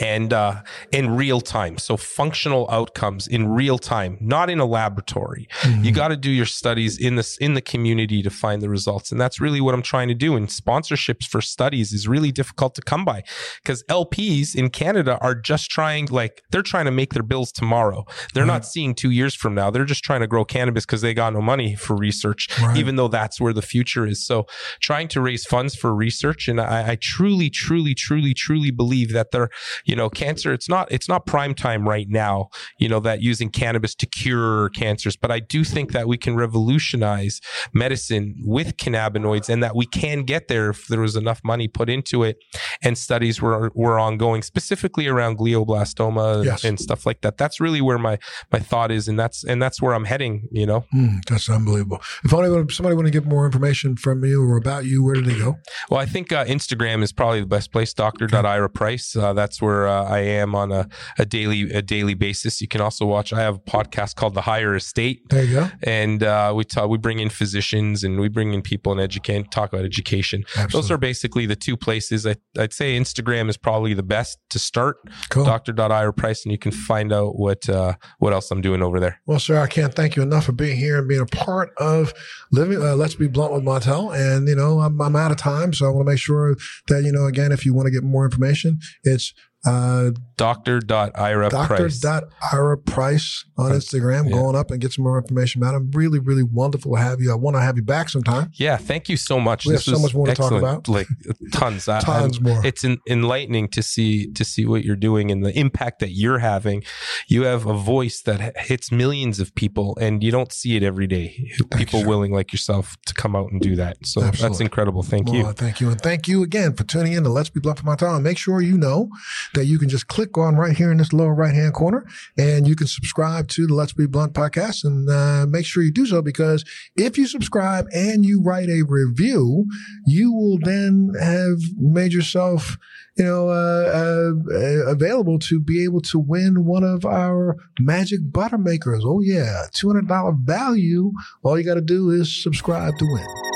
and 0.00 0.32
uh, 0.32 0.62
in 0.92 1.10
real 1.16 1.40
time. 1.40 1.78
So 1.78 1.96
functional 1.96 2.68
outcomes 2.70 3.26
in 3.26 3.48
real 3.48 3.78
time, 3.78 4.18
not 4.20 4.50
in 4.50 4.58
a 4.60 4.64
laboratory. 4.66 5.48
You 5.80 5.92
got 5.92 6.08
to 6.08 6.16
do 6.16 6.30
your 6.30 6.46
studies 6.46 6.98
in 6.98 7.16
this 7.16 7.36
in 7.38 7.54
the 7.54 7.60
community 7.60 8.22
to 8.22 8.30
find 8.30 8.62
the 8.62 8.68
results, 8.68 9.10
and 9.12 9.20
that's 9.20 9.40
really 9.40 9.60
what 9.60 9.74
I'm 9.74 9.82
trying 9.82 10.08
to 10.08 10.14
do. 10.14 10.36
And 10.36 10.48
sponsorships 10.48 11.24
for 11.24 11.40
studies 11.40 11.92
is 11.92 12.06
really 12.08 12.32
difficult 12.32 12.74
to 12.76 12.82
come 12.82 13.04
by 13.04 13.22
because 13.62 13.82
LPs 13.84 14.54
in 14.54 14.70
Canada 14.70 15.18
are 15.20 15.34
just 15.34 15.70
trying 15.70 16.06
like 16.06 16.42
they're 16.50 16.62
trying 16.62 16.84
to 16.86 16.90
make 16.90 17.14
their 17.14 17.22
bills 17.22 17.52
tomorrow. 17.52 18.04
They're 18.34 18.46
not 18.46 18.64
seeing 18.64 18.94
two 18.94 19.10
years 19.10 19.34
from 19.34 19.54
now. 19.54 19.70
They're 19.70 19.84
just 19.84 20.04
trying 20.04 20.20
to 20.20 20.26
grow 20.26 20.44
cannabis 20.44 20.84
because 20.86 21.00
they 21.02 21.14
got 21.14 21.32
no 21.32 21.40
money 21.42 21.74
for 21.74 21.96
research, 21.96 22.48
Right. 22.60 22.76
even 22.76 22.96
though 22.96 23.08
that's 23.08 23.40
where 23.40 23.52
the 23.52 23.62
future 23.62 24.06
is. 24.06 24.24
So 24.24 24.46
trying 24.80 25.08
to 25.08 25.20
raise 25.20 25.44
funds 25.44 25.74
for 25.74 25.94
research, 25.94 26.48
and 26.48 26.60
I, 26.60 26.92
I 26.92 26.96
truly, 26.96 27.50
truly, 27.50 27.94
truly, 27.94 28.34
truly 28.34 28.70
believe 28.70 29.12
that 29.12 29.30
they're 29.30 29.50
you 29.86 29.96
know 29.96 30.10
cancer 30.10 30.52
it's 30.52 30.68
not 30.68 30.90
it's 30.90 31.08
not 31.08 31.24
prime 31.26 31.54
time 31.54 31.88
right 31.88 32.08
now 32.08 32.48
you 32.78 32.88
know 32.88 33.00
that 33.00 33.22
using 33.22 33.48
cannabis 33.48 33.94
to 33.94 34.04
cure 34.06 34.68
cancers 34.70 35.16
but 35.16 35.30
i 35.30 35.38
do 35.40 35.64
think 35.64 35.92
that 35.92 36.06
we 36.08 36.16
can 36.18 36.34
revolutionize 36.36 37.40
medicine 37.72 38.34
with 38.44 38.76
cannabinoids 38.76 39.48
and 39.48 39.62
that 39.62 39.74
we 39.74 39.86
can 39.86 40.22
get 40.24 40.48
there 40.48 40.70
if 40.70 40.86
there 40.88 41.00
was 41.00 41.16
enough 41.16 41.40
money 41.44 41.68
put 41.68 41.88
into 41.88 42.22
it 42.22 42.36
and 42.82 42.98
studies 42.98 43.40
were 43.40 43.70
were 43.74 43.98
ongoing 43.98 44.42
specifically 44.42 45.06
around 45.06 45.38
glioblastoma 45.38 46.44
Yes. 46.44 46.64
and 46.64 46.78
stuff 46.78 47.06
like 47.06 47.20
that 47.22 47.38
that's 47.38 47.60
really 47.60 47.80
where 47.80 47.98
my 47.98 48.18
my 48.52 48.58
thought 48.58 48.90
is 48.90 49.08
and 49.08 49.18
that's 49.18 49.44
and 49.44 49.62
that's 49.62 49.80
where 49.80 49.94
i'm 49.94 50.04
heading 50.04 50.48
you 50.50 50.66
know 50.66 50.84
Mm, 50.94 51.18
that's 51.28 51.48
unbelievable. 51.50 52.00
If 52.24 52.32
only 52.32 52.48
somebody 52.72 52.94
want 52.94 53.06
to 53.06 53.10
get 53.10 53.24
more 53.26 53.44
information 53.44 53.96
from 53.96 54.24
you 54.24 54.42
or 54.42 54.56
about 54.56 54.84
you, 54.84 55.02
where 55.04 55.14
do 55.14 55.22
they 55.22 55.36
go? 55.38 55.56
Well, 55.90 56.00
I 56.00 56.06
think 56.06 56.32
uh, 56.32 56.44
Instagram 56.44 57.02
is 57.02 57.12
probably 57.12 57.40
the 57.40 57.46
best 57.46 57.72
place. 57.72 57.92
Dr. 57.92 58.28
Ira 58.34 58.70
Price. 58.70 59.14
Uh, 59.16 59.32
that's 59.32 59.60
where 59.60 59.75
uh, 59.86 60.04
I 60.04 60.20
am 60.20 60.54
on 60.54 60.72
a, 60.72 60.88
a 61.18 61.24
daily 61.26 61.70
a 61.72 61.82
daily 61.82 62.14
basis. 62.14 62.60
You 62.60 62.68
can 62.68 62.80
also 62.80 63.04
watch. 63.04 63.32
I 63.32 63.40
have 63.40 63.56
a 63.56 63.58
podcast 63.76 64.14
called 64.14 64.34
The 64.34 64.42
Higher 64.42 64.74
Estate, 64.76 65.22
There 65.30 65.44
you 65.44 65.54
go. 65.54 65.68
and 65.82 66.22
uh, 66.22 66.52
we 66.56 66.64
talk. 66.64 66.88
We 66.88 66.98
bring 66.98 67.18
in 67.18 67.28
physicians 67.30 68.04
and 68.04 68.20
we 68.20 68.28
bring 68.28 68.54
in 68.54 68.62
people 68.62 68.92
and 68.92 69.00
educate 69.00 69.50
talk 69.50 69.72
about 69.72 69.84
education. 69.84 70.44
Those 70.72 70.90
are 70.90 70.98
basically 70.98 71.46
the 71.46 71.56
two 71.56 71.76
places. 71.76 72.26
I, 72.26 72.36
I'd 72.58 72.72
say 72.72 72.96
Instagram 72.98 73.48
is 73.48 73.56
probably 73.56 73.92
the 73.94 74.02
best 74.02 74.38
to 74.50 74.58
start. 74.58 74.96
Cool. 75.30 75.44
Dr. 75.44 75.74
Price, 76.12 76.44
and 76.44 76.52
you 76.52 76.58
can 76.58 76.72
find 76.72 77.12
out 77.12 77.38
what 77.38 77.68
uh, 77.68 77.94
what 78.18 78.32
else 78.32 78.50
I'm 78.50 78.60
doing 78.60 78.82
over 78.82 79.00
there. 79.00 79.20
Well, 79.26 79.40
sir, 79.40 79.60
I 79.60 79.66
can't 79.66 79.94
thank 79.94 80.16
you 80.16 80.22
enough 80.22 80.44
for 80.44 80.52
being 80.52 80.76
here 80.76 80.98
and 80.98 81.08
being 81.08 81.20
a 81.20 81.26
part 81.26 81.70
of 81.78 82.12
living. 82.52 82.82
Uh, 82.82 82.94
Let's 82.96 83.14
be 83.14 83.28
blunt 83.28 83.52
with 83.52 83.64
Montel. 83.64 84.14
And, 84.16 84.48
you 84.48 84.56
know, 84.56 84.80
I'm, 84.80 85.00
I'm 85.00 85.16
out 85.16 85.30
of 85.30 85.36
time. 85.36 85.72
So 85.72 85.86
I 85.86 85.90
want 85.90 86.06
to 86.06 86.12
make 86.12 86.18
sure 86.18 86.54
that, 86.88 87.02
you 87.02 87.12
know, 87.12 87.26
again, 87.26 87.52
if 87.52 87.64
you 87.66 87.74
want 87.74 87.86
to 87.86 87.92
get 87.92 88.02
more 88.02 88.24
information, 88.24 88.78
it's 89.04 89.32
Uh, 89.66 90.10
Dr.ira 90.36 91.48
Price. 91.50 91.98
Dr.ira 91.98 92.78
Price 92.78 93.44
on 93.56 93.72
Instagram. 93.72 94.26
Yeah. 94.28 94.32
Going 94.36 94.54
up 94.56 94.70
and 94.70 94.80
get 94.80 94.92
some 94.92 95.04
more 95.04 95.18
information 95.18 95.62
about 95.62 95.74
him. 95.74 95.90
Really, 95.92 96.18
really 96.18 96.42
wonderful 96.42 96.94
to 96.94 97.00
have 97.00 97.20
you. 97.20 97.32
I 97.32 97.34
want 97.34 97.56
to 97.56 97.60
have 97.62 97.76
you 97.76 97.82
back 97.82 98.08
sometime. 98.10 98.50
Yeah, 98.54 98.76
thank 98.76 99.08
you 99.08 99.16
so 99.16 99.40
much. 99.40 99.64
We 99.66 99.72
have 99.72 99.82
so 99.82 99.98
much 99.98 100.14
more 100.14 100.26
to 100.26 100.34
talk 100.34 100.52
about. 100.52 100.88
Like 100.88 101.08
tons, 101.52 101.86
Tons 101.86 102.06
I'm- 102.06 102.42
more. 102.42 102.64
It's 102.66 102.84
en- 102.84 102.98
enlightening 103.08 103.68
to 103.68 103.82
see 103.82 104.30
to 104.32 104.44
see 104.44 104.66
what 104.66 104.84
you're 104.84 104.94
doing 104.96 105.30
and 105.30 105.44
the 105.44 105.58
impact 105.58 106.00
that 106.00 106.10
you're 106.10 106.38
having. 106.38 106.82
You 107.28 107.44
have 107.44 107.66
a 107.66 107.74
voice 107.74 108.20
that 108.22 108.56
hits 108.58 108.92
millions 108.92 109.40
of 109.40 109.54
people, 109.54 109.96
and 110.00 110.22
you 110.22 110.30
don't 110.30 110.52
see 110.52 110.76
it 110.76 110.82
every 110.82 111.06
day. 111.06 111.50
people 111.76 112.00
sir. 112.02 112.06
willing 112.06 112.32
like 112.32 112.52
yourself 112.52 112.96
to 113.06 113.14
come 113.14 113.34
out 113.34 113.50
and 113.52 113.60
do 113.60 113.76
that. 113.76 113.96
So 114.06 114.20
that's 114.20 114.60
incredible. 114.60 115.02
Thank 115.02 115.28
Well, 115.28 115.36
you. 115.36 115.52
Thank 115.52 115.80
you. 115.80 115.90
And 115.90 116.00
thank 116.00 116.28
you 116.28 116.42
again 116.42 116.74
for 116.74 116.84
tuning 116.84 117.14
in 117.14 117.24
to 117.24 117.30
Let's 117.30 117.48
Be 117.50 117.60
for 117.60 117.74
My 117.84 117.96
Time. 117.96 118.22
Make 118.22 118.38
sure 118.38 118.60
you 118.60 118.76
know 118.78 119.08
that 119.56 119.66
you 119.66 119.78
can 119.78 119.88
just 119.88 120.06
click 120.06 120.38
on 120.38 120.54
right 120.54 120.76
here 120.76 120.92
in 120.92 120.98
this 120.98 121.12
lower 121.12 121.34
right 121.34 121.54
hand 121.54 121.74
corner 121.74 122.06
and 122.38 122.68
you 122.68 122.76
can 122.76 122.86
subscribe 122.86 123.48
to 123.48 123.66
the 123.66 123.74
Let's 123.74 123.92
Be 123.92 124.06
Blunt 124.06 124.32
podcast. 124.34 124.84
And 124.84 125.08
uh, 125.10 125.46
make 125.48 125.66
sure 125.66 125.82
you 125.82 125.92
do 125.92 126.06
so 126.06 126.22
because 126.22 126.64
if 126.94 127.18
you 127.18 127.26
subscribe 127.26 127.86
and 127.92 128.24
you 128.24 128.40
write 128.40 128.68
a 128.68 128.82
review, 128.82 129.66
you 130.06 130.32
will 130.32 130.58
then 130.58 131.12
have 131.20 131.58
made 131.78 132.12
yourself, 132.12 132.78
you 133.16 133.24
know, 133.24 133.48
uh, 133.48 134.34
uh, 134.52 134.90
available 134.90 135.38
to 135.40 135.58
be 135.58 135.82
able 135.82 136.02
to 136.02 136.18
win 136.18 136.64
one 136.64 136.84
of 136.84 137.04
our 137.04 137.56
magic 137.80 138.20
butter 138.22 138.58
makers. 138.58 139.02
Oh, 139.04 139.20
yeah. 139.20 139.64
$200 139.72 140.38
value. 140.44 141.12
All 141.42 141.58
you 141.58 141.64
got 141.64 141.74
to 141.74 141.80
do 141.80 142.10
is 142.10 142.42
subscribe 142.42 142.96
to 142.98 143.04
win. 143.04 143.55